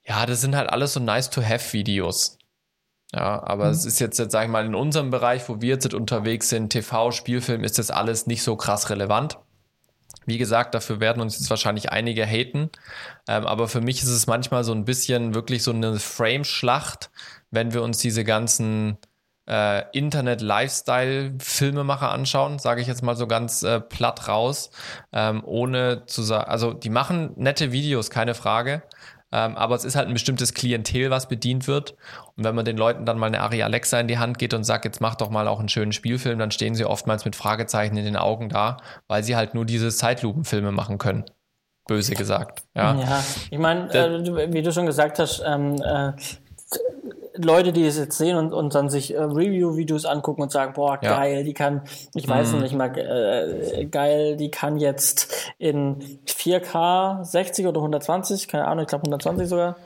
Ja, 0.05 0.27
das 0.27 0.41
sind 0.41 0.57
halt 0.57 0.71
alles 0.71 0.93
so 0.93 1.01
nice 1.01 1.31
to 1.31 1.43
have 1.43 1.73
Videos. 1.73 2.39
Ja, 3.13 3.43
aber 3.45 3.67
mhm. 3.67 3.71
es 3.71 3.85
ist 3.85 4.01
jetzt, 4.01 4.19
jetzt, 4.19 4.33
sag 4.33 4.45
ich 4.45 4.51
mal, 4.51 4.67
in 4.67 4.75
unserem 4.75 5.11
Bereich, 5.11 5.49
wo 5.49 5.61
wir 5.61 5.75
jetzt 5.75 5.95
unterwegs 5.95 6.49
sind, 6.49 6.71
TV, 6.71 7.13
Spielfilm, 7.13 7.65
ist 7.65 7.79
das 7.79 7.91
alles 7.91 8.27
nicht 8.27 8.43
so 8.43 8.57
krass 8.57 8.91
relevant. 8.91 9.39
Wie 10.27 10.39
gesagt, 10.39 10.75
dafür 10.75 10.99
werden 10.99 11.23
uns 11.23 11.39
jetzt 11.39 11.51
wahrscheinlich 11.51 11.93
einige 11.93 12.27
haten. 12.27 12.71
Ähm, 13.29 13.47
aber 13.47 13.69
für 13.69 13.81
mich 13.81 14.03
ist 14.03 14.09
es 14.09 14.27
manchmal 14.27 14.65
so 14.65 14.73
ein 14.73 14.85
bisschen 14.85 15.35
wirklich 15.35 15.63
so 15.63 15.71
eine 15.71 16.01
Frame-Schlacht, 16.01 17.11
wenn 17.53 17.73
wir 17.73 17.83
uns 17.83 17.99
diese 17.99 18.25
ganzen 18.25 18.99
äh, 19.49 19.85
Internet-Lifestyle-Filmemacher 19.93 22.11
anschauen, 22.11 22.59
sage 22.59 22.81
ich 22.81 22.87
jetzt 22.87 23.03
mal 23.03 23.17
so 23.17 23.27
ganz 23.27 23.63
äh, 23.63 23.81
platt 23.81 24.29
raus, 24.29 24.71
ähm, 25.13 25.43
ohne 25.45 26.07
zu 26.07 26.23
sagen, 26.23 26.49
also 26.49 26.73
die 26.73 26.91
machen 26.91 27.33
nette 27.37 27.73
Videos, 27.73 28.11
keine 28.11 28.35
Frage, 28.35 28.83
ähm, 29.33 29.57
aber 29.57 29.75
es 29.75 29.85
ist 29.85 29.97
halt 29.97 30.09
ein 30.09 30.15
bestimmtes 30.15 30.55
Klientel, 30.55 31.11
was 31.11 31.29
bedient 31.29 31.67
wird. 31.67 31.97
Und 32.37 32.45
wenn 32.45 32.55
man 32.55 32.65
den 32.65 32.77
Leuten 32.77 33.05
dann 33.05 33.19
mal 33.19 33.27
eine 33.27 33.41
Ari 33.41 33.63
Alexa 33.63 33.99
in 34.01 34.09
die 34.09 34.19
Hand 34.19 34.39
geht 34.39 34.55
und 34.55 34.65
sagt, 34.65 34.85
jetzt 34.85 35.01
mach 35.01 35.17
doch 35.17 35.31
mal 35.31 35.49
auch 35.49 35.59
einen 35.59 35.69
schönen 35.69 35.93
Spielfilm, 35.93 36.39
dann 36.39 36.51
stehen 36.51 36.75
sie 36.75 36.85
oftmals 36.85 37.25
mit 37.25 37.37
Fragezeichen 37.37 37.97
in 37.97 38.05
den 38.05 38.17
Augen 38.17 38.49
da, 38.49 38.79
weil 39.09 39.25
sie 39.25 39.37
halt 39.37 39.55
nur 39.55 39.65
diese 39.65 39.91
Zeitlupenfilme 39.91 40.73
machen 40.73 40.99
können 40.99 41.25
böse 41.87 42.15
gesagt. 42.15 42.65
Ja, 42.75 42.95
ja 42.95 43.25
ich 43.51 43.59
meine, 43.59 43.93
äh, 43.95 44.53
wie 44.53 44.63
du 44.63 44.73
schon 44.73 44.87
gesagt 44.87 45.19
hast, 45.19 45.43
ähm, 45.47 45.77
äh, 45.77 46.13
Leute, 47.37 47.73
die 47.73 47.85
es 47.85 47.99
jetzt 47.99 48.19
sehen 48.19 48.37
und, 48.37 48.53
und 48.53 48.75
dann 48.75 48.89
sich 48.89 49.15
äh, 49.15 49.21
Review-Videos 49.21 50.05
angucken 50.05 50.43
und 50.43 50.53
sagen, 50.53 50.73
boah, 50.75 50.99
ja. 51.03 51.17
geil, 51.17 51.45
die 51.45 51.55
kann, 51.55 51.83
ich 52.15 52.29
weiß 52.29 52.53
mm. 52.53 52.59
nicht 52.61 52.75
mal, 52.75 52.97
äh, 52.97 53.85
geil, 53.87 54.37
die 54.37 54.51
kann 54.51 54.77
jetzt 54.79 55.53
in 55.59 55.99
4K 56.27 57.25
60 57.25 57.67
oder 57.67 57.81
120, 57.81 58.49
keine 58.49 58.67
Ahnung, 58.67 58.83
ich 58.83 58.89
glaube 58.89 59.03
120 59.03 59.49
sogar, 59.49 59.77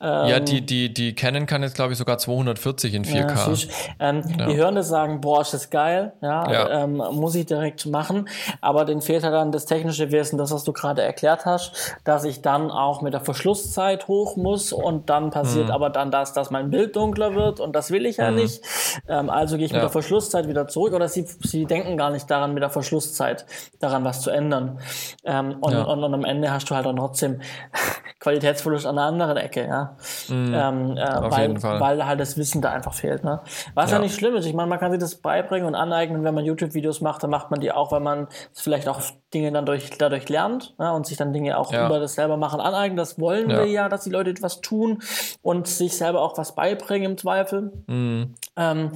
ähm, 0.00 0.26
ja, 0.28 0.40
die, 0.40 0.60
die, 0.60 0.92
die 0.92 1.14
Canon 1.14 1.46
kann 1.46 1.62
jetzt, 1.62 1.76
glaube 1.76 1.92
ich, 1.92 1.98
sogar 1.98 2.18
240 2.18 2.94
in 2.94 3.04
4K. 3.04 3.68
Ja, 3.98 4.08
ähm, 4.08 4.22
ja. 4.38 4.46
Die 4.46 4.56
hören 4.56 4.74
das 4.74 4.88
sagen, 4.88 5.20
boah, 5.20 5.40
ist 5.40 5.54
das 5.54 5.70
geil, 5.70 6.12
ja, 6.20 6.50
ja. 6.50 6.82
Ähm, 6.82 6.96
muss 7.12 7.36
ich 7.36 7.46
direkt 7.46 7.86
machen. 7.86 8.28
Aber 8.60 8.84
den 8.84 9.00
fehlt 9.00 9.22
halt 9.22 9.34
dann 9.34 9.52
das 9.52 9.66
technische 9.66 10.10
Wissen, 10.10 10.36
das, 10.36 10.50
was 10.50 10.64
du 10.64 10.72
gerade 10.72 11.02
erklärt 11.02 11.46
hast, 11.46 11.96
dass 12.02 12.24
ich 12.24 12.42
dann 12.42 12.72
auch 12.72 13.02
mit 13.02 13.14
der 13.14 13.20
Verschlusszeit 13.20 14.08
hoch 14.08 14.36
muss 14.36 14.72
und 14.72 15.10
dann 15.10 15.30
passiert 15.30 15.66
mhm. 15.66 15.72
aber 15.72 15.90
dann 15.90 16.10
das, 16.10 16.32
dass 16.32 16.50
mein 16.50 16.70
Bild 16.70 16.96
dunkler 16.96 17.36
wird 17.36 17.60
und 17.60 17.74
das 17.74 17.92
will 17.92 18.04
ich 18.04 18.16
ja 18.16 18.30
mhm. 18.30 18.36
nicht. 18.36 18.62
Ähm, 19.08 19.30
also 19.30 19.56
gehe 19.56 19.66
ich 19.66 19.72
mit 19.72 19.82
der 19.82 19.90
Verschlusszeit 19.90 20.48
wieder 20.48 20.66
zurück 20.66 20.92
oder 20.92 21.08
sie, 21.08 21.24
sie 21.44 21.66
denken 21.66 21.96
gar 21.96 22.10
nicht 22.10 22.28
daran, 22.28 22.52
mit 22.52 22.64
der 22.64 22.70
Verschlusszeit 22.70 23.46
daran 23.78 24.04
was 24.04 24.22
zu 24.22 24.30
ändern. 24.30 24.80
Ähm, 25.24 25.58
und, 25.60 25.74
und, 25.74 26.04
und 26.04 26.14
am 26.14 26.24
Ende 26.24 26.50
hast 26.50 26.68
du 26.68 26.74
halt 26.74 26.84
dann 26.84 26.96
trotzdem 26.96 27.40
Qualitätsverlust 28.18 28.86
an 28.86 28.96
der 28.96 29.04
anderen 29.04 29.36
Ecke, 29.36 29.66
ja. 29.66 29.83
Mhm, 30.28 30.54
ähm, 30.54 30.96
äh, 30.96 31.30
weil, 31.30 31.62
weil 31.62 32.06
halt 32.06 32.20
das 32.20 32.36
Wissen 32.36 32.62
da 32.62 32.70
einfach 32.70 32.94
fehlt. 32.94 33.24
Ne? 33.24 33.40
Was 33.74 33.90
ja. 33.90 33.96
ja 33.96 34.02
nicht 34.02 34.14
schlimm 34.14 34.34
ist. 34.36 34.46
Ich 34.46 34.54
meine, 34.54 34.68
man 34.68 34.78
kann 34.78 34.90
sich 34.90 35.00
das 35.00 35.16
beibringen 35.16 35.66
und 35.66 35.74
aneignen. 35.74 36.24
Wenn 36.24 36.34
man 36.34 36.44
YouTube-Videos 36.44 37.00
macht, 37.00 37.22
dann 37.22 37.30
macht 37.30 37.50
man 37.50 37.60
die 37.60 37.72
auch, 37.72 37.92
weil 37.92 38.00
man 38.00 38.28
vielleicht 38.52 38.88
auch 38.88 39.00
Dinge 39.34 39.52
dann 39.52 39.66
durch, 39.66 39.90
dadurch 39.98 40.28
lernt 40.28 40.74
ne? 40.78 40.92
und 40.92 41.06
sich 41.06 41.16
dann 41.16 41.32
Dinge 41.32 41.58
auch 41.58 41.72
ja. 41.72 41.86
über 41.86 41.98
das 41.98 42.14
selber 42.14 42.36
machen 42.36 42.60
aneignen. 42.60 42.96
Das 42.96 43.18
wollen 43.18 43.50
ja. 43.50 43.58
wir 43.58 43.66
ja, 43.66 43.88
dass 43.88 44.04
die 44.04 44.10
Leute 44.10 44.30
etwas 44.30 44.60
tun 44.60 45.02
und 45.42 45.66
sich 45.66 45.96
selber 45.96 46.22
auch 46.22 46.38
was 46.38 46.54
beibringen 46.54 47.12
im 47.12 47.18
Zweifel. 47.18 47.72
Mhm. 47.86 48.34
Ähm, 48.56 48.92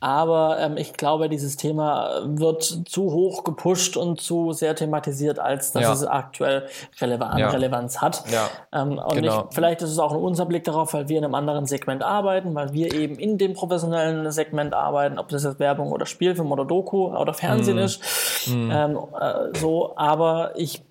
aber 0.00 0.58
ähm, 0.58 0.76
ich 0.76 0.94
glaube, 0.94 1.28
dieses 1.28 1.56
Thema 1.56 2.22
wird 2.24 2.62
zu 2.62 3.12
hoch 3.12 3.44
gepusht 3.44 3.96
und 3.96 4.20
zu 4.20 4.52
sehr 4.52 4.74
thematisiert, 4.74 5.38
als 5.38 5.72
dass 5.72 5.88
es 5.88 6.06
aktuell 6.06 6.66
Relevan 7.00 7.40
Relevanz 7.40 8.00
hat. 8.00 8.24
Ähm, 8.72 8.98
und 8.98 9.14
genau. 9.14 9.46
ich, 9.48 9.54
vielleicht 9.54 9.82
ist 9.82 9.90
es 9.90 9.98
auch 9.98 10.12
ein 10.12 10.18
unser 10.18 10.46
Blick 10.46 10.64
darauf, 10.64 10.94
weil 10.94 11.08
wir 11.08 11.18
in 11.18 11.24
einem 11.24 11.34
anderen 11.34 11.66
Segment 11.66 12.02
arbeiten, 12.02 12.54
weil 12.54 12.72
wir 12.72 12.92
eben 12.94 13.16
in 13.16 13.38
dem 13.38 13.54
professionellen 13.54 14.30
Segment 14.32 14.74
arbeiten, 14.74 15.18
ob 15.18 15.28
das 15.28 15.44
jetzt 15.44 15.60
Werbung 15.60 15.92
oder 15.92 16.06
Spielfilm 16.06 16.50
oder 16.50 16.64
Doku 16.64 17.16
oder 17.16 17.34
Fernsehen 17.34 17.76
mm. 17.76 17.80
ist. 17.80 18.00
Mm. 18.48 18.70
Ähm, 18.72 18.98
äh, 19.20 19.58
so, 19.58 19.71
aber 19.96 20.52
ich 20.56 20.82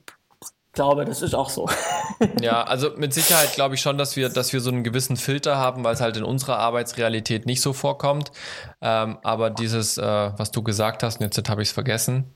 glaube, 0.74 1.06
das 1.06 1.22
ist 1.22 1.34
auch 1.34 1.50
so. 1.50 1.70
ja, 2.42 2.64
also 2.64 2.92
mit 2.96 3.14
Sicherheit 3.14 3.54
glaube 3.54 3.76
ich 3.76 3.82
schon, 3.82 3.98
dass 3.98 4.16
wir, 4.16 4.30
dass 4.30 4.54
wir 4.54 4.62
so 4.62 4.70
einen 4.70 4.84
gewissen 4.84 5.18
Filter 5.18 5.58
haben, 5.58 5.84
weil 5.84 5.94
es 5.94 6.02
halt 6.02 6.18
in 6.18 6.24
unserer 6.24 6.58
Arbeitsrealität 6.58 7.46
nicht 7.46 7.62
so 7.62 7.74
vorkommt. 7.74 8.32
Ähm, 8.82 9.18
aber 9.24 9.50
dieses, 9.50 9.98
äh, 9.98 10.04
was 10.04 10.52
du 10.52 10.64
gesagt 10.64 11.04
hast, 11.04 11.20
und 11.20 11.36
jetzt 11.36 11.50
habe 11.50 11.62
ich 11.62 11.70
es 11.70 11.74
vergessen. 11.74 12.34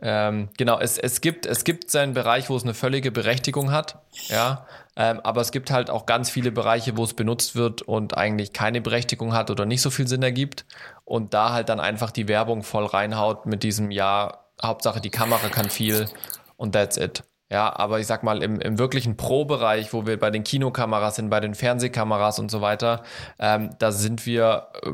Ähm, 0.00 0.48
genau, 0.56 0.78
es, 0.78 0.96
es, 0.96 1.20
gibt, 1.20 1.44
es 1.44 1.64
gibt 1.64 1.90
seinen 1.90 2.14
Bereich, 2.14 2.48
wo 2.50 2.56
es 2.56 2.62
eine 2.62 2.74
völlige 2.74 3.10
Berechtigung 3.10 3.72
hat, 3.72 3.98
ja, 4.28 4.64
ähm, 4.94 5.20
aber 5.24 5.40
es 5.40 5.50
gibt 5.50 5.72
halt 5.72 5.90
auch 5.90 6.06
ganz 6.06 6.30
viele 6.30 6.52
Bereiche, 6.52 6.96
wo 6.96 7.02
es 7.02 7.14
benutzt 7.14 7.56
wird 7.56 7.82
und 7.82 8.16
eigentlich 8.16 8.52
keine 8.52 8.80
Berechtigung 8.80 9.34
hat 9.34 9.50
oder 9.50 9.66
nicht 9.66 9.82
so 9.82 9.90
viel 9.90 10.06
Sinn 10.06 10.22
ergibt 10.22 10.66
und 11.04 11.34
da 11.34 11.52
halt 11.52 11.68
dann 11.68 11.80
einfach 11.80 12.12
die 12.12 12.28
Werbung 12.28 12.62
voll 12.62 12.86
reinhaut 12.86 13.46
mit 13.46 13.64
diesem, 13.64 13.90
ja, 13.90 14.38
Hauptsache 14.62 15.00
die 15.00 15.10
Kamera 15.10 15.48
kann 15.48 15.70
viel 15.70 16.08
und 16.56 16.72
that's 16.72 16.96
it. 16.96 17.24
Ja, 17.50 17.74
aber 17.74 17.98
ich 17.98 18.06
sag 18.06 18.22
mal, 18.22 18.42
im, 18.42 18.60
im 18.60 18.78
wirklichen 18.78 19.16
Pro-Bereich, 19.16 19.94
wo 19.94 20.06
wir 20.06 20.18
bei 20.18 20.30
den 20.30 20.44
Kinokameras 20.44 21.16
sind, 21.16 21.30
bei 21.30 21.40
den 21.40 21.54
Fernsehkameras 21.54 22.38
und 22.38 22.50
so 22.50 22.60
weiter, 22.60 23.02
ähm, 23.38 23.70
da 23.78 23.90
sind 23.90 24.26
wir 24.26 24.68
äh, 24.82 24.90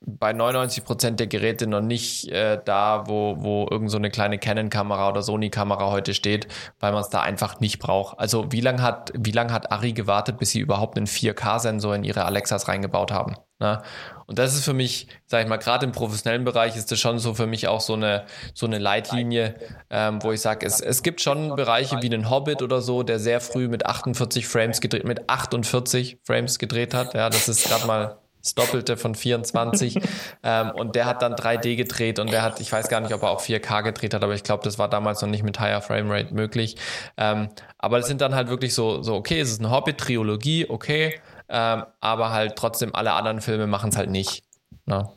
bei 0.00 0.32
99 0.32 0.84
Prozent 0.84 1.20
der 1.20 1.26
Geräte 1.26 1.66
noch 1.66 1.80
nicht 1.80 2.28
äh, 2.28 2.60
da, 2.64 3.04
wo, 3.06 3.36
wo 3.38 3.66
irgend 3.70 3.90
so 3.90 3.96
eine 3.96 4.10
kleine 4.10 4.38
Canon-Kamera 4.38 5.08
oder 5.08 5.22
Sony-Kamera 5.22 5.90
heute 5.90 6.14
steht, 6.14 6.46
weil 6.80 6.92
man 6.92 7.00
es 7.00 7.08
da 7.08 7.22
einfach 7.22 7.60
nicht 7.60 7.78
braucht. 7.78 8.18
Also 8.18 8.52
wie 8.52 8.60
lange 8.60 8.82
hat, 8.82 9.12
lang 9.32 9.52
hat 9.52 9.72
Ari 9.72 9.92
gewartet, 9.92 10.38
bis 10.38 10.50
sie 10.50 10.60
überhaupt 10.60 10.96
einen 10.96 11.06
4K-Sensor 11.06 11.94
in 11.94 12.04
ihre 12.04 12.24
Alexas 12.24 12.68
reingebaut 12.68 13.10
haben? 13.10 13.36
Ne? 13.58 13.82
Und 14.26 14.38
das 14.38 14.54
ist 14.54 14.64
für 14.64 14.74
mich, 14.74 15.08
sag 15.24 15.42
ich 15.42 15.48
mal, 15.48 15.56
gerade 15.56 15.86
im 15.86 15.92
professionellen 15.92 16.44
Bereich 16.44 16.76
ist 16.76 16.92
das 16.92 17.00
schon 17.00 17.18
so 17.18 17.32
für 17.32 17.46
mich 17.46 17.68
auch 17.68 17.80
so 17.80 17.94
eine, 17.94 18.26
so 18.52 18.66
eine 18.66 18.78
Leitlinie, 18.78 19.54
ähm, 19.88 20.22
wo 20.22 20.30
ich 20.30 20.42
sage, 20.42 20.66
es, 20.66 20.80
es 20.80 21.02
gibt 21.02 21.22
schon 21.22 21.56
Bereiche 21.56 22.02
wie 22.02 22.12
einen 22.12 22.28
Hobbit 22.28 22.60
oder 22.60 22.82
so, 22.82 23.02
der 23.02 23.18
sehr 23.18 23.40
früh 23.40 23.68
mit 23.68 23.86
48 23.86 24.46
Frames 24.46 24.80
gedreht, 24.82 25.04
mit 25.04 25.30
48 25.30 26.18
Frames 26.22 26.58
gedreht 26.58 26.92
hat. 26.92 27.14
Ja, 27.14 27.30
das 27.30 27.48
ist 27.48 27.66
gerade 27.66 27.86
mal 27.86 28.18
das 28.46 28.54
Doppelte 28.54 28.96
von 28.96 29.14
24. 29.14 29.98
ähm, 30.42 30.70
und 30.70 30.94
der 30.94 31.06
hat 31.06 31.22
dann 31.22 31.34
3D 31.34 31.76
gedreht 31.76 32.18
und 32.18 32.30
der 32.30 32.42
hat, 32.42 32.60
ich 32.60 32.70
weiß 32.70 32.88
gar 32.88 33.00
nicht, 33.00 33.12
ob 33.12 33.22
er 33.22 33.30
auch 33.30 33.40
4K 33.40 33.82
gedreht 33.82 34.14
hat, 34.14 34.22
aber 34.22 34.34
ich 34.34 34.44
glaube, 34.44 34.62
das 34.64 34.78
war 34.78 34.88
damals 34.88 35.20
noch 35.22 35.28
nicht 35.28 35.42
mit 35.42 35.58
higher 35.60 35.82
Framerate 35.82 36.32
möglich. 36.32 36.76
Ähm, 37.16 37.48
aber 37.78 37.98
es 37.98 38.06
sind 38.06 38.20
dann 38.20 38.34
halt 38.34 38.48
wirklich 38.48 38.74
so, 38.74 39.02
so 39.02 39.14
okay, 39.14 39.40
es 39.40 39.50
ist 39.50 39.60
eine 39.60 39.70
Hobbit-Triologie, 39.70 40.68
okay, 40.68 41.20
ähm, 41.48 41.84
aber 42.00 42.30
halt 42.30 42.56
trotzdem 42.56 42.94
alle 42.94 43.12
anderen 43.12 43.40
Filme 43.40 43.66
machen 43.66 43.90
es 43.90 43.96
halt 43.96 44.10
nicht. 44.10 44.42
Ne? 44.86 45.08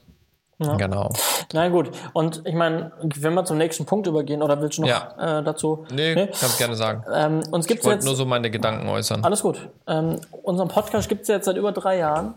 Ja. 0.60 0.76
Genau. 0.76 1.10
Na 1.54 1.70
gut. 1.70 1.92
Und 2.12 2.42
ich 2.46 2.54
meine, 2.54 2.92
wenn 3.02 3.34
wir 3.34 3.46
zum 3.46 3.58
nächsten 3.58 3.86
Punkt 3.86 4.08
übergehen, 4.08 4.44
oder 4.44 4.62
willst 4.62 4.78
du 4.78 4.82
noch 4.82 4.90
ja. 4.90 5.40
äh, 5.40 5.44
dazu? 5.44 5.86
Nee, 5.92 6.16
nee? 6.16 6.28
kannst 6.28 6.58
gerne 6.58 6.76
sagen. 6.76 7.04
Ähm, 7.14 7.42
uns 7.52 7.66
gibt's 7.66 7.86
ich 7.86 7.92
wollte 7.92 8.06
nur 8.06 8.16
so 8.16 8.26
meine 8.26 8.52
Gedanken 8.52 8.88
äußern. 8.90 9.24
Alles 9.24 9.42
gut. 9.42 9.70
Ähm, 9.88 10.20
unseren 10.44 10.68
Podcast 10.68 11.08
gibt 11.08 11.22
es 11.22 11.28
jetzt 11.30 11.46
seit 11.46 11.56
über 11.56 11.72
drei 11.72 11.98
Jahren. 11.98 12.34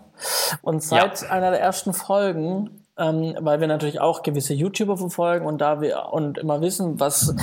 Und 0.63 0.85
seit 0.85 1.23
ja. 1.23 1.29
einer 1.31 1.51
der 1.51 1.61
ersten 1.61 1.93
Folgen 1.93 2.82
ähm, 2.99 3.37
weil 3.41 3.61
wir 3.61 3.67
natürlich 3.67 4.01
auch 4.01 4.23
gewisse 4.23 4.55
YouTuber 4.55 4.97
verfolgen 4.97 5.47
und 5.47 5.61
da 5.61 5.81
wir 5.81 6.13
und 6.13 6.39
immer 6.39 6.61
wissen, 6.61 7.01
was 7.01 7.35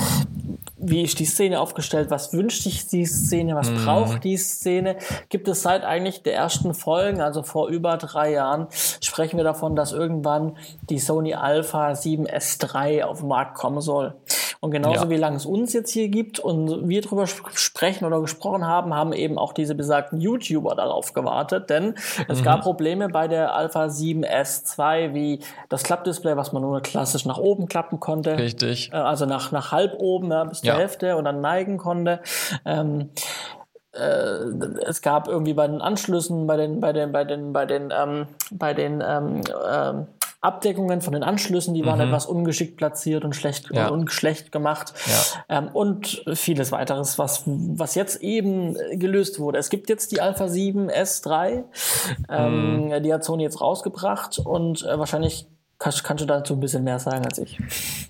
wie 0.82 1.02
ist 1.02 1.18
die 1.18 1.26
Szene 1.26 1.60
aufgestellt, 1.60 2.10
was 2.10 2.32
wünscht 2.32 2.62
sich 2.62 2.86
die 2.86 3.04
Szene, 3.04 3.54
was 3.54 3.70
mhm. 3.70 3.84
braucht 3.84 4.24
die 4.24 4.36
Szene, 4.36 4.96
gibt 5.28 5.46
es 5.48 5.62
seit 5.62 5.84
eigentlich 5.84 6.22
der 6.22 6.34
ersten 6.34 6.74
Folgen, 6.74 7.20
also 7.20 7.42
vor 7.42 7.68
über 7.68 7.96
drei 7.98 8.32
Jahren, 8.32 8.66
sprechen 8.70 9.36
wir 9.36 9.44
davon, 9.44 9.76
dass 9.76 9.92
irgendwann 9.92 10.56
die 10.88 10.98
Sony 10.98 11.34
Alpha 11.34 11.92
7S3 11.92 13.02
auf 13.02 13.20
den 13.20 13.28
Markt 13.28 13.56
kommen 13.56 13.80
soll. 13.80 14.14
Und 14.60 14.72
genauso 14.72 15.04
ja. 15.04 15.10
wie 15.10 15.16
lange 15.16 15.36
es 15.36 15.46
uns 15.46 15.72
jetzt 15.72 15.90
hier 15.90 16.08
gibt 16.08 16.38
und 16.38 16.86
wir 16.86 17.00
darüber 17.00 17.26
sprechen 17.26 18.04
oder 18.04 18.20
gesprochen 18.20 18.66
haben, 18.66 18.94
haben 18.94 19.14
eben 19.14 19.38
auch 19.38 19.54
diese 19.54 19.74
besagten 19.74 20.20
YouTuber 20.20 20.74
darauf 20.74 21.14
gewartet, 21.14 21.70
denn 21.70 21.94
es 22.28 22.40
mhm. 22.40 22.44
gab 22.44 22.60
Probleme 22.60 23.08
bei 23.08 23.26
der 23.26 23.54
Alpha 23.54 23.86
7S2, 23.86 25.14
wie 25.14 25.40
das 25.70 25.82
Klappdisplay, 25.82 26.36
was 26.36 26.52
man 26.52 26.60
nur 26.60 26.82
klassisch 26.82 27.24
nach 27.24 27.38
oben 27.38 27.68
klappen 27.68 28.00
konnte. 28.00 28.36
Richtig. 28.36 28.90
Äh, 28.92 28.96
also 28.96 29.24
nach, 29.24 29.50
nach 29.50 29.72
halb 29.72 29.94
oben 29.98 30.30
ja, 30.30 30.44
bis 30.44 30.60
zur 30.60 30.68
ja. 30.68 30.78
Hälfte 30.78 31.16
und 31.16 31.24
dann 31.24 31.40
neigen 31.40 31.78
konnte. 31.78 32.20
Ähm, 32.66 33.00
äh, 33.00 33.59
es 33.92 35.02
gab 35.02 35.26
irgendwie 35.26 35.54
bei 35.54 35.66
den 35.66 35.80
Anschlüssen, 35.80 36.46
bei 36.46 36.56
den, 36.56 36.80
bei 36.80 36.92
den, 36.92 37.12
bei 37.12 37.24
den, 37.24 37.52
bei 37.52 37.66
den, 37.66 37.92
ähm, 37.92 38.26
bei 38.50 38.72
den 38.72 39.02
ähm, 39.04 39.40
ähm, 39.68 40.06
Abdeckungen 40.42 41.02
von 41.02 41.12
den 41.12 41.22
Anschlüssen, 41.22 41.74
die 41.74 41.84
waren 41.84 41.98
mhm. 41.98 42.06
etwas 42.06 42.24
ungeschickt 42.24 42.76
platziert 42.78 43.24
und 43.24 43.36
schlecht 43.36 43.68
ja. 43.72 43.88
und 43.88 44.10
schlecht 44.10 44.52
gemacht. 44.52 44.94
Ja. 45.06 45.58
Ähm, 45.58 45.68
und 45.68 46.24
vieles 46.34 46.72
weiteres, 46.72 47.18
was, 47.18 47.42
was 47.46 47.94
jetzt 47.94 48.22
eben 48.22 48.74
gelöst 48.92 49.38
wurde. 49.38 49.58
Es 49.58 49.68
gibt 49.68 49.90
jetzt 49.90 50.12
die 50.12 50.20
Alpha 50.20 50.48
7 50.48 50.88
S3, 50.90 51.64
ähm, 52.30 52.86
mhm. 52.86 53.02
die 53.02 53.12
hat 53.12 53.22
Sony 53.22 53.42
jetzt 53.42 53.60
rausgebracht 53.60 54.38
und 54.38 54.82
äh, 54.86 54.98
wahrscheinlich 54.98 55.46
Kannst, 55.80 56.04
kannst 56.04 56.20
du 56.20 56.26
dazu 56.26 56.52
ein 56.52 56.60
bisschen 56.60 56.84
mehr 56.84 56.98
sagen 56.98 57.24
als 57.24 57.38
ich? 57.38 57.58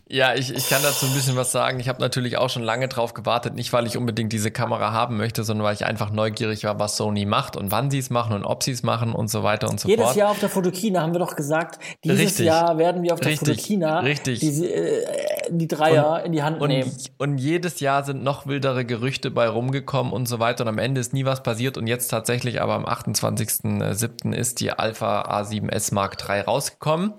Ja, 0.08 0.34
ich, 0.34 0.52
ich 0.52 0.68
kann 0.68 0.82
dazu 0.82 1.06
ein 1.06 1.14
bisschen 1.14 1.36
was 1.36 1.52
sagen. 1.52 1.78
Ich 1.78 1.88
habe 1.88 2.00
natürlich 2.00 2.36
auch 2.36 2.50
schon 2.50 2.64
lange 2.64 2.88
drauf 2.88 3.14
gewartet, 3.14 3.54
nicht 3.54 3.72
weil 3.72 3.86
ich 3.86 3.96
unbedingt 3.96 4.32
diese 4.32 4.50
Kamera 4.50 4.90
haben 4.90 5.16
möchte, 5.16 5.44
sondern 5.44 5.64
weil 5.64 5.74
ich 5.74 5.86
einfach 5.86 6.10
neugierig 6.10 6.64
war, 6.64 6.80
was 6.80 6.96
Sony 6.96 7.26
macht 7.26 7.56
und 7.56 7.70
wann 7.70 7.88
sie 7.88 8.00
es 8.00 8.10
machen 8.10 8.34
und 8.34 8.44
ob 8.44 8.64
sie 8.64 8.72
es 8.72 8.82
machen 8.82 9.12
und 9.12 9.30
so 9.30 9.44
weiter 9.44 9.70
und 9.70 9.78
so 9.78 9.86
Jedes 9.86 10.02
fort. 10.02 10.16
Jedes 10.16 10.20
Jahr 10.20 10.30
auf 10.32 10.40
der 10.40 10.48
Fotokina 10.48 11.00
haben 11.00 11.12
wir 11.12 11.20
doch 11.20 11.36
gesagt, 11.36 11.78
dieses 12.02 12.18
richtig, 12.18 12.46
Jahr 12.46 12.76
werden 12.76 13.04
wir 13.04 13.14
auf 13.14 13.20
der 13.20 13.30
richtig, 13.30 13.48
Fotokina 13.50 14.00
richtig. 14.00 14.40
Diese, 14.40 14.66
äh, 14.66 15.06
die 15.50 15.68
Dreier 15.68 16.14
und, 16.14 16.26
in 16.26 16.32
die 16.32 16.42
Hand 16.42 16.60
und, 16.60 16.70
nehmen. 16.70 16.90
Und 17.18 17.38
jedes 17.38 17.78
Jahr 17.78 18.02
sind 18.02 18.24
noch 18.24 18.48
wildere 18.48 18.84
Gerüchte 18.84 19.30
bei 19.30 19.48
rumgekommen 19.48 20.12
und 20.12 20.26
so 20.26 20.40
weiter 20.40 20.64
und 20.64 20.68
am 20.68 20.78
Ende 20.78 21.00
ist 21.00 21.12
nie 21.12 21.24
was 21.24 21.44
passiert 21.44 21.78
und 21.78 21.86
jetzt 21.86 22.08
tatsächlich 22.08 22.60
aber 22.60 22.74
am 22.74 22.84
28.07. 22.84 24.34
ist 24.34 24.58
die 24.58 24.72
Alpha 24.72 25.22
A7S 25.22 25.94
Mark 25.94 26.16
III 26.28 26.40
rausgekommen 26.40 27.14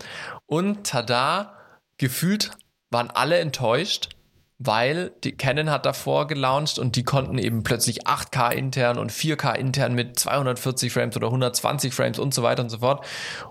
und 0.51 0.85
tada, 0.85 1.53
gefühlt 1.97 2.51
waren 2.89 3.09
alle 3.09 3.39
enttäuscht, 3.39 4.09
weil 4.57 5.13
die 5.23 5.31
Canon 5.31 5.69
hat 5.69 5.85
davor 5.85 6.27
gelauncht 6.27 6.77
und 6.77 6.97
die 6.97 7.05
konnten 7.05 7.37
eben 7.37 7.63
plötzlich 7.63 8.05
8K 8.05 8.51
intern 8.51 8.99
und 8.99 9.13
4K 9.13 9.55
intern 9.55 9.93
mit 9.93 10.19
240 10.19 10.91
Frames 10.91 11.15
oder 11.15 11.27
120 11.27 11.93
Frames 11.93 12.19
und 12.19 12.33
so 12.33 12.43
weiter 12.43 12.63
und 12.63 12.69
so 12.69 12.79
fort. 12.79 13.05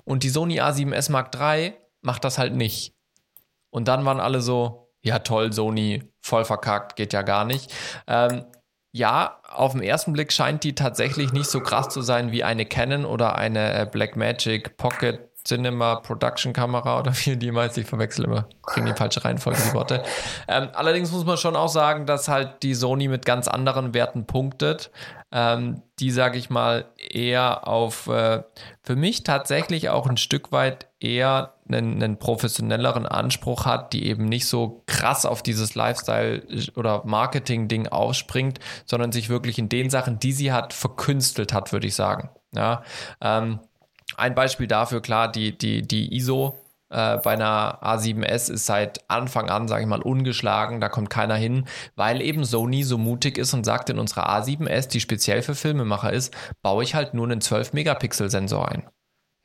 Und 0.05 0.24
die 0.24 0.28
Sony 0.28 0.61
A7S 0.61 1.11
Mark 1.11 1.34
III 1.34 1.72
macht 2.03 2.22
das 2.22 2.36
halt 2.36 2.55
nicht. 2.55 2.92
Und 3.70 3.88
dann 3.88 4.05
waren 4.05 4.20
alle 4.20 4.42
so, 4.42 4.92
ja 5.01 5.20
toll, 5.20 5.55
Sony, 5.55 6.03
voll 6.20 6.44
verkackt, 6.44 6.96
geht 6.96 7.14
ja 7.14 7.22
gar 7.22 7.46
nicht. 7.46 7.72
Ähm, 8.09 8.44
ja, 8.92 9.40
auf 9.48 9.72
den 9.72 9.82
ersten 9.82 10.12
Blick 10.12 10.32
scheint 10.32 10.64
die 10.64 10.74
tatsächlich 10.74 11.32
nicht 11.32 11.48
so 11.48 11.61
krass 11.61 11.88
zu 11.88 12.03
sein 12.03 12.30
wie 12.30 12.44
eine 12.44 12.66
Canon 12.66 13.07
oder 13.07 13.36
eine 13.36 13.88
Blackmagic 13.90 14.76
Pocket 14.76 15.30
Cinema 15.45 15.97
Production 15.97 16.53
Kamera 16.53 17.01
oder 17.01 17.12
wie 17.24 17.36
die 17.36 17.51
meist, 17.51 17.78
ich 17.78 17.86
verwechsel 17.86 18.24
immer, 18.24 18.47
kriegen 18.66 18.86
die 18.86 18.95
falsche 18.95 19.24
Reihenfolge 19.24 19.59
die 19.68 19.74
Worte. 19.74 20.03
Ähm, 20.49 20.68
allerdings 20.74 21.11
muss 21.12 21.24
man 21.24 21.36
schon 21.36 21.57
auch 21.57 21.68
sagen, 21.68 22.07
dass 22.07 22.28
halt 22.28 22.62
die 22.62 22.74
Sony 22.74 23.09
mit 23.09 23.24
ganz 23.24 23.49
anderen 23.49 23.95
Werten 23.95 24.26
punktet. 24.26 24.91
Ähm, 25.32 25.82
die, 26.01 26.11
sage 26.11 26.38
ich 26.38 26.51
mal, 26.51 26.86
eher 26.97 27.68
auf, 27.68 28.09
äh, 28.09 28.43
für 28.82 28.97
mich 28.97 29.22
tatsächlich 29.22 29.88
auch 29.88 30.09
ein 30.09 30.16
Stück 30.16 30.51
weit 30.51 30.88
eher 30.99 31.55
einen, 31.68 32.03
einen 32.03 32.18
professionelleren 32.18 33.07
Anspruch 33.07 33.64
hat, 33.64 33.93
die 33.93 34.07
eben 34.07 34.24
nicht 34.24 34.47
so 34.47 34.82
krass 34.86 35.24
auf 35.24 35.43
dieses 35.43 35.76
Lifestyle- 35.76 36.43
oder 36.74 37.03
Marketing-Ding 37.05 37.86
aufspringt, 37.86 38.59
sondern 38.86 39.12
sich 39.12 39.28
wirklich 39.28 39.59
in 39.59 39.68
den 39.68 39.88
Sachen, 39.88 40.18
die 40.18 40.32
sie 40.32 40.53
hat, 40.53 40.72
verkünstelt 40.72 41.53
hat, 41.53 41.72
würde 41.72 41.86
ich 41.86 41.95
sagen. 41.95 42.30
Ja, 42.53 42.82
ähm, 43.20 43.61
ein 44.17 44.35
Beispiel 44.35 44.67
dafür, 44.67 45.01
klar, 45.01 45.31
die, 45.31 45.57
die, 45.57 45.83
die 45.83 46.15
ISO 46.17 46.59
äh, 46.91 47.19
bei 47.19 47.33
einer 47.33 47.83
A7S 47.83 48.51
ist 48.51 48.67
seit 48.67 49.09
Anfang 49.09 49.49
an, 49.49 49.69
sage 49.69 49.83
ich 49.83 49.89
mal, 49.89 50.03
ungeschlagen. 50.03 50.81
Da 50.81 50.89
kommt 50.89 51.09
keiner 51.09 51.37
hin, 51.37 51.67
weil 51.95 52.21
eben 52.21 52.45
Sony 52.45 52.83
so 52.83 52.99
mutig 52.99 53.39
ist 53.39 53.55
und 53.55 53.65
sagt, 53.65 53.91
in 53.91 53.99
unserer 53.99 54.29
A7S, 54.29 54.89
die 54.89 55.01
speziell 55.01 55.43
für 55.43 55.55
Filmemacher 55.55 56.13
ist, 56.13 56.35
baue 56.63 56.83
ich 56.83 56.95
halt 56.95 57.15
nur 57.15 57.27
einen 57.27 57.41
12-Megapixel-Sensor 57.41 58.69
ein. 58.69 58.89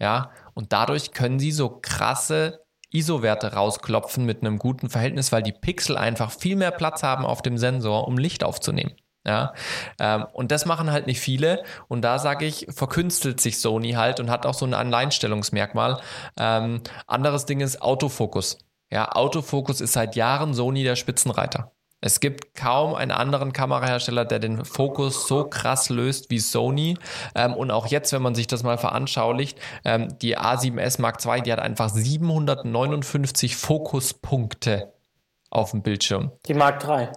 Ja, 0.02 0.32
und 0.54 0.74
dadurch 0.74 1.14
können 1.14 1.40
sie 1.40 1.52
so 1.52 1.80
krasse 1.82 2.66
ISO-Werte 2.92 3.54
rausklopfen 3.54 4.26
mit 4.26 4.42
einem 4.42 4.58
guten 4.58 4.90
Verhältnis, 4.90 5.32
weil 5.32 5.44
die 5.44 5.54
Pixel 5.54 5.98
einfach 5.98 6.32
viel 6.32 6.56
mehr 6.56 6.72
Platz 6.72 7.04
haben 7.04 7.26
auf 7.26 7.42
dem 7.42 7.58
Sensor, 7.58 8.08
um 8.08 8.18
Licht 8.18 8.44
aufzunehmen. 8.44 8.94
Ja, 9.26 9.54
ähm, 10.00 10.26
und 10.34 10.52
das 10.52 10.66
machen 10.66 10.92
halt 10.92 11.08
nicht 11.08 11.20
viele. 11.20 11.64
Und 11.88 12.04
da 12.04 12.20
sage 12.20 12.46
ich, 12.46 12.68
verkünstelt 12.70 13.42
sich 13.42 13.60
Sony 13.60 13.94
halt 13.94 14.20
und 14.20 14.30
hat 14.30 14.46
auch 14.46 14.54
so 14.54 14.66
ein 14.66 14.74
Alleinstellungsmerkmal. 14.74 16.00
Ähm, 16.38 16.82
anderes 17.08 17.46
Ding 17.46 17.60
ist 17.60 17.82
Autofokus. 17.82 18.60
Ja, 18.92 19.12
Autofokus 19.14 19.82
ist 19.82 19.94
seit 19.94 20.16
Jahren 20.16 20.54
Sony 20.54 20.84
der 20.84 20.96
Spitzenreiter. 20.96 21.72
Es 22.02 22.20
gibt 22.20 22.54
kaum 22.54 22.94
einen 22.94 23.10
anderen 23.10 23.52
Kamerahersteller, 23.52 24.26
der 24.26 24.38
den 24.38 24.64
Fokus 24.64 25.28
so 25.28 25.46
krass 25.46 25.90
löst 25.90 26.30
wie 26.30 26.38
Sony. 26.38 26.98
Ähm, 27.34 27.56
und 27.56 27.72
auch 27.72 27.88
jetzt, 27.88 28.14
wenn 28.14 28.22
man 28.22 28.36
sich 28.36 28.46
das 28.46 28.62
mal 28.62 28.78
veranschaulicht, 28.78 29.58
ähm, 29.84 30.16
die 30.22 30.38
A7S 30.38 31.02
Mark 31.02 31.26
II, 31.26 31.42
die 31.42 31.52
hat 31.52 31.60
einfach 31.60 31.90
759 31.90 33.56
Fokuspunkte 33.56 34.94
auf 35.50 35.72
dem 35.72 35.82
Bildschirm. 35.82 36.32
Die 36.48 36.54
Mark 36.54 36.88
III. 36.88 37.08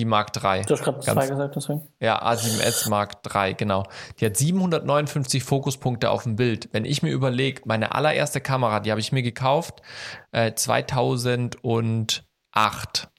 Die 0.00 0.06
Mark 0.06 0.30
III. 0.34 0.62
Du 0.62 0.72
hast 0.72 0.82
gerade 0.82 0.98
zwei 1.00 1.26
gesagt, 1.26 1.56
deswegen. 1.56 1.82
Ja, 2.00 2.22
A7S 2.22 2.88
Mark 2.88 3.16
III, 3.34 3.52
genau. 3.52 3.84
Die 4.18 4.24
hat 4.24 4.34
759 4.34 5.44
Fokuspunkte 5.44 6.08
auf 6.08 6.22
dem 6.22 6.36
Bild. 6.36 6.70
Wenn 6.72 6.86
ich 6.86 7.02
mir 7.02 7.12
überlege, 7.12 7.60
meine 7.66 7.94
allererste 7.94 8.40
Kamera, 8.40 8.80
die 8.80 8.92
habe 8.92 9.00
ich 9.02 9.12
mir 9.12 9.22
gekauft 9.22 9.82
äh, 10.32 10.54
2008. 10.54 13.10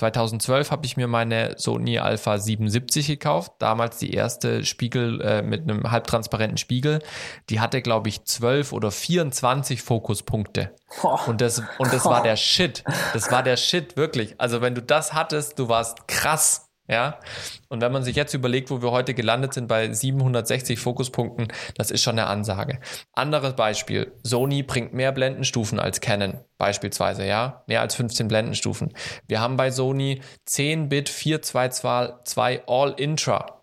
2012 0.00 0.70
habe 0.70 0.86
ich 0.86 0.96
mir 0.96 1.06
meine 1.06 1.54
Sony 1.58 1.98
Alpha 1.98 2.38
77 2.38 3.06
gekauft, 3.06 3.52
damals 3.58 3.98
die 3.98 4.14
erste 4.14 4.64
Spiegel 4.64 5.20
äh, 5.20 5.42
mit 5.42 5.62
einem 5.62 5.90
halbtransparenten 5.90 6.56
Spiegel. 6.56 7.00
Die 7.50 7.60
hatte, 7.60 7.82
glaube 7.82 8.08
ich, 8.08 8.24
12 8.24 8.72
oder 8.72 8.90
24 8.90 9.82
Fokuspunkte. 9.82 10.74
Und 11.26 11.42
das, 11.42 11.62
und 11.78 11.92
das 11.92 12.06
war 12.06 12.22
der 12.24 12.36
Shit. 12.36 12.82
Das 13.12 13.30
war 13.30 13.42
der 13.42 13.58
Shit, 13.58 13.98
wirklich. 13.98 14.34
Also 14.38 14.62
wenn 14.62 14.74
du 14.74 14.80
das 14.80 15.12
hattest, 15.12 15.58
du 15.58 15.68
warst 15.68 16.08
krass. 16.08 16.69
Ja, 16.90 17.20
und 17.68 17.80
wenn 17.82 17.92
man 17.92 18.02
sich 18.02 18.16
jetzt 18.16 18.34
überlegt, 18.34 18.68
wo 18.68 18.82
wir 18.82 18.90
heute 18.90 19.14
gelandet 19.14 19.54
sind 19.54 19.68
bei 19.68 19.92
760 19.92 20.76
Fokuspunkten, 20.76 21.46
das 21.76 21.92
ist 21.92 22.02
schon 22.02 22.18
eine 22.18 22.26
Ansage. 22.26 22.80
Anderes 23.12 23.54
Beispiel. 23.54 24.12
Sony 24.24 24.64
bringt 24.64 24.92
mehr 24.92 25.12
Blendenstufen 25.12 25.78
als 25.78 26.00
Canon, 26.00 26.40
beispielsweise, 26.58 27.24
ja. 27.24 27.62
Mehr 27.68 27.80
als 27.80 27.94
15 27.94 28.26
Blendenstufen. 28.26 28.92
Wir 29.28 29.40
haben 29.40 29.56
bei 29.56 29.70
Sony 29.70 30.20
10-Bit 30.48 31.08
422 31.10 32.62
All-Intra. 32.66 33.62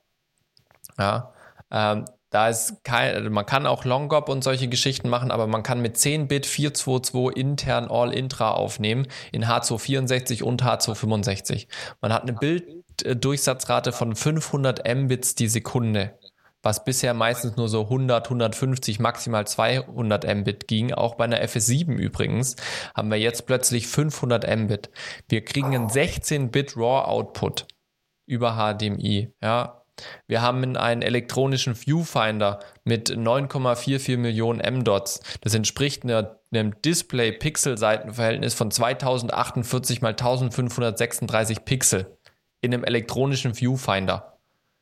Ja, 0.97 1.33
ähm, 1.69 2.05
da 2.37 2.49
ist 2.49 2.83
kein, 2.83 3.15
also 3.15 3.31
man 3.31 3.47
kann 3.47 3.65
auch 3.65 3.83
Longop 3.83 4.29
und 4.29 4.43
solche 4.43 4.67
Geschichten 4.67 5.09
machen, 5.09 5.31
aber 5.31 5.47
man 5.47 5.63
kann 5.63 5.81
mit 5.81 5.97
10-Bit 5.97 6.45
422 6.45 7.35
intern 7.35 7.87
All-Intra 7.89 8.51
aufnehmen 8.51 9.07
in 9.31 9.45
H264 9.45 10.43
und 10.43 10.61
H265. 10.61 11.65
Man 11.99 12.13
hat 12.13 12.21
eine 12.21 12.33
Bild 12.33 12.63
Durchsatzrate 13.03 13.91
von 13.91 14.15
500 14.15 14.87
Mbits 14.87 15.33
die 15.33 15.47
Sekunde, 15.47 16.19
was 16.61 16.83
bisher 16.83 17.15
meistens 17.15 17.57
nur 17.57 17.69
so 17.69 17.81
100, 17.85 18.27
150, 18.27 18.99
maximal 18.99 19.47
200 19.47 20.35
Mbit 20.35 20.67
ging. 20.67 20.93
Auch 20.93 21.15
bei 21.15 21.23
einer 21.23 21.41
FS7 21.41 21.95
übrigens 21.95 22.55
haben 22.93 23.09
wir 23.09 23.17
jetzt 23.17 23.47
plötzlich 23.47 23.87
500 23.87 24.45
Mbit. 24.57 24.91
Wir 25.27 25.43
kriegen 25.43 25.73
einen 25.73 25.87
16-Bit 25.87 26.77
RAW-Output 26.77 27.65
über 28.27 28.57
HDMI. 28.57 29.33
Ja, 29.41 29.76
wir 30.27 30.41
haben 30.41 30.75
einen 30.75 31.01
elektronischen 31.01 31.75
Viewfinder 31.75 32.59
mit 32.83 33.09
9,44 33.09 34.17
Millionen 34.17 34.59
M-Dots. 34.59 35.21
Das 35.41 35.53
entspricht 35.53 36.03
einer, 36.03 36.39
einem 36.51 36.79
Display-Pixel-Seitenverhältnis 36.81 38.53
von 38.53 38.71
2048 38.71 40.01
mal 40.01 40.09
1536 40.09 41.65
Pixel 41.65 42.17
in 42.61 42.73
einem 42.73 42.83
elektronischen 42.83 43.53
Viewfinder, 43.53 44.37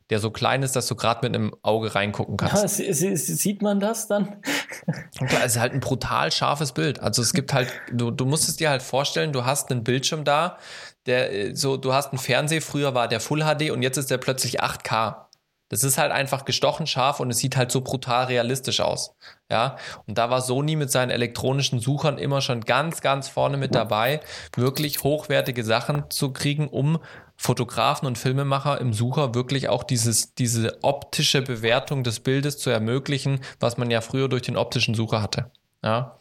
der 0.10 0.20
so 0.20 0.32
klein 0.32 0.64
ist, 0.64 0.76
dass 0.76 0.88
du 0.88 0.96
gerade 0.96 1.28
mit 1.28 1.36
einem 1.36 1.56
Auge 1.62 1.96
reingucken 1.96 2.38
kannst. 2.38 2.80
Ja, 2.80 2.94
sieht 2.94 3.62
man 3.62 3.80
das 3.80 4.08
dann? 4.08 4.42
Klar, 5.18 5.44
es 5.44 5.56
ist 5.56 5.60
halt 5.60 5.74
ein 5.74 5.80
brutal 5.80 6.32
scharfes 6.32 6.72
Bild. 6.74 7.00
Also 7.00 7.22
es 7.22 7.34
gibt 7.34 7.54
halt, 7.54 7.70
du, 7.92 8.12
du 8.12 8.26
musst 8.26 8.48
es 8.48 8.56
dir 8.56 8.70
halt 8.70 8.84
vorstellen, 8.84 9.34
du 9.34 9.46
hast 9.46 9.72
einen 9.72 9.84
Bildschirm 9.84 10.24
da, 10.24 10.58
der 11.06 11.56
so, 11.56 11.78
du 11.78 11.94
hast 11.94 12.12
einen 12.12 12.20
Fernseher, 12.20 12.62
früher 12.62 12.94
war 12.94 13.08
der 13.08 13.20
Full 13.20 13.44
HD 13.44 13.72
und 13.72 13.82
jetzt 13.82 13.98
ist 13.98 14.12
der 14.12 14.18
plötzlich 14.18 14.62
8K. 14.62 15.26
Das 15.70 15.84
ist 15.84 15.98
halt 15.98 16.12
einfach 16.12 16.46
gestochen 16.46 16.86
scharf 16.86 17.20
und 17.20 17.32
es 17.32 17.40
sieht 17.40 17.58
halt 17.58 17.72
so 17.72 17.82
brutal 17.82 18.26
realistisch 18.26 18.82
aus. 18.82 19.16
Ja, 19.50 19.78
und 20.06 20.18
da 20.18 20.30
war 20.30 20.42
Sony 20.42 20.76
mit 20.76 20.92
seinen 20.92 21.10
elektronischen 21.10 21.80
Suchern 21.80 22.20
immer 22.20 22.42
schon 22.42 22.62
ganz, 22.62 23.02
ganz 23.02 23.30
vorne 23.30 23.58
mit 23.58 23.74
dabei, 23.74 24.20
wirklich 24.56 25.04
hochwertige 25.04 25.64
Sachen 25.64 26.10
zu 26.10 26.32
kriegen, 26.34 26.68
um 26.68 27.00
Fotografen 27.36 28.08
und 28.08 28.18
Filmemacher 28.18 28.80
im 28.80 28.94
Sucher 28.94 29.34
wirklich 29.34 29.68
auch 29.68 29.84
dieses, 29.84 30.36
diese 30.36 30.84
optische 30.84 31.42
Bewertung 31.42 32.04
des 32.04 32.20
Bildes 32.20 32.60
zu 32.60 32.70
ermöglichen, 32.70 33.42
was 33.60 33.78
man 33.78 33.90
ja 33.90 34.02
früher 34.02 34.30
durch 34.30 34.44
den 34.44 34.58
optischen 34.58 34.94
Sucher 34.94 35.22
hatte. 35.22 35.52
Ja. 35.84 36.18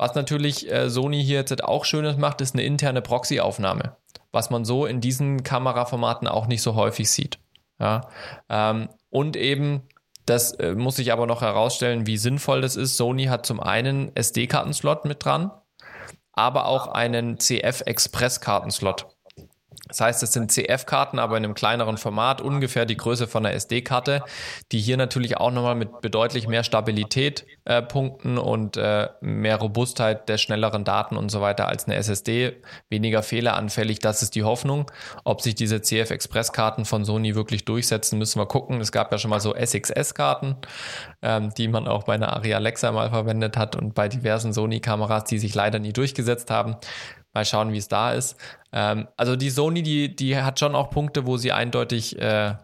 Was 0.00 0.14
natürlich 0.14 0.72
äh, 0.72 0.88
Sony 0.88 1.22
hier 1.22 1.40
jetzt 1.40 1.62
auch 1.62 1.84
Schönes 1.84 2.16
macht, 2.16 2.40
ist 2.40 2.54
eine 2.54 2.62
interne 2.62 3.02
Proxy-Aufnahme, 3.02 3.98
was 4.32 4.48
man 4.48 4.64
so 4.64 4.86
in 4.86 5.02
diesen 5.02 5.42
Kameraformaten 5.42 6.26
auch 6.26 6.46
nicht 6.46 6.62
so 6.62 6.74
häufig 6.74 7.10
sieht. 7.10 7.38
Ja, 7.78 8.08
ähm, 8.48 8.88
und 9.10 9.36
eben, 9.36 9.82
das 10.24 10.52
äh, 10.52 10.74
muss 10.74 10.98
ich 10.98 11.12
aber 11.12 11.26
noch 11.26 11.42
herausstellen, 11.42 12.06
wie 12.06 12.16
sinnvoll 12.16 12.62
das 12.62 12.76
ist. 12.76 12.96
Sony 12.96 13.26
hat 13.26 13.44
zum 13.44 13.60
einen 13.60 14.16
SD-Kartenslot 14.16 15.04
mit 15.04 15.22
dran, 15.22 15.50
aber 16.32 16.64
auch 16.64 16.86
einen 16.86 17.36
CF-Express-Kartenslot. 17.36 19.06
Das 19.90 20.00
heißt, 20.00 20.22
es 20.22 20.32
sind 20.32 20.52
CF-Karten, 20.52 21.18
aber 21.18 21.36
in 21.36 21.44
einem 21.44 21.54
kleineren 21.54 21.98
Format, 21.98 22.40
ungefähr 22.40 22.86
die 22.86 22.96
Größe 22.96 23.26
von 23.26 23.44
einer 23.44 23.54
SD-Karte, 23.54 24.22
die 24.72 24.78
hier 24.78 24.96
natürlich 24.96 25.36
auch 25.36 25.50
nochmal 25.50 25.74
mit 25.74 26.00
bedeutlich 26.00 26.46
mehr 26.46 26.64
Stabilität 26.64 27.44
äh, 27.64 27.82
punkten 27.82 28.38
und 28.38 28.76
äh, 28.76 29.08
mehr 29.20 29.56
Robustheit 29.56 30.28
der 30.28 30.38
schnelleren 30.38 30.84
Daten 30.84 31.16
und 31.16 31.30
so 31.30 31.40
weiter 31.40 31.68
als 31.68 31.86
eine 31.86 31.96
SSD. 31.96 32.56
Weniger 32.88 33.22
fehleranfällig, 33.22 33.98
das 33.98 34.22
ist 34.22 34.34
die 34.34 34.44
Hoffnung. 34.44 34.90
Ob 35.24 35.42
sich 35.42 35.54
diese 35.54 35.80
CF-Express-Karten 35.80 36.84
von 36.84 37.04
Sony 37.04 37.34
wirklich 37.34 37.64
durchsetzen, 37.64 38.18
müssen 38.18 38.40
wir 38.40 38.46
gucken. 38.46 38.80
Es 38.80 38.92
gab 38.92 39.10
ja 39.12 39.18
schon 39.18 39.30
mal 39.30 39.40
so 39.40 39.54
SXS-Karten, 39.54 40.56
ähm, 41.22 41.52
die 41.56 41.68
man 41.68 41.88
auch 41.88 42.04
bei 42.04 42.14
einer 42.14 42.32
Aria 42.32 42.56
Alexa 42.56 42.92
mal 42.92 43.10
verwendet 43.10 43.56
hat 43.56 43.76
und 43.76 43.94
bei 43.94 44.08
diversen 44.08 44.52
Sony-Kameras, 44.52 45.24
die 45.24 45.38
sich 45.38 45.54
leider 45.54 45.78
nie 45.78 45.92
durchgesetzt 45.92 46.50
haben. 46.50 46.76
Mal 47.32 47.44
schauen, 47.44 47.72
wie 47.72 47.78
es 47.78 47.88
da 47.88 48.12
ist. 48.12 48.36
Ähm, 48.72 49.08
also 49.16 49.36
die 49.36 49.50
Sony, 49.50 49.82
die, 49.82 50.14
die 50.14 50.36
hat 50.36 50.58
schon 50.58 50.74
auch 50.74 50.90
Punkte, 50.90 51.26
wo 51.26 51.36
sie 51.36 51.52
eindeutig, 51.52 52.18
äh, 52.18 52.54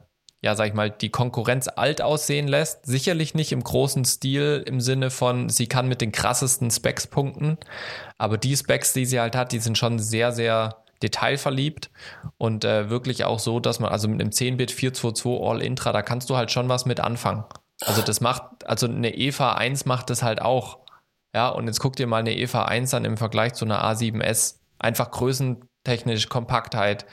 ja, 0.42 0.54
sag 0.54 0.68
ich 0.68 0.74
mal, 0.74 0.90
die 0.90 1.10
Konkurrenz 1.10 1.68
alt 1.68 2.02
aussehen 2.02 2.48
lässt. 2.48 2.86
Sicherlich 2.86 3.34
nicht 3.34 3.52
im 3.52 3.62
großen 3.62 4.04
Stil 4.04 4.64
im 4.66 4.80
Sinne 4.80 5.10
von, 5.10 5.48
sie 5.48 5.66
kann 5.66 5.88
mit 5.88 6.00
den 6.00 6.12
krassesten 6.12 6.70
Specs 6.70 7.06
punkten. 7.06 7.58
Aber 8.18 8.38
die 8.38 8.56
Specs, 8.56 8.92
die 8.92 9.06
sie 9.06 9.20
halt 9.20 9.36
hat, 9.36 9.52
die 9.52 9.58
sind 9.58 9.78
schon 9.78 9.98
sehr, 9.98 10.32
sehr 10.32 10.82
detailverliebt 11.02 11.90
und 12.38 12.64
äh, 12.64 12.88
wirklich 12.90 13.24
auch 13.24 13.38
so, 13.38 13.60
dass 13.60 13.80
man, 13.80 13.90
also 13.90 14.08
mit 14.08 14.20
einem 14.20 14.30
10-Bit 14.30 14.70
422 14.70 15.46
All-Intra, 15.46 15.92
da 15.92 16.02
kannst 16.02 16.30
du 16.30 16.36
halt 16.36 16.50
schon 16.50 16.68
was 16.68 16.86
mit 16.86 17.00
anfangen. 17.00 17.44
Also 17.82 18.02
das 18.02 18.20
macht, 18.20 18.66
also 18.66 18.86
eine 18.86 19.14
EVA 19.14 19.52
1 19.52 19.84
macht 19.84 20.10
das 20.10 20.22
halt 20.22 20.40
auch. 20.40 20.78
Ja, 21.36 21.50
und 21.50 21.66
jetzt 21.66 21.80
guck 21.80 21.96
dir 21.96 22.06
mal 22.06 22.20
eine 22.20 22.34
EVA 22.34 22.64
1 22.64 22.94
an 22.94 23.04
im 23.04 23.18
Vergleich 23.18 23.52
zu 23.52 23.66
einer 23.66 23.84
A7S. 23.84 24.54
Einfach 24.78 25.10
größentechnisch, 25.10 26.30
Kompaktheit, 26.30 27.04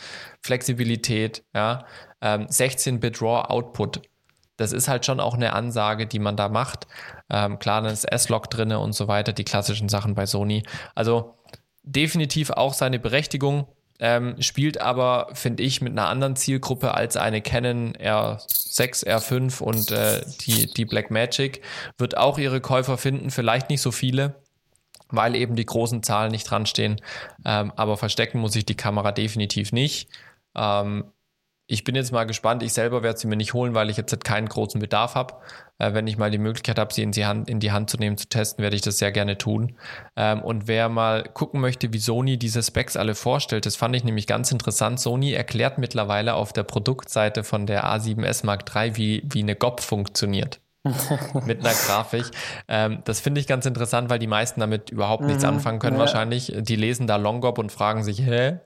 Flexibilität, 0.41 1.43
ja, 1.53 1.85
ähm, 2.21 2.47
16-Bit 2.47 3.21
RAW 3.21 3.49
Output. 3.49 4.01
Das 4.55 4.71
ist 4.71 4.87
halt 4.87 5.05
schon 5.05 5.19
auch 5.19 5.33
eine 5.33 5.51
Ansage, 5.51 6.07
die 6.07 6.19
man 6.19 6.37
da 6.37 6.47
macht. 6.47 6.87
Ähm, 7.29 7.59
klar, 7.59 7.81
dann 7.81 7.91
ist 7.91 8.05
S-Log 8.05 8.49
drin 8.49 8.71
und 8.71 8.93
so 8.93 9.09
weiter, 9.09 9.33
die 9.33 9.43
klassischen 9.43 9.89
Sachen 9.89 10.15
bei 10.15 10.25
Sony. 10.25 10.63
Also 10.95 11.37
definitiv 11.83 12.49
auch 12.49 12.73
seine 12.73 12.99
Berechtigung 12.99 13.67
ähm, 13.99 14.41
spielt 14.41 14.81
aber, 14.81 15.29
finde 15.33 15.63
ich, 15.63 15.81
mit 15.81 15.91
einer 15.93 16.07
anderen 16.07 16.35
Zielgruppe 16.35 16.93
als 16.93 17.15
eine 17.15 17.41
Canon 17.41 17.93
R6, 17.93 19.05
R5 19.07 19.61
und 19.61 19.91
äh, 19.91 20.21
die, 20.41 20.67
die 20.73 20.85
Blackmagic. 20.85 21.61
Wird 21.97 22.17
auch 22.17 22.37
ihre 22.37 22.59
Käufer 22.61 22.97
finden, 22.97 23.29
vielleicht 23.31 23.69
nicht 23.69 23.81
so 23.81 23.91
viele, 23.91 24.35
weil 25.09 25.35
eben 25.35 25.55
die 25.55 25.65
großen 25.65 26.03
Zahlen 26.03 26.31
nicht 26.31 26.49
dran 26.49 26.65
stehen. 26.65 27.01
Ähm, 27.45 27.71
aber 27.75 27.97
verstecken 27.97 28.39
muss 28.39 28.55
ich 28.55 28.65
die 28.65 28.77
Kamera 28.77 29.11
definitiv 29.11 29.71
nicht. 29.71 30.09
Ähm, 30.55 31.05
ich 31.65 31.83
bin 31.83 31.95
jetzt 31.95 32.11
mal 32.11 32.25
gespannt. 32.25 32.61
Ich 32.61 32.73
selber 32.73 33.03
werde 33.03 33.17
sie 33.17 33.27
mir 33.27 33.37
nicht 33.37 33.53
holen, 33.53 33.73
weil 33.73 33.89
ich 33.89 33.97
jetzt 33.97 34.23
keinen 34.23 34.49
großen 34.49 34.81
Bedarf 34.81 35.15
habe. 35.15 35.35
Äh, 35.79 35.93
wenn 35.93 36.07
ich 36.07 36.17
mal 36.17 36.29
die 36.29 36.37
Möglichkeit 36.37 36.77
habe, 36.77 36.93
sie 36.93 37.03
in 37.03 37.11
die, 37.11 37.25
Hand, 37.25 37.49
in 37.49 37.59
die 37.59 37.71
Hand 37.71 37.89
zu 37.89 37.97
nehmen, 37.97 38.17
zu 38.17 38.27
testen, 38.27 38.61
werde 38.61 38.75
ich 38.75 38.81
das 38.81 38.97
sehr 38.97 39.11
gerne 39.11 39.37
tun. 39.37 39.75
Ähm, 40.15 40.41
und 40.41 40.67
wer 40.67 40.89
mal 40.89 41.23
gucken 41.23 41.61
möchte, 41.61 41.93
wie 41.93 41.99
Sony 41.99 42.37
diese 42.37 42.61
Specs 42.61 42.97
alle 42.97 43.15
vorstellt, 43.15 43.65
das 43.65 43.75
fand 43.75 43.95
ich 43.95 44.03
nämlich 44.03 44.27
ganz 44.27 44.51
interessant. 44.51 44.99
Sony 44.99 45.31
erklärt 45.31 45.77
mittlerweile 45.77 46.33
auf 46.33 46.51
der 46.51 46.63
Produktseite 46.63 47.43
von 47.43 47.65
der 47.65 47.85
A7S 47.85 48.45
Mark 48.45 48.65
III, 48.75 48.97
wie, 48.97 49.23
wie 49.31 49.41
eine 49.41 49.55
GOP 49.55 49.79
funktioniert. 49.79 50.59
mit 51.45 51.61
einer 51.61 51.73
Grafik. 51.73 52.25
Ähm, 52.67 53.03
das 53.05 53.21
finde 53.21 53.39
ich 53.39 53.47
ganz 53.47 53.65
interessant, 53.65 54.09
weil 54.09 54.19
die 54.19 54.27
meisten 54.27 54.59
damit 54.59 54.89
überhaupt 54.89 55.23
nichts 55.23 55.43
mhm. 55.43 55.49
anfangen 55.49 55.79
können 55.79 55.95
ja. 55.95 56.01
wahrscheinlich. 56.01 56.51
Die 56.53 56.75
lesen 56.75 57.07
da 57.07 57.15
Longop 57.15 57.57
und 57.57 57.71
fragen 57.71 58.03
sich, 58.03 58.19
hä? 58.19 58.59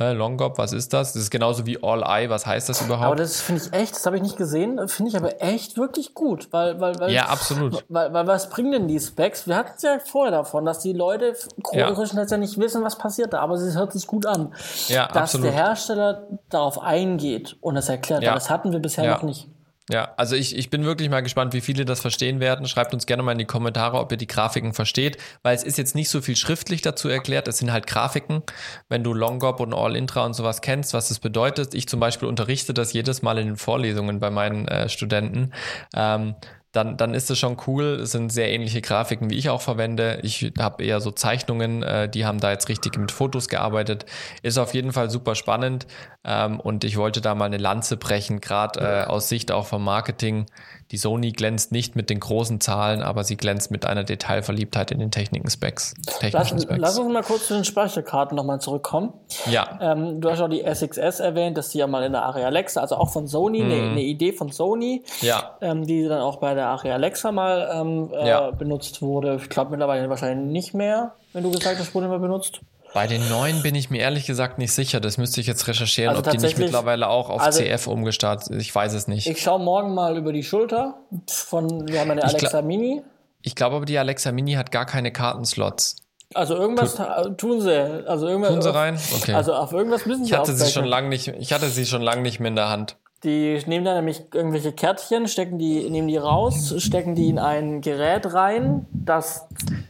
Longop, 0.00 0.58
was 0.58 0.72
ist 0.72 0.92
das? 0.92 1.12
Das 1.12 1.22
ist 1.22 1.30
genauso 1.30 1.66
wie 1.66 1.82
All 1.82 2.04
Eye, 2.04 2.30
was 2.30 2.46
heißt 2.46 2.68
das 2.68 2.82
überhaupt? 2.82 3.06
Aber 3.06 3.16
das 3.16 3.40
finde 3.40 3.62
ich 3.64 3.72
echt, 3.72 3.96
das 3.96 4.06
habe 4.06 4.14
ich 4.14 4.22
nicht 4.22 4.36
gesehen, 4.36 4.86
finde 4.86 5.10
ich 5.10 5.16
aber 5.16 5.42
echt 5.42 5.76
wirklich 5.76 6.14
gut, 6.14 6.48
weil, 6.52 6.80
weil, 6.80 7.00
weil 7.00 7.10
Ja, 7.10 7.26
absolut. 7.26 7.84
Weil, 7.88 8.12
weil, 8.12 8.26
was 8.28 8.48
bringen 8.48 8.70
denn 8.70 8.86
die 8.86 9.00
Specs? 9.00 9.48
Wir 9.48 9.56
hatten 9.56 9.72
es 9.76 9.82
ja 9.82 9.98
vorher 9.98 10.30
davon, 10.30 10.64
dass 10.64 10.78
die 10.78 10.92
Leute 10.92 11.34
größtenteils 11.62 12.30
ja. 12.30 12.36
ja 12.36 12.40
nicht 12.40 12.58
wissen, 12.58 12.84
was 12.84 12.96
passiert 12.96 13.32
da, 13.32 13.40
aber 13.40 13.54
es 13.54 13.76
hört 13.76 13.92
sich 13.92 14.06
gut 14.06 14.24
an. 14.24 14.54
Ja, 14.86 15.08
dass 15.08 15.34
absolut. 15.34 15.46
der 15.46 15.52
Hersteller 15.52 16.28
darauf 16.48 16.80
eingeht 16.80 17.56
und 17.60 17.76
es 17.76 17.88
erklärt, 17.88 18.22
ja. 18.22 18.34
das 18.34 18.50
hatten 18.50 18.70
wir 18.70 18.78
bisher 18.78 19.04
ja. 19.04 19.14
noch 19.14 19.24
nicht. 19.24 19.48
Ja, 19.90 20.12
also 20.18 20.36
ich, 20.36 20.54
ich 20.54 20.68
bin 20.68 20.84
wirklich 20.84 21.08
mal 21.08 21.22
gespannt, 21.22 21.54
wie 21.54 21.62
viele 21.62 21.86
das 21.86 22.00
verstehen 22.00 22.40
werden. 22.40 22.68
Schreibt 22.68 22.92
uns 22.92 23.06
gerne 23.06 23.22
mal 23.22 23.32
in 23.32 23.38
die 23.38 23.46
Kommentare, 23.46 23.98
ob 23.98 24.12
ihr 24.12 24.18
die 24.18 24.26
Grafiken 24.26 24.74
versteht, 24.74 25.16
weil 25.42 25.56
es 25.56 25.64
ist 25.64 25.78
jetzt 25.78 25.94
nicht 25.94 26.10
so 26.10 26.20
viel 26.20 26.36
schriftlich 26.36 26.82
dazu 26.82 27.08
erklärt. 27.08 27.48
Es 27.48 27.58
sind 27.58 27.72
halt 27.72 27.86
Grafiken. 27.86 28.42
Wenn 28.90 29.02
du 29.02 29.14
Longop 29.14 29.60
und 29.60 29.72
All-Intra 29.72 30.26
und 30.26 30.34
sowas 30.34 30.60
kennst, 30.60 30.92
was 30.92 31.08
das 31.08 31.20
bedeutet. 31.20 31.74
Ich 31.74 31.88
zum 31.88 32.00
Beispiel 32.00 32.28
unterrichte 32.28 32.74
das 32.74 32.92
jedes 32.92 33.22
Mal 33.22 33.38
in 33.38 33.46
den 33.46 33.56
Vorlesungen 33.56 34.20
bei 34.20 34.30
meinen 34.30 34.68
äh, 34.68 34.90
Studenten. 34.90 35.54
Ähm, 35.94 36.34
dann, 36.72 36.96
dann 36.96 37.14
ist 37.14 37.30
es 37.30 37.38
schon 37.38 37.56
cool. 37.66 38.00
Es 38.02 38.12
sind 38.12 38.30
sehr 38.30 38.50
ähnliche 38.50 38.82
Grafiken, 38.82 39.30
wie 39.30 39.36
ich 39.36 39.48
auch 39.48 39.62
verwende. 39.62 40.20
Ich 40.22 40.52
habe 40.58 40.84
eher 40.84 41.00
so 41.00 41.10
Zeichnungen, 41.10 41.82
äh, 41.82 42.08
die 42.08 42.26
haben 42.26 42.40
da 42.40 42.50
jetzt 42.50 42.68
richtig 42.68 42.98
mit 42.98 43.10
Fotos 43.10 43.48
gearbeitet. 43.48 44.04
Ist 44.42 44.58
auf 44.58 44.74
jeden 44.74 44.92
Fall 44.92 45.08
super 45.08 45.34
spannend 45.34 45.86
ähm, 46.24 46.60
und 46.60 46.84
ich 46.84 46.96
wollte 46.96 47.20
da 47.20 47.34
mal 47.34 47.46
eine 47.46 47.56
Lanze 47.56 47.96
brechen, 47.96 48.40
gerade 48.40 48.80
äh, 48.80 49.04
aus 49.06 49.28
Sicht 49.28 49.50
auch 49.50 49.66
vom 49.66 49.82
Marketing. 49.82 50.46
Die 50.90 50.96
Sony 50.96 51.32
glänzt 51.32 51.70
nicht 51.70 51.96
mit 51.96 52.08
den 52.08 52.18
großen 52.18 52.60
Zahlen, 52.60 53.02
aber 53.02 53.22
sie 53.22 53.36
glänzt 53.36 53.70
mit 53.70 53.84
einer 53.84 54.04
Detailverliebtheit 54.04 54.90
in 54.90 54.98
den 54.98 55.10
Techniken-Specs. 55.10 55.94
Lass, 56.32 56.54
lass, 56.68 56.98
uns 56.98 57.12
mal 57.12 57.22
kurz 57.22 57.46
zu 57.48 57.54
den 57.54 57.64
Speicherkarten 57.64 58.36
nochmal 58.36 58.58
zurückkommen. 58.60 59.12
Ja. 59.50 59.78
Ähm, 59.82 60.20
du 60.20 60.30
hast 60.30 60.40
auch 60.40 60.48
die 60.48 60.64
SXS 60.64 61.20
erwähnt, 61.20 61.58
dass 61.58 61.70
die 61.70 61.78
ja 61.78 61.86
mal 61.86 62.04
in 62.04 62.12
der 62.12 62.22
Aria 62.22 62.46
Alexa, 62.46 62.80
also 62.80 62.96
auch 62.96 63.10
von 63.10 63.26
Sony, 63.26 63.62
eine 63.62 63.74
mm. 63.74 63.94
ne 63.94 64.02
Idee 64.02 64.32
von 64.32 64.50
Sony, 64.50 65.04
ja. 65.20 65.56
ähm, 65.60 65.86
die 65.86 66.08
dann 66.08 66.22
auch 66.22 66.36
bei 66.36 66.54
der 66.58 66.68
Aria 66.68 66.94
Alexa 66.94 67.32
mal 67.32 67.70
ähm, 67.72 68.12
äh, 68.12 68.28
ja. 68.28 68.50
benutzt 68.50 69.00
wurde. 69.02 69.36
Ich 69.40 69.48
glaube 69.48 69.70
mittlerweile 69.70 70.08
wahrscheinlich 70.10 70.50
nicht 70.50 70.74
mehr, 70.74 71.14
wenn 71.32 71.42
du 71.42 71.50
gesagt 71.50 71.78
hast, 71.78 71.94
wurde 71.94 72.06
immer 72.06 72.18
benutzt. 72.18 72.60
Bei 72.94 73.06
den 73.06 73.28
neuen 73.28 73.62
bin 73.62 73.74
ich 73.74 73.90
mir 73.90 74.00
ehrlich 74.00 74.26
gesagt 74.26 74.58
nicht 74.58 74.72
sicher. 74.72 75.00
Das 75.00 75.18
müsste 75.18 75.40
ich 75.40 75.46
jetzt 75.46 75.66
recherchieren, 75.68 76.16
also 76.16 76.22
ob 76.22 76.30
die 76.30 76.38
nicht 76.38 76.58
mittlerweile 76.58 77.08
auch 77.08 77.28
auf 77.28 77.40
also 77.40 77.62
CF 77.62 77.86
umgestartet 77.86 78.46
sind. 78.46 78.60
Ich 78.60 78.74
weiß 78.74 78.94
es 78.94 79.08
nicht. 79.08 79.26
Ich 79.26 79.42
schaue 79.42 79.60
morgen 79.60 79.94
mal 79.94 80.16
über 80.16 80.32
die 80.32 80.42
Schulter 80.42 80.94
von, 81.26 81.86
wir 81.88 82.00
haben 82.00 82.10
eine 82.10 82.24
Alexa 82.24 82.62
Mini. 82.62 83.02
Ich 83.42 83.54
glaube 83.54 83.76
aber, 83.76 83.84
die 83.84 83.98
Alexa 83.98 84.32
Mini 84.32 84.54
hat 84.54 84.72
gar 84.72 84.86
keine 84.86 85.12
Kartenslots. 85.12 85.96
Also 86.34 86.56
irgendwas 86.56 86.96
tu 86.96 87.30
tun 87.36 87.60
sie. 87.60 88.06
Also 88.06 88.26
irgendwas, 88.26 88.52
tun 88.52 88.62
sie 88.62 88.74
rein? 88.74 88.98
Okay. 89.16 89.32
Also 89.34 89.54
auf 89.54 89.72
irgendwas 89.72 90.04
müssen 90.04 90.24
sie 90.24 90.32
ich 90.32 90.38
hatte 90.38 90.54
sie 90.54 90.70
schon 90.70 90.84
lang 90.84 91.08
nicht. 91.08 91.28
Ich 91.28 91.52
hatte 91.52 91.68
sie 91.68 91.86
schon 91.86 92.02
lange 92.02 92.22
nicht 92.22 92.40
mehr 92.40 92.48
in 92.48 92.56
der 92.56 92.68
Hand. 92.68 92.96
Die 93.24 93.60
nehmen 93.66 93.84
dann 93.84 93.96
nämlich 93.96 94.22
irgendwelche 94.32 94.72
Kärtchen, 94.72 95.26
stecken 95.26 95.58
die, 95.58 95.90
nehmen 95.90 96.06
die 96.06 96.16
raus, 96.16 96.72
stecken 96.78 97.16
die 97.16 97.28
in 97.28 97.40
ein 97.40 97.80
Gerät 97.80 98.32
rein, 98.32 98.86
das 98.92 99.48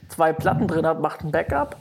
zwei 0.08 0.32
Platten 0.32 0.66
drin 0.66 0.86
hat, 0.86 1.00
macht 1.00 1.22
ein 1.22 1.30
Backup. 1.30 1.76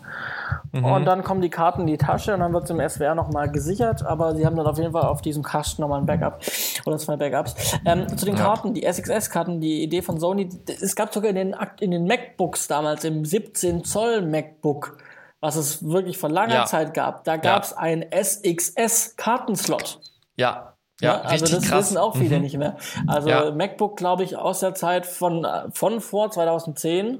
Mhm. 0.74 0.84
Und 0.84 1.06
dann 1.06 1.24
kommen 1.24 1.42
die 1.42 1.50
Karten 1.50 1.82
in 1.82 1.88
die 1.88 1.98
Tasche 1.98 2.34
und 2.34 2.42
dann 2.42 2.52
wird 2.52 2.66
es 2.66 2.70
im 2.70 2.82
SWR 2.82 3.16
nochmal 3.16 3.50
gesichert, 3.50 4.06
aber 4.06 4.36
sie 4.36 4.46
haben 4.46 4.58
dann 4.58 4.68
auf 4.68 4.78
jeden 4.78 4.92
Fall 4.92 5.04
auf 5.04 5.22
diesem 5.22 5.42
Kasten 5.42 5.82
nochmal 5.82 6.02
ein 6.02 6.06
Backup 6.06 6.42
oder 6.86 6.98
zwei 6.98 7.16
Backups. 7.16 7.56
Ähm, 7.86 8.10
zu 8.18 8.26
den 8.26 8.36
ja. 8.36 8.44
Karten, 8.44 8.74
die 8.74 8.86
SXS-Karten, 8.86 9.62
die 9.62 9.84
Idee 9.84 10.02
von 10.02 10.20
Sony, 10.20 10.50
es 10.68 10.98
gab 10.98 11.14
sogar 11.14 11.30
in 11.30 11.38
den, 11.38 11.56
in 11.80 11.92
den 11.92 12.06
MacBooks 12.06 12.68
damals, 12.68 13.06
im 13.06 13.24
17 13.24 13.86
Zoll 13.86 14.22
MacBook, 14.22 14.98
was 15.40 15.56
es 15.56 15.88
wirklich 15.88 16.18
vor 16.18 16.30
langer 16.30 16.56
ja. 16.56 16.66
Zeit 16.66 16.94
gab, 16.94 17.24
da 17.24 17.38
gab 17.38 17.64
es 17.64 17.72
ja. 17.72 17.78
einen 17.78 18.04
SXS-Kartenslot. 18.12 20.02
Ja, 20.36 20.74
ja, 21.02 21.16
ja, 21.16 21.22
also 21.22 21.46
das 21.46 21.66
krass. 21.66 21.86
wissen 21.86 21.98
auch 21.98 22.16
viele 22.16 22.38
mhm. 22.38 22.44
nicht 22.44 22.58
mehr. 22.58 22.78
Also 23.06 23.30
ja. 23.30 23.52
MacBook, 23.52 23.98
glaube 23.98 24.24
ich, 24.24 24.36
aus 24.36 24.62
der 24.62 24.74
Zeit 24.74 25.06
von, 25.06 25.46
von 25.72 26.02
vor 26.02 26.32
2010. 26.32 27.20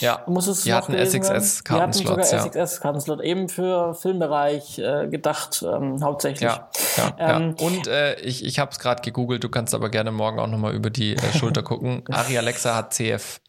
Ja, 0.00 0.22
muss 0.26 0.46
es 0.46 0.62
die 0.62 0.72
hatten 0.72 0.94
SXS-Kartenslot. 0.94 1.68
Die 1.68 2.10
hatten 2.10 2.24
sogar 2.24 2.32
ja. 2.32 2.66
SXS-Kartenslot, 2.66 3.20
eben 3.20 3.48
für 3.48 3.94
Filmbereich 3.94 4.78
äh, 4.78 5.06
gedacht, 5.08 5.64
ähm, 5.66 6.02
hauptsächlich. 6.02 6.40
Ja, 6.40 6.68
ja, 6.96 7.36
ähm, 7.36 7.54
ja. 7.58 7.66
Und 7.66 7.86
äh, 7.86 8.18
ich, 8.20 8.44
ich 8.44 8.58
habe 8.58 8.70
es 8.72 8.78
gerade 8.78 9.02
gegoogelt, 9.02 9.44
du 9.44 9.48
kannst 9.48 9.74
aber 9.74 9.88
gerne 9.88 10.12
morgen 10.12 10.38
auch 10.38 10.48
nochmal 10.48 10.74
über 10.74 10.90
die 10.90 11.14
äh, 11.14 11.38
Schulter 11.38 11.62
gucken. 11.62 12.02
Ari 12.10 12.38
Alexa 12.38 12.74
hat 12.74 12.94
CF 12.94 13.40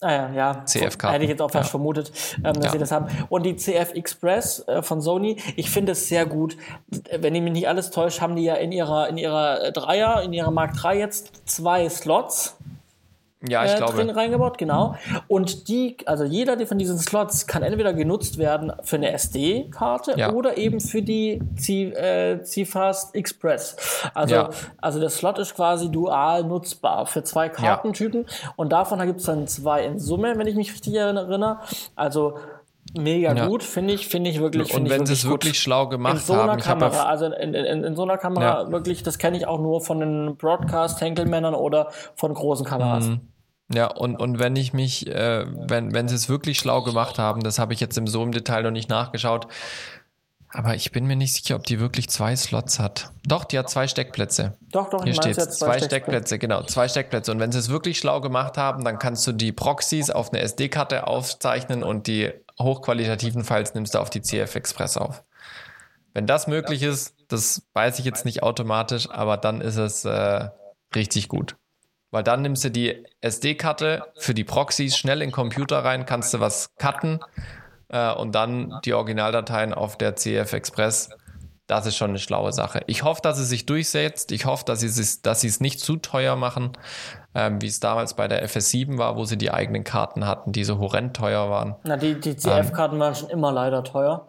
Ah 0.00 0.12
ja, 0.12 0.30
ja. 0.30 0.64
CF-Karten. 0.64 1.12
Hätte 1.12 1.24
ich 1.24 1.30
jetzt 1.30 1.42
auch 1.42 1.50
fast 1.50 1.68
ja. 1.68 1.70
vermutet, 1.70 2.12
ähm, 2.36 2.52
dass 2.54 2.66
ja. 2.66 2.70
sie 2.70 2.78
das 2.78 2.92
haben. 2.92 3.06
Und 3.28 3.44
die 3.44 3.56
CF 3.56 3.94
Express 3.94 4.66
äh, 4.68 4.80
von 4.82 5.00
Sony, 5.00 5.38
ich 5.56 5.70
finde 5.70 5.92
es 5.92 6.08
sehr 6.08 6.24
gut. 6.24 6.56
Wenn 7.18 7.34
ich 7.34 7.42
mich 7.42 7.52
nicht 7.52 7.68
alles 7.68 7.90
täusche, 7.90 8.20
haben 8.20 8.36
die 8.36 8.44
ja 8.44 8.54
in 8.54 8.70
ihrer, 8.70 9.08
in 9.08 9.18
ihrer 9.18 9.72
Dreier, 9.72 10.22
in 10.22 10.32
ihrer 10.32 10.52
Mark 10.52 10.74
3 10.74 10.98
jetzt 10.98 11.48
zwei 11.48 11.88
Slots 11.88 12.56
ja, 13.46 13.64
ich 13.64 13.74
äh, 13.74 13.76
glaube. 13.76 13.94
drin 13.94 14.10
reingebaut, 14.10 14.58
genau. 14.58 14.96
Und 15.28 15.68
die, 15.68 15.96
also 16.06 16.24
jeder 16.24 16.56
der 16.56 16.66
von 16.66 16.78
diesen 16.78 16.98
Slots 16.98 17.46
kann 17.46 17.62
entweder 17.62 17.92
genutzt 17.92 18.38
werden 18.38 18.72
für 18.82 18.96
eine 18.96 19.12
SD-Karte 19.12 20.14
ja. 20.16 20.32
oder 20.32 20.56
eben 20.56 20.80
für 20.80 21.02
die 21.02 21.40
C, 21.56 21.90
äh, 21.90 22.42
CFast 22.42 23.14
Express. 23.14 23.76
Also, 24.14 24.34
ja. 24.34 24.50
also 24.80 24.98
der 24.98 25.10
Slot 25.10 25.38
ist 25.38 25.54
quasi 25.54 25.90
dual 25.90 26.42
nutzbar 26.44 27.06
für 27.06 27.22
zwei 27.22 27.48
Kartentypen. 27.48 28.22
Ja. 28.22 28.52
Und 28.56 28.72
davon 28.72 28.98
gibt 29.06 29.20
es 29.20 29.26
dann 29.26 29.46
zwei 29.46 29.84
in 29.84 30.00
Summe, 30.00 30.36
wenn 30.36 30.46
ich 30.46 30.56
mich 30.56 30.72
richtig 30.72 30.94
erinnere. 30.94 31.60
Also 31.94 32.38
mega 32.96 33.34
ja. 33.34 33.46
gut, 33.46 33.62
finde 33.62 33.94
ich, 33.94 34.08
finde 34.08 34.30
ich 34.30 34.40
wirklich. 34.40 34.74
Und 34.74 34.88
wenn 34.88 35.06
sie 35.06 35.12
es 35.12 35.28
wirklich 35.28 35.60
schlau 35.60 35.88
gemacht 35.88 36.14
in 36.14 36.20
so 36.20 36.32
einer 36.34 36.52
haben, 36.52 36.60
Kamera, 36.60 37.04
also 37.04 37.26
in, 37.26 37.54
in, 37.54 37.84
in, 37.84 37.96
so 37.96 38.02
einer 38.02 38.18
Kamera 38.18 38.62
ja. 38.62 38.70
wirklich, 38.70 39.02
das 39.02 39.18
kenne 39.18 39.36
ich 39.36 39.46
auch 39.46 39.60
nur 39.60 39.80
von 39.80 40.00
den 40.00 40.36
Broadcast-Henkelmännern 40.36 41.54
oder 41.54 41.90
von 42.14 42.32
großen 42.32 42.64
Kameras. 42.66 43.06
Mhm. 43.06 43.20
Ja, 43.72 43.88
und, 43.88 44.16
und 44.16 44.38
wenn 44.38 44.56
ich 44.56 44.72
mich, 44.72 45.06
äh, 45.08 45.44
wenn, 45.46 45.92
wenn 45.92 46.08
sie 46.08 46.14
es 46.14 46.28
wirklich 46.28 46.58
schlau 46.58 46.82
gemacht 46.82 47.18
haben, 47.18 47.42
das 47.42 47.58
habe 47.58 47.74
ich 47.74 47.80
jetzt 47.80 47.98
im 47.98 48.06
so 48.06 48.22
im 48.22 48.32
Detail 48.32 48.62
noch 48.62 48.70
nicht 48.70 48.88
nachgeschaut, 48.88 49.46
aber 50.50 50.74
ich 50.74 50.92
bin 50.92 51.06
mir 51.06 51.16
nicht 51.16 51.34
sicher, 51.34 51.56
ob 51.56 51.64
die 51.64 51.78
wirklich 51.78 52.08
zwei 52.08 52.34
Slots 52.34 52.78
hat. 52.78 53.12
Doch, 53.26 53.44
die 53.44 53.58
hat 53.58 53.68
zwei 53.68 53.86
Steckplätze. 53.86 54.56
Doch, 54.72 54.88
doch, 54.88 55.04
hier 55.04 55.14
steht 55.14 55.36
zwei, 55.36 55.46
zwei 55.46 55.78
Steckplätze, 55.78 56.38
genau, 56.38 56.62
zwei 56.62 56.88
Steckplätze. 56.88 57.32
Und 57.32 57.40
wenn 57.40 57.52
sie 57.52 57.58
es 57.58 57.68
wirklich 57.68 57.98
schlau 57.98 58.20
gemacht 58.20 58.56
haben, 58.56 58.84
dann 58.84 58.98
kannst 58.98 59.26
du 59.26 59.32
die 59.32 59.52
Proxys 59.52 60.10
auf 60.10 60.32
eine 60.32 60.40
SD-Karte 60.40 61.06
aufzeichnen 61.06 61.82
und 61.82 62.06
die 62.06 62.32
hochqualitativen 62.58 63.44
Files 63.44 63.74
nimmst 63.74 63.94
du 63.94 63.98
auf 63.98 64.10
die 64.10 64.22
CF 64.22 64.54
Express 64.54 64.96
auf. 64.96 65.22
Wenn 66.14 66.26
das 66.26 66.46
möglich 66.46 66.82
ist, 66.82 67.14
das 67.28 67.62
weiß 67.74 67.98
ich 67.98 68.04
jetzt 68.04 68.24
nicht 68.24 68.42
automatisch, 68.42 69.08
aber 69.10 69.36
dann 69.36 69.60
ist 69.60 69.76
es 69.76 70.04
äh, 70.04 70.48
richtig 70.94 71.28
gut. 71.28 71.56
Weil 72.10 72.22
dann 72.22 72.40
nimmst 72.40 72.64
du 72.64 72.70
die 72.70 73.04
SD-Karte 73.20 74.02
für 74.16 74.32
die 74.32 74.44
Proxys 74.44 74.96
schnell 74.96 75.20
in 75.20 75.28
den 75.28 75.32
Computer 75.32 75.84
rein, 75.84 76.06
kannst 76.06 76.32
du 76.32 76.40
was 76.40 76.74
cutten 76.78 77.20
äh, 77.88 78.12
und 78.12 78.34
dann 78.34 78.78
die 78.84 78.94
Originaldateien 78.94 79.74
auf 79.74 79.96
der 79.96 80.16
CF 80.16 80.52
Express. 80.52 81.10
Das 81.66 81.84
ist 81.84 81.96
schon 81.96 82.10
eine 82.10 82.18
schlaue 82.18 82.50
Sache. 82.52 82.80
Ich 82.86 83.02
hoffe, 83.02 83.20
dass 83.22 83.38
es 83.38 83.50
sich 83.50 83.66
durchsetzt. 83.66 84.32
Ich 84.32 84.46
hoffe, 84.46 84.64
dass 84.64 84.80
sie 84.80 84.86
es, 84.86 85.20
dass 85.20 85.42
sie 85.42 85.48
es 85.48 85.60
nicht 85.60 85.80
zu 85.80 85.96
teuer 85.96 86.34
machen, 86.34 86.72
ähm, 87.34 87.60
wie 87.60 87.66
es 87.66 87.78
damals 87.78 88.14
bei 88.14 88.26
der 88.26 88.48
FS7 88.48 88.96
war, 88.96 89.16
wo 89.16 89.24
sie 89.24 89.36
die 89.36 89.50
eigenen 89.50 89.84
Karten 89.84 90.26
hatten, 90.26 90.52
die 90.52 90.64
so 90.64 90.78
horrend 90.78 91.14
teuer 91.14 91.50
waren. 91.50 91.76
Na, 91.84 91.98
die, 91.98 92.18
die 92.18 92.36
CF-Karten 92.36 92.94
ähm, 92.94 93.00
waren 93.00 93.14
schon 93.14 93.28
immer 93.28 93.52
leider 93.52 93.84
teuer. 93.84 94.28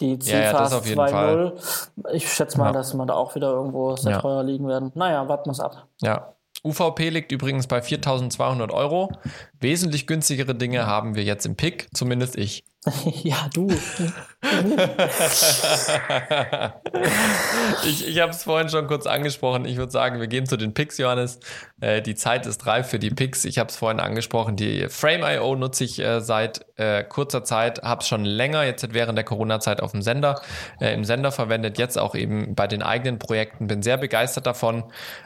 Die 0.00 0.18
CFAS 0.18 0.72
ja, 0.72 0.96
ja, 0.96 1.04
2.0. 1.06 2.12
Ich 2.12 2.32
schätze 2.32 2.58
mal, 2.58 2.66
ja. 2.66 2.72
dass 2.72 2.92
man 2.92 3.06
da 3.06 3.14
auch 3.14 3.36
wieder 3.36 3.52
irgendwo 3.52 3.94
sehr 3.94 4.12
ja. 4.12 4.20
teuer 4.20 4.42
liegen 4.42 4.66
werden. 4.66 4.90
Naja, 4.96 5.28
warten 5.28 5.46
wir 5.46 5.52
es 5.52 5.60
ab. 5.60 5.86
Ja, 6.02 6.34
UVP 6.62 7.08
liegt 7.08 7.32
übrigens 7.32 7.66
bei 7.66 7.78
4.200 7.78 8.70
Euro. 8.72 9.12
Wesentlich 9.60 10.06
günstigere 10.06 10.54
Dinge 10.54 10.86
haben 10.86 11.14
wir 11.14 11.24
jetzt 11.24 11.46
im 11.46 11.56
Pick, 11.56 11.88
zumindest 11.94 12.36
ich. 12.36 12.64
ja, 13.24 13.48
du. 13.52 13.68
Ich 17.84 18.08
ich 18.08 18.20
habe 18.20 18.30
es 18.30 18.42
vorhin 18.44 18.70
schon 18.70 18.86
kurz 18.86 19.06
angesprochen. 19.06 19.66
Ich 19.66 19.76
würde 19.76 19.92
sagen, 19.92 20.18
wir 20.18 20.28
gehen 20.28 20.46
zu 20.46 20.56
den 20.56 20.72
Picks, 20.72 20.96
Johannes. 20.96 21.40
Äh, 21.80 22.00
die 22.00 22.14
Zeit 22.14 22.46
ist 22.46 22.66
reif 22.66 22.88
für 22.88 22.98
die 22.98 23.10
Picks. 23.10 23.44
Ich 23.44 23.58
habe 23.58 23.68
es 23.68 23.76
vorhin 23.76 24.00
angesprochen. 24.00 24.56
Die 24.56 24.88
Frame.io 24.88 25.56
nutze 25.56 25.84
ich 25.84 25.98
äh, 25.98 26.20
seit 26.20 26.64
äh, 26.76 27.04
kurzer 27.04 27.44
Zeit, 27.44 27.82
habe 27.82 28.00
es 28.00 28.08
schon 28.08 28.24
länger, 28.24 28.64
jetzt 28.64 28.94
während 28.94 29.18
der 29.18 29.24
Corona-Zeit 29.24 29.82
auf 29.82 29.92
dem 29.92 30.00
Sender, 30.00 30.40
äh, 30.80 30.94
im 30.94 31.04
Sender 31.04 31.32
verwendet, 31.32 31.76
jetzt 31.78 31.98
auch 31.98 32.14
eben 32.14 32.54
bei 32.54 32.66
den 32.66 32.82
eigenen 32.82 33.18
Projekten. 33.18 33.66
Bin 33.66 33.82
sehr 33.82 33.98
begeistert 33.98 34.46
davon. 34.46 34.84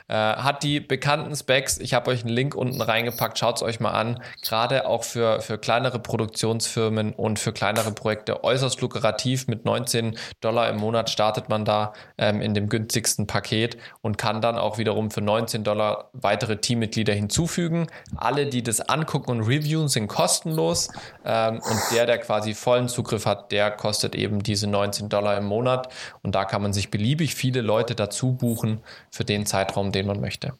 Äh, 0.08 0.14
hat 0.14 0.64
die 0.64 0.80
bekannten 0.80 1.34
Specs. 1.36 1.78
Ich 1.78 1.94
habe 1.94 2.10
euch 2.10 2.24
einen 2.24 2.34
Link 2.34 2.56
unten 2.56 2.82
reingepackt. 2.82 3.38
Schaut 3.38 3.56
es 3.56 3.62
euch 3.62 3.78
mal 3.78 3.92
an. 3.92 4.20
Gerade 4.42 4.86
auch 4.86 5.04
für, 5.04 5.40
für 5.40 5.56
kleinere 5.56 6.00
Produktionsfirmen 6.00 7.12
und 7.12 7.38
für 7.38 7.52
kleinere 7.52 7.92
Projekte 7.92 8.42
äußerst 8.42 8.80
lukrativ. 9.04 9.46
Mit 9.48 9.64
19 9.64 10.16
Dollar 10.40 10.70
im 10.70 10.76
Monat 10.76 11.10
startet 11.10 11.48
man 11.48 11.64
da 11.64 11.92
ähm, 12.18 12.40
in 12.40 12.54
dem 12.54 12.68
günstigsten 12.68 13.26
Paket 13.26 13.76
und 14.00 14.18
kann 14.18 14.40
dann 14.40 14.56
auch 14.56 14.78
wiederum 14.78 15.10
für 15.10 15.20
19 15.20 15.64
Dollar 15.64 16.10
weitere 16.12 16.56
Teammitglieder 16.56 17.12
hinzufügen. 17.12 17.86
Alle, 18.16 18.46
die 18.46 18.62
das 18.62 18.80
angucken 18.80 19.30
und 19.30 19.42
reviewen, 19.42 19.88
sind 19.88 20.08
kostenlos. 20.08 20.90
Ähm, 21.24 21.56
und 21.56 21.80
der, 21.92 22.06
der 22.06 22.18
quasi 22.18 22.54
vollen 22.54 22.88
Zugriff 22.88 23.26
hat, 23.26 23.52
der 23.52 23.70
kostet 23.70 24.14
eben 24.14 24.42
diese 24.42 24.66
19 24.66 25.08
Dollar 25.08 25.36
im 25.36 25.44
Monat. 25.44 25.92
Und 26.22 26.34
da 26.34 26.44
kann 26.44 26.62
man 26.62 26.72
sich 26.72 26.90
beliebig 26.90 27.34
viele 27.34 27.60
Leute 27.60 27.94
dazu 27.94 28.32
buchen 28.32 28.80
für 29.10 29.24
den 29.24 29.46
Zeitraum, 29.46 29.92
den 29.92 30.06
man 30.06 30.20
möchte. 30.20 30.54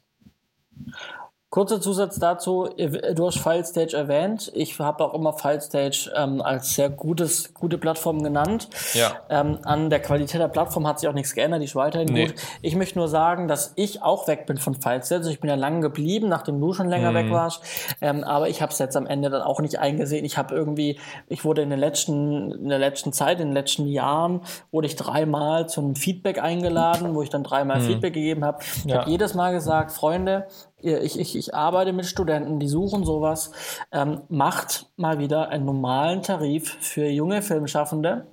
Kurzer 1.55 1.81
Zusatz 1.81 2.19
dazu, 2.19 2.69
du 3.15 3.27
hast 3.29 3.39
FileStage 3.39 3.97
erwähnt. 3.97 4.51
Ich 4.57 4.77
habe 4.81 5.05
auch 5.05 5.15
immer 5.15 5.33
FileStage 5.35 6.11
ähm, 6.17 6.43
als 6.43 6.75
sehr 6.75 6.91
gutes, 6.91 7.55
gute 7.55 7.79
Plattform 7.79 8.25
genannt. 8.25 8.69
Ja. 8.93 9.13
Ähm, 9.29 9.61
an 9.63 9.89
der 9.89 10.01
Qualität 10.01 10.41
der 10.41 10.49
Plattform 10.49 10.85
hat 10.85 10.99
sich 10.99 11.09
auch 11.09 11.13
nichts 11.13 11.33
geändert, 11.33 11.61
die 11.61 11.67
ist 11.67 11.77
weiterhin 11.77 12.09
nee. 12.13 12.27
gut. 12.27 12.35
Ich 12.61 12.75
möchte 12.75 12.99
nur 12.99 13.07
sagen, 13.07 13.47
dass 13.47 13.73
ich 13.77 14.03
auch 14.03 14.27
weg 14.27 14.47
bin 14.47 14.57
von 14.57 14.75
FileStage. 14.75 15.21
Also 15.21 15.31
ich 15.31 15.39
bin 15.39 15.49
ja 15.49 15.55
lange 15.55 15.79
geblieben, 15.79 16.29
nachdem 16.29 16.61
du 16.61 16.73
schon 16.73 16.89
länger 16.89 17.13
mhm. 17.13 17.15
weg 17.15 17.31
warst. 17.31 17.63
Ähm, 18.01 18.25
aber 18.25 18.49
ich 18.49 18.61
habe 18.61 18.73
es 18.73 18.81
jetzt 18.81 18.97
am 18.97 19.07
Ende 19.07 19.31
dann 19.31 19.43
auch 19.43 19.61
nicht 19.61 19.79
eingesehen. 19.79 20.25
Ich 20.25 20.37
habe 20.37 20.57
irgendwie, 20.57 20.99
ich 21.29 21.45
wurde 21.45 21.63
in 21.63 21.69
der 21.69 21.79
letzten, 21.79 22.51
in 22.51 22.69
der 22.69 22.81
letzten 22.81 23.13
Zeit, 23.13 23.39
in 23.39 23.51
den 23.51 23.55
letzten 23.55 23.87
Jahren, 23.87 24.41
wurde 24.73 24.89
ich 24.89 24.97
dreimal 24.97 25.69
zu 25.69 25.83
einem 25.83 25.95
Feedback 25.95 26.43
eingeladen, 26.43 27.15
wo 27.15 27.23
ich 27.23 27.31
dann 27.31 27.45
dreimal 27.45 27.79
mhm. 27.79 27.85
Feedback 27.85 28.15
gegeben 28.15 28.45
habe. 28.45 28.59
Ich 28.79 28.87
ja. 28.87 29.03
habe 29.03 29.09
jedes 29.09 29.35
Mal 29.35 29.53
gesagt, 29.53 29.93
Freunde, 29.93 30.49
ich, 30.85 31.19
ich, 31.19 31.37
ich 31.37 31.55
arbeite 31.55 31.93
mit 31.93 32.07
Studenten, 32.07 32.59
die 32.59 32.69
suchen 32.69 33.05
sowas, 33.05 33.51
ähm, 33.93 34.23
macht 34.29 34.87
mal 34.97 35.19
wieder 35.19 35.49
einen 35.49 35.65
normalen 35.65 36.23
Tarif 36.23 36.77
für 36.81 37.07
junge 37.07 37.43
Filmschaffende. 37.43 38.27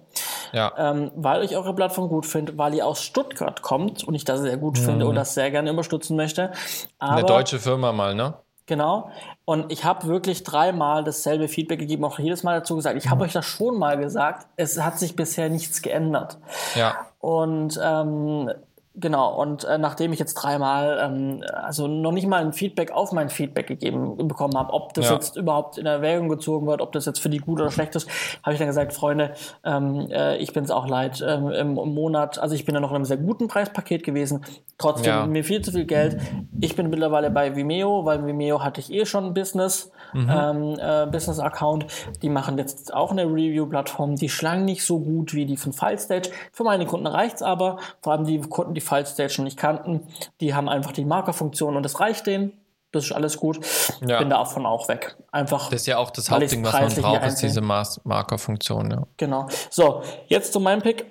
Ja. 0.52 0.73
Ähm, 0.78 1.11
weil 1.15 1.44
ich 1.44 1.56
eure 1.56 1.73
Plattform 1.73 2.10
gut 2.10 2.26
finde, 2.26 2.57
weil 2.57 2.73
ihr 2.73 2.86
aus 2.86 3.02
Stuttgart 3.02 3.61
kommt 3.61 4.03
und 4.03 4.15
ich 4.15 4.26
das 4.26 4.41
sehr 4.41 4.57
gut 4.57 4.78
mhm. 4.78 4.84
finde 4.84 5.07
und 5.07 5.15
das 5.15 5.34
sehr 5.34 5.49
gerne 5.49 5.69
unterstützen 5.69 6.18
möchte. 6.18 6.52
Aber, 6.99 7.14
Eine 7.14 7.23
deutsche 7.23 7.60
Firma 7.60 7.94
mal, 7.94 8.14
ne? 8.14 8.34
Genau. 8.65 9.10
Und 9.45 9.72
ich 9.72 9.84
habe 9.84 10.07
wirklich 10.07 10.44
dreimal 10.44 11.03
dasselbe 11.03 11.48
Feedback 11.48 11.80
gegeben, 11.80 12.06
auch 12.06 12.19
jedes 12.19 12.44
Mal 12.44 12.60
dazu 12.60 12.76
gesagt. 12.76 12.98
Ich 12.98 13.10
habe 13.10 13.18
mhm. 13.18 13.26
euch 13.26 13.34
das 13.34 13.45
schon 13.45 13.78
mal 13.78 13.98
gesagt. 13.98 14.48
Es 14.56 14.80
hat 14.82 14.99
sich 14.99 15.15
bisher 15.15 15.49
nichts 15.49 15.82
geändert. 15.82 16.38
Ja. 16.76 17.07
Und 17.19 17.80
ähm, 17.84 18.52
Genau, 18.93 19.41
und 19.41 19.63
äh, 19.63 19.77
nachdem 19.77 20.11
ich 20.11 20.19
jetzt 20.19 20.34
dreimal, 20.34 20.99
ähm, 21.01 21.43
also 21.53 21.88
noch 21.88 22.11
nicht 22.11 22.27
mal 22.27 22.41
ein 22.41 22.51
Feedback 22.51 22.91
auf 22.91 23.13
mein 23.13 23.30
Feedback 23.30 23.68
gegeben 23.68 24.27
bekommen 24.27 24.57
habe, 24.57 24.73
ob 24.73 24.93
das 24.93 25.05
ja. 25.05 25.13
jetzt 25.13 25.38
überhaupt 25.38 25.77
in 25.77 25.85
Erwägung 25.85 26.27
gezogen 26.27 26.68
wird, 26.68 26.81
ob 26.81 26.91
das 26.91 27.05
jetzt 27.05 27.19
für 27.19 27.30
die 27.30 27.38
gut 27.38 27.61
oder 27.61 27.72
schlecht 27.72 27.95
ist, 27.95 28.09
habe 28.43 28.51
ich 28.51 28.59
dann 28.59 28.68
gesagt, 28.68 28.91
Freunde, 28.91 29.34
ähm, 29.63 30.09
äh, 30.11 30.35
ich 30.38 30.51
bin 30.51 30.65
es 30.65 30.72
auch 30.72 30.89
leid. 30.89 31.23
Ähm, 31.26 31.47
im, 31.51 31.77
im, 31.77 31.93
Monat, 31.93 32.38
also 32.38 32.53
ich 32.53 32.65
bin 32.65 32.76
ja 32.76 32.81
noch 32.81 32.89
in 32.89 32.97
einem 32.97 33.05
sehr 33.05 33.15
guten 33.15 33.47
Preispaket 33.47 34.03
gewesen, 34.03 34.43
trotzdem 34.77 35.13
ja. 35.13 35.26
mir 35.26 35.45
viel 35.45 35.61
zu 35.61 35.72
viel 35.72 35.85
Geld. 35.85 36.18
Ich 36.59 36.76
bin 36.76 36.89
mittlerweile 36.89 37.31
bei 37.31 37.55
Vimeo, 37.55 38.03
weil 38.03 38.26
Vimeo 38.26 38.61
hatte 38.61 38.81
ich 38.81 38.91
eh 38.91 39.05
schon 39.05 39.27
ein 39.27 39.34
Business, 39.34 39.89
mhm. 40.13 40.29
ähm, 40.29 40.79
äh, 40.79 41.05
Business-Account. 41.07 41.85
Die 42.21 42.29
machen 42.29 42.57
jetzt 42.57 42.93
auch 42.93 43.11
eine 43.11 43.25
Review-Plattform, 43.25 44.15
die 44.15 44.29
schlang 44.29 44.65
nicht 44.65 44.85
so 44.85 44.99
gut 44.99 45.33
wie 45.33 45.45
die 45.45 45.57
von 45.57 45.73
FileStage. 45.73 46.29
Für 46.51 46.63
meine 46.63 46.85
Kunden 46.85 47.07
reicht's 47.07 47.41
aber, 47.41 47.77
vor 48.01 48.13
allem 48.13 48.25
die 48.25 48.39
Kunden, 48.41 48.73
die 48.73 48.81
File-Stage 48.81 49.35
noch 49.38 49.45
nicht 49.45 49.57
kannten, 49.57 50.07
die 50.39 50.53
haben 50.53 50.69
einfach 50.69 50.91
die 50.91 51.05
Markerfunktion 51.05 51.75
und 51.75 51.83
das 51.83 51.99
reicht 51.99 52.27
denen. 52.27 52.53
Das 52.91 53.05
ist 53.05 53.11
alles 53.13 53.38
gut. 53.38 53.59
Ja. 54.05 54.19
Bin 54.19 54.29
davon 54.29 54.65
auch 54.65 54.89
weg. 54.89 55.15
Einfach. 55.31 55.69
Das 55.69 55.81
ist 55.81 55.88
ja 55.88 55.97
auch 55.97 56.09
das 56.09 56.29
Hauptding, 56.29 56.63
was 56.65 56.73
man 56.73 56.93
braucht, 56.93 57.25
ist 57.25 57.41
diese 57.41 57.61
Markerfunktion. 57.61 58.91
Ja. 58.91 59.03
Genau. 59.15 59.47
So, 59.69 60.01
jetzt 60.27 60.51
zu 60.51 60.59
meinem 60.59 60.81
Pick. 60.81 61.05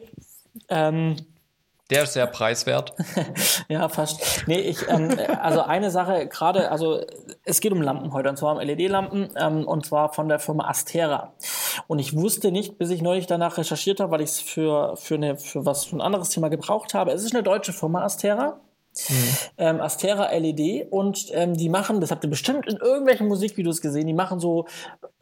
Ähm, 0.69 1.17
der 1.91 2.05
ist 2.05 2.15
sehr 2.15 2.27
preiswert. 2.27 2.95
ja, 3.69 3.89
fast. 3.89 4.47
Nee, 4.47 4.61
ich, 4.61 4.89
ähm, 4.89 5.17
also 5.41 5.63
eine 5.63 5.91
Sache 5.91 6.27
gerade, 6.29 6.71
also 6.71 7.01
es 7.45 7.61
geht 7.61 7.73
um 7.73 7.83
Lampen 7.83 8.13
heute, 8.13 8.29
und 8.29 8.37
zwar 8.37 8.55
um 8.55 8.61
LED-Lampen, 8.61 9.31
ähm, 9.37 9.67
und 9.67 9.87
zwar 9.87 10.13
von 10.13 10.29
der 10.29 10.39
Firma 10.39 10.69
Astera. 10.69 11.35
Und 11.87 11.99
ich 11.99 12.17
wusste 12.17 12.53
nicht, 12.53 12.79
bis 12.79 12.91
ich 12.91 13.03
neulich 13.03 13.27
danach 13.27 13.59
recherchiert 13.59 14.01
habe, 14.01 14.13
weil 14.13 14.21
ich 14.21 14.31
es 14.31 14.41
für, 14.41 14.97
für, 14.97 15.17
eine, 15.17 15.37
für 15.37 15.67
was 15.67 15.85
für 15.85 15.97
ein 15.97 16.01
anderes 16.01 16.31
Thema 16.31 16.49
gebraucht 16.49 16.95
habe. 16.95 17.13
Es 17.13 17.25
ist 17.25 17.35
eine 17.35 17.43
deutsche 17.43 17.73
Firma, 17.73 18.05
Astera. 18.05 18.61
Mhm. 19.09 19.37
Ähm, 19.59 19.81
Astera 19.81 20.31
LED 20.37 20.89
und 20.91 21.27
ähm, 21.33 21.57
die 21.57 21.69
machen, 21.69 22.01
das 22.01 22.11
habt 22.11 22.25
ihr 22.25 22.31
bestimmt 22.31 22.67
in 22.67 22.77
irgendwelchen 22.77 23.29
Musikvideos 23.29 23.81
gesehen, 23.81 24.07
die 24.07 24.13
machen 24.13 24.41
so 24.41 24.67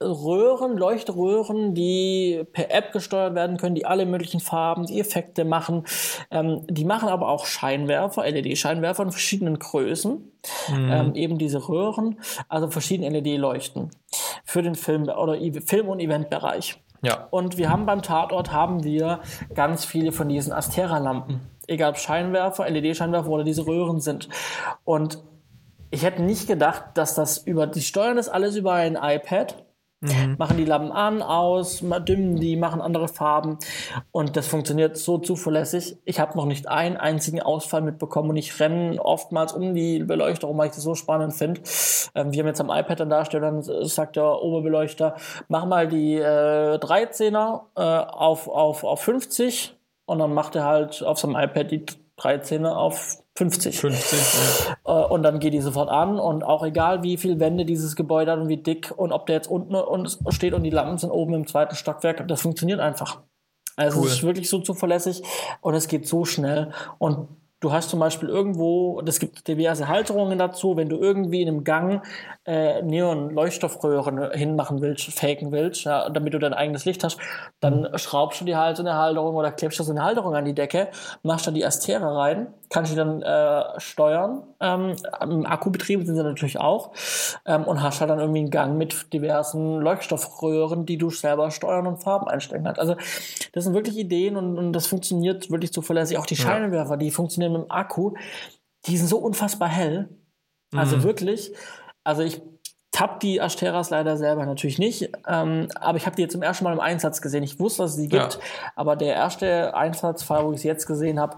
Röhren, 0.00 0.76
Leuchtröhren, 0.78 1.74
die 1.74 2.44
per 2.52 2.70
App 2.70 2.92
gesteuert 2.92 3.34
werden 3.34 3.58
können, 3.58 3.74
die 3.74 3.84
alle 3.84 4.06
möglichen 4.06 4.40
Farben, 4.40 4.86
die 4.86 4.98
Effekte 5.00 5.44
machen. 5.44 5.84
Ähm, 6.30 6.62
die 6.68 6.84
machen 6.84 7.08
aber 7.08 7.28
auch 7.28 7.44
Scheinwerfer, 7.46 8.28
LED-Scheinwerfer 8.28 9.02
in 9.02 9.10
verschiedenen 9.10 9.58
Größen, 9.58 10.32
mhm. 10.68 10.90
ähm, 10.90 11.14
eben 11.14 11.38
diese 11.38 11.68
Röhren, 11.68 12.20
also 12.48 12.68
verschiedene 12.68 13.10
LED-Leuchten 13.10 13.90
für 14.44 14.62
den 14.62 14.76
Film 14.76 15.02
oder 15.08 15.36
Film- 15.64 15.88
und 15.88 16.00
Eventbereich. 16.00 16.80
Ja. 17.02 17.28
Und 17.30 17.58
wir 17.58 17.70
haben 17.70 17.86
beim 17.86 18.02
Tatort 18.02 18.52
haben 18.52 18.82
wir 18.82 19.20
ganz 19.54 19.84
viele 19.84 20.10
von 20.10 20.28
diesen 20.28 20.52
Astera-Lampen 20.52 21.42
egal 21.68 21.90
ob 21.90 21.98
Scheinwerfer, 21.98 22.68
LED-Scheinwerfer 22.68 23.28
oder 23.28 23.44
diese 23.44 23.66
Röhren 23.66 24.00
sind. 24.00 24.28
Und 24.84 25.22
ich 25.90 26.02
hätte 26.02 26.22
nicht 26.22 26.46
gedacht, 26.46 26.84
dass 26.94 27.14
das 27.14 27.38
über, 27.38 27.66
die 27.66 27.80
steuern 27.80 28.16
das 28.16 28.28
alles 28.28 28.56
über 28.56 28.74
ein 28.74 28.96
iPad 29.00 29.64
mhm. 30.00 30.36
machen 30.38 30.56
die 30.56 30.64
Lampen 30.64 30.92
an, 30.92 31.22
aus, 31.22 31.82
dimmen 32.06 32.36
die, 32.36 32.56
machen 32.56 32.80
andere 32.80 33.08
Farben 33.08 33.58
und 34.12 34.36
das 34.36 34.46
funktioniert 34.46 34.96
so 34.96 35.18
zuverlässig. 35.18 35.96
Ich 36.04 36.20
habe 36.20 36.36
noch 36.36 36.46
nicht 36.46 36.68
einen 36.68 36.96
einzigen 36.96 37.40
Ausfall 37.40 37.82
mitbekommen 37.82 38.30
und 38.30 38.36
ich 38.36 38.58
renne 38.60 39.00
oftmals 39.02 39.52
um 39.52 39.74
die 39.74 40.00
Beleuchtung, 40.00 40.56
weil 40.58 40.68
ich 40.68 40.74
das 40.74 40.84
so 40.84 40.94
spannend 40.94 41.34
finde. 41.34 41.60
Ähm, 42.14 42.32
wir 42.32 42.40
haben 42.40 42.48
jetzt 42.48 42.60
am 42.60 42.70
iPad 42.70 43.00
dann 43.00 43.10
darstellen, 43.10 43.42
dann 43.42 43.86
sagt 43.86 44.16
der 44.16 44.42
Oberbeleuchter, 44.42 45.16
mach 45.48 45.66
mal 45.66 45.88
die 45.88 46.16
äh, 46.16 46.78
13er 46.78 47.62
äh, 47.76 47.80
auf, 47.80 48.48
auf, 48.48 48.84
auf 48.84 49.00
50 49.00 49.77
und 50.08 50.18
dann 50.18 50.32
macht 50.32 50.56
er 50.56 50.64
halt 50.64 51.02
auf 51.02 51.18
seinem 51.18 51.36
iPad 51.36 51.70
die 51.70 51.84
13er 52.18 52.70
auf 52.70 53.22
50. 53.36 53.78
50 53.78 54.18
ja. 54.86 55.02
Äh, 55.04 55.06
und 55.06 55.22
dann 55.22 55.38
geht 55.38 55.52
die 55.52 55.60
sofort 55.60 55.90
an 55.90 56.18
und 56.18 56.42
auch 56.42 56.64
egal, 56.64 57.02
wie 57.02 57.18
viel 57.18 57.38
Wände 57.38 57.66
dieses 57.66 57.94
Gebäude 57.94 58.32
hat 58.32 58.40
und 58.40 58.48
wie 58.48 58.56
dick 58.56 58.92
und 58.96 59.12
ob 59.12 59.26
der 59.26 59.36
jetzt 59.36 59.48
unten 59.48 59.76
steht 60.30 60.54
und 60.54 60.62
die 60.62 60.70
Lampen 60.70 60.96
sind 60.96 61.10
oben 61.10 61.34
im 61.34 61.46
zweiten 61.46 61.76
Stockwerk, 61.76 62.26
das 62.26 62.40
funktioniert 62.40 62.80
einfach. 62.80 63.20
Also 63.76 64.00
cool. 64.00 64.06
es 64.06 64.14
ist 64.14 64.22
wirklich 64.22 64.48
so 64.48 64.60
zuverlässig 64.60 65.22
und 65.60 65.74
es 65.74 65.88
geht 65.88 66.08
so 66.08 66.24
schnell 66.24 66.72
und 66.96 67.28
Du 67.60 67.72
hast 67.72 67.90
zum 67.90 67.98
Beispiel 67.98 68.28
irgendwo, 68.28 69.00
es 69.04 69.18
gibt 69.18 69.48
diverse 69.48 69.88
Halterungen 69.88 70.38
dazu, 70.38 70.76
wenn 70.76 70.88
du 70.88 70.96
irgendwie 70.96 71.42
in 71.42 71.48
einem 71.48 71.64
Gang 71.64 72.02
äh, 72.44 72.82
Neon-Leuchtstoffröhren 72.82 74.30
hinmachen 74.32 74.80
willst, 74.80 75.12
faken 75.12 75.50
willst, 75.50 75.82
ja, 75.82 76.08
damit 76.08 76.34
du 76.34 76.38
dein 76.38 76.54
eigenes 76.54 76.84
Licht 76.84 77.02
hast, 77.02 77.18
dann 77.58 77.82
mhm. 77.82 77.98
schraubst 77.98 78.40
du 78.40 78.44
die 78.44 78.54
halt 78.54 78.78
in 78.78 78.86
eine 78.86 78.96
Halterung 78.96 79.34
oder 79.34 79.50
klebst 79.50 79.80
du 79.80 79.82
so 79.82 79.90
eine 79.90 80.04
Halterung 80.04 80.36
an 80.36 80.44
die 80.44 80.54
Decke, 80.54 80.88
machst 81.24 81.48
da 81.48 81.50
die 81.50 81.66
Astere 81.66 82.16
rein, 82.16 82.54
kannst 82.70 82.92
die 82.92 82.96
dann 82.96 83.22
äh, 83.22 83.80
steuern. 83.80 84.42
Ähm, 84.60 84.94
Im 85.20 85.46
Akkubetrieb 85.46 86.04
sind 86.04 86.16
sie 86.16 86.22
natürlich 86.22 86.58
auch 86.58 86.92
ähm, 87.46 87.64
und 87.64 87.82
hast 87.82 88.00
halt 88.00 88.10
dann 88.10 88.18
irgendwie 88.18 88.40
einen 88.40 88.50
Gang 88.50 88.76
mit 88.76 89.12
diversen 89.12 89.80
Leuchtstoffröhren, 89.80 90.86
die 90.86 90.98
du 90.98 91.10
selber 91.10 91.50
steuern 91.50 91.86
und 91.86 92.02
Farben 92.02 92.28
einstellen 92.28 92.64
kannst. 92.64 92.80
Also 92.80 92.96
das 93.52 93.64
sind 93.64 93.74
wirklich 93.74 93.96
Ideen 93.96 94.36
und, 94.36 94.58
und 94.58 94.72
das 94.72 94.86
funktioniert 94.86 95.50
wirklich 95.50 95.72
zuverlässig. 95.72 96.18
Auch 96.18 96.26
die 96.26 96.36
Scheinwerfer, 96.36 96.96
die 96.96 97.10
funktionieren 97.10 97.52
mit 97.52 97.62
dem 97.62 97.70
Akku, 97.70 98.14
die 98.86 98.96
sind 98.96 99.08
so 99.08 99.18
unfassbar 99.18 99.68
hell. 99.68 100.08
Also 100.74 100.98
mhm. 100.98 101.02
wirklich. 101.04 101.52
Also 102.04 102.22
ich 102.22 102.40
habe 103.00 103.18
die 103.20 103.40
Asteras 103.40 103.90
leider 103.90 104.16
selber 104.16 104.46
natürlich 104.46 104.78
nicht, 104.78 105.10
ähm, 105.26 105.68
aber 105.80 105.98
ich 105.98 106.06
habe 106.06 106.16
die 106.16 106.22
jetzt 106.22 106.32
zum 106.32 106.42
ersten 106.42 106.64
Mal 106.64 106.72
im 106.72 106.80
Einsatz 106.80 107.20
gesehen. 107.20 107.42
Ich 107.42 107.58
wusste, 107.60 107.82
dass 107.82 107.92
es 107.92 107.96
sie 107.96 108.08
gibt, 108.08 108.34
ja. 108.34 108.40
aber 108.76 108.96
der 108.96 109.14
erste 109.14 109.74
Einsatzfall, 109.74 110.44
wo 110.44 110.52
ich 110.52 110.60
sie 110.60 110.68
jetzt 110.68 110.86
gesehen 110.86 111.20
habe, 111.20 111.36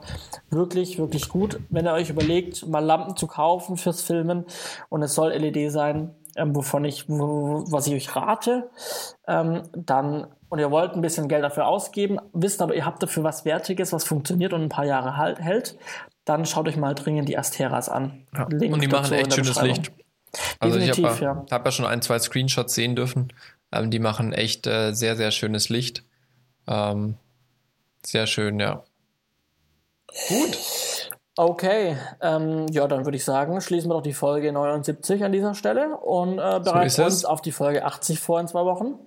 wirklich, 0.50 0.98
wirklich 0.98 1.28
gut. 1.28 1.60
Wenn 1.68 1.86
ihr 1.86 1.92
euch 1.92 2.10
überlegt, 2.10 2.66
mal 2.66 2.84
Lampen 2.84 3.16
zu 3.16 3.26
kaufen 3.26 3.76
fürs 3.76 4.02
Filmen 4.02 4.44
und 4.88 5.02
es 5.02 5.14
soll 5.14 5.32
LED 5.32 5.70
sein, 5.72 6.14
ähm, 6.36 6.54
wovon 6.54 6.84
ich, 6.84 7.08
was 7.08 7.86
ich 7.86 7.94
euch 7.94 8.16
rate, 8.16 8.70
ähm, 9.26 9.62
dann 9.72 10.28
und 10.48 10.58
ihr 10.58 10.70
wollt 10.70 10.94
ein 10.94 11.00
bisschen 11.00 11.28
Geld 11.28 11.44
dafür 11.44 11.66
ausgeben, 11.66 12.18
wisst 12.32 12.60
aber, 12.60 12.74
ihr 12.74 12.84
habt 12.84 13.02
dafür 13.02 13.22
was 13.22 13.44
Wertiges, 13.44 13.92
was 13.92 14.04
funktioniert 14.04 14.52
und 14.52 14.62
ein 14.62 14.68
paar 14.68 14.84
Jahre 14.84 15.16
halt, 15.16 15.40
hält, 15.40 15.78
dann 16.24 16.44
schaut 16.44 16.68
euch 16.68 16.76
mal 16.76 16.94
dringend 16.94 17.28
die 17.28 17.38
Asteras 17.38 17.88
an. 17.88 18.26
Ja. 18.36 18.44
und 18.46 18.60
die 18.60 18.88
machen 18.88 19.12
echt 19.12 19.32
schönes 19.32 19.62
Licht. 19.62 19.92
Also 20.58 20.78
Definitiv, 20.78 21.04
ich 21.04 21.10
habe 21.10 21.24
ja. 21.24 21.46
hab 21.50 21.64
ja 21.64 21.72
schon 21.72 21.86
ein, 21.86 22.02
zwei 22.02 22.18
Screenshots 22.18 22.74
sehen 22.74 22.96
dürfen. 22.96 23.32
Ähm, 23.72 23.90
die 23.90 23.98
machen 23.98 24.32
echt 24.32 24.66
äh, 24.66 24.92
sehr, 24.92 25.16
sehr 25.16 25.30
schönes 25.30 25.68
Licht. 25.68 26.04
Ähm, 26.66 27.16
sehr 28.04 28.26
schön, 28.26 28.60
ja. 28.60 28.84
Gut. 30.28 30.58
Okay, 31.36 31.96
ähm, 32.20 32.66
ja, 32.70 32.86
dann 32.86 33.04
würde 33.04 33.16
ich 33.16 33.24
sagen, 33.24 33.60
schließen 33.60 33.88
wir 33.88 33.94
doch 33.94 34.02
die 34.02 34.12
Folge 34.12 34.52
79 34.52 35.24
an 35.24 35.32
dieser 35.32 35.54
Stelle 35.54 35.96
und 35.96 36.38
äh, 36.38 36.60
bereiten 36.60 36.90
so 36.90 37.04
uns 37.04 37.24
auf 37.24 37.40
die 37.40 37.52
Folge 37.52 37.84
80 37.84 38.18
vor 38.18 38.40
in 38.40 38.48
zwei 38.48 38.64
Wochen. 38.64 38.98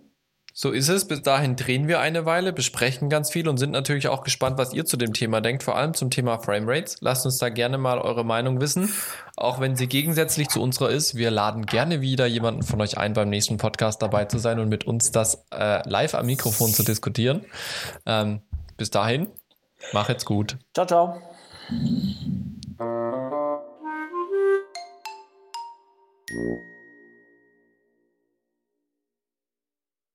So 0.55 0.69
ist 0.69 0.87
es. 0.87 1.07
Bis 1.07 1.23
dahin 1.23 1.55
drehen 1.55 1.87
wir 1.87 1.99
eine 1.99 2.25
Weile, 2.25 2.53
besprechen 2.53 3.09
ganz 3.09 3.31
viel 3.31 3.49
und 3.49 3.57
sind 3.57 3.71
natürlich 3.71 4.07
auch 4.07 4.23
gespannt, 4.23 4.59
was 4.59 4.71
ihr 4.71 4.85
zu 4.85 4.97
dem 4.97 5.13
Thema 5.13 5.41
denkt, 5.41 5.63
vor 5.63 5.75
allem 5.75 5.95
zum 5.95 6.11
Thema 6.11 6.37
Framerates. 6.37 6.97
Lasst 7.01 7.25
uns 7.25 7.39
da 7.39 7.49
gerne 7.49 7.79
mal 7.79 7.97
eure 7.97 8.23
Meinung 8.23 8.61
wissen, 8.61 8.93
auch 9.35 9.59
wenn 9.59 9.75
sie 9.75 9.87
gegensätzlich 9.87 10.49
zu 10.49 10.61
unserer 10.61 10.91
ist. 10.91 11.15
Wir 11.15 11.31
laden 11.31 11.65
gerne 11.65 12.01
wieder 12.01 12.27
jemanden 12.27 12.61
von 12.61 12.79
euch 12.81 12.99
ein, 12.99 13.13
beim 13.13 13.29
nächsten 13.29 13.57
Podcast 13.57 14.03
dabei 14.03 14.25
zu 14.25 14.37
sein 14.37 14.59
und 14.59 14.69
mit 14.69 14.85
uns 14.85 15.11
das 15.11 15.43
äh, 15.51 15.87
live 15.89 16.13
am 16.13 16.27
Mikrofon 16.27 16.71
zu 16.71 16.83
diskutieren. 16.83 17.45
Ähm, 18.05 18.41
bis 18.77 18.91
dahin, 18.91 19.27
mach 19.91 20.07
jetzt 20.09 20.25
gut. 20.25 20.57
Ciao, 20.73 20.85
ciao. 20.85 21.19